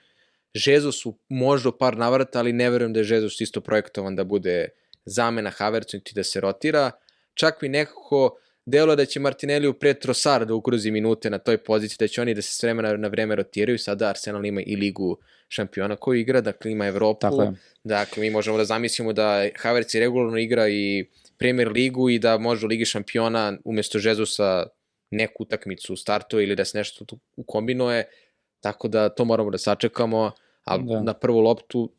Žezus 0.54 1.06
u 1.06 1.18
možda 1.28 1.72
par 1.72 1.96
navrata, 1.96 2.38
ali 2.38 2.52
ne 2.52 2.70
verujem 2.70 2.92
da 2.92 3.00
je 3.00 3.04
Žezus 3.04 3.40
isto 3.40 3.60
projektovan 3.60 4.16
da 4.16 4.24
bude 4.24 4.68
zamena 5.04 5.50
Havertzu 5.50 5.96
i 5.96 6.14
da 6.14 6.24
se 6.24 6.40
rotira. 6.40 6.90
Čak 7.34 7.62
mi 7.62 7.68
nekako 7.68 8.38
delo 8.66 8.96
da 8.96 9.04
će 9.04 9.20
Martinelli 9.20 9.72
pre 9.78 9.94
Trossard 9.94 10.48
da 10.48 10.54
ugrozi 10.54 10.90
minute 10.90 11.30
na 11.30 11.38
toj 11.38 11.58
poziciji, 11.58 11.96
da 12.00 12.08
će 12.08 12.20
oni 12.20 12.34
da 12.34 12.42
se 12.42 12.52
s 12.52 12.62
vremena 12.62 12.96
na 12.96 13.08
vreme 13.08 13.36
rotiraju. 13.36 13.78
Sada 13.78 14.08
Arsenal 14.08 14.44
ima 14.44 14.60
i 14.60 14.76
ligu 14.76 15.16
šampiona 15.48 15.96
koju 15.96 16.20
igra, 16.20 16.40
dakle 16.40 16.72
ima 16.72 16.86
Evropu. 16.86 17.20
Tako 17.20 17.42
je. 17.42 17.52
Dakle, 17.84 18.20
mi 18.20 18.30
možemo 18.30 18.56
da 18.56 18.64
zamislimo 18.64 19.12
da 19.12 19.48
Havertz 19.56 19.94
i 19.94 20.00
regularno 20.00 20.38
igra 20.38 20.68
i 20.68 21.06
Premier 21.38 21.68
ligu 21.68 22.10
i 22.10 22.18
da 22.18 22.38
može 22.38 22.66
u 22.66 22.68
Ligi 22.68 22.84
šampiona 22.84 23.58
umjesto 23.64 23.98
Žezusa 23.98 24.66
neku 25.10 25.42
utakmicu 25.42 25.96
startuje 25.96 26.44
ili 26.44 26.56
da 26.56 26.64
se 26.64 26.78
nešto 26.78 27.04
tu 27.04 27.18
ukombinuje, 27.36 28.04
tako 28.60 28.88
da 28.88 29.08
to 29.08 29.24
moramo 29.24 29.50
da 29.50 29.58
sačekamo, 29.58 30.32
ali 30.64 30.84
Da. 30.84 31.02
na 31.02 31.14
prvu 31.14 31.40
loptu 31.40 31.92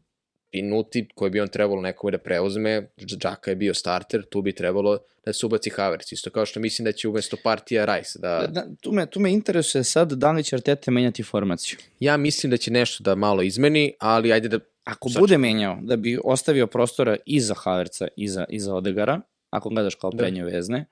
minuti 0.53 1.07
koje 1.15 1.31
bi 1.31 1.41
on 1.41 1.47
trebalo 1.47 1.81
nekome 1.81 2.11
da 2.11 2.17
preuzme, 2.17 2.89
Džaka 2.97 3.51
je 3.51 3.55
bio 3.55 3.73
starter, 3.73 4.25
tu 4.29 4.41
bi 4.41 4.51
trebalo 4.55 4.97
da 5.25 5.33
se 5.33 5.45
ubaci 5.45 5.69
Havertz, 5.69 6.13
isto 6.13 6.29
kao 6.29 6.45
što 6.45 6.59
mislim 6.59 6.85
da 6.85 6.91
će 6.91 7.07
umjesto 7.07 7.37
partija 7.43 7.85
Rice, 7.85 8.19
da, 8.19 8.39
Da, 8.39 8.47
da, 8.47 8.67
tu, 8.81 8.91
me, 8.91 9.05
tu 9.05 9.19
me 9.19 9.31
interesuje 9.31 9.83
sad 9.83 10.11
da 10.13 10.31
li 10.31 10.43
će 10.43 10.55
Arteta 10.55 10.91
menjati 10.91 11.23
formaciju. 11.23 11.79
ja 11.99 12.17
mislim 12.17 12.49
da 12.49 12.57
će 12.57 12.71
nešto 12.71 13.03
da 13.03 13.15
malo 13.15 13.41
izmeni, 13.41 13.93
ali 13.99 14.33
ajde 14.33 14.47
da 14.47 14.59
Ako 14.83 15.09
Sad 15.09 15.19
bude 15.19 15.37
menjao, 15.37 15.77
da 15.81 15.95
bi 15.95 16.19
ostavio 16.23 16.67
prostora 16.67 17.17
i 17.25 17.39
za 17.41 17.53
Havertza 17.53 18.07
i 18.15 18.27
za, 18.27 18.45
i 18.49 18.59
za 18.59 18.75
Odegara, 18.75 19.21
ako 19.49 19.69
gledaš 19.69 19.95
kao 19.95 20.11
Da. 20.11 20.17
prednje 20.17 20.43
vezne, 20.43 20.85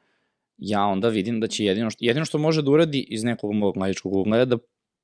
ja 0.57 0.85
onda 0.85 1.09
vidim 1.09 1.39
da 1.39 1.47
će 1.47 1.65
jedino 1.65 1.89
što, 1.89 2.05
jedino 2.05 2.25
što 2.25 2.37
može 2.37 2.61
da 2.61 2.71
uradi 2.71 2.99
iz 3.09 3.23
nekog 3.23 3.53
mog 3.53 3.77
mladičkog 3.77 4.15
ugla 4.15 4.37
je 4.37 4.45
da 4.45 4.57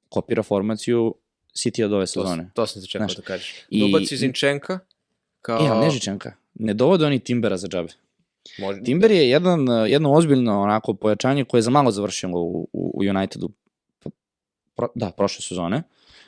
kopira 0.09 0.43
formaciju 0.43 1.15
City 1.53 1.83
od 1.83 1.93
ove 1.93 2.03
to, 2.03 2.07
sezone. 2.07 2.49
to 2.53 2.67
sam 2.67 2.81
se 2.81 2.87
čekao 2.87 3.07
Znaš, 3.07 3.15
da 3.15 3.21
kažeš. 3.21 3.53
i- 3.69 3.79
I... 3.79 3.83
Ubaci 3.83 4.17
Zinčenka, 4.17 4.79
kao... 5.41 5.65
E, 5.65 5.69
ali 5.69 5.85
Nežičanka, 5.85 6.33
ne 6.53 6.73
dovode 6.73 7.05
oni 7.05 7.19
Timbera 7.19 7.57
za 7.57 7.67
džabe. 7.67 7.89
Može, 8.59 8.83
Timber 8.83 9.11
je 9.11 9.29
jedan, 9.29 9.59
jedno 9.87 10.13
ozbiljno 10.13 10.61
onako 10.61 10.93
pojačanje 10.93 11.43
koje 11.45 11.59
je 11.59 11.63
za 11.63 11.69
malo 11.71 11.91
završilo 11.91 12.41
u, 12.41 12.69
u, 12.73 12.91
u 12.95 13.09
Unitedu. 13.09 13.49
Pro, 14.75 14.87
da, 14.95 15.11
prošle 15.11 15.41
sezone. 15.41 15.83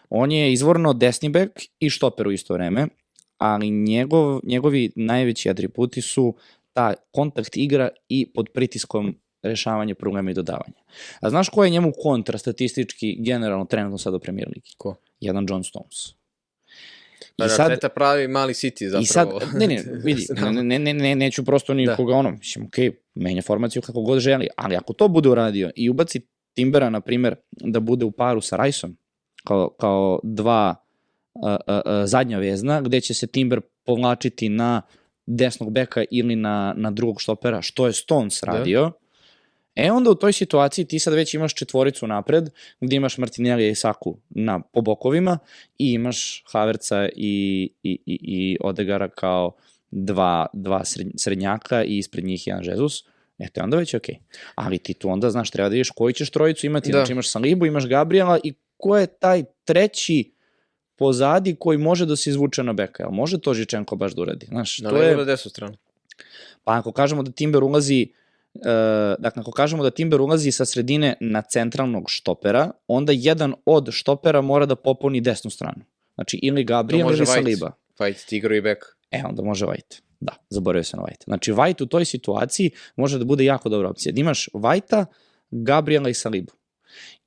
On 0.10 0.32
je 0.32 0.54
izvorno 0.54 0.94
desni 0.94 1.30
bek 1.30 1.50
i 1.80 1.90
štoper 1.90 2.28
u 2.28 2.32
isto 2.32 2.54
vreme, 2.54 2.88
ali 3.38 3.70
njegov, 3.72 4.40
njegovi 4.44 4.92
najveći 4.96 5.50
atributi 5.50 6.02
su 6.02 6.36
ta 6.74 6.94
kontakt 7.12 7.58
igra 7.58 7.90
i 8.10 8.26
pod 8.34 8.50
pritiskom 8.54 9.16
rešavanje 9.42 9.96
problema 9.96 10.32
i 10.32 10.34
dodavanja. 10.34 10.80
A 11.22 11.30
znaš 11.30 11.50
ko 11.50 11.64
je 11.64 11.70
njemu 11.70 11.92
kontra 12.02 12.38
statistički 12.38 13.16
generalno 13.20 13.66
trenutno 13.66 13.98
sad 13.98 14.14
u 14.14 14.20
Premier 14.20 14.48
Ligi? 14.48 14.72
Ko? 14.78 14.96
Jedan 15.24 15.46
John 15.50 15.64
Stones. 15.64 16.14
Pa 17.38 17.46
I 17.46 17.48
da, 17.48 17.50
sad, 17.50 17.72
Arteta 17.72 17.90
pravi 17.90 18.28
mali 18.28 18.54
City 18.54 18.86
zapravo. 18.86 19.04
I 19.04 19.06
sad, 19.06 19.60
ne, 19.60 19.68
ne, 19.68 19.84
vidi, 20.06 20.26
ne, 20.52 20.64
ne, 20.64 20.80
ne, 20.80 20.94
ne, 20.94 21.16
neću 21.16 21.46
prosto 21.46 21.74
ni 21.74 21.86
Da. 21.86 21.98
ono, 22.00 22.32
mislim, 22.32 22.66
okej, 22.66 22.92
menja 23.16 23.42
formaciju 23.42 23.82
kako 23.82 24.02
god 24.02 24.20
želi, 24.20 24.48
ali 24.58 24.76
ako 24.76 24.94
to 24.94 25.08
bude 25.08 25.30
uradio 25.30 25.72
i 25.76 25.90
ubaci 25.90 26.22
Timbera, 26.54 26.90
na 26.90 27.02
primer, 27.02 27.36
da 27.52 27.80
bude 27.80 28.06
u 28.06 28.12
paru 28.12 28.42
sa 28.42 28.56
Rajsom, 28.56 28.98
kao, 29.44 29.70
kao 29.80 30.20
dva 30.24 30.76
a, 31.44 31.58
a, 31.68 31.82
a, 31.86 32.08
zadnja 32.08 32.38
vezna, 32.38 32.82
gde 32.82 33.02
će 33.02 33.14
se 33.14 33.28
Timber 33.28 33.62
povlačiti 33.86 34.50
na 34.50 34.82
desnog 35.26 35.72
beka 35.72 36.04
ili 36.12 36.36
na, 36.36 36.74
na 36.78 36.92
drugog 36.92 37.22
štopera, 37.22 37.62
što 37.62 37.88
je 37.88 37.94
Stones 37.94 38.44
radio, 38.44 38.92
E 39.76 39.92
onda 39.92 40.10
u 40.10 40.16
toj 40.16 40.34
situaciji 40.34 40.86
ti 40.86 41.00
sad 41.00 41.14
već 41.14 41.34
imaš 41.34 41.56
četvoricu 41.56 42.08
napred, 42.08 42.50
gde 42.82 42.96
imaš 42.96 43.18
Martinelli 43.18 43.70
i 43.70 43.76
Saku 43.76 44.18
na, 44.30 44.60
po 44.60 44.82
bokovima 44.82 45.40
i 45.78 45.94
imaš 45.94 46.44
Haverca 46.52 47.10
i, 47.16 47.70
i, 47.84 48.00
i, 48.06 48.20
i 48.22 48.58
Odegara 48.62 49.10
kao 49.10 49.52
dva, 49.92 50.46
dva 50.54 50.86
sred, 50.86 51.08
srednjaka 51.18 51.84
i 51.84 51.98
ispred 51.98 52.26
njih 52.26 52.48
jedan 52.48 52.64
Žezus. 52.64 53.04
E, 53.40 53.50
to 53.50 53.60
je 53.60 53.64
onda 53.64 53.78
već 53.78 53.94
okej. 53.94 54.16
Ali 54.56 54.78
ti 54.78 54.94
tu 54.94 55.10
onda, 55.10 55.30
znaš, 55.30 55.52
treba 55.52 55.70
da 55.70 55.74
vidiš 55.74 55.90
koju 55.90 56.14
ćeš 56.14 56.30
trojicu 56.30 56.66
imati. 56.66 56.92
Da. 56.92 56.98
Znači 56.98 57.12
imaš 57.12 57.32
Salibu, 57.32 57.66
imaš 57.66 57.88
Gabriela 57.88 58.40
i 58.44 58.54
ko 58.78 58.98
je 58.98 59.08
taj 59.08 59.44
treći 59.66 60.34
pozadi 60.96 61.56
koji 61.60 61.78
može 61.78 62.06
da 62.06 62.16
se 62.16 62.30
izvuče 62.30 62.64
na 62.64 62.74
beka. 62.74 63.04
Jel 63.04 63.12
može 63.12 63.42
to 63.42 63.54
Žičenko 63.54 63.96
baš 63.96 64.14
da 64.14 64.22
uradi? 64.22 64.46
Znaš, 64.46 64.80
Na 64.80 64.90
to 64.90 64.96
levu 64.96 65.08
je... 65.08 65.14
ili 65.14 65.26
desnu 65.26 65.50
stranu? 65.50 65.78
Pa 66.64 66.78
ako 66.78 66.92
kažemo 66.92 67.24
da 67.24 67.32
Timber 67.32 67.64
ulazi 67.64 68.08
dakle, 69.20 69.40
ako 69.42 69.52
kažemo 69.52 69.84
da 69.84 69.92
Timber 69.92 70.22
ulazi 70.22 70.52
sa 70.52 70.66
sredine 70.66 71.16
na 71.20 71.42
centralnog 71.42 72.04
štopera, 72.08 72.72
onda 72.88 73.12
jedan 73.16 73.54
od 73.66 73.90
štopera 73.92 74.42
mora 74.42 74.66
da 74.66 74.76
popuni 74.76 75.22
desnu 75.22 75.52
stranu. 75.52 75.82
Znači, 76.16 76.40
ili 76.44 76.64
Gabriel 76.64 77.08
može 77.08 77.18
ili. 77.18 77.26
Saliba. 77.26 77.72
Fight, 77.98 78.26
Tigro 78.26 78.56
i 78.56 78.62
Bek. 78.62 78.86
E, 79.12 79.22
onda 79.26 79.42
može 79.42 79.66
White. 79.66 80.02
Da, 80.20 80.34
zaboravio 80.50 80.84
se 80.84 80.98
na 80.98 81.04
White. 81.04 81.24
Znači, 81.24 81.52
White 81.54 81.84
u 81.84 81.86
toj 81.86 82.06
situaciji 82.06 82.72
može 82.96 83.20
da 83.20 83.26
bude 83.26 83.46
jako 83.46 83.70
dobra 83.70 83.90
opcija. 83.90 84.14
Da 84.14 84.22
imaš 84.22 84.50
Whitea, 84.54 85.06
Gabriela 85.52 86.10
i 86.10 86.14
Salibu. 86.14 86.54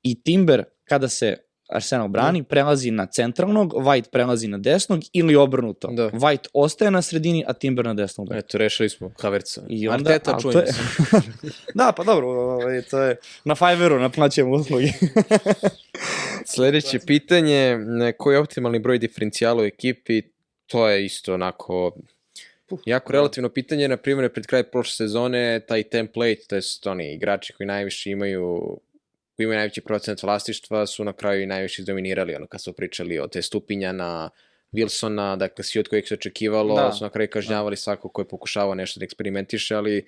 I 0.03 0.21
Timber, 0.21 0.63
kada 0.83 1.07
se 1.07 1.37
Arsenal 1.67 2.07
brani, 2.07 2.43
prelazi 2.43 2.91
na 2.91 3.05
centralnog, 3.05 3.73
White 3.73 4.09
prelazi 4.09 4.47
na 4.47 4.57
desnog 4.57 5.01
ili 5.13 5.35
obrnuto. 5.35 5.87
Da. 5.87 6.09
White 6.09 6.47
ostaje 6.53 6.91
na 6.91 7.01
sredini, 7.01 7.43
a 7.47 7.53
Timber 7.53 7.85
na 7.85 7.93
desnog. 7.93 8.27
Eto, 8.31 8.57
rešili 8.57 8.89
smo 8.89 9.11
Havertza. 9.19 9.61
I 9.69 9.87
onda, 9.87 10.09
Arteta, 10.11 10.31
ali 10.33 10.43
to 10.43 10.51
čujemo 10.51 10.67
je- 10.67 11.51
da, 11.75 11.91
pa 11.97 12.03
dobro, 12.03 12.27
ovaj, 12.27 12.81
to 12.81 13.01
je 13.01 13.15
na 13.45 13.55
Fiverru 13.55 13.99
naplaćujemo 13.99 14.51
usluge. 14.51 14.87
Sledeće 16.45 16.99
pitanje, 16.99 17.77
koji 18.17 18.35
je 18.35 18.39
optimalni 18.39 18.79
broj 18.79 18.97
diferencijala 18.99 19.61
u 19.63 19.65
ekipi, 19.65 20.21
to 20.67 20.87
je 20.87 21.05
isto 21.05 21.33
onako 21.33 21.91
jako 22.85 23.11
relativno 23.13 23.49
pitanje, 23.49 23.87
na 23.87 23.97
primjer 23.97 24.33
pred 24.33 24.45
kraj 24.45 24.63
prošle 24.63 24.93
sezone 24.95 25.59
taj 25.59 25.83
template, 25.83 26.41
to 26.47 26.55
jest 26.55 26.87
oni 26.87 27.13
igrači 27.13 27.53
koji 27.53 27.67
najviše 27.67 28.09
imaju 28.09 28.77
koji 29.37 29.43
imaju 29.43 29.57
najveći 29.57 29.81
procent 29.81 30.23
vlastištva 30.23 30.85
su 30.85 31.03
na 31.03 31.13
kraju 31.13 31.41
i 31.43 31.45
najviše 31.45 31.81
izdominirali, 31.81 32.35
ono 32.35 32.47
kad 32.47 32.61
smo 32.61 32.73
pričali 32.73 33.19
o 33.19 33.27
te 33.27 33.41
stupinja 33.41 33.91
na 33.91 34.29
Wilsona, 34.71 35.37
dakle 35.37 35.63
svi 35.63 35.79
od 35.79 35.87
kojih 35.87 36.07
se 36.07 36.13
očekivalo, 36.13 36.75
Da. 36.75 36.81
da. 36.81 36.91
su 36.91 37.03
na 37.03 37.09
kraju 37.09 37.29
kažnjavali 37.31 37.77
svako 37.77 38.09
ko 38.09 38.21
je 38.21 38.27
pokušavao 38.27 38.75
nešto 38.75 38.99
da 38.99 39.03
eksperimentiše, 39.03 39.75
ali 39.75 40.05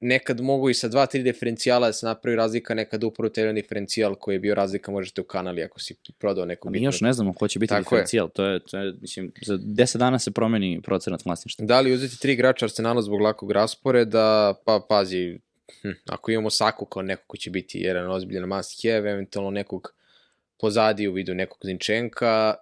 nekad 0.00 0.40
mogu 0.40 0.70
i 0.70 0.74
sa 0.74 0.88
dva, 0.88 1.06
tri 1.06 1.22
diferencijala 1.22 1.86
da 1.86 1.92
se 1.92 2.06
napravi 2.06 2.36
razlika, 2.36 2.74
nekad 2.74 3.04
upravo 3.04 3.28
taj 3.28 3.44
jedan 3.44 3.54
diferencijal 3.54 4.14
koji 4.14 4.34
je 4.34 4.38
bio 4.40 4.54
razlika 4.54 4.92
možete 4.92 5.20
u 5.20 5.24
kanali 5.24 5.62
ako 5.62 5.80
si 5.80 5.94
prodao 6.18 6.44
neku 6.44 6.68
A 6.68 6.70
mi 6.70 6.82
još 6.82 7.00
ne 7.00 7.12
znamo 7.12 7.32
ko 7.32 7.48
će 7.48 7.58
biti 7.58 7.68
Tako 7.68 7.78
je. 7.78 7.82
diferencijal. 7.84 8.28
To 8.28 8.44
je, 8.44 8.60
to 8.60 8.78
je, 8.78 8.92
mislim, 9.00 9.32
za 9.46 9.54
10 9.58 9.96
dana 9.98 10.18
se 10.18 10.30
promeni 10.30 10.80
procenat 10.84 11.24
vlasništva. 11.24 11.66
Da 11.66 11.80
li 11.80 11.92
uzeti 11.92 12.20
tri 12.20 12.32
igrača 12.32 12.64
Arsenala 12.66 13.02
zbog 13.02 13.20
lakog 13.20 13.52
rasporeda, 13.52 14.54
pa 14.64 14.80
pazi, 14.88 15.38
hm, 15.82 15.90
ako 16.08 16.30
imamo 16.30 16.50
Saku 16.50 16.84
kao 16.84 17.02
neko 17.02 17.22
ko 17.26 17.36
će 17.36 17.50
biti 17.50 17.80
jedan 17.80 18.10
ozbiljan 18.10 18.48
must 18.48 18.82
have, 18.82 19.10
eventualno 19.10 19.50
nekog 19.50 19.92
pozadi 20.60 21.08
u 21.08 21.12
vidu 21.12 21.34
nekog 21.34 21.58
Zinčenka, 21.64 22.54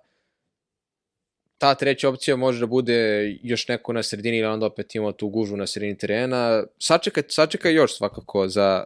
ta 1.58 1.74
treća 1.74 2.08
opcija 2.08 2.36
može 2.36 2.60
da 2.60 2.66
bude 2.66 3.30
još 3.42 3.68
neko 3.68 3.92
na 3.92 4.02
sredini 4.02 4.38
ili 4.38 4.46
onda 4.46 4.66
opet 4.66 4.94
imamo 4.94 5.12
tu 5.12 5.28
gužu 5.28 5.56
na 5.56 5.66
sredini 5.66 5.98
terena. 5.98 6.64
Sačekaj, 6.78 7.22
sačekaj 7.28 7.74
još 7.74 7.96
svakako 7.96 8.48
za 8.48 8.84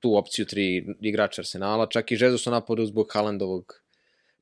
tu 0.00 0.16
opciju 0.16 0.46
tri 0.46 0.86
igrača 1.00 1.40
Arsenala, 1.40 1.86
čak 1.86 2.12
i 2.12 2.16
Jesus 2.20 2.46
u 2.46 2.50
napadu 2.50 2.86
zbog 2.86 3.10
Haalandovog 3.12 3.80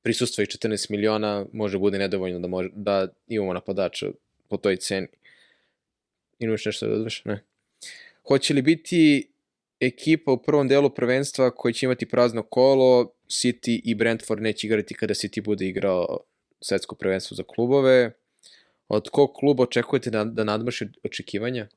prisustva 0.03 0.45
i 0.45 0.47
14 0.47 0.91
miliona 0.91 1.47
može 1.53 1.79
bude 1.79 1.99
nedovoljno 1.99 2.39
da, 2.39 2.49
može, 2.49 2.69
da 2.75 3.09
imamo 3.29 3.53
napadača 3.53 4.07
po 4.49 4.57
toj 4.57 4.77
ceni. 4.77 5.09
Imaš 6.39 6.65
nešto 6.65 6.87
da 6.87 6.97
dodaš? 6.97 7.25
Ne. 7.25 7.43
Hoće 8.29 8.55
li 8.55 8.63
biti 8.63 9.29
ekipa 9.81 10.33
u 10.33 10.43
prvom 10.43 10.69
delu 10.69 10.91
prvenstva 10.91 11.51
koji 11.51 11.75
će 11.75 11.87
imati 11.87 12.09
prazno 12.09 12.43
kolo, 12.43 13.13
City 13.29 13.81
i 13.85 13.95
Brentford 13.95 14.43
neće 14.43 14.67
igrati 14.67 14.95
kada 14.95 15.15
City 15.15 15.45
bude 15.45 15.67
igrao 15.67 16.19
svetsko 16.61 16.95
prvenstvo 16.95 17.35
za 17.35 17.43
klubove. 17.43 18.13
Od 18.89 19.09
kog 19.09 19.33
kluba 19.35 19.63
očekujete 19.63 20.11
da, 20.11 20.25
da 20.25 20.45
nadmaši 20.45 20.89
očekivanja? 21.05 21.69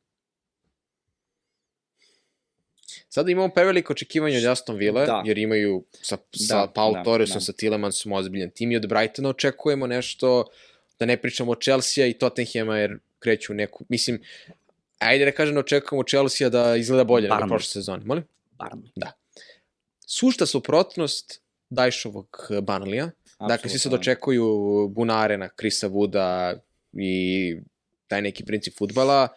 Sada 3.09 3.31
imamo 3.31 3.49
preveliko 3.49 3.93
očekivanje 3.93 4.37
od 4.37 4.45
Aston 4.45 4.75
Villa, 4.75 5.05
Da. 5.05 5.23
jer 5.25 5.37
imaju 5.37 5.83
sa, 5.91 6.17
sa 6.31 6.65
Da, 6.65 6.71
Paul 6.75 6.93
da, 6.93 7.03
Torresom, 7.03 7.35
da. 7.35 7.39
sa 7.39 7.53
Tillemansom 7.53 8.11
ozbiljan 8.11 8.49
tim 8.49 8.71
i 8.71 8.75
od 8.75 8.87
Brightona 8.87 9.29
očekujemo 9.29 9.87
nešto, 9.87 10.45
da 10.99 11.05
ne 11.05 11.17
pričamo 11.17 11.51
o 11.51 11.55
Chelsea 11.55 12.07
i 12.07 12.13
Tottenhama 12.13 12.77
jer 12.77 12.99
kreću 13.19 13.53
neku, 13.53 13.85
mislim, 13.89 14.21
ajde 14.99 15.25
da 15.25 15.31
kažem 15.31 15.55
da 15.55 15.59
očekujemo 15.59 16.03
Chelsea 16.03 16.49
da 16.49 16.75
izgleda 16.75 17.03
bolje 17.03 17.23
nego 17.23 17.33
Barnum. 17.35 17.49
prošle 17.49 17.69
sezone. 17.69 18.05
Molim? 18.05 18.23
Barem. 18.51 18.83
Sušta 20.07 20.45
suprotnost 20.45 21.41
Dajšovog 21.69 22.47
Banlija, 22.63 23.11
Dakle, 23.47 23.69
svi 23.69 23.79
se 23.79 23.89
dočekuju 23.89 24.47
bunare 24.87 25.37
na 25.37 25.49
Krisa 25.49 25.87
Vuda 25.87 26.53
i 26.93 27.55
taj 28.07 28.21
neki 28.21 28.45
princip 28.45 28.73
futbala. 28.77 29.27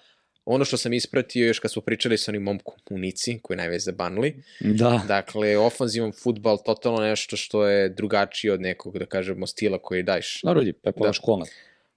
Ono 0.45 0.65
što 0.65 0.77
sam 0.77 0.93
ispratio 0.93 1.47
još 1.47 1.59
kad 1.59 1.73
smo 1.73 1.83
pričali 1.83 2.19
sa 2.19 2.31
onim 2.31 2.43
momkom 2.43 2.75
u 2.91 2.99
Nici, 2.99 3.39
koji 3.43 3.55
je 3.55 3.59
najveć 3.59 3.83
za 3.83 3.93
Banli. 3.93 4.43
Da. 4.61 5.03
Dakle, 5.09 5.59
ofanzivan 5.59 6.13
futbal, 6.13 6.59
totalno 6.65 7.01
nešto 7.01 7.37
što 7.37 7.67
je 7.67 7.89
drugačije 7.89 8.53
od 8.53 8.61
nekog, 8.61 8.99
da 8.99 9.07
kažemo, 9.07 9.47
stila 9.47 9.79
koji 9.79 10.03
daješ. 10.03 10.41
Pepova 10.83 11.07
Da. 11.07 11.09
da. 11.09 11.13
škola. 11.13 11.47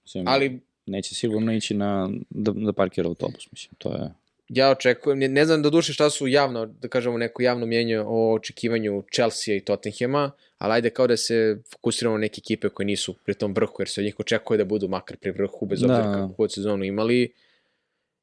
Mislim, 0.04 0.28
Ali 0.28 0.60
neće 0.86 1.14
sigurno 1.14 1.52
ići 1.52 1.74
na, 1.74 2.10
da, 2.30 2.52
da 2.52 2.72
parkira 2.72 3.08
autobus, 3.08 3.52
mislim, 3.52 3.74
to 3.78 3.92
je... 3.92 4.10
ja 4.48 4.70
očekujem, 4.70 5.18
ne, 5.18 5.28
ne 5.28 5.44
znam 5.44 5.62
do 5.62 5.70
duše 5.70 5.92
šta 5.92 6.10
su 6.10 6.26
javno, 6.28 6.66
da 6.66 6.88
kažemo 6.88 7.18
neko 7.18 7.42
javno 7.42 7.66
mjenje 7.66 8.00
o 8.00 8.34
očekivanju 8.34 9.02
Chelsea 9.14 9.54
i 9.54 9.60
Tottenhama, 9.60 10.30
ali 10.58 10.72
ajde 10.72 10.90
kao 10.90 11.06
da 11.06 11.16
se 11.16 11.58
fokusiramo 11.70 12.16
na 12.16 12.20
neke 12.20 12.38
ekipe 12.38 12.68
koje 12.68 12.86
nisu 12.86 13.14
pri 13.24 13.34
tom 13.34 13.54
vrhu, 13.54 13.74
jer 13.78 13.88
se 13.88 14.00
od 14.00 14.04
njih 14.04 14.20
očekuje 14.20 14.58
da 14.58 14.64
budu 14.64 14.88
makar 14.88 15.16
pri 15.16 15.30
vrhu, 15.30 15.66
bez 15.66 15.82
obzira 15.82 16.02
Da. 16.02 16.12
kako 16.12 16.28
god 16.28 16.52
sezonu 16.52 16.84
imali. 16.84 17.32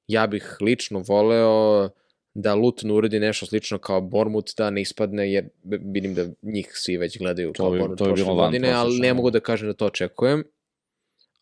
Ja 0.07 0.27
bih 0.27 0.57
lično 0.61 0.99
voleo 0.99 1.89
da 2.33 2.55
Luton 2.55 2.91
uradi 2.91 3.19
nešto 3.19 3.45
slično 3.45 3.77
kao 3.77 4.01
Bormut, 4.01 4.49
da 4.57 4.69
ne 4.69 4.81
ispadne, 4.81 5.31
jer 5.31 5.45
vidim 5.63 6.13
da 6.13 6.25
njih 6.41 6.71
svi 6.73 6.97
već 6.97 7.17
gledaju 7.17 7.53
To 7.53 7.63
kao 7.63 7.71
bi- 7.71 7.77
bi 7.89 7.95
prošle 7.95 8.25
godine, 8.25 8.71
ali 8.71 8.99
ne 8.99 9.07
da. 9.07 9.13
mogu 9.13 9.31
da 9.31 9.39
kažem 9.39 9.67
da 9.67 9.73
to 9.73 9.85
očekujem. 9.85 10.43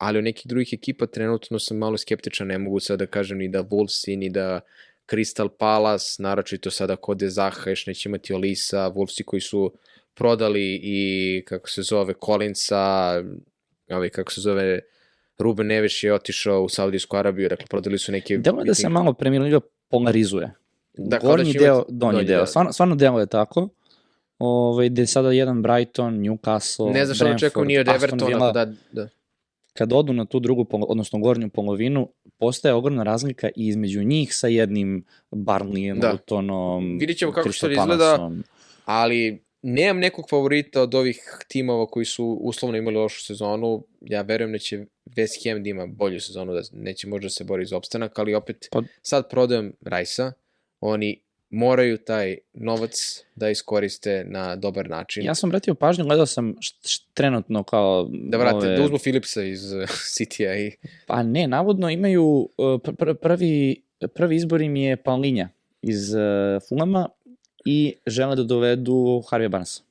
Ali 0.02 0.18
od 0.18 0.24
nekih 0.24 0.48
drugih 0.48 0.74
ekipa 0.74 1.06
trenutno 1.06 1.60
sam 1.60 1.78
malo 1.78 1.98
skeptičan, 1.98 2.48
ne 2.48 2.58
mogu 2.58 2.80
sad 2.80 3.00
da 3.00 3.06
kažem 3.06 3.38
ni 3.38 3.50
da 3.50 3.64
Wolvesi, 3.64 4.16
ni 4.18 4.30
da 4.30 4.60
Crystal 5.08 5.50
Palace, 5.50 6.24
naročito 6.24 6.72
sada 6.72 6.96
kod 6.96 7.20
Zaha, 7.22 7.70
još 7.70 7.88
neće 7.88 8.10
imati 8.10 8.34
Olisa, 8.34 8.92
Wolvesi 8.96 9.24
koji 9.24 9.42
su 9.42 9.74
prodali 10.14 10.80
i 10.84 11.44
kako 11.48 11.70
se 11.70 11.82
zove 11.82 12.14
Collinsa, 12.26 13.14
ovaj 13.90 14.10
kako 14.10 14.32
se 14.32 14.42
zove 14.42 14.80
Ruben 15.38 15.68
Neves 15.68 16.04
je 16.04 16.14
otišao 16.14 16.64
u 16.64 16.70
Saudijsku 16.70 17.18
Arabiju, 17.18 17.50
dakle 17.50 17.66
prodali 17.70 17.98
su 17.98 18.12
neke... 18.12 18.38
Delo 18.38 18.62
je 18.62 18.66
da 18.66 18.74
se 18.74 18.90
malo 18.90 19.14
Premier 19.14 19.42
Liga 19.42 19.60
polarizuje. 19.90 20.52
Da, 20.98 21.20
kao 21.20 21.30
da 21.30 21.36
Gornji 21.36 21.54
će 21.54 21.60
deo, 21.60 21.76
imati- 21.76 21.92
donji, 21.92 22.14
donji 22.14 22.28
deo. 22.28 22.38
deo. 22.38 22.46
Stvarno, 22.46 22.74
stvarno 22.74 22.96
delo 22.96 23.20
je 23.20 23.28
tako. 23.28 23.70
Ovaj, 24.40 24.90
gde 24.90 25.02
je 25.02 25.08
sada 25.08 25.32
jedan 25.32 25.62
Brighton, 25.62 26.20
Newcastle, 26.20 26.94
Ne 26.94 27.06
znam 27.06 27.16
šta 27.16 27.26
da 27.26 27.36
očekujem 27.36 27.68
ni 27.68 27.78
od 27.78 27.88
Evertona, 27.88 28.52
da, 28.52 28.74
da. 28.92 29.08
Kad 29.74 29.94
odu 29.94 30.14
na 30.14 30.26
tu 30.26 30.40
drugu, 30.40 30.68
odnosno 30.72 31.20
gornju 31.20 31.50
polovinu, 31.50 32.10
postaje 32.38 32.74
ogromna 32.74 33.04
razlika 33.04 33.48
i 33.48 33.68
između 33.68 34.04
njih 34.04 34.36
sa 34.36 34.48
jednim 34.48 35.06
Barnleyem, 35.32 36.00
Da. 36.00 36.12
Lutonom, 36.12 36.98
Vidjet 36.98 37.18
ćemo 37.18 37.32
kako 37.32 37.50
Crystal 37.50 37.76
to 37.76 37.82
izgleda. 37.82 38.32
Ali 38.86 39.44
nemam 39.62 40.00
nekog 40.00 40.26
favorita 40.30 40.82
od 40.82 40.96
ovih 40.96 41.20
timova 41.48 41.86
koji 41.88 42.06
su 42.06 42.26
uslovno 42.26 42.78
imali 42.78 42.96
lošu 42.96 43.26
sezonu. 43.26 43.86
Ja 44.02 44.22
verujem 44.22 44.52
da 44.52 44.58
će 44.58 44.86
West 45.06 45.50
Ham 45.50 45.64
da 45.64 45.70
ima 45.70 45.86
bolju 45.88 46.20
sezonu, 46.22 46.54
da 46.54 46.62
neće 46.74 47.08
možda 47.08 47.30
se 47.30 47.44
bori 47.44 47.66
za 47.66 47.78
opstanak, 47.78 48.20
ali 48.20 48.36
opet 48.36 48.68
Pa- 48.72 48.82
sad 49.02 49.30
prodajem 49.30 49.74
Rajsa. 49.82 50.32
Oni 50.80 51.22
moraju 51.52 51.98
taj 51.98 52.38
novac 52.54 53.24
da 53.36 53.50
iskoriste 53.50 54.24
na 54.28 54.56
dobar 54.56 54.90
način. 54.90 55.26
Ja 55.26 55.36
sam 55.36 55.50
vratio 55.50 55.76
pažnju, 55.76 56.06
gledao 56.06 56.26
sam 56.26 56.56
trenutno 57.14 57.64
kao... 57.64 58.10
da 58.12 58.38
vrate, 58.38 58.56
ove- 58.56 58.76
da 58.76 58.84
uzmu 58.84 58.98
Philipsa 58.98 59.44
iz 59.44 59.74
uh, 59.74 59.84
City-a 59.88 60.56
i... 60.56 60.72
Pa 61.08 61.24
ne, 61.24 61.48
navodno 61.48 61.90
imaju, 61.90 62.50
uh, 62.58 62.82
pr 62.84 62.96
pr 62.96 63.14
prvi, 63.14 63.82
prvi 64.14 64.36
izbor 64.36 64.62
im 64.62 64.76
je 64.76 64.98
Paulinja 64.98 65.50
iz 65.82 66.14
uh, 66.14 66.20
Fulama 66.70 67.10
i 67.66 67.96
žele 68.08 68.36
da 68.36 68.44
dovedu 68.44 69.24
Harvey 69.30 69.48
Barnesa. 69.48 69.82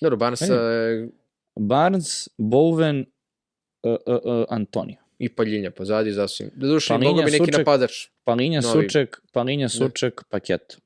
Dobro, 0.00 0.16
Barnesa 0.16 0.54
je 0.54 1.08
Barnes, 1.56 2.28
Bowen, 2.36 3.04
uh, 3.82 3.96
uh, 4.06 4.14
uh, 4.24 4.44
Antonio. 4.48 4.99
I 5.20 5.28
Paljinja 5.28 5.70
pozadi, 5.70 6.12
zasvim. 6.12 6.50
Da 6.54 6.66
Palinja, 6.88 7.10
mogo 7.10 7.22
bi 7.22 7.30
neki 7.30 7.44
Suček. 7.44 7.58
napadač. 7.58 7.92
Palinja, 8.24 8.60
Novi. 8.60 8.84
Suček, 8.84 9.20
Palinja, 9.32 9.68
Suček, 9.68 10.22
Paket. 10.28 10.78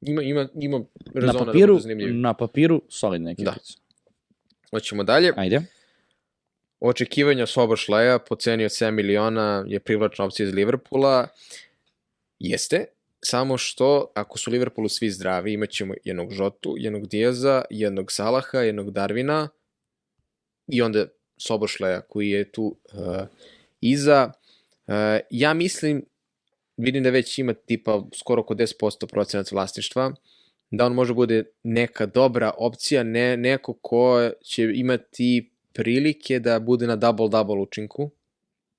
Ima, 0.00 0.22
ima, 0.22 0.48
ima 0.54 0.78
Na 0.78 0.84
rezona 1.14 1.38
da 1.38 1.44
papiru, 1.44 1.78
zanimljiv. 1.78 2.14
na 2.14 2.34
papiru 2.34 2.82
solidna 2.88 3.30
ekipica. 3.30 3.72
Hoćemo 4.70 5.04
dalje. 5.04 5.32
Ajde. 5.36 5.60
Očekivanja 6.80 7.46
Sobošleja 7.46 8.18
po 8.18 8.36
ceni 8.36 8.64
od 8.64 8.70
7 8.70 8.90
miliona 8.90 9.64
je 9.66 9.80
privlačna 9.80 10.24
opcija 10.24 10.46
iz 10.46 10.54
Liverpoola. 10.54 11.28
Jeste, 12.38 12.84
samo 13.20 13.58
što 13.58 14.12
ako 14.14 14.38
su 14.38 14.50
Liverpoolu 14.50 14.88
svi 14.88 15.10
zdravi, 15.10 15.52
imat 15.52 15.70
ćemo 15.70 15.94
jednog 16.04 16.32
Žotu, 16.32 16.74
jednog 16.78 17.06
Dijaza, 17.06 17.62
jednog 17.70 18.12
Salaha, 18.12 18.58
jednog 18.58 18.90
Darvina 18.90 19.48
i 20.66 20.82
onda 20.82 21.06
Sobošleja 21.46 22.00
koji 22.00 22.30
je 22.30 22.52
tu 22.52 22.76
uh, 22.92 23.16
iza. 23.80 24.32
Uh, 24.86 24.94
ja 25.30 25.54
mislim, 25.54 26.04
vidim 26.76 27.02
da 27.02 27.10
već 27.10 27.38
ima 27.38 27.54
tipa 27.54 28.02
skoro 28.14 28.42
oko 28.42 28.54
10% 28.54 29.06
procenat 29.06 29.52
vlasništva, 29.52 30.12
da 30.70 30.86
on 30.86 30.94
može 30.94 31.14
bude 31.14 31.44
neka 31.62 32.06
dobra 32.06 32.50
opcija, 32.58 33.02
ne, 33.02 33.36
neko 33.36 33.72
ko 33.72 34.30
će 34.42 34.70
imati 34.74 35.50
prilike 35.72 36.38
da 36.38 36.60
bude 36.60 36.86
na 36.86 36.96
double-double 36.96 37.62
učinku, 37.62 38.10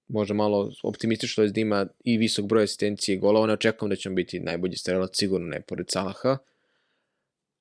može 0.08 0.34
malo 0.34 0.72
optimistično 0.84 1.48
da 1.48 1.62
ima 1.62 1.88
i 2.04 2.18
visok 2.18 2.46
broj 2.46 2.64
asistencije 2.64 3.16
i 3.16 3.20
golova, 3.20 3.48
ne 3.48 3.54
očekujem 3.54 3.90
da 3.90 3.96
će 3.96 4.10
on 4.10 4.16
biti 4.16 4.40
najbolji 4.40 4.76
strelac, 4.76 5.18
sigurno 5.18 5.48
ne 5.48 5.62
pored 5.62 5.86
Salaha. 5.90 6.38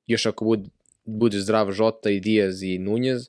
Još 0.07 0.27
ako 0.27 0.45
bude, 0.45 0.69
bude 1.05 1.41
zdrav 1.41 1.73
Žota 1.73 2.11
i 2.11 2.21
Diaz 2.21 2.63
i 2.63 2.79
Nunez, 2.79 3.29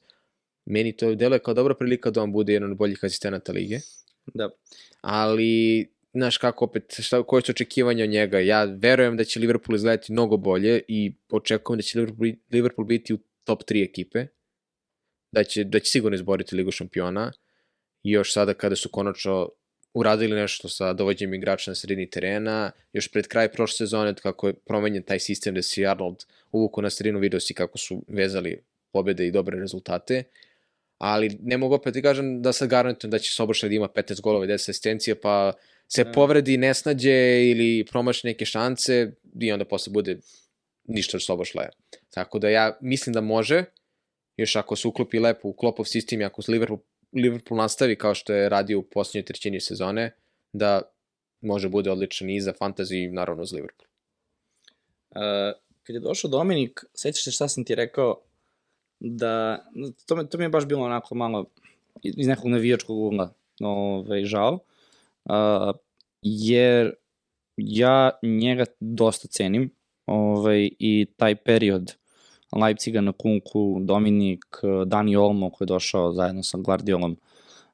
meni 0.65 0.98
to 0.98 1.15
deluje 1.15 1.40
kao 1.40 1.53
dobra 1.53 1.76
prilika 1.76 2.11
da 2.11 2.23
on 2.23 2.31
bude 2.31 2.53
jedan 2.53 2.72
od 2.72 2.77
boljih 2.77 2.99
asistenata 3.03 3.52
lige. 3.52 3.80
Da. 4.34 4.49
ali 5.02 5.88
znaš 6.14 6.38
kako 6.38 6.65
opet, 6.65 6.95
šta, 6.99 7.23
koje 7.23 7.41
su 7.41 7.52
očekivanja 7.52 8.03
od 8.03 8.10
njega, 8.10 8.40
ja 8.40 8.64
verujem 8.64 9.18
da 9.18 9.23
će 9.23 9.40
Liverpool 9.40 9.76
izgledati 9.76 10.11
mnogo 10.11 10.38
bolje 10.38 10.81
i 10.88 11.14
očekujem 11.30 11.77
da 11.77 11.84
će 11.84 11.99
Liverpool, 11.99 12.31
Liverpool 12.52 12.85
biti 12.85 13.14
u 13.14 13.18
top 13.44 13.64
3 13.64 13.84
ekipe, 13.84 14.26
da 15.31 15.44
će, 15.44 15.64
da 15.64 15.80
će 15.80 15.91
sigurno 15.91 16.15
izboriti 16.15 16.56
Ligu 16.56 16.72
šampiona. 16.72 17.31
I 18.03 18.11
još 18.11 18.34
sada 18.34 18.53
kada 18.53 18.76
su 18.76 18.90
konačno 18.90 19.49
uradili 19.94 20.35
nešto 20.35 20.69
sa 20.69 20.94
dovođenjem 20.94 21.34
igrača 21.34 21.72
na 21.72 21.76
sredini 21.76 22.10
terena, 22.10 22.72
još 22.94 23.11
pred 23.11 23.27
kraj 23.27 23.52
prošle 23.52 23.77
sezone 23.77 24.14
kako 24.15 24.48
je 24.48 24.53
promenjen 24.53 25.03
taj 25.03 25.19
sistem 25.19 25.56
da 25.56 25.61
si 25.61 25.85
Arnold 25.85 26.26
uvuku 26.52 26.81
na 26.81 26.90
sredinu, 26.90 27.19
video 27.19 27.40
si 27.40 27.53
kako 27.53 27.77
su 27.77 28.03
vezali 28.07 28.61
pobede 28.91 29.27
i 29.27 29.31
dobre 29.31 29.60
rezultate, 29.60 30.23
ali 31.03 31.38
ne 31.41 31.57
mogu 31.57 31.75
opet 31.75 31.93
da 31.93 32.01
kažem 32.01 32.41
da 32.41 32.53
sad 32.53 32.69
garantujem 32.69 33.11
da 33.11 33.19
će 33.19 33.34
Sobošlaj 33.34 33.69
da 33.69 33.75
ima 33.75 33.88
15 33.88 34.21
golova 34.21 34.45
i 34.45 34.47
10 34.47 34.53
asistencija, 34.53 35.15
pa 35.21 35.53
se 35.88 36.05
povredi, 36.13 36.57
nesnađe 36.57 37.49
ili 37.49 37.85
promaši 37.91 38.27
neke 38.27 38.45
šance 38.45 39.11
i 39.41 39.51
onda 39.51 39.65
posle 39.65 39.91
bude 39.93 40.17
ništa 40.84 41.17
od 41.17 41.23
Sobošlaja. 41.23 41.69
Tako 42.09 42.39
da 42.39 42.49
ja 42.49 42.77
mislim 42.81 43.13
da 43.13 43.21
može, 43.21 43.65
još 44.38 44.55
ako 44.55 44.75
se 44.75 44.88
uklopi 44.88 45.19
lepo 45.19 45.47
u 45.47 45.53
klopov 45.53 45.85
sistem 45.85 46.21
i 46.21 46.25
ako 46.25 46.41
se 46.41 46.51
Liverpool, 46.51 46.80
Liverpool 47.13 47.57
nastavi 47.57 47.95
kao 47.95 48.15
što 48.15 48.34
je 48.34 48.49
radio 48.49 48.80
u 48.80 48.84
posljednjoj 48.84 49.25
trećini 49.25 49.61
sezone, 49.61 50.11
da 50.53 50.81
može 51.41 51.69
bude 51.69 51.91
odličan 51.91 52.30
i 52.30 52.41
za 52.41 52.53
fantasy 52.53 53.03
i 53.03 53.11
naravno 53.11 53.45
za 53.45 53.55
Liverpool. 53.55 53.88
Uh, 55.09 55.59
kad 55.84 55.93
je 55.93 55.99
došao 55.99 56.30
Dominik, 56.30 56.85
sećaš 56.95 57.23
se 57.23 57.31
šta 57.31 57.47
sam 57.47 57.65
ti 57.65 57.75
rekao, 57.75 58.21
da, 59.03 59.65
to, 60.05 60.15
me, 60.15 60.30
to 60.30 60.38
mi 60.38 60.43
je 60.43 60.49
baš 60.49 60.65
bilo 60.65 60.85
onako 60.85 61.15
malo 61.15 61.45
iz 62.03 62.27
nekog 62.27 62.51
navijačkog 62.51 62.97
ugla 62.97 63.34
ovaj, 63.61 64.25
žao, 64.25 64.59
uh, 65.25 65.75
jer 66.21 66.93
ja 67.57 68.09
njega 68.23 68.65
dosta 68.80 69.27
cenim 69.27 69.69
ovaj, 70.05 70.69
i 70.80 71.05
taj 71.17 71.35
period 71.35 71.93
Leipziga 72.61 73.01
na 73.01 73.11
Kunku, 73.11 73.77
Dominik, 73.81 74.45
Dani 74.85 75.15
Olmo 75.15 75.49
koji 75.49 75.65
je 75.65 75.73
došao 75.73 76.13
zajedno 76.13 76.43
sa 76.43 76.57
Guardiolom, 76.57 77.17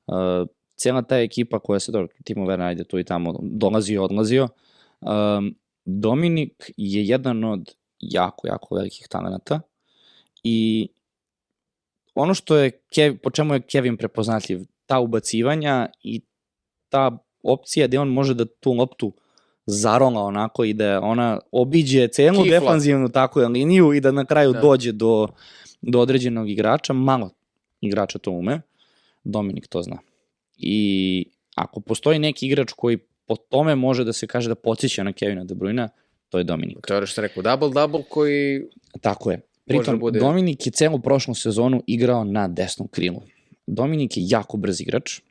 uh, 0.08 0.48
cijela 0.76 1.02
ta 1.02 1.18
ekipa 1.18 1.60
koja 1.60 1.80
se, 1.80 1.92
dobro, 1.92 2.08
Timo 2.24 2.46
Werner, 2.46 2.68
ajde 2.68 2.84
tu 2.84 3.00
i 3.00 3.04
tamo, 3.04 3.40
dolazio, 3.42 4.04
odlazio, 4.04 4.48
um, 5.02 5.56
Dominik 5.86 6.72
je 6.78 7.06
jedan 7.06 7.44
od 7.44 7.76
jako, 8.00 8.48
jako 8.48 8.76
velikih 8.76 9.08
talenata 9.08 9.62
i 10.44 10.88
ono 12.22 12.34
što 12.34 12.58
je, 12.58 12.72
Kev, 12.72 13.18
po 13.24 13.30
čemu 13.30 13.54
je 13.54 13.62
Kevin 13.62 13.98
prepoznatljiv, 13.98 14.60
ta 14.86 15.00
ubacivanja 15.00 15.88
i 16.04 16.22
ta 16.90 17.18
opcija 17.44 17.88
gde 17.88 18.00
on 18.00 18.08
može 18.08 18.34
da 18.34 18.46
tu 18.46 18.74
loptu 18.74 19.14
zarola 19.66 20.22
onako 20.22 20.64
i 20.64 20.74
da 20.74 21.02
ona 21.02 21.40
obiđe 21.52 22.08
celu 22.08 22.44
Kifla. 22.44 22.60
defanzivnu 22.60 23.10
tako 23.10 23.42
je 23.42 23.48
liniju 23.48 23.94
i 23.94 24.00
da 24.00 24.12
na 24.12 24.26
kraju 24.26 24.54
Da. 24.54 24.60
dođe 24.60 24.92
do, 24.92 25.28
do 25.82 26.00
određenog 26.00 26.50
igrača, 26.50 26.94
malo 26.94 27.30
igrača 27.82 28.20
to 28.20 28.32
ume, 28.32 28.62
Dominik 29.24 29.68
to 29.68 29.82
zna. 29.82 29.98
I 30.58 31.26
ako 31.56 31.80
postoji 31.80 32.20
neki 32.20 32.48
igrač 32.48 32.72
koji 32.72 32.98
po 33.26 33.36
tome 33.36 33.76
može 33.76 34.04
da 34.04 34.14
se 34.14 34.28
kaže 34.28 34.50
da 34.50 34.56
podsjeća 34.56 35.04
na 35.04 35.14
Kevina 35.14 35.44
De 35.44 35.56
Bruyne, 35.56 35.88
to 36.30 36.38
je 36.38 36.44
Dominik. 36.44 36.88
To 36.88 36.96
je 36.96 37.06
što 37.06 37.22
rekao, 37.22 37.44
double-double 37.44 38.04
koji 38.10 38.64
Tako 39.02 39.32
je. 39.32 39.42
Može 39.70 39.80
Pritom, 39.80 39.96
da 39.96 40.00
bude- 40.00 40.20
Dominik 40.20 40.66
je 40.66 40.72
celu 40.72 41.00
prošlu 41.00 41.36
sezonu 41.36 41.84
igrao 41.88 42.24
na 42.24 42.48
desnom 42.48 42.88
krilu. 42.88 43.22
Dominik 43.68 44.18
je 44.18 44.24
jako 44.28 44.58
brz 44.58 44.82
igrač. 44.82 45.20
E, 45.20 45.22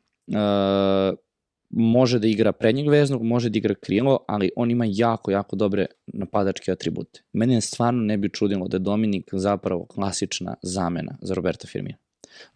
može 1.70 2.18
da 2.18 2.26
igra 2.26 2.52
prednjeg 2.52 2.88
veznog, 2.88 3.22
može 3.22 3.50
da 3.50 3.58
igra 3.58 3.74
krilo, 3.74 4.18
ali 4.28 4.50
on 4.56 4.70
ima 4.70 4.84
jako, 4.88 5.30
jako 5.30 5.56
dobre 5.56 5.86
napadačke 6.06 6.72
atribute. 6.72 7.20
Mene 7.32 7.60
stvarno 7.60 8.02
ne 8.02 8.16
bi 8.16 8.28
čudilo 8.28 8.68
da 8.68 8.76
je 8.76 8.78
Dominik 8.80 9.30
zapravo 9.32 9.84
klasična 9.86 10.54
zamena 10.62 11.18
za 11.22 11.34
Roberto 11.34 11.66
Firmino. 11.66 11.96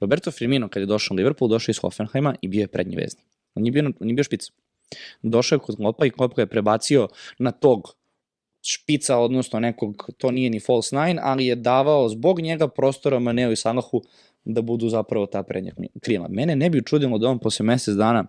Roberto 0.01 0.31
Firmino, 0.31 0.69
kad 0.69 0.81
je 0.81 0.87
došao 0.87 1.15
u 1.15 1.17
Liverpool, 1.17 1.49
došao 1.49 1.73
iz 1.73 1.79
Hoffenheima 1.79 2.35
i 2.43 2.49
bio 2.49 2.61
je 2.61 2.69
prednji 2.69 2.97
vezni. 2.97 3.23
On 3.55 3.67
je 3.67 3.73
bio, 3.73 3.93
on 4.01 4.09
je 4.09 4.15
bio 4.15 4.25
špic. 4.25 4.51
Došao 5.23 5.57
je 5.57 5.61
kod 5.61 5.77
Klopa 5.77 6.07
i 6.07 6.11
Klop 6.11 6.35
ga 6.37 6.43
je 6.43 6.47
prebacio 6.47 7.09
na 7.39 7.51
tog 7.51 7.95
špica, 8.63 9.19
odnosno 9.19 9.61
nekog, 9.61 10.11
to 10.19 10.31
nije 10.31 10.51
ni 10.51 10.61
false 10.61 10.97
nine, 10.97 11.21
ali 11.23 11.47
je 11.47 11.55
davao 11.55 12.09
zbog 12.09 12.41
njega 12.41 12.69
prostora 12.69 13.19
Maneo 13.19 13.53
i 13.53 13.57
Salahu 13.57 14.03
da 14.45 14.63
budu 14.63 14.89
zapravo 14.89 15.27
ta 15.27 15.43
prednja 15.43 15.73
krila. 16.01 16.29
Mene 16.29 16.57
ne 16.57 16.71
bi 16.71 16.83
čudilo 16.85 17.19
da 17.19 17.29
on 17.29 17.39
posle 17.39 17.65
mesec 17.67 17.95
dana 17.95 18.25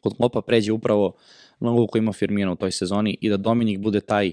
kod 0.00 0.16
Klopa 0.16 0.42
pređe 0.42 0.72
upravo 0.72 1.16
na 1.60 1.70
ulogu 1.70 1.86
koji 1.86 2.00
ima 2.00 2.12
Firmino 2.12 2.52
u 2.52 2.56
toj 2.56 2.72
sezoni 2.72 3.18
i 3.20 3.28
da 3.28 3.36
Dominik 3.36 3.78
bude 3.78 4.00
taj 4.00 4.32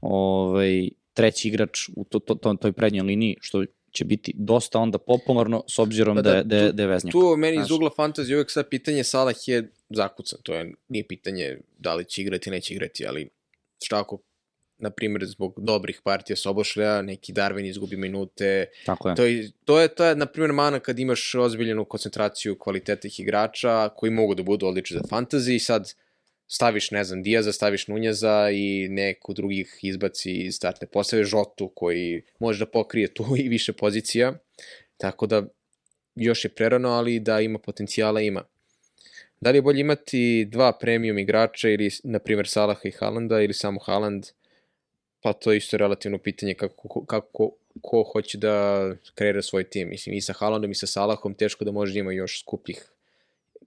ovaj, 0.00 0.88
treći 1.12 1.48
igrač 1.48 1.88
u 1.96 2.04
to, 2.04 2.18
to, 2.18 2.34
to, 2.34 2.54
toj 2.54 2.72
prednjoj 2.72 3.02
liniji, 3.04 3.36
što 3.40 3.64
će 3.90 4.04
biti 4.04 4.32
dosta 4.36 4.78
onda 4.78 4.98
popularno 4.98 5.64
s 5.68 5.78
obzirom 5.78 6.16
Pa 6.16 6.22
da, 6.22 6.30
da, 6.30 6.36
da, 6.36 6.42
da, 6.44 6.56
je- 6.56 6.70
tu- 6.70 6.76
da 6.76 6.82
je 6.82 6.86
veznjak. 6.88 7.12
Tu 7.12 7.36
meni 7.36 7.58
iz 7.60 7.70
ugla 7.70 7.90
fantazije 7.96 8.36
uvek 8.36 8.50
sad 8.50 8.68
pitanje 8.68 9.04
Salah 9.04 9.34
je 9.46 9.70
zakucan, 9.90 10.38
to 10.42 10.54
je, 10.54 10.72
nije 10.88 11.06
pitanje 11.06 11.58
da 11.78 11.94
li 11.94 12.04
će 12.04 12.22
igrati, 12.22 12.50
neće 12.50 12.74
igrati, 12.74 13.06
ali 13.06 13.28
šta 13.82 14.00
ako, 14.00 14.18
na 14.78 14.90
primjer, 14.90 15.24
zbog 15.26 15.54
dobrih 15.56 16.00
partija 16.04 16.36
Sobošlja, 16.36 17.02
neki 17.02 17.32
Darwin 17.32 17.68
izgubi 17.68 17.96
minute, 17.96 18.66
Tako 18.86 19.08
je. 19.08 19.14
to 19.14 19.24
je, 19.24 19.50
to 19.64 19.80
je, 19.80 19.88
to 19.88 20.04
je, 20.04 20.16
na 20.16 20.26
primjer, 20.26 20.52
mana 20.52 20.80
kad 20.80 20.98
imaš 20.98 21.34
ozbiljenu 21.34 21.84
koncentraciju 21.84 22.58
kvalitetnih 22.58 23.20
igrača 23.20 23.88
koji 23.88 24.12
mogu 24.12 24.34
da 24.34 24.42
budu 24.42 24.66
odlični 24.66 24.96
za 24.96 25.02
fantasy 25.02 25.54
i 25.54 25.58
sad 25.58 25.94
staviš, 26.46 26.90
ne 26.90 27.04
znam, 27.04 27.22
Diaza, 27.22 27.52
staviš 27.52 27.88
Nunjeza 27.88 28.50
i 28.52 28.88
neko 28.88 29.32
drugih 29.32 29.78
izbaci 29.82 30.32
iz 30.32 30.56
startne 30.56 30.86
postave, 30.86 31.24
Žotu 31.24 31.68
koji 31.74 32.22
može 32.38 32.58
da 32.58 32.70
pokrije 32.70 33.14
tu 33.14 33.24
i 33.38 33.48
više 33.48 33.72
pozicija, 33.72 34.34
tako 34.96 35.26
da 35.26 35.42
još 36.14 36.44
je 36.44 36.48
prerano, 36.48 36.88
ali 36.88 37.20
da 37.20 37.40
ima 37.40 37.58
potencijala 37.58 38.20
ima. 38.20 38.44
Da 39.40 39.50
li 39.50 39.58
je 39.58 39.62
bolje 39.62 39.80
imati 39.80 40.44
dva 40.50 40.72
premium 40.78 41.18
igrača 41.18 41.68
ili, 41.68 41.90
na 42.04 42.18
primjer, 42.18 42.48
Salaha 42.48 42.80
i 42.84 42.90
Haalanda 42.90 43.40
ili 43.40 43.54
samo 43.54 43.80
Haaland? 43.80 44.26
Pa 45.24 45.32
to 45.32 45.52
je 45.52 45.56
isto 45.56 45.76
relativno 45.76 46.18
pitanje 46.18 46.54
kako, 46.54 47.04
kako 47.04 47.50
ko 47.82 48.02
hoće 48.12 48.38
da 48.38 48.86
kreira 49.14 49.42
svoj 49.42 49.64
tim. 49.64 49.88
Mislim, 49.88 50.14
i 50.14 50.20
sa 50.20 50.32
Haalandom 50.32 50.70
i 50.70 50.74
sa 50.74 50.86
Salahom 50.86 51.34
teško 51.34 51.64
da 51.64 51.72
može 51.72 51.92
da 51.92 51.98
ima 51.98 52.12
još 52.12 52.40
skupljih 52.42 52.90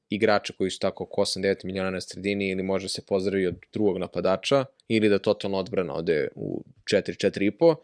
igrača 0.09 0.53
koji 0.57 0.69
su 0.69 0.79
tako 0.79 1.03
oko 1.03 1.21
8-9 1.21 1.65
miliona 1.65 1.89
na 1.89 2.01
sredini 2.01 2.49
ili 2.49 2.63
može 2.63 2.89
se 2.89 3.01
pozdravi 3.05 3.47
od 3.47 3.55
drugog 3.73 3.97
napadača 3.97 4.65
ili 4.87 5.09
da 5.09 5.19
totalno 5.19 5.57
odbrana 5.57 5.95
ode 5.95 6.27
u 6.35 6.63
4-4,5 6.93 7.75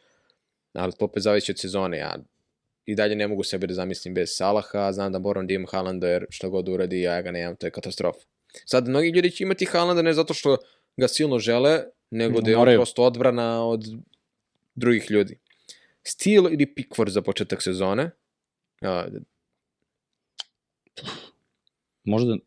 ali 0.74 0.94
to 1.00 1.06
opet 1.06 1.24
zavisi 1.24 1.52
od 1.52 1.60
sezone. 1.60 1.98
Ja 1.98 2.18
i 2.86 2.96
dalje 2.96 3.16
ne 3.16 3.28
mogu 3.28 3.44
sebe 3.44 3.68
da 3.68 3.74
zamislim 3.74 4.14
bez 4.14 4.30
Salaha, 4.36 4.92
znam 4.92 5.12
da 5.12 5.20
moram 5.20 5.48
da 5.48 5.54
imam 5.54 5.68
Haalanda 5.72 6.08
jer 6.08 6.26
šta 6.30 6.48
god 6.48 6.70
uradi 6.70 7.02
ja 7.02 7.22
ga 7.22 7.32
nemam, 7.32 7.56
to 7.56 7.68
je 7.68 7.72
katastrofa. 7.72 8.20
Sad, 8.66 8.88
mnogi 8.88 9.10
ljudi 9.10 9.32
će 9.32 9.44
imati 9.44 9.66
Haalanda 9.66 10.02
ne 10.02 10.14
zato 10.14 10.34
što 10.34 10.58
ga 10.98 11.08
silno 11.08 11.40
žele, 11.40 11.84
nego 12.14 12.42
da 12.42 12.52
je 12.52 12.58
on 12.58 12.66
prosto 12.76 13.04
odbrana 13.04 13.66
od 13.66 13.86
drugih 14.76 15.12
ljudi. 15.12 15.38
Steel 16.04 16.46
ili 16.46 16.66
Pickford 16.66 17.12
za 17.12 17.22
početak 17.22 17.62
sezone? 17.62 18.12
A, 18.82 19.06
Možda, 22.04 22.38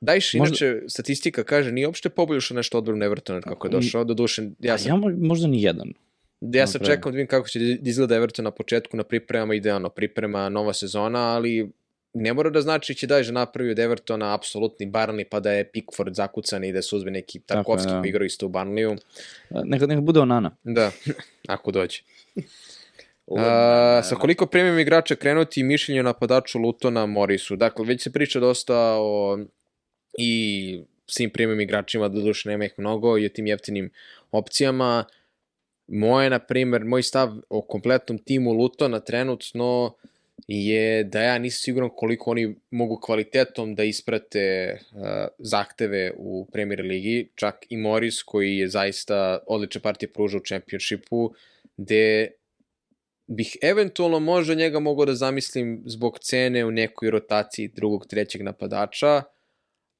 Dajš, 0.00 0.34
Možda- 0.34 0.48
inače, 0.66 0.88
statistika 0.88 1.44
kaže, 1.44 1.72
nije 1.72 1.86
uopšte 1.86 2.08
poboljšao 2.08 2.54
nešto 2.54 2.78
odbranu 2.78 3.04
Evertona 3.04 3.40
kako 3.40 3.66
je 3.66 3.70
došao, 3.70 4.04
do 4.04 4.14
duše, 4.14 4.48
ja 4.60 4.78
sam, 4.78 4.88
ja 4.90 4.96
mo- 4.96 5.26
možda 5.26 5.46
ni 5.48 5.62
jedan. 5.62 5.92
ja 6.40 6.66
sam 6.66 6.80
čekao 6.84 7.12
da 7.12 7.16
vidim 7.16 7.26
kako 7.26 7.48
će 7.48 7.58
da 7.58 7.90
izgleda 7.90 8.16
Everton 8.16 8.44
na 8.44 8.50
početku, 8.50 8.96
na 8.96 9.04
pripremama 9.04 9.54
idealno, 9.54 9.88
priprema 9.88 10.48
nova 10.48 10.72
sezona, 10.72 11.18
ali 11.18 11.70
ne 12.16 12.32
mora 12.32 12.50
da 12.50 12.60
znači 12.60 12.94
će 12.94 13.06
da 13.06 13.18
je 13.18 13.32
napravi 13.32 13.70
od 13.70 13.78
Evertona 13.78 14.34
apsolutni 14.34 14.86
Barnley, 14.90 15.24
pa 15.30 15.40
da 15.40 15.52
je 15.52 15.70
Pickford 15.70 16.14
zakucan 16.14 16.64
i 16.64 16.72
da 16.72 16.82
se 16.82 16.96
uzme 16.96 17.10
neki 17.10 17.38
Tako 17.40 17.58
Tarkovski 17.58 17.92
da. 17.92 18.00
koji 18.00 18.08
igrao 18.08 18.24
isto 18.24 18.46
u 18.46 18.48
Barnleyu. 18.48 18.98
Neka, 19.64 19.86
neka 19.86 20.00
bude 20.00 20.20
Onana. 20.20 20.56
Da, 20.64 20.90
ako 21.48 21.70
dođe. 21.70 22.02
A, 23.36 24.02
sa 24.04 24.14
koliko 24.14 24.46
premium 24.46 24.78
igrača 24.78 25.14
krenuti 25.14 25.62
mišljenje 25.62 26.00
o 26.00 26.02
napadaču 26.02 26.58
Lutona 26.58 27.06
Morisu? 27.06 27.56
Dakle, 27.56 27.84
već 27.84 28.02
se 28.02 28.12
priča 28.12 28.40
dosta 28.40 28.96
o 28.98 29.38
i 30.18 30.80
svim 31.06 31.30
premium 31.30 31.60
igračima, 31.60 32.08
do 32.08 32.20
duše 32.20 32.48
nema 32.48 32.64
ih 32.64 32.74
mnogo, 32.76 33.18
i 33.18 33.26
o 33.26 33.28
tim 33.28 33.46
jeftinim 33.46 33.90
opcijama. 34.32 35.04
Moje, 35.86 36.30
na 36.30 36.38
primjer, 36.38 36.84
moj 36.84 37.02
stav 37.02 37.34
o 37.48 37.62
kompletnom 37.62 38.18
timu 38.18 38.52
Lutona 38.52 39.00
trenutno 39.00 39.94
je 40.48 41.04
da 41.04 41.22
ja 41.22 41.38
nisam 41.38 41.58
siguran 41.62 41.90
koliko 41.96 42.30
oni 42.30 42.56
mogu 42.70 43.00
kvalitetom 43.02 43.74
da 43.74 43.84
isprate 43.84 44.78
uh, 44.92 45.00
zahteve 45.38 46.12
u 46.16 46.48
Premier 46.52 46.80
Ligi, 46.80 47.30
čak 47.34 47.66
i 47.68 47.76
Morris 47.76 48.22
koji 48.22 48.56
je 48.56 48.68
zaista 48.68 49.38
odlične 49.46 49.80
partije 49.80 50.12
pružao 50.12 50.38
u 50.38 50.46
Championshipu, 50.46 51.34
gde 51.76 52.30
bih 53.26 53.56
eventualno 53.62 54.20
možda 54.20 54.54
njega 54.54 54.80
mogao 54.80 55.06
da 55.06 55.14
zamislim 55.14 55.82
zbog 55.86 56.18
cene 56.18 56.64
u 56.64 56.70
nekoj 56.70 57.10
rotaciji 57.10 57.68
drugog, 57.68 58.06
trećeg 58.06 58.42
napadača, 58.42 59.22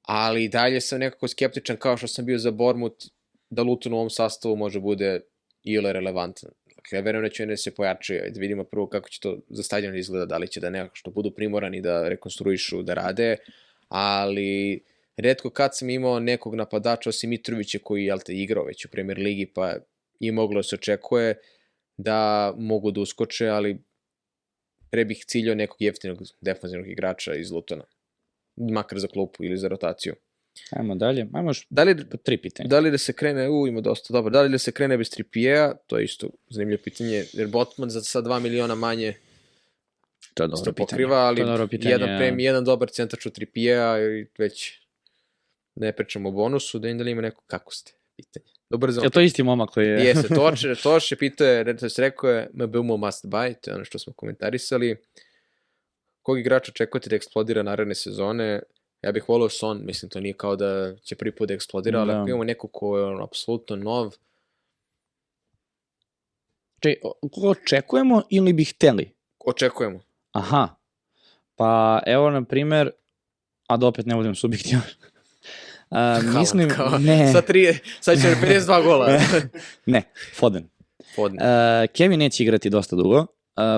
ali 0.03 0.49
dalje 0.49 0.81
sam 0.81 1.01
nekako 1.01 1.29
skeptičan 1.29 1.77
kao 1.77 1.97
što 1.97 2.07
sam 2.07 2.27
bio 2.27 2.39
za 2.39 2.51
Bormut 2.51 3.05
da 3.51 3.63
Luton 3.63 3.93
u 3.93 3.97
ovom 3.97 4.11
sastavu 4.11 4.57
može 4.57 4.81
bude 4.81 5.21
ili 5.63 5.93
relevantan. 5.93 6.51
Dakle, 6.87 6.99
ja 6.99 7.03
verujem 7.03 7.25
da 7.25 7.29
će 7.29 7.43
on 7.43 7.49
da 7.49 7.57
se 7.57 7.75
pojačuje, 7.75 8.31
da 8.31 8.41
vidimo 8.41 8.65
prvo 8.65 8.89
kako 8.89 9.09
će 9.09 9.21
to 9.21 9.39
za 9.49 9.63
stadion 9.63 9.93
da 9.93 9.99
izgleda, 9.99 10.27
da 10.27 10.39
li 10.39 10.49
će 10.49 10.61
da 10.61 10.71
nekako 10.71 10.97
što 10.97 11.11
budu 11.11 11.31
primorani 11.31 11.81
da 11.81 12.09
rekonstruišu, 12.09 12.83
da 12.83 12.95
rade, 12.95 13.37
ali 13.89 14.85
redko 15.17 15.51
kad 15.51 15.77
sam 15.77 15.91
imao 15.91 16.21
nekog 16.21 16.55
napadača 16.55 17.11
osim 17.11 17.31
Mitrovića 17.31 17.79
koji 17.83 18.05
je 18.05 18.19
te, 18.27 18.33
igrao 18.33 18.65
već 18.65 18.85
u 18.85 18.89
Premier 18.89 19.19
Ligi, 19.19 19.47
pa 19.47 19.75
i 20.21 20.31
moglo 20.33 20.59
da 20.59 20.63
se 20.63 20.75
očekuje 20.75 21.35
da 21.97 22.53
mogu 22.59 22.91
da 22.91 23.01
uskoče, 23.01 23.49
ali 23.49 23.79
pre 24.91 25.05
bih 25.05 25.25
ciljao 25.27 25.55
nekog 25.55 25.83
jeftinog 25.83 26.23
defanzivnog 26.41 26.91
igrača 26.91 27.35
iz 27.35 27.51
Lutona. 27.51 27.85
Makar 28.57 28.99
za 28.99 29.09
klupu 29.09 29.45
ili 29.45 29.57
za 29.57 29.69
rotaciju. 29.69 30.15
Ajmo 30.71 30.95
dalje. 30.95 31.27
Ajmo 31.33 31.51
još 31.51 31.67
Da 31.71 31.83
li, 31.83 31.97
tri 32.23 32.37
pitanja. 32.37 32.69
da 32.69 32.79
li 32.79 32.91
da 32.91 32.99
se 32.99 33.13
krene, 33.13 33.49
u, 33.51 33.67
ima 33.67 33.81
dosta, 33.81 34.13
dobro, 34.13 34.31
da 34.31 34.43
li 34.43 34.49
da 34.49 34.59
se 34.59 34.73
krene 34.73 34.99
bez 34.99 35.11
Trippier-a, 35.11 35.75
to 35.87 35.99
je 35.99 36.05
isto 36.05 36.29
zanimljivo 36.49 36.83
pitanje, 36.85 37.25
jer 37.33 37.49
Botman 37.49 37.91
za 37.91 38.01
sa 38.01 38.23
2 38.23 38.41
miliona 38.41 38.75
manje 38.75 39.15
to 40.35 40.43
je 40.43 40.49
dobro 40.49 40.73
pitanje. 40.73 40.87
pokriva, 40.87 41.17
ali 41.17 41.37
To 41.37 41.43
je 41.43 41.47
dobro 41.47 41.67
pitanje. 41.67 41.91
jedan 41.91 42.19
premi, 42.19 42.45
jedan 42.45 42.65
dobar 42.65 42.91
centar 42.91 43.19
u 43.27 43.31
Trippier-a 43.31 44.01
i 44.01 44.27
već 44.39 44.81
ne 45.75 45.93
pričamo 45.93 46.29
o 46.29 46.33
bonusu, 46.33 46.79
da 46.79 46.89
im 46.89 46.99
da 46.99 47.05
li 47.05 47.11
ima 47.11 47.23
neko, 47.23 47.43
kako 47.47 47.75
ste, 47.75 47.93
pitanje. 48.17 48.47
Dobar 48.71 48.91
za 48.91 49.01
Je 49.01 49.11
to 49.11 49.21
isti 49.21 49.43
momak 49.43 49.71
koji 49.71 49.87
je... 49.87 50.01
Jeste, 50.07 50.29
Toče, 50.35 50.75
Toše 50.83 51.17
pitao 51.17 51.47
je, 51.47 51.77
to 51.77 51.87
jest 51.87 51.99
rekao 51.99 52.31
je, 52.31 52.51
MBUMO 52.55 52.97
must 52.97 53.25
buy, 53.25 53.55
to 53.61 53.71
je 53.71 53.75
ono 53.75 53.85
što 53.85 53.99
smo 53.99 54.13
komentarisali. 54.13 54.97
Kog 56.23 56.39
igrača 56.39 56.73
očekujete 56.73 57.11
da 57.11 57.17
eksplodira 57.17 57.63
naredne 57.63 57.95
sezone? 57.95 58.63
Ja 59.03 59.13
bih 59.13 59.29
volio 59.29 59.49
Son, 59.49 59.81
mislim, 59.85 60.11
to 60.11 60.21
nije 60.21 60.33
kao 60.35 60.57
da 60.57 60.97
će 60.97 61.17
prvi 61.17 61.33
put 61.33 61.49
da 61.49 61.55
eksplodira, 61.55 62.01
ali 62.01 62.13
Da. 62.13 62.21
ako 62.21 62.29
imamo 62.29 62.45
neko 62.45 62.69
ko 62.69 62.99
je 62.99 63.05
ono, 63.05 63.25
apsolutno 63.25 63.77
nov, 63.77 64.13
Če, 66.81 66.95
očekujemo 67.43 68.23
ili 68.31 68.53
bi 68.53 68.65
hteli? 68.65 69.11
očekujemo. 69.47 70.01
Aha. 70.33 70.69
Pa 71.57 72.03
evo, 72.07 72.31
na 72.31 72.45
primer, 72.45 72.91
a 73.67 73.77
da 73.77 73.87
opet 73.87 74.07
ne 74.07 74.15
budem 74.15 74.35
subjektivan. 74.35 74.83
A, 75.91 76.21
mislim, 76.39 76.69
kao, 76.69 76.99
ne, 76.99 77.33
Sa 77.33 77.43
tri, 77.43 77.79
sad 78.01 78.21
će 78.21 78.29
52 78.29 78.83
gola. 78.85 79.19
ne, 79.87 80.03
Foden. 80.35 80.69
Podne. 81.17 81.39
Uh, 81.39 81.91
Kevin 81.93 82.19
neće 82.19 82.43
igrati 82.43 82.71
dosta 82.71 82.97
dugo. 82.97 83.19
Uh, 83.19 83.27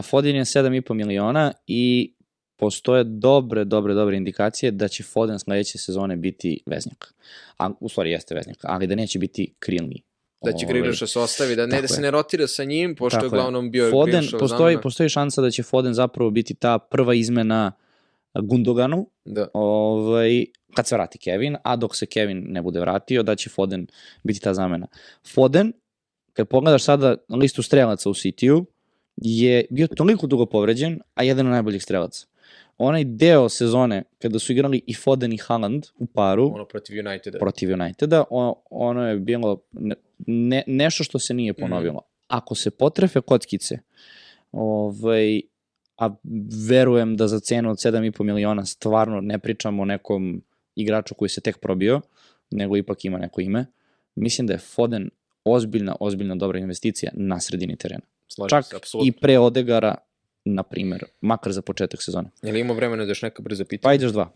Foden 0.05 0.37
je 0.37 0.45
7,5 0.45 0.95
miliona 0.95 1.53
i 1.67 2.13
postoje 2.59 3.05
dobre, 3.05 3.65
dobre, 3.65 3.95
dobre 3.95 4.17
indikacije 4.17 4.71
da 4.71 4.89
će 4.89 5.03
Foden 5.03 5.39
sledeće 5.39 5.79
sezone 5.79 6.17
biti 6.17 6.61
veznjak. 6.67 7.15
A, 7.59 7.71
u 7.81 7.89
stvari 7.89 8.11
jeste 8.11 8.35
veznjak, 8.35 8.59
ali 8.63 8.87
da 8.87 8.95
neće 8.95 9.19
biti 9.19 9.55
krilni. 9.59 10.03
Da 10.45 10.53
će 10.53 10.67
Ovaj, 10.67 10.73
Grealish 10.73 11.01
da 11.01 11.07
se 11.07 11.19
ostavi, 11.19 11.57
da 11.57 11.67
ne 11.67 11.71
tako 11.71 11.83
da 11.83 11.89
se 11.89 12.01
ne 12.01 12.11
rotira 12.11 12.47
sa 12.47 12.65
njim, 12.65 12.95
pošto 12.97 13.17
Tako 13.17 13.25
je. 13.25 13.29
uglavnom 13.29 13.71
bio 13.71 13.91
Foden, 13.91 14.11
Grealishova 14.11 14.41
postoji, 14.41 14.61
zamena. 14.61 14.81
postoji 14.81 15.09
šansa 15.09 15.43
da 15.43 15.51
će 15.51 15.63
Foden 15.63 15.95
zapravo 15.95 16.31
biti 16.31 16.55
ta 16.55 16.79
prva 16.79 17.15
izmena 17.15 17.73
Gundoganu, 18.43 19.11
Da. 19.25 19.49
ovaj, 19.55 20.45
kad 20.75 20.87
se 20.87 20.95
vrati 20.95 21.19
Kevin, 21.19 21.57
a 21.65 21.77
dok 21.77 21.97
se 21.97 22.07
Kevin 22.07 22.45
ne 22.49 22.63
bude 22.63 22.81
vratio, 22.81 23.23
da 23.23 23.35
će 23.37 23.51
Foden 23.51 23.87
biti 24.23 24.41
ta 24.41 24.55
zamena. 24.55 24.87
Foden, 25.35 25.73
kad 26.33 26.49
pogledaš 26.49 26.85
sada 26.85 27.17
listu 27.29 27.63
strelaca 27.63 28.11
u 28.11 28.15
City-u, 28.15 28.65
je 29.17 29.65
bio 29.71 29.87
toliko 29.87 30.27
dugo 30.27 30.47
povređen, 30.47 31.01
a 31.15 31.23
jedan 31.23 31.47
od 31.47 31.53
najboljih 31.53 31.83
strelaca. 31.83 32.27
Onaj 32.79 33.05
deo 33.05 33.49
sezone, 33.49 34.03
kada 34.19 34.39
su 34.39 34.53
igrali 34.53 34.83
i 34.87 34.95
Foden 34.95 35.33
i 35.33 35.37
Haaland 35.37 35.87
u 35.99 36.07
paru, 36.07 36.53
Ono 36.55 36.65
protiv 36.65 37.07
Uniteda. 37.07 37.39
protiv 37.39 37.73
Uniteda, 37.73 38.25
o, 38.31 38.63
ono 38.71 39.09
je 39.09 39.17
bilo 39.19 39.63
ne, 39.73 39.95
ne, 40.27 40.65
nešto 40.67 41.05
što 41.05 41.19
se 41.19 41.35
nije 41.35 41.55
ponovilo. 41.55 42.03
Ako 42.29 42.55
se 42.55 42.71
potrefe 42.71 43.21
kockice, 43.21 43.79
ovaj, 44.53 45.41
a 45.97 46.15
verujem 46.69 47.17
da 47.17 47.29
za 47.29 47.41
cenu 47.41 47.71
od 47.71 47.77
7,5 47.77 48.23
miliona 48.23 48.65
stvarno 48.65 49.21
ne 49.21 49.39
pričamo 49.39 49.83
o 49.83 49.87
nekom 49.87 50.43
igraču 50.75 51.15
koji 51.15 51.29
se 51.29 51.41
tek 51.41 51.59
probio, 51.59 52.01
nego 52.51 52.77
ipak 52.77 53.05
ima 53.05 53.19
neko 53.19 53.41
ime, 53.41 53.67
mislim 54.15 54.47
da 54.47 54.53
je 54.53 54.59
Foden 54.59 55.11
ozbiljna, 55.45 55.97
ozbiljna 56.01 56.35
dobra 56.35 56.59
investicija 56.59 57.13
na 57.15 57.41
sredini 57.41 57.77
terena. 57.77 58.03
Slažem 58.29 58.49
Čak 58.49 58.65
se, 58.65 58.77
apsolutno. 58.77 59.09
i 59.09 59.13
pre 59.13 59.39
Odegara, 59.39 59.95
na 60.55 60.63
primer, 60.63 61.05
makar 61.21 61.53
za 61.53 61.63
početak 61.63 62.03
sezone. 62.03 62.31
Jel 62.43 62.57
ima 62.57 62.75
vremena 62.75 63.05
da 63.05 63.11
još 63.11 63.23
neka 63.23 63.43
brza 63.43 63.65
pitanja? 63.65 63.91
Pa 63.91 63.95
ideš 63.95 64.13
dva. 64.13 64.31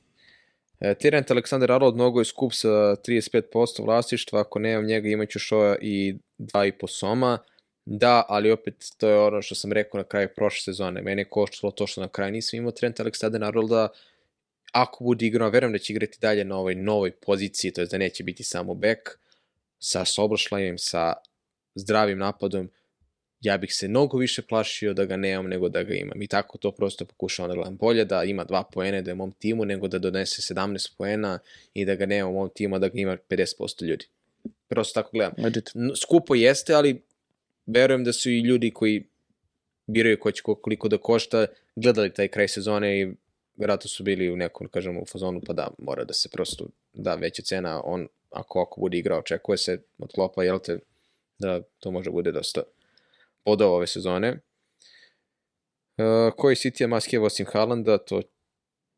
E, 0.80 0.94
Tirent 0.94 1.30
Aleksandar 1.30 1.72
Arnold 1.72 1.94
mnogo 1.94 2.20
je 2.20 2.24
skup 2.24 2.52
sa 2.55 2.68
35% 2.68 3.84
vlasništva, 3.84 4.40
ako 4.40 4.59
nemam 4.59 4.86
njega 4.86 5.09
imaću 5.09 5.39
Šoja 5.39 5.76
i 5.80 6.18
2,5 6.39 6.89
Soma. 6.89 7.39
Da, 7.84 8.24
ali 8.28 8.51
opet 8.51 8.74
to 8.97 9.09
je 9.09 9.18
ono 9.18 9.43
što 9.43 9.55
sam 9.55 9.72
rekao 9.72 9.98
na 9.98 10.05
kraju 10.05 10.28
prošle 10.36 10.60
sezone. 10.60 11.02
Mene 11.02 11.22
je 11.22 11.28
koštalo 11.28 11.70
to 11.70 11.86
što 11.86 12.01
na 12.01 12.09
kraju 12.09 12.32
nisam 12.32 12.59
imao 12.59 12.72
Trent 12.72 13.01
Aleksandar 13.01 13.44
Arnolda. 13.44 13.89
Ako 14.72 15.05
bude 15.05 15.26
igrao, 15.26 15.51
verujem 15.51 15.72
da 15.72 15.78
će 15.78 15.93
igrati 15.93 16.18
dalje 16.20 16.44
na 16.44 16.56
ovoj 16.56 16.74
novoj 16.74 17.10
poziciji, 17.10 17.72
to 17.72 17.80
je 17.80 17.86
da 17.86 17.98
neće 17.98 18.24
biti 18.24 18.44
samo 18.44 18.74
back, 18.74 19.01
sa 19.78 20.05
Sobošlajem, 20.05 20.78
sa 20.78 21.12
zdravim 21.74 22.18
napadom, 22.18 22.70
ja 23.43 23.59
bih 23.59 23.74
se 23.74 23.89
mnogo 23.89 24.19
više 24.19 24.43
plašio 24.43 24.94
da 24.94 25.05
ga 25.05 25.16
nemam 25.16 25.47
nego 25.47 25.69
da 25.69 25.82
ga 25.82 25.94
imam. 25.94 26.23
I 26.23 26.27
tako 26.27 26.59
to 26.59 26.70
prosto 26.70 27.05
pokušavam 27.05 27.51
da 27.51 27.55
gledam. 27.55 27.77
Bolje 27.77 28.05
da 28.05 28.24
ima 28.24 28.44
dva 28.44 28.62
poene 28.62 29.02
da 29.02 29.10
je 29.10 29.12
u 29.12 29.16
mom 29.16 29.32
timu 29.32 29.64
nego 29.64 29.89
da 29.89 29.98
donese 29.98 30.55
17 30.55 30.97
poena 30.98 31.39
i 31.74 31.85
da 31.85 31.94
ga 31.94 32.06
nema 32.06 32.28
u 32.28 32.32
mom 32.32 32.51
timu, 32.55 32.78
da 32.78 32.89
ga 32.89 32.98
ima 33.01 33.16
50% 33.28 33.85
ljudi. 33.85 34.06
Prosto 34.69 35.01
tako 35.01 35.10
gledam. 35.12 35.32
Legit. 35.44 35.70
Skupo 36.02 36.35
jeste, 36.35 36.74
ali 36.74 37.02
verujem 37.66 38.05
da 38.05 38.12
su 38.12 38.31
i 38.31 38.40
ljudi 38.40 38.70
koji 38.70 39.05
biraju 39.86 40.20
ko 40.20 40.31
će 40.31 40.43
ko- 40.43 40.55
koliko 40.55 40.89
da 40.89 40.98
košta, 40.98 41.47
gledali 41.77 42.14
taj 42.14 42.28
kraj 42.28 42.48
sezone 42.48 43.01
i 43.01 43.12
vjerojatno 43.56 43.89
su 43.89 44.02
bili 44.02 44.31
u 44.31 44.36
nekom, 44.36 44.69
kažemo, 44.69 45.01
u 45.01 45.06
fazonu, 45.06 45.40
pa 45.47 45.52
da, 45.52 45.70
mora 45.78 46.05
da 46.05 46.12
se 46.12 46.28
prosto 46.28 46.66
da 46.93 47.14
veća 47.14 47.43
cena, 47.43 47.81
on 47.85 48.09
ako, 48.31 48.62
ako 48.62 48.81
bude 48.81 48.98
igrao, 48.98 49.19
očekuje 49.19 49.59
se 49.59 49.78
od 49.98 50.12
klopa, 50.12 50.44
jel 50.44 50.59
te, 50.59 50.78
da 51.39 51.62
to 51.78 51.90
može 51.90 52.10
bude 52.10 52.32
dosta 52.32 52.62
podao 53.44 53.74
ove 53.74 53.86
sezone. 53.86 54.40
Uh, 55.98 56.35
koji 56.36 56.56
City 56.56 56.81
je 56.81 56.86
maske 56.86 57.20
osim 57.20 57.47
Haalanda, 57.52 57.98
to, 57.98 58.23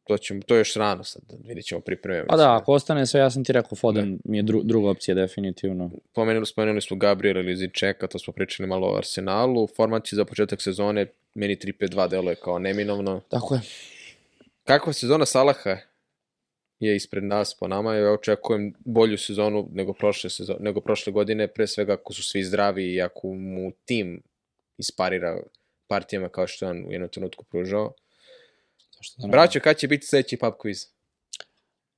to, 0.05 0.19
ćemo, 0.19 0.41
to 0.47 0.55
je 0.55 0.61
još 0.61 0.75
rano 0.75 1.05
sad, 1.05 1.23
vidjet 1.45 1.67
ćemo 1.67 1.81
pripremljeno. 1.81 2.27
Pa 2.29 2.37
da, 2.37 2.57
ako 2.57 2.73
ostane 2.73 3.07
sve, 3.07 3.21
ja 3.21 3.31
sam 3.31 3.45
ti 3.45 3.53
rekao, 3.53 3.77
Foden 3.77 4.19
mi 4.25 4.37
je 4.37 4.43
dru, 4.43 4.63
druga 4.63 4.91
opcija 4.91 5.15
definitivno. 5.15 5.91
Pomenuli, 6.13 6.47
spomenuli 6.47 6.81
smo 6.81 6.97
Gabriela 6.97 7.41
ili 7.41 7.57
Zinčeka, 7.57 8.07
to 8.07 8.19
smo 8.19 8.33
pričali 8.33 8.67
malo 8.67 8.87
o 8.87 8.97
Arsenalu. 8.97 9.67
Formacija 9.77 10.17
za 10.17 10.25
početak 10.25 10.63
sezone, 10.63 11.07
meni 11.35 11.57
3-5-2 11.57 12.09
deluje 12.09 12.35
kao 12.35 12.59
neminovno. 12.59 13.21
Tako 13.29 13.55
je. 13.55 13.61
Kakva 14.65 14.93
sezona 14.93 15.27
Salaha 15.27 15.77
je 16.81 16.97
ispred 16.97 17.25
nas 17.25 17.57
po 17.61 17.69
nama, 17.69 17.95
ja 17.95 18.13
očekujem 18.13 18.73
bolju 18.85 19.19
sezonu 19.19 19.69
nego 19.73 19.93
prošle, 19.93 20.31
sezone, 20.31 20.59
nego 20.61 20.81
prošle 20.81 21.13
godine, 21.13 21.49
pre 21.49 21.67
svega 21.67 21.93
ako 21.93 22.13
su 22.13 22.23
svi 22.23 22.45
zdravi 22.45 22.95
i 22.95 23.03
ako 23.03 23.29
mu 23.29 23.73
tim 23.85 24.23
isparira 24.79 25.43
partijama 25.87 26.29
kao 26.29 26.47
što 26.47 26.65
je 26.65 26.71
on 26.71 26.85
u 26.89 26.93
jednom 26.93 27.11
trenutku 27.11 27.45
pružao. 27.45 27.93
Da? 29.17 29.29
Braćo, 29.29 29.61
kad 29.61 29.77
će 29.77 29.89
biti 29.89 30.07
sledeći 30.07 30.37
pub 30.37 30.53
quiz? 30.53 30.89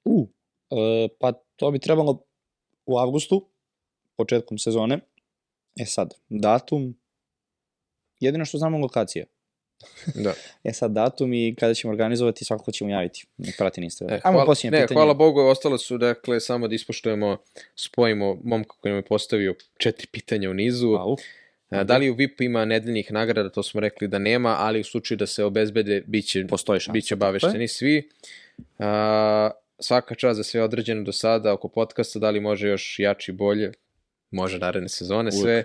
U, 0.04 0.28
e, 0.70 1.08
pa 1.20 1.32
to 1.56 1.70
bi 1.70 1.78
trebalo 1.78 2.22
u 2.86 2.98
avgustu, 2.98 3.48
početkom 4.16 4.58
sezone. 4.58 5.00
E 5.80 5.84
sad, 5.84 6.14
datum, 6.28 6.96
jedino 8.20 8.44
što 8.44 8.58
znamo 8.58 8.78
lokacija. 8.78 9.26
Da. 10.24 10.34
E 10.64 10.72
sad, 10.72 10.92
datum 10.92 11.32
i 11.32 11.54
kada 11.58 11.74
ćemo 11.74 11.90
organizovati, 11.90 12.44
svakako 12.44 12.72
ćemo 12.72 12.90
javiti. 12.90 13.26
Ne 13.36 13.52
prati 13.58 13.80
niste. 13.80 14.04
E, 14.04 14.08
Ajmo 14.08 14.20
hvala, 14.36 14.46
posljednje 14.46 14.78
ne, 14.78 14.84
pitanje. 14.84 14.96
hvala 14.96 15.14
Bogu, 15.14 15.40
ostalo 15.40 15.78
su, 15.78 15.98
dakle, 15.98 16.40
samo 16.40 16.68
da 16.68 16.74
ispoštujemo, 16.74 17.36
spojimo 17.74 18.38
momka 18.44 18.74
koji 18.80 18.92
nam 18.92 18.98
je 18.98 19.04
postavio 19.04 19.54
četiri 19.78 20.06
pitanja 20.12 20.50
u 20.50 20.54
nizu. 20.54 20.86
Wow. 20.86 21.16
Da 21.70 21.96
li 21.96 22.10
u 22.10 22.14
VIP 22.14 22.40
ima 22.40 22.64
nedeljnih 22.64 23.12
nagrada, 23.12 23.48
to 23.50 23.62
smo 23.62 23.80
rekli 23.80 24.08
da 24.08 24.18
nema, 24.18 24.56
ali 24.58 24.80
u 24.80 24.84
slučaju 24.84 25.18
da 25.18 25.26
se 25.26 25.44
obezbede, 25.44 26.02
bit 26.06 26.26
će, 26.28 26.46
Postoji 26.46 26.80
šansa. 26.80 26.92
bit 26.92 27.04
će 27.04 27.14
obavešteni 27.14 27.68
svi. 27.68 28.08
A, 28.78 29.50
svaka 29.78 30.14
čast 30.14 30.36
za 30.36 30.44
sve 30.44 30.62
određeno 30.62 31.02
do 31.02 31.12
sada 31.12 31.52
oko 31.52 31.68
podcasta, 31.68 32.18
da 32.18 32.30
li 32.30 32.40
može 32.40 32.68
još 32.68 32.98
jači 32.98 33.32
bolje, 33.32 33.72
može 34.30 34.58
naredne 34.58 34.88
sezone 34.88 35.30
Uvek. 35.34 35.42
sve. 35.42 35.64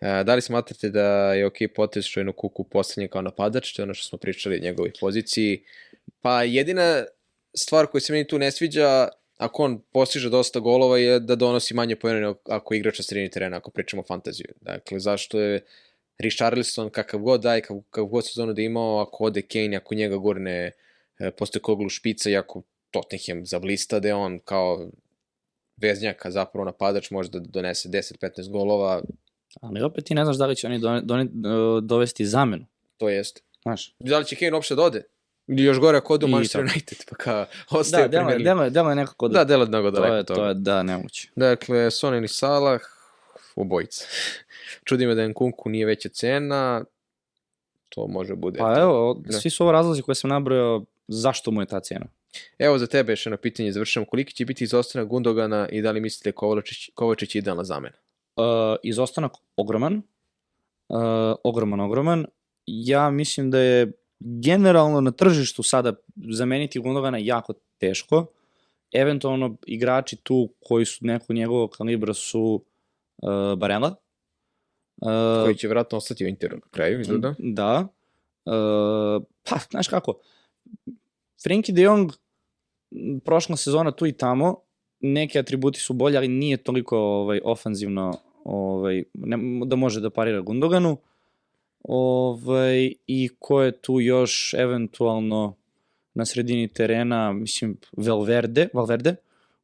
A, 0.00 0.22
da 0.22 0.34
li 0.34 0.42
smatrate 0.42 0.88
da 0.88 1.34
je 1.34 1.46
ok 1.46 1.56
potez 1.74 2.04
što 2.04 2.20
je 2.20 2.24
no 2.24 2.32
kuku 2.32 2.64
poslednje 2.64 3.08
kao 3.08 3.22
napadač, 3.22 3.72
to 3.72 3.82
je 3.82 3.84
ono 3.84 3.94
što 3.94 4.08
smo 4.08 4.18
pričali 4.18 4.56
o 4.56 4.62
njegovoj 4.62 4.92
poziciji. 5.00 5.62
Pa 6.20 6.42
jedina 6.42 7.04
stvar 7.56 7.86
koja 7.86 8.00
se 8.00 8.12
meni 8.12 8.26
tu 8.26 8.38
ne 8.38 8.50
sviđa, 8.50 9.08
ako 9.40 9.62
on 9.62 9.80
postiže 9.92 10.30
dosta 10.30 10.60
golova 10.60 10.98
je 10.98 11.20
da 11.20 11.36
donosi 11.36 11.74
manje 11.74 11.96
pojene 11.96 12.20
nego 12.20 12.38
ako 12.44 12.74
igrač 12.74 12.98
na 12.98 13.02
sredini 13.02 13.30
terena, 13.30 13.56
ako 13.56 13.70
pričamo 13.70 14.02
o 14.02 14.04
fantaziju. 14.04 14.52
Dakle, 14.60 15.00
zašto 15.00 15.40
je 15.40 15.64
Richarlison 16.18 16.90
kakav 16.90 17.20
god 17.20 17.40
daje, 17.40 17.60
kakav, 17.60 17.80
kakav 17.90 18.04
god 18.04 18.26
sezonu 18.26 18.52
da 18.52 18.62
imao, 18.62 19.00
ako 19.00 19.24
ode 19.24 19.42
Kane, 19.42 19.76
ako 19.76 19.94
njega 19.94 20.16
gurne 20.16 20.72
e, 21.18 21.30
posle 21.30 21.60
koglu 21.60 21.88
špica 21.88 22.30
i 22.30 22.36
ako 22.36 22.62
Tottenham 22.90 23.46
zablista 23.46 24.00
da 24.00 24.08
je 24.08 24.14
on 24.14 24.38
kao 24.44 24.90
veznjaka 25.76 26.30
zapravo 26.30 26.64
napadač 26.64 27.10
može 27.10 27.30
da 27.30 27.40
donese 27.40 27.88
10-15 27.88 28.50
golova, 28.50 29.02
Ali 29.60 29.82
opet 29.82 30.04
ti 30.04 30.14
ne 30.14 30.24
znaš 30.24 30.36
da 30.36 30.46
li 30.46 30.56
će 30.56 30.66
oni 30.66 30.78
done, 30.78 31.00
done, 31.00 31.26
dovesti 31.82 32.26
zamenu. 32.26 32.66
to 32.96 33.08
jest. 33.08 33.42
Znaš, 33.62 33.94
Da 33.98 34.18
li 34.18 34.24
će 34.24 34.36
Kane 34.36 34.54
uopšte 34.54 34.74
da 34.74 34.82
ode? 34.82 35.02
Ili 35.50 35.62
još 35.62 35.78
gore 35.78 35.98
u 36.10 36.14
I 36.22 36.26
Manchester. 36.26 36.60
United, 36.60 36.98
pa 37.10 37.16
kao 37.16 37.46
ostaje 37.70 38.02
da, 38.02 38.08
delo, 38.08 38.22
je- 38.22 38.28
League. 38.28 38.44
delo, 38.44 38.64
je- 38.64 38.70
delo 38.70 38.88
je 38.90 38.96
nekako 38.96 39.28
Da, 39.28 39.44
delo 39.44 39.62
je 39.62 39.68
mnogo 39.68 39.90
to 39.90 39.94
daleko 39.96 40.14
je, 40.14 40.20
od 40.20 40.26
toga. 40.26 40.40
to 40.40 40.48
je, 40.48 40.54
da, 40.54 40.82
nemoguće. 40.82 41.28
Dakle, 41.36 41.90
Son 41.90 42.14
ili 42.14 42.28
Salah, 42.28 42.80
obojica. 43.56 44.04
Čudi 44.84 45.06
me 45.06 45.14
da 45.14 45.28
Nkunku 45.28 45.68
nije 45.70 45.86
veća 45.86 46.08
cena. 46.08 46.84
to 47.88 48.06
može 48.06 48.34
bude. 48.34 48.58
Pa 48.58 48.74
to. 48.74 48.80
evo, 48.80 49.20
Da. 49.20 49.32
svi 49.32 49.50
su 49.50 49.62
ovo 49.64 49.72
razlozi 49.72 50.02
koje 50.02 50.14
sam 50.14 50.30
nabrojao, 50.30 50.84
zašto 51.08 51.50
mu 51.50 51.62
je 51.62 51.66
ta 51.66 51.80
cena? 51.80 52.06
Evo 52.58 52.78
za 52.78 52.86
tebe 52.86 53.12
još 53.12 53.26
jedno 53.26 53.36
pitanje, 53.36 53.72
završamo. 53.72 54.06
Koliki 54.06 54.32
će 54.34 54.44
biti 54.44 54.64
izostanak 54.64 55.08
Gundogana 55.08 55.68
i 55.68 55.82
da 55.82 55.90
li 55.90 56.00
mislite 56.00 56.32
Kovačić, 56.32 56.90
Kovačić 56.94 57.34
je 57.34 57.38
idealna 57.38 57.64
zamena? 57.64 57.96
Uh, 58.36 58.44
izostanak 58.82 59.32
ogroman, 59.56 60.02
uh, 60.88 60.98
ogroman, 61.44 61.80
ogroman. 61.80 62.26
Ja 62.66 63.10
mislim 63.10 63.50
da 63.50 63.58
je 63.58 63.92
generalno 64.20 65.00
na 65.00 65.10
tržištu 65.10 65.62
sada 65.62 65.92
zameniti 66.30 66.80
Gundogana 66.80 67.18
jako 67.18 67.52
teško. 67.78 68.26
Eventualno 68.92 69.56
igrači 69.66 70.16
tu 70.16 70.54
koji 70.60 70.84
su 70.84 71.06
neko 71.06 71.32
njegovog 71.32 71.70
kalibra 71.70 72.14
su 72.14 72.64
uh, 73.22 73.58
Barella. 73.58 73.94
Uh, 74.96 75.44
Koji 75.44 75.54
će 75.54 75.66
vjerojatno 75.66 75.98
ostati 75.98 76.24
u 76.24 76.28
Interu 76.28 76.56
na 76.56 76.68
kraju, 76.70 77.00
izgleda. 77.00 77.34
Da. 77.38 77.88
Uh, 78.44 79.22
pa, 79.42 79.58
znaš 79.70 79.88
kako, 79.88 80.20
Frenkie 81.42 81.74
de 81.74 81.82
Jong, 81.82 82.12
prošla 83.24 83.56
sezona 83.56 83.90
tu 83.90 84.06
i 84.06 84.12
tamo, 84.12 84.56
neki 85.00 85.38
atributi 85.38 85.80
su 85.80 85.92
bolji, 85.92 86.16
ali 86.16 86.28
nije 86.28 86.56
toliko 86.56 86.98
ovaj, 86.98 87.40
ofanzivno 87.44 88.18
ovaj, 88.44 89.04
ne, 89.14 89.38
da 89.66 89.76
može 89.76 90.00
da 90.00 90.10
parira 90.10 90.40
Gundoganu. 90.40 90.98
Ovaj, 91.82 92.92
I 93.06 93.28
ko 93.38 93.62
je 93.62 93.72
tu 93.72 94.00
još 94.00 94.54
eventualno 94.54 95.56
na 96.14 96.24
sredini 96.24 96.68
terena, 96.68 97.32
mislim, 97.32 97.76
Valverde, 97.96 98.68
Valverde, 98.74 99.16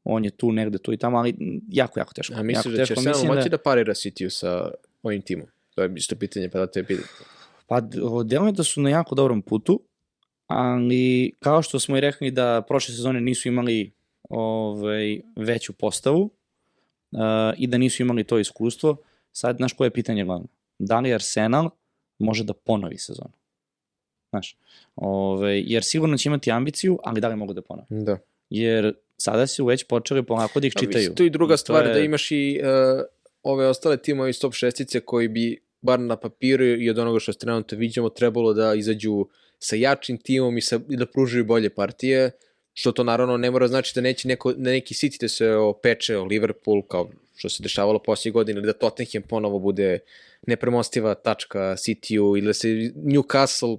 on 0.05 0.24
je 0.24 0.30
tu 0.30 0.52
negde, 0.52 0.78
tu 0.78 0.93
i 0.93 0.97
tamo, 0.97 1.18
ali 1.18 1.34
jako, 1.68 2.01
jako 2.01 2.14
teško. 2.14 2.34
A 2.36 2.43
misliš 2.43 2.64
jako 2.66 2.68
da 2.68 2.76
će 2.76 2.94
teško. 2.94 3.01
Arsenal 3.01 3.14
Mislim 3.14 3.34
moći 3.34 3.48
da 3.48 3.59
parira 3.59 3.94
City-u 3.94 4.30
sa 4.30 4.70
ovim 5.02 5.22
timom? 5.22 5.47
To 5.74 5.82
je 5.82 5.93
isto 5.97 6.16
pitanje, 6.16 6.48
pa 6.48 6.59
da 6.59 6.66
te 6.66 6.84
pitam. 6.84 7.05
Pa, 7.66 7.80
deluje 8.24 8.52
da 8.52 8.64
su 8.64 8.80
na 8.80 8.90
jako 8.90 9.14
dobrom 9.14 9.43
putu, 9.43 9.80
ali 10.47 11.32
kao 11.40 11.62
što 11.62 11.80
smo 11.80 11.97
i 11.97 12.01
rekli 12.01 12.30
da 12.30 12.62
prošle 12.68 12.94
sezone 12.94 13.20
nisu 13.20 13.48
imali 13.48 13.93
ovaj, 14.28 15.20
veću 15.36 15.72
postavu 15.72 16.22
uh, 16.22 17.20
i 17.56 17.66
da 17.66 17.78
nisu 17.78 18.02
imali 18.02 18.24
to 18.24 18.38
iskustvo, 18.38 18.97
sad, 19.32 19.56
znaš, 19.56 19.72
koje 19.72 19.86
je 19.86 19.90
pitanje 19.90 20.24
glavno? 20.24 20.47
Da 20.78 21.01
li 21.01 21.14
Arsenal 21.14 21.70
može 22.18 22.44
da 22.44 22.52
ponovi 22.52 22.98
sezonu? 22.98 23.32
Znaš, 24.30 24.56
ovaj, 24.97 25.62
jer 25.66 25.84
sigurno 25.84 26.16
će 26.16 26.28
imati 26.28 26.51
ambiciju, 26.51 26.98
ali 27.05 27.20
da 27.20 27.28
li 27.28 27.36
mogu 27.36 27.52
da 27.52 27.62
ponove? 27.62 27.86
Da. 27.90 28.18
Jer 28.51 28.94
sada 29.16 29.47
su 29.47 29.64
već 29.66 29.84
počeli 29.84 30.22
polako 30.22 30.60
da 30.60 30.66
ih 30.66 30.72
čitaju. 30.72 31.14
tu 31.14 31.24
i 31.24 31.30
druga 31.30 31.52
to 31.52 31.56
stvar, 31.59 31.86
je- 31.86 31.93
da 31.94 31.98
imaš 32.01 32.30
i 32.30 32.60
uh, 32.62 33.02
ove 33.43 33.66
ostale 33.66 33.97
timove 33.97 34.30
iz 34.30 34.40
top 34.40 34.55
šestice 34.55 35.01
koji 35.01 35.28
bi, 35.28 35.60
bar 35.80 36.01
na 36.01 36.16
papiru 36.16 36.64
i 36.64 36.90
od 36.90 36.98
onoga 36.98 37.18
što 37.18 37.32
se 37.32 37.38
trenutno 37.38 37.78
viđamo, 37.78 38.09
trebalo 38.09 38.52
da 38.52 38.74
izađu 38.74 39.26
sa 39.59 39.76
jačim 39.76 40.18
timom 40.18 40.59
i, 40.59 40.60
sa, 40.60 40.80
i 40.90 40.97
da 40.97 41.06
pružaju 41.06 41.44
bolje 41.44 41.70
partije, 41.70 42.30
što 42.72 42.93
to 42.93 43.05
naravno 43.05 43.36
ne 43.36 43.51
mora 43.51 43.68
znači 43.68 43.93
da 43.94 44.01
neće 44.01 44.28
neko, 44.28 44.52
da 44.52 44.70
neki 44.70 44.94
City 44.94 45.20
da 45.20 45.28
se 45.28 45.55
opeče 45.55 46.16
o 46.16 46.24
Liverpool, 46.24 46.82
kao 46.82 47.10
što 47.36 47.48
se 47.48 47.62
dešavalo 47.62 47.98
poslije 47.98 48.32
godine, 48.32 48.58
ili 48.58 48.66
da 48.66 48.72
Tottenham 48.72 49.22
ponovo 49.22 49.58
bude 49.58 49.98
nepremostiva 50.46 51.14
tačka 51.14 51.58
City-u, 51.76 52.36
ili 52.36 52.46
da 52.46 52.52
se 52.52 52.68
Newcastle 52.96 53.78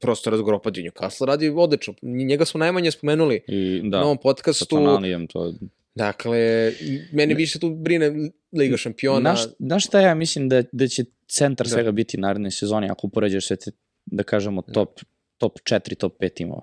prosto 0.00 0.30
razgropadi 0.30 0.82
Newcastle 0.82 1.26
radi 1.26 1.48
odlično. 1.48 1.94
Njega 2.02 2.44
smo 2.44 2.58
najmanje 2.58 2.90
spomenuli 2.90 3.40
I, 3.48 3.80
da, 3.84 3.88
da, 3.88 3.96
na 3.98 4.04
ovom 4.04 4.16
sa 4.16 4.22
podcastu. 4.22 4.66
Tonalijem, 4.66 5.26
to 5.26 5.52
Dakle, 5.94 6.72
mene 7.12 7.34
više 7.34 7.58
tu 7.58 7.70
brine 7.70 8.30
Liga 8.52 8.76
šampiona. 8.76 9.20
Znaš, 9.20 9.54
znaš 9.58 9.86
šta 9.86 10.00
ja 10.00 10.14
mislim 10.14 10.48
da, 10.48 10.62
da 10.72 10.88
će 10.88 11.04
centar 11.28 11.66
Da. 11.66 11.70
svega 11.70 11.92
biti 11.92 12.18
naredne 12.18 12.50
sezoni 12.50 12.90
ako 12.90 13.06
upoređaš 13.06 13.46
sve 13.46 13.56
te, 13.56 13.70
da 14.06 14.22
kažemo, 14.22 14.62
top, 14.62 15.00
top 15.38 15.58
4, 15.58 15.96
top 15.96 16.18
5 16.20 16.34
timova. 16.34 16.62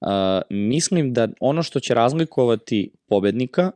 Uh, 0.00 0.08
mislim 0.50 1.12
da 1.12 1.28
ono 1.40 1.62
što 1.62 1.80
će 1.80 1.94
razlikovati 1.94 2.90
pobednika, 3.06 3.70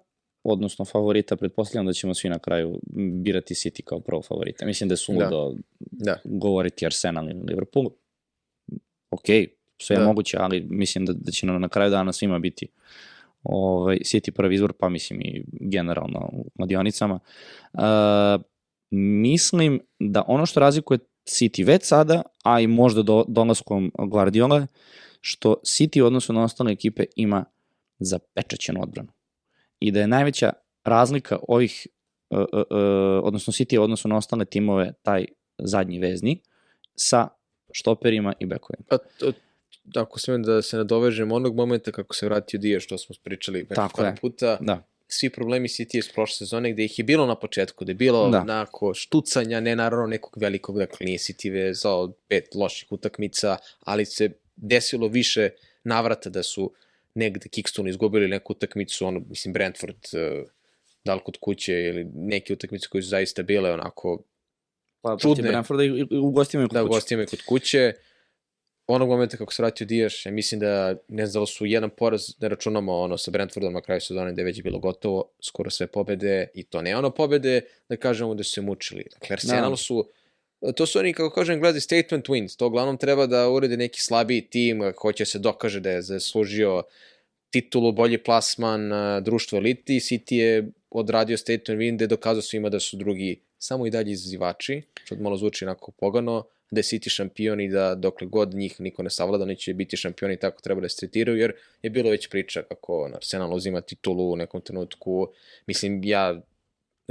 odnosno 0.44 0.85
favorita, 0.85 1.36
pretpostavljam 1.36 1.86
da 1.86 1.93
ćemo 1.93 2.15
svi 2.15 2.28
na 2.28 2.39
kraju 2.39 2.81
birati 3.23 3.55
City 3.55 3.82
kao 3.82 4.01
prvo 4.01 4.23
favorita. 4.23 4.66
Mislim 4.66 4.89
da 4.89 4.93
je 4.93 4.97
suludo 4.97 5.55
Da. 5.81 6.19
govoriti 6.24 6.86
Arsenal 6.86 7.31
ili 7.31 7.40
Liverpool. 7.48 7.90
Ok, 9.10 9.24
sve 9.82 9.97
je 9.97 10.01
Da. 10.01 10.06
moguće, 10.06 10.36
ali 10.40 10.66
mislim 10.70 11.06
da, 11.06 11.12
da 11.12 11.31
će 11.31 11.47
nam 11.47 11.60
na 11.60 11.69
kraju 11.69 11.90
dana 11.90 12.12
svima 12.12 12.39
biti 12.39 12.69
ovaj, 13.43 13.98
City 13.98 14.31
prvi 14.31 14.55
izbor, 14.55 14.73
pa 14.73 14.89
mislim 14.89 15.20
i 15.20 15.44
generalno 15.51 16.31
u 16.32 16.51
kladionicama. 16.56 17.20
Uh, 17.73 17.81
mislim 18.90 19.81
da 19.98 20.24
ono 20.28 20.47
što 20.47 20.60
razlikuje 20.60 20.98
City 21.28 21.66
već 21.66 21.85
sada, 21.85 22.23
a 22.44 22.60
i 22.60 22.66
možda 22.66 23.02
do, 23.02 23.24
dolaskom 23.28 23.93
Guardiola, 23.98 24.66
što 25.20 25.55
City 25.65 26.02
u 26.02 26.06
odnosu 26.06 26.32
na 26.32 26.44
ostale 26.44 26.73
ekipe 26.73 27.05
ima 27.16 27.44
zapečaćenu 27.98 28.82
odbranu. 28.82 29.18
I 29.80 29.92
da 29.92 30.00
je 30.00 30.06
najveća 30.06 30.52
razlika 30.84 31.38
ovih, 31.48 31.86
uh, 32.30 32.38
uh, 32.38 32.46
uh, 32.52 32.64
odnosno 33.22 33.52
City 33.52 33.78
u 33.78 33.82
odnosu 33.82 34.09
na 34.09 34.16
ostale 34.16 34.44
timove, 34.44 34.92
taj 35.02 35.24
zadnji 35.59 35.98
vezni, 35.98 36.40
sa 36.94 37.28
štoperima 37.72 38.32
i 38.38 38.46
bekovima. 38.46 38.84
Pa, 38.88 38.98
to, 38.98 39.32
ako 39.94 40.18
smijem 40.18 40.42
da 40.42 40.62
se 40.62 40.76
nadovežem, 40.76 41.32
onog 41.32 41.56
momenta 41.56 41.92
kako 41.92 42.14
se 42.14 42.26
vratio 42.26 42.60
Dio, 42.60 42.80
što 42.80 42.98
smo 42.98 43.14
pričali 43.22 43.66
Tako 43.68 43.96
par 43.96 44.06
je. 44.06 44.16
puta, 44.20 44.59
Da. 44.60 44.82
svi 45.09 45.30
problemi 45.30 45.68
City 45.68 45.98
iz 45.98 46.12
prošle 46.14 46.34
sezone 46.36 46.72
gde 46.72 46.84
ih 46.84 46.98
je 46.98 47.05
bilo 47.05 47.26
na 47.26 47.34
početku, 47.34 47.84
gde 47.84 47.90
je 47.90 47.94
bilo 47.94 48.28
Da. 48.30 48.40
onako 48.40 48.94
štucanja, 48.94 49.60
ne 49.60 49.76
naravno 49.76 50.06
nekog 50.06 50.34
velikog, 50.36 50.78
dakle 50.78 51.05
nije 51.06 51.18
City 51.18 51.52
vezao 51.52 52.12
pet 52.28 52.44
loših 52.55 52.92
utakmica, 52.92 53.56
ali 53.80 54.05
se 54.05 54.30
desilo 54.56 55.09
više 55.09 55.50
navrata 55.84 56.30
da 56.30 56.42
su 56.42 56.72
negde 57.14 57.48
Kingston 57.48 57.89
izgubili 57.89 58.28
neku 58.28 58.52
utakmicu, 58.52 59.06
ono, 59.06 59.20
mislim, 59.28 59.52
Brentford, 59.52 59.97
uh, 60.12 60.48
da 61.05 61.14
li 61.14 61.20
kod 61.24 61.36
kuće 61.40 61.72
ili 61.72 62.05
neke 62.14 62.52
utakmice 62.52 62.89
koje 62.89 63.02
su 63.02 63.09
zaista 63.09 63.43
bile 63.43 63.72
onako 63.72 64.22
Pa, 65.01 65.16
Čudne. 65.20 65.48
Brentforda 65.48 65.85
i, 65.85 66.02
u 66.10 66.30
gostima 66.30 66.62
i 66.64 66.66
kod 66.66 66.74
da 66.74 66.82
kuće. 66.82 66.89
gostima 66.89 67.22
i 67.22 67.26
kod 67.26 67.43
kuće. 67.48 67.93
Onog 68.86 69.09
momenta 69.09 69.36
kako 69.36 69.52
se 69.52 69.62
vratio 69.62 69.86
Dijaš, 69.86 70.26
ja 70.26 70.32
mislim 70.32 70.60
da 70.60 70.97
ne 71.09 71.26
znam 71.26 71.43
da 71.43 71.47
su 71.47 71.66
jedan 71.66 71.90
poraz, 71.90 72.22
ne 72.40 72.48
računamo 72.48 72.98
ono 72.98 73.18
sa 73.18 73.30
Brentfordom 73.30 73.72
na 73.72 73.80
kraju 73.80 74.01
sezone 74.01 74.32
gde 74.32 74.43
je 74.43 74.47
već 74.47 74.62
bilo 74.62 74.78
gotovo, 74.78 75.30
skoro 75.43 75.70
sve 75.70 75.86
pobede 75.86 76.48
i 76.55 76.62
to 76.64 76.82
ne 76.82 76.97
ono 76.97 77.10
pobede 77.10 77.60
da 77.89 77.97
kažemo 77.97 78.35
da 78.35 78.44
su 78.44 78.51
se 78.52 78.60
mučili. 78.60 79.05
Dakle, 79.12 79.35
Arsenal 79.35 79.70
Da. 79.70 79.76
su 79.76 80.09
to 80.74 80.86
su 80.86 80.98
oni, 80.98 81.12
kako 81.12 81.35
kažem, 81.35 81.60
gledali 81.60 81.80
statement 81.80 82.26
wins. 82.28 82.59
To 82.59 82.66
uglavnom 82.66 82.97
treba 82.97 83.26
da 83.26 83.48
urede 83.51 83.76
neki 83.76 84.01
slabiji 84.02 84.40
tim, 84.40 84.82
ako 84.82 85.12
će 85.12 85.24
se 85.24 85.39
dokaže 85.39 85.80
da 85.80 85.90
je 85.90 86.02
zaslužio 86.02 86.82
titulu, 87.51 87.93
bolji 87.93 88.18
plasman, 88.18 88.90
društvo 89.22 89.59
eliti. 89.59 90.01
City 90.01 90.35
je 90.35 90.68
odradio 90.90 91.36
statement 91.36 91.80
win 91.80 91.94
gde 91.94 92.05
je 92.05 92.09
dokazao 92.09 92.43
svima 92.43 92.68
da 92.68 92.80
su 92.80 92.97
drugi 92.97 93.40
samo 93.59 93.86
i 93.86 93.90
dalje 93.90 94.12
izazivači, 94.12 94.82
što 95.05 95.16
malo 95.16 95.36
zvuči 95.36 95.64
onako 95.64 95.90
pogano, 95.90 96.44
da 96.70 96.78
je 96.78 96.82
City 96.82 97.09
šampion 97.09 97.60
i 97.60 97.68
da 97.68 97.94
dokle 97.94 98.26
god 98.26 98.55
njih 98.55 98.80
niko 98.80 99.02
ne 99.02 99.10
savlada, 99.10 99.44
oni 99.44 99.56
će 99.56 99.74
biti 99.74 99.97
šampioni 99.97 100.35
i 100.35 100.36
tako 100.36 100.62
treba 100.62 100.80
da 100.80 100.89
se 100.89 100.97
tretiraju, 100.97 101.39
jer 101.39 101.52
je 101.82 101.90
bilo 101.90 102.10
već 102.10 102.28
priča 102.28 102.62
kako 102.62 103.10
Arsenal 103.14 103.55
uzima 103.55 103.80
titulu 103.80 104.32
u 104.32 104.36
nekom 104.36 104.60
trenutku. 104.60 105.28
Mislim, 105.66 106.05
ja 106.05 106.40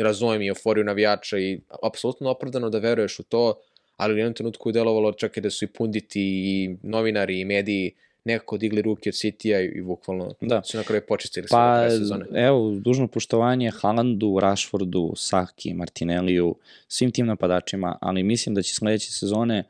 razumem 0.04 0.42
i 0.42 0.48
euforiju 0.48 0.84
navijača 0.86 1.38
i 1.38 1.60
apsolutno 1.84 2.30
opravdano 2.30 2.70
da 2.70 2.80
veruješ 2.80 3.20
u 3.20 3.24
to, 3.24 3.54
ali 3.98 4.14
u 4.14 4.18
jednom 4.18 4.34
trenutku 4.34 4.70
je 4.70 4.74
delovalo 4.74 5.14
čak 5.14 5.38
i 5.38 5.42
da 5.42 5.50
su 5.50 5.66
i 5.66 5.68
punditi 5.68 6.22
i 6.22 6.78
novinari 6.84 7.40
i 7.40 7.46
mediji 7.46 7.92
nekako 8.26 8.58
digli 8.58 8.82
ruke 8.82 9.10
od 9.10 9.14
City-a 9.14 9.62
i, 9.62 9.66
i 9.66 9.82
bukvalno 9.82 10.34
Da. 10.42 10.64
su 10.64 10.78
na 10.78 10.84
kraju 10.84 11.02
počistili 11.08 11.48
sve 11.48 11.56
Pa, 11.56 11.76
kraj 11.78 11.90
sezone. 11.90 12.26
evo, 12.34 12.72
dužno 12.76 13.08
poštovanje 13.08 13.72
Haalandu, 13.72 14.40
Rashfordu, 14.40 15.14
Saki, 15.16 15.74
Martinelliju, 15.74 16.56
svim 16.88 17.12
tim 17.12 17.26
napadačima, 17.26 17.98
ali 18.02 18.24
mislim 18.24 18.56
da 18.56 18.62
će 18.62 18.74
sledeće 18.74 19.12
sezone 19.12 19.64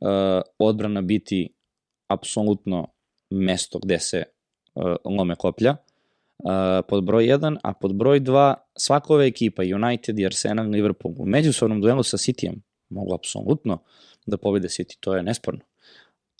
uh, 0.00 0.08
odbrana 0.58 1.00
biti 1.00 1.48
apsolutno 2.08 2.88
mesto 3.30 3.78
gde 3.78 3.98
se 3.98 4.22
uh, 4.74 4.84
lome 5.04 5.34
koplja. 5.36 5.70
Uh, 5.70 5.91
pod 6.82 7.04
broj 7.04 7.24
1, 7.24 7.56
a 7.62 7.72
pod 7.72 7.94
broj 7.94 8.20
2, 8.20 8.54
svaka 8.76 9.12
ova 9.12 9.24
ekipa, 9.24 9.62
United 9.64 10.18
i 10.18 10.26
Arsenal, 10.26 10.66
Liverpool, 10.66 11.14
u 11.18 11.26
međusobnom 11.26 11.80
duelu 11.80 12.02
sa 12.02 12.16
Cityjem 12.16 12.54
mogu 12.88 13.14
apsolutno 13.14 13.78
da 14.26 14.36
pobede 14.36 14.68
City, 14.68 14.96
to 15.00 15.16
je 15.16 15.22
nesporno. 15.22 15.60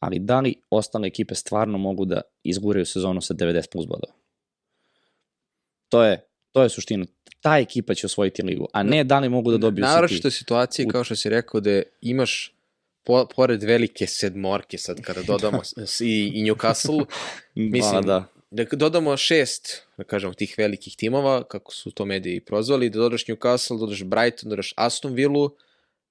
Ali 0.01 0.19
da 0.19 0.41
li 0.41 0.55
ostale 0.71 1.07
ekipe 1.07 1.35
stvarno 1.35 1.79
mogu 1.79 2.05
da 2.05 2.21
izguraju 2.43 2.87
sezonu 2.87 3.21
sa 3.21 3.35
90 3.35 3.71
plus 3.73 3.87
bodova? 3.87 4.13
To 5.89 6.03
je, 6.05 6.27
to 6.53 6.63
je 6.63 6.69
suština. 6.69 7.07
Ta 7.41 7.59
ekipa 7.59 7.95
će 7.95 8.07
osvojiti 8.07 8.43
ligu, 8.43 8.67
a 8.73 8.83
ne 8.83 9.05
da 9.05 9.19
li 9.19 9.29
mogu 9.29 9.51
da 9.51 9.57
dobiju 9.59 9.83
Naročito 9.85 10.29
City. 10.29 10.39
situacije, 10.39 10.87
u- 10.87 10.89
kao 10.89 11.05
što 11.05 11.17
si 11.17 11.29
rekao, 11.29 11.61
da 11.61 11.83
imaš 12.01 12.53
po, 13.05 13.27
pored 13.37 13.63
velike 13.63 14.07
sedmorke, 14.07 14.79
sad 14.79 15.01
kada 15.01 15.23
dodamo 15.23 15.61
i, 16.01 16.33
i 16.35 16.45
Newcastle, 16.45 17.05
mislim, 17.55 17.93
Pa, 17.93 18.01
da. 18.01 18.25
Da 18.53 18.65
dodamo 18.73 19.17
šest, 19.17 19.87
da 19.97 20.05
kažemo, 20.05 20.35
tih 20.35 20.55
velikih 20.59 20.97
timova, 20.97 21.45
kako 21.45 21.73
su 21.73 21.91
to 21.91 22.05
mediji 22.05 22.41
prozvali, 22.41 22.91
da 22.91 22.99
dodaš 22.99 23.25
Newcastle, 23.27 23.79
dodaš 23.79 24.05
Brighton, 24.05 24.51
dodaš 24.51 24.75
Aston 24.77 25.15
Villa, 25.15 25.49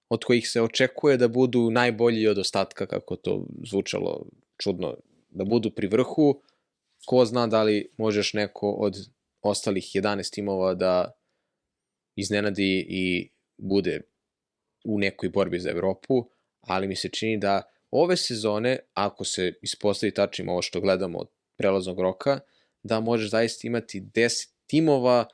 od 0.10 0.24
kojih 0.24 0.50
se 0.50 0.62
očekuje 0.62 1.18
da 1.18 1.28
budu 1.28 1.70
najbolji 1.72 2.28
od 2.28 2.38
ostatka, 2.38 2.86
kako 2.86 3.16
to 3.16 3.46
zvučalo 3.70 4.26
čudno, 4.58 4.96
da 5.30 5.46
budu 5.46 5.72
pri 5.72 5.88
vrhu, 5.88 6.42
ko 7.06 7.26
zna 7.26 7.48
da 7.48 7.64
li 7.64 7.92
možeš 7.98 8.34
neko 8.34 8.72
od 8.72 8.98
ostalih 9.42 9.84
11 9.84 10.34
timova 10.34 10.74
da 10.74 11.12
iznenadi 12.16 12.86
i 12.90 13.30
bude 13.58 14.02
u 14.86 15.00
nekoj 15.00 15.30
borbi 15.30 15.60
za 15.60 15.70
Evropu, 15.70 16.26
ali 16.62 16.88
mi 16.88 16.96
se 16.96 17.10
čini 17.10 17.38
da 17.38 17.62
ove 17.92 18.18
sezone, 18.18 18.80
ako 18.94 19.24
se 19.24 19.54
ispostavi 19.62 20.14
tačnim 20.14 20.50
ovo 20.50 20.62
što 20.62 20.82
gledamo 20.82 21.20
od 21.20 21.28
prelaznog 21.62 22.00
roka, 22.00 22.40
da 22.84 23.00
možeš 23.00 23.30
zaista 23.30 23.68
imati 23.68 24.02
10 24.02 24.50
timova 24.68 25.26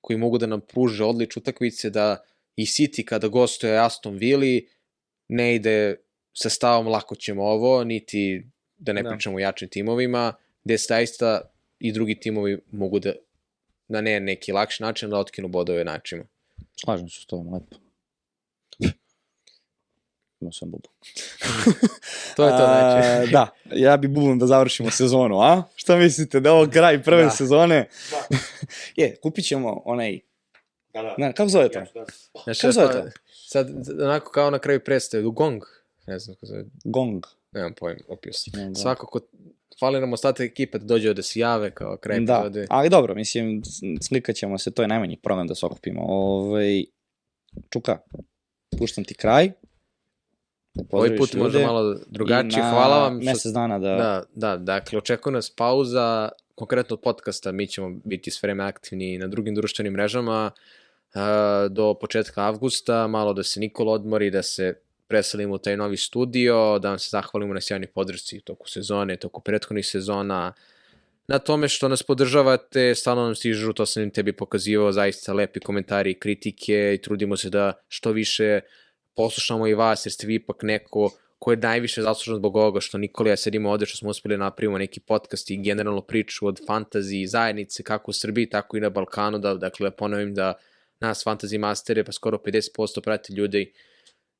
koji 0.00 0.16
mogu 0.16 0.38
da 0.38 0.46
nam 0.46 0.60
pruže 0.60 1.04
odlične 1.04 1.40
utakmice, 1.40 1.90
da 1.90 2.24
i 2.56 2.64
City 2.64 3.04
kada 3.04 3.28
gostuje 3.28 3.78
Aston 3.78 4.16
Villa 4.16 4.60
ne 5.28 5.54
ide 5.54 5.96
sa 6.32 6.50
stavom 6.50 6.88
lako 6.88 7.16
ćemo 7.16 7.44
ovo, 7.44 7.84
niti 7.84 8.46
da 8.78 8.92
ne 8.92 9.02
da. 9.02 9.10
pričamo 9.10 9.36
o 9.36 9.38
jačim 9.38 9.68
timovima, 9.68 10.34
gde 10.64 10.76
zaista 10.76 11.40
i 11.78 11.92
drugi 11.92 12.20
timovi 12.20 12.58
mogu 12.72 12.98
da 12.98 13.12
na 13.88 14.00
ne 14.00 14.20
neki 14.20 14.52
lakši 14.52 14.82
način 14.82 15.10
da 15.10 15.18
otkinu 15.18 15.48
bodove 15.48 15.84
načima. 15.84 16.24
Slažem 16.84 17.08
se 17.08 17.20
s 17.20 17.26
tobom, 17.26 17.54
lepo. 17.54 17.87
Imao 20.40 20.52
sam 20.52 20.70
bubu. 20.70 20.88
to 22.36 22.44
je 22.44 22.50
to, 22.50 22.56
znači. 22.56 23.32
da, 23.32 23.48
ja 23.72 23.96
bi 23.96 24.08
bubom 24.08 24.38
da 24.38 24.46
završimo 24.46 24.90
sezonu, 24.90 25.40
a? 25.40 25.62
Šta 25.76 25.96
mislite, 25.96 26.40
da 26.40 26.48
je 26.48 26.52
ovo 26.52 26.70
kraj 26.72 27.02
prve 27.02 27.22
da. 27.22 27.30
sezone? 27.30 27.88
Da. 28.10 28.36
je, 29.02 29.16
kupit 29.22 29.44
ćemo 29.44 29.82
onaj... 29.84 30.18
Da, 30.94 31.02
da. 31.02 31.14
Ne, 31.18 31.32
kako 31.32 31.48
zove 31.48 31.68
to? 31.68 31.80
Da. 31.80 32.04
Znači, 32.44 32.60
kako 32.60 32.72
zove 32.72 32.92
to? 32.92 33.10
Sad, 33.48 33.68
onako 34.00 34.32
kao 34.32 34.50
na 34.50 34.58
kraju 34.58 34.80
predstave, 34.84 35.22
Gong. 35.22 35.64
Ne 36.06 36.18
znam 36.18 36.34
kako 36.34 36.46
zove. 36.46 36.64
Gong. 36.84 37.26
Nemam 37.52 37.74
pojem, 37.74 37.98
opio 38.08 38.32
sam. 38.32 38.60
Ne, 38.60 38.68
da. 38.68 38.74
Svako 38.74 39.06
ko 39.06 39.20
fali 39.80 40.00
nam 40.00 40.12
ostatak 40.12 40.46
ekipe 40.46 40.78
da 40.78 40.84
dođe 40.84 41.14
da 41.14 41.22
se 41.22 41.40
jave 41.40 41.70
kao 41.70 41.96
kraj 41.96 42.20
da, 42.20 42.34
epizode. 42.34 42.66
ali 42.70 42.88
dobro, 42.88 43.14
mislim, 43.14 43.62
slikat 44.00 44.36
ćemo 44.36 44.58
se, 44.58 44.70
to 44.70 44.82
je 44.82 44.88
najmanji 44.88 45.16
problem 45.16 45.46
da 45.46 45.54
se 45.54 45.66
okupimo. 45.66 46.02
Ove, 46.02 46.48
ovaj, 46.48 46.84
Čuka, 47.70 47.98
puštam 48.78 49.04
ti 49.04 49.14
kraj. 49.14 49.52
Ovaj 50.90 51.16
put 51.16 51.34
ljude, 51.34 51.44
možda 51.44 51.60
malo 51.60 51.96
drugačije. 52.06 52.62
Hvala 52.62 52.98
vam. 52.98 53.20
Što... 53.20 53.30
Mesec 53.30 53.52
dana 53.52 53.78
da... 53.78 53.88
Da, 53.88 54.22
da, 54.34 54.56
dakle, 54.56 54.98
očekuje 54.98 55.32
nas 55.32 55.50
pauza, 55.50 56.28
konkretno 56.54 56.94
od 56.94 57.00
podcasta, 57.00 57.52
mi 57.52 57.66
ćemo 57.66 58.00
biti 58.04 58.30
s 58.30 58.42
vreme 58.42 58.64
aktivni 58.64 59.18
na 59.18 59.26
drugim 59.26 59.54
društvenim 59.54 59.92
mrežama 59.92 60.50
uh, 60.50 61.20
do 61.70 61.94
početka 61.94 62.42
avgusta, 62.42 63.06
malo 63.06 63.32
da 63.32 63.42
se 63.42 63.60
Nikola 63.60 63.92
odmori, 63.92 64.30
da 64.30 64.42
se 64.42 64.74
preselimo 65.08 65.54
u 65.54 65.58
taj 65.58 65.76
novi 65.76 65.96
studio, 65.96 66.78
da 66.78 66.88
vam 66.88 66.98
se 66.98 67.08
zahvalimo 67.10 67.54
na 67.54 67.60
sjajnoj 67.60 67.86
podršci 67.86 68.40
toku 68.40 68.68
sezone, 68.68 69.16
toku 69.16 69.40
prethodnih 69.40 69.86
sezona, 69.86 70.52
na 71.28 71.38
tome 71.38 71.68
što 71.68 71.88
nas 71.88 72.02
podržavate, 72.02 72.94
stalno 72.94 73.24
nam 73.24 73.34
stižu, 73.34 73.72
to 73.72 73.86
sam 73.86 74.02
im 74.02 74.10
tebi 74.10 74.32
pokazivao, 74.32 74.92
zaista 74.92 75.32
lepi 75.32 75.60
komentari 75.60 76.10
i 76.10 76.18
kritike 76.18 76.94
i 76.94 77.02
trudimo 77.02 77.36
se 77.36 77.50
da 77.50 77.72
što 77.88 78.12
više 78.12 78.60
poslušamo 79.18 79.66
i 79.66 79.74
vas, 79.74 80.06
jer 80.06 80.12
ste 80.12 80.26
vi 80.26 80.38
ipak 80.38 80.62
neko 80.62 81.10
ko 81.38 81.50
je 81.50 81.56
najviše 81.56 82.02
zaslužen 82.02 82.36
zbog 82.36 82.56
ovoga 82.56 82.80
što 82.80 82.98
Nikola 82.98 83.30
ja 83.30 83.36
sedimo 83.36 83.70
ovde, 83.70 83.86
što 83.86 83.96
smo 83.96 84.10
uspeli 84.10 84.36
da 84.36 84.44
napravimo 84.44 84.78
neki 84.78 85.00
podcast 85.00 85.50
i 85.50 85.56
generalno 85.62 86.00
priču 86.00 86.46
od 86.46 86.60
fantaziji 86.66 87.26
zajednice, 87.26 87.82
kako 87.82 88.10
u 88.10 88.14
Srbiji, 88.14 88.50
tako 88.50 88.76
i 88.76 88.80
na 88.80 88.90
Balkanu, 88.90 89.38
da, 89.38 89.54
dakle, 89.54 89.90
ponovim 89.90 90.34
da 90.34 90.54
nas 91.00 91.24
Fantasy 91.26 91.58
Mastere, 91.58 92.04
pa 92.04 92.12
skoro 92.12 92.38
50% 92.38 93.00
prati 93.00 93.32
ljudi 93.32 93.72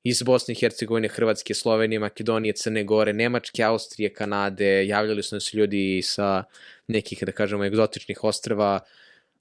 iz 0.04 0.22
Bosne 0.22 0.52
i 0.52 0.60
Hercegovine, 0.60 1.08
Hrvatske, 1.08 1.54
Slovenije, 1.54 1.98
Makedonije, 1.98 2.52
Crne 2.52 2.84
Gore, 2.84 3.12
Nemačke, 3.12 3.62
Austrije, 3.62 4.12
Kanade, 4.14 4.86
javljali 4.86 5.22
su 5.22 5.36
nas 5.36 5.54
ljudi 5.54 6.02
sa 6.02 6.44
nekih, 6.88 7.22
da 7.26 7.32
kažemo, 7.32 7.64
egzotičnih 7.64 8.24
ostrava. 8.24 8.80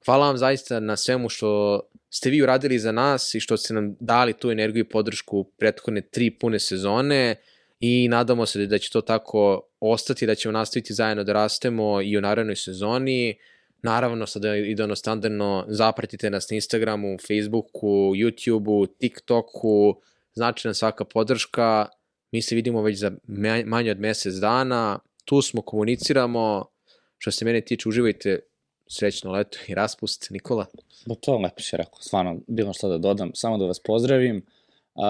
Hvala 0.07 0.27
vam 0.27 0.37
zaista 0.37 0.79
na 0.79 0.97
svemu 0.97 1.29
što 1.29 1.81
ste 2.09 2.29
vi 2.29 2.41
uradili 2.41 2.79
za 2.79 2.91
nas 2.91 3.35
i 3.35 3.39
što 3.39 3.57
ste 3.57 3.73
nam 3.73 3.95
dali 3.99 4.33
tu 4.33 4.51
energiju 4.51 4.81
i 4.81 4.89
podršku 4.89 5.43
prethodne 5.43 6.01
tri 6.01 6.31
pune 6.31 6.59
sezone 6.59 7.35
i 7.79 8.07
nadamo 8.07 8.45
se 8.45 8.65
da 8.65 8.77
će 8.77 8.91
to 8.91 9.01
tako 9.01 9.69
ostati, 9.79 10.25
da 10.25 10.35
ćemo 10.35 10.51
nastaviti 10.51 10.93
zajedno 10.93 11.23
da 11.23 11.33
rastemo 11.33 12.01
i 12.01 12.17
u 12.17 12.21
narednoj 12.21 12.55
sezoni. 12.55 13.37
Naravno, 13.83 14.27
sada 14.27 14.55
i 14.55 14.75
ono 14.81 14.95
standardno 14.95 15.65
zapratite 15.67 16.29
nas 16.29 16.49
na 16.49 16.55
Instagramu, 16.55 17.17
Facebooku, 17.27 17.87
YouTubeu, 18.15 18.87
TikToku, 18.99 20.01
znači 20.33 20.67
nam 20.67 20.73
svaka 20.73 21.05
podrška. 21.05 21.87
Mi 22.31 22.41
se 22.41 22.55
vidimo 22.55 22.81
već 22.81 22.97
za 22.97 23.11
manje 23.65 23.91
od 23.91 23.99
mesec 23.99 24.33
dana. 24.33 24.99
Tu 25.25 25.41
smo, 25.41 25.61
komuniciramo. 25.61 26.65
Što 27.17 27.31
se 27.31 27.45
mene 27.45 27.61
tiče, 27.61 27.89
uživajte 27.89 28.39
srećno 28.87 29.31
leto 29.31 29.57
i 29.67 29.73
raspust, 29.73 30.29
Nikola. 30.29 30.65
Ba 31.05 31.15
to 31.15 31.37
lepo 31.37 31.61
si 31.61 31.77
rekao, 31.77 31.99
stvarno, 32.01 32.39
bilo 32.47 32.73
što 32.73 32.89
da 32.89 32.97
dodam, 32.97 33.31
samo 33.33 33.57
da 33.57 33.65
vas 33.65 33.79
pozdravim. 33.79 34.45
Uh, 34.95 35.03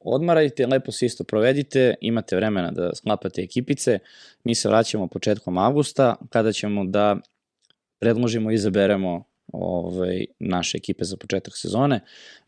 odmarajte, 0.00 0.66
lepo 0.66 0.92
se 0.92 1.06
isto 1.06 1.24
provedite, 1.24 1.94
imate 2.00 2.36
vremena 2.36 2.70
da 2.70 2.94
sklapate 2.94 3.42
ekipice. 3.42 3.98
Mi 4.44 4.54
se 4.54 4.68
vraćamo 4.68 5.06
početkom 5.06 5.58
avgusta, 5.58 6.16
kada 6.30 6.52
ćemo 6.52 6.84
da 6.84 7.16
predložimo 7.98 8.50
i 8.50 8.54
izaberemo 8.54 9.24
ovaj, 9.52 10.24
naše 10.38 10.78
ekipe 10.78 11.04
za 11.04 11.16
početak 11.16 11.56
sezone. 11.56 12.00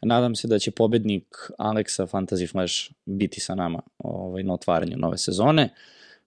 Nadam 0.02 0.35
se 0.35 0.48
da 0.48 0.59
će 0.59 0.70
pobednik 0.70 1.36
Aleksa 1.59 2.06
Fantasy 2.06 2.51
Flash 2.52 2.90
biti 3.05 3.40
sa 3.40 3.55
nama 3.55 3.82
ovaj, 3.98 4.43
na 4.43 4.55
otvaranju 4.55 4.97
nove 4.97 5.19
sezone. 5.19 5.69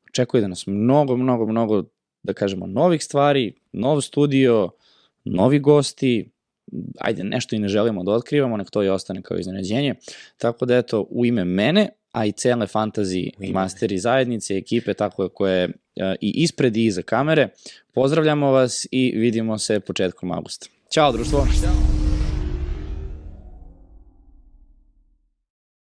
Očekuje 0.09 0.41
da 0.41 0.47
nas 0.47 0.67
mnogo, 0.67 1.17
mnogo, 1.17 1.45
mnogo, 1.45 1.83
da 2.27 2.33
kažemo, 2.33 2.67
novih 2.67 3.03
stvari, 3.03 3.53
nov 3.71 4.01
studio, 4.01 4.69
novi 5.25 5.59
gosti, 5.59 6.29
ajde, 6.99 7.23
nešto 7.23 7.55
i 7.55 7.59
ne 7.59 7.67
želimo 7.67 8.03
da 8.03 8.11
otkrivamo, 8.11 8.57
nek 8.57 8.69
to 8.69 8.83
i 8.83 8.89
ostane 8.89 9.21
kao 9.21 9.37
iznenađenje. 9.37 9.95
Tako 10.37 10.65
da, 10.65 10.77
eto, 10.77 11.07
u 11.09 11.25
ime 11.25 11.45
mene, 11.45 11.89
a 12.11 12.25
i 12.25 12.31
cele 12.31 12.67
fantasy 12.67 13.51
masteri 13.53 13.97
zajednice, 13.97 14.57
ekipe, 14.57 14.93
tako 14.93 15.23
je, 15.23 15.29
koje 15.29 15.63
e, 15.63 16.15
i 16.21 16.31
ispred 16.43 16.77
i 16.77 16.85
iza 16.85 17.01
kamere. 17.01 17.49
Pozdravljamo 17.93 18.51
vas 18.51 18.87
i 18.91 19.13
vidimo 19.15 19.57
se 19.57 19.79
početkom 19.79 20.31
augusta. 20.31 20.67
Ćao 20.91 21.11
društvo! 21.11 21.47
Ćao! 21.61 21.86